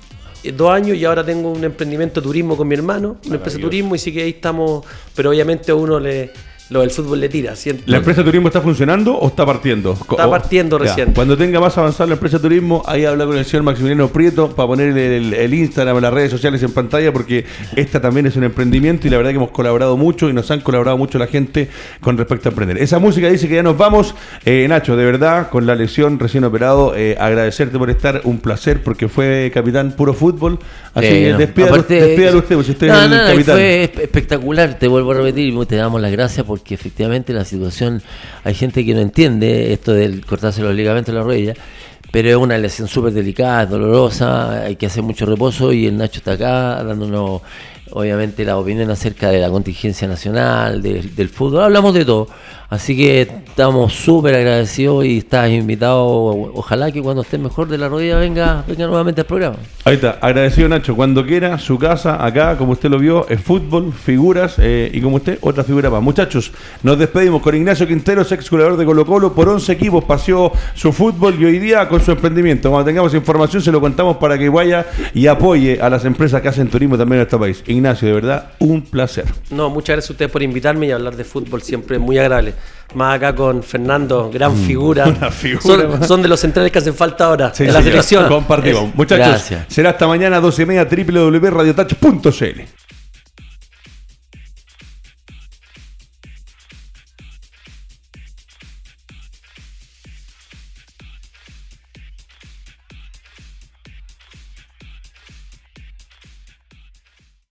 Eh, 0.45 0.53
Dos 0.53 0.71
años 0.71 0.97
y 0.97 1.05
ahora 1.05 1.25
tengo 1.25 1.51
un 1.51 1.65
emprendimiento 1.65 2.21
de 2.21 2.25
turismo 2.25 2.57
con 2.57 2.69
mi 2.69 2.75
hermano, 2.75 3.17
una 3.27 3.37
empresa 3.37 3.57
de 3.57 3.63
turismo, 3.63 3.95
y 3.95 3.99
sí 3.99 4.13
que 4.13 4.23
ahí 4.23 4.31
estamos, 4.31 4.85
pero 5.15 5.31
obviamente 5.31 5.73
a 5.73 5.75
uno 5.75 5.99
le, 5.99 6.31
lo 6.75 6.81
del 6.81 6.91
fútbol 6.91 7.21
le 7.21 7.29
tira. 7.29 7.55
¿cierto? 7.57 7.83
¿La 7.87 7.99
empresa 7.99 8.21
de 8.21 8.25
turismo 8.27 8.49
está 8.49 8.61
funcionando 8.61 9.17
o 9.17 9.29
está 9.29 9.47
partiendo? 9.47 9.93
Está 9.93 10.27
o- 10.27 10.31
partiendo 10.31 10.79
Ya. 10.79 10.85
recién. 10.85 11.13
Cuando 11.15 11.37
tenga 11.37 11.61
más 11.61 11.77
avanzada 11.79 12.09
la 12.09 12.15
empresa 12.15 12.37
de 12.39 12.43
turismo, 12.43 12.83
ahí 12.87 13.05
habla 13.05 13.25
con 13.27 13.37
el 13.39 13.45
señor 13.45 13.63
Maximiliano 13.63 14.09
Prieto 14.09 14.51
para 14.55 14.67
poner 14.67 14.97
el, 14.97 15.33
el 15.35 15.55
Instagram, 15.55 16.01
las 16.01 16.13
redes 16.13 16.31
sociales 16.31 16.63
en 16.63 16.73
pantalla, 16.73 17.13
porque 17.13 17.45
esta 17.77 18.01
también 18.01 18.27
es 18.27 18.37
un 18.37 18.45
emprendimiento 18.45 19.07
y 19.07 19.11
la 19.11 19.17
verdad 19.17 19.31
que 19.31 19.37
hemos 19.37 19.51
colaborado 19.51 19.97
mucho 19.97 20.29
y 20.29 20.33
nos 20.33 20.51
han 20.51 20.61
colaborado 20.61 20.99
mucho 20.99 21.19
la 21.19 21.27
gente 21.27 21.69
con 22.01 22.19
respecto 22.19 22.49
a 22.49 22.51
emprender. 22.51 22.79
Esa 22.79 22.99
música 22.99 23.29
dice 23.31 23.49
que 23.49 23.55
ya 23.55 23.63
nos 23.63 23.79
vamos. 23.79 24.15
Eh, 24.45 24.67
Nacho, 24.69 24.97
de 24.97 25.05
verdad, 25.05 25.49
con 25.51 25.67
la 25.67 25.75
lesión 25.75 26.19
recién 26.19 26.45
operado, 26.45 26.95
eh, 26.97 27.17
agradecerte 27.19 27.79
por 27.79 27.89
estar, 27.91 28.21
un 28.25 28.39
placer, 28.39 28.83
porque 28.83 29.09
fue 29.09 29.51
capitán 29.55 29.93
puro 29.93 30.13
fútbol. 30.15 30.59
Así 30.95 31.07
Sí, 31.09 31.13
que 31.15 31.31
no. 31.33 31.39
despídalo, 31.39 31.75
Aparte- 31.75 32.01
despídalo 32.01 32.39
usted, 32.39 32.55
pues 32.57 32.67
si 32.67 32.73
usted 32.73 32.89
No, 32.89 32.95
es 32.99 33.05
el 33.05 33.11
no, 33.11 33.17
capitán. 33.27 33.55
Fue 33.57 33.85
espe- 33.93 34.03
espectacular, 34.03 34.79
te 34.79 34.89
vuelvo 34.89 35.13
a 35.13 35.15
repetir, 35.15 35.53
y 35.55 35.67
te 35.67 35.77
damos 35.77 36.01
las 36.01 36.11
gracias 36.13 36.45
porque 36.65 36.77
efectivamente 36.77 37.35
la 37.35 37.45
situación, 37.45 38.01
hay 38.43 38.55
gente 38.55 38.87
que 38.87 38.95
no 38.95 39.01
entiende 39.01 39.75
esto 39.75 39.93
del 39.93 40.25
cortarse 40.25 40.63
los 40.63 40.75
ligamentos 40.75 41.13
de 41.13 41.21
la 41.21 41.23
rodilla, 41.27 41.53
pero 42.11 42.31
es 42.31 42.37
una 42.37 42.57
lesión 42.57 42.89
súper 42.89 43.13
delicada, 43.13 43.67
dolorosa, 43.67 44.63
hay 44.63 44.77
que 44.77 44.87
hacer 44.87 45.03
mucho 45.03 45.27
reposo 45.27 45.75
y 45.75 45.85
el 45.87 45.99
Nacho 45.99 46.21
está 46.21 46.33
acá 46.33 46.83
dándonos 46.83 47.43
obviamente 47.91 48.47
la 48.47 48.57
opinión 48.57 48.91
acerca 48.91 49.29
de 49.29 49.41
la 49.41 49.51
contingencia 49.51 50.09
nacional, 50.09 50.81
de- 50.81 51.03
del 51.03 51.29
fútbol, 51.29 51.65
hablamos 51.65 51.93
de 51.93 52.07
todo. 52.07 52.29
Así 52.71 52.97
que 52.97 53.21
estamos 53.23 53.93
súper 53.93 54.35
agradecidos 54.35 55.05
y 55.05 55.19
estás 55.19 55.51
invitado, 55.51 56.05
ojalá 56.55 56.91
que 56.91 57.01
cuando 57.01 57.23
estés 57.23 57.39
mejor 57.39 57.69
de 57.69 57.79
la 57.79 57.89
rodilla 57.89 58.17
venga, 58.17 58.65
venga 58.67 58.87
nuevamente 58.87 59.21
al 59.21 59.27
programa. 59.27 59.57
Ahí 59.85 59.95
está, 59.95 60.19
agradecido 60.21 60.69
Nacho, 60.69 60.97
cuando 60.97 61.25
quiera, 61.27 61.59
su 61.59 61.79
casa, 61.79 62.25
acá, 62.25 62.57
como 62.57 62.73
usted 62.73 62.89
lo 62.89 62.99
vio, 62.99 63.29
es 63.29 63.41
fútbol, 63.41 63.93
figuras 63.93 64.57
eh, 64.59 64.91
y 64.93 65.01
como 65.01 65.17
usted, 65.17 65.39
otra 65.43 65.63
figura 65.63 65.91
más. 65.91 66.03
Muchachos, 66.03 66.53
nos 66.83 66.99
despedimos 66.99 67.43
con 67.43 67.55
Ignacio 67.55 67.87
Quinteros, 67.87 68.33
ex 68.33 68.49
jugador 68.49 68.77
de 68.77 68.85
Colo 68.85 69.05
Colo, 69.05 69.35
por 69.35 69.49
11 69.49 69.71
equipos, 69.71 70.05
paseó 70.05 70.51
su 70.75 70.93
fútbol 70.93 71.37
y 71.39 71.45
hoy 71.45 71.59
día 71.59 71.87
con 71.87 72.01
su 72.01 72.13
emprendimiento. 72.13 72.71
Cuando 72.71 72.87
tengamos 72.87 73.15
información 73.15 73.63
se 73.63 73.71
lo 73.71 73.81
contamos 73.81 74.17
para 74.17 74.39
que 74.39 74.49
vaya 74.49 74.87
y 75.13 75.27
apoye 75.27 75.81
a 75.81 75.91
las 75.91 76.05
empresas 76.05 76.41
que 76.41 76.49
hacen 76.49 76.69
turismo 76.69 76.97
también 76.97 77.21
en 77.21 77.27
este 77.27 77.39
país. 77.39 77.63
Ignacio, 77.67 78.09
de 78.09 78.15
verdad, 78.15 78.53
un 78.59 78.83
placer. 78.83 79.27
No, 79.51 79.69
muchas 79.71 79.97
gracias 79.97 80.11
a 80.11 80.13
ustedes 80.15 80.31
por 80.31 80.43
invitarme 80.43 80.87
y 80.87 80.93
hablar 80.93 81.15
de 81.15 81.25
fútbol 81.25 81.63
siempre 81.63 81.97
es 81.97 82.03
muy 82.03 82.19
agradable. 82.19 82.54
Más 82.95 83.17
acá 83.17 83.35
con 83.35 83.63
Fernando, 83.63 84.31
gran 84.33 84.57
figura. 84.57 85.07
una 85.19 85.31
figura 85.31 86.07
Son, 86.07 86.23
de 86.23 86.29
los 86.29 86.39
centrales 86.39 86.71
que 86.71 86.79
hacen 86.79 86.95
falta 86.95 87.25
ahora 87.27 87.53
Sí, 87.53 87.65
en 87.65 87.73
la 87.73 87.83
selección. 87.83 88.29
Compartimos. 88.29 88.85
Es- 88.91 88.95
Muchachos, 88.95 89.27
Gracias. 89.29 89.65
será 89.69 89.91
hasta 89.91 90.07
mañana 90.07 90.39
12 90.41 90.63
y 90.63 90.67
media 90.67 90.85
www.radiotouch.cl. 90.85 92.61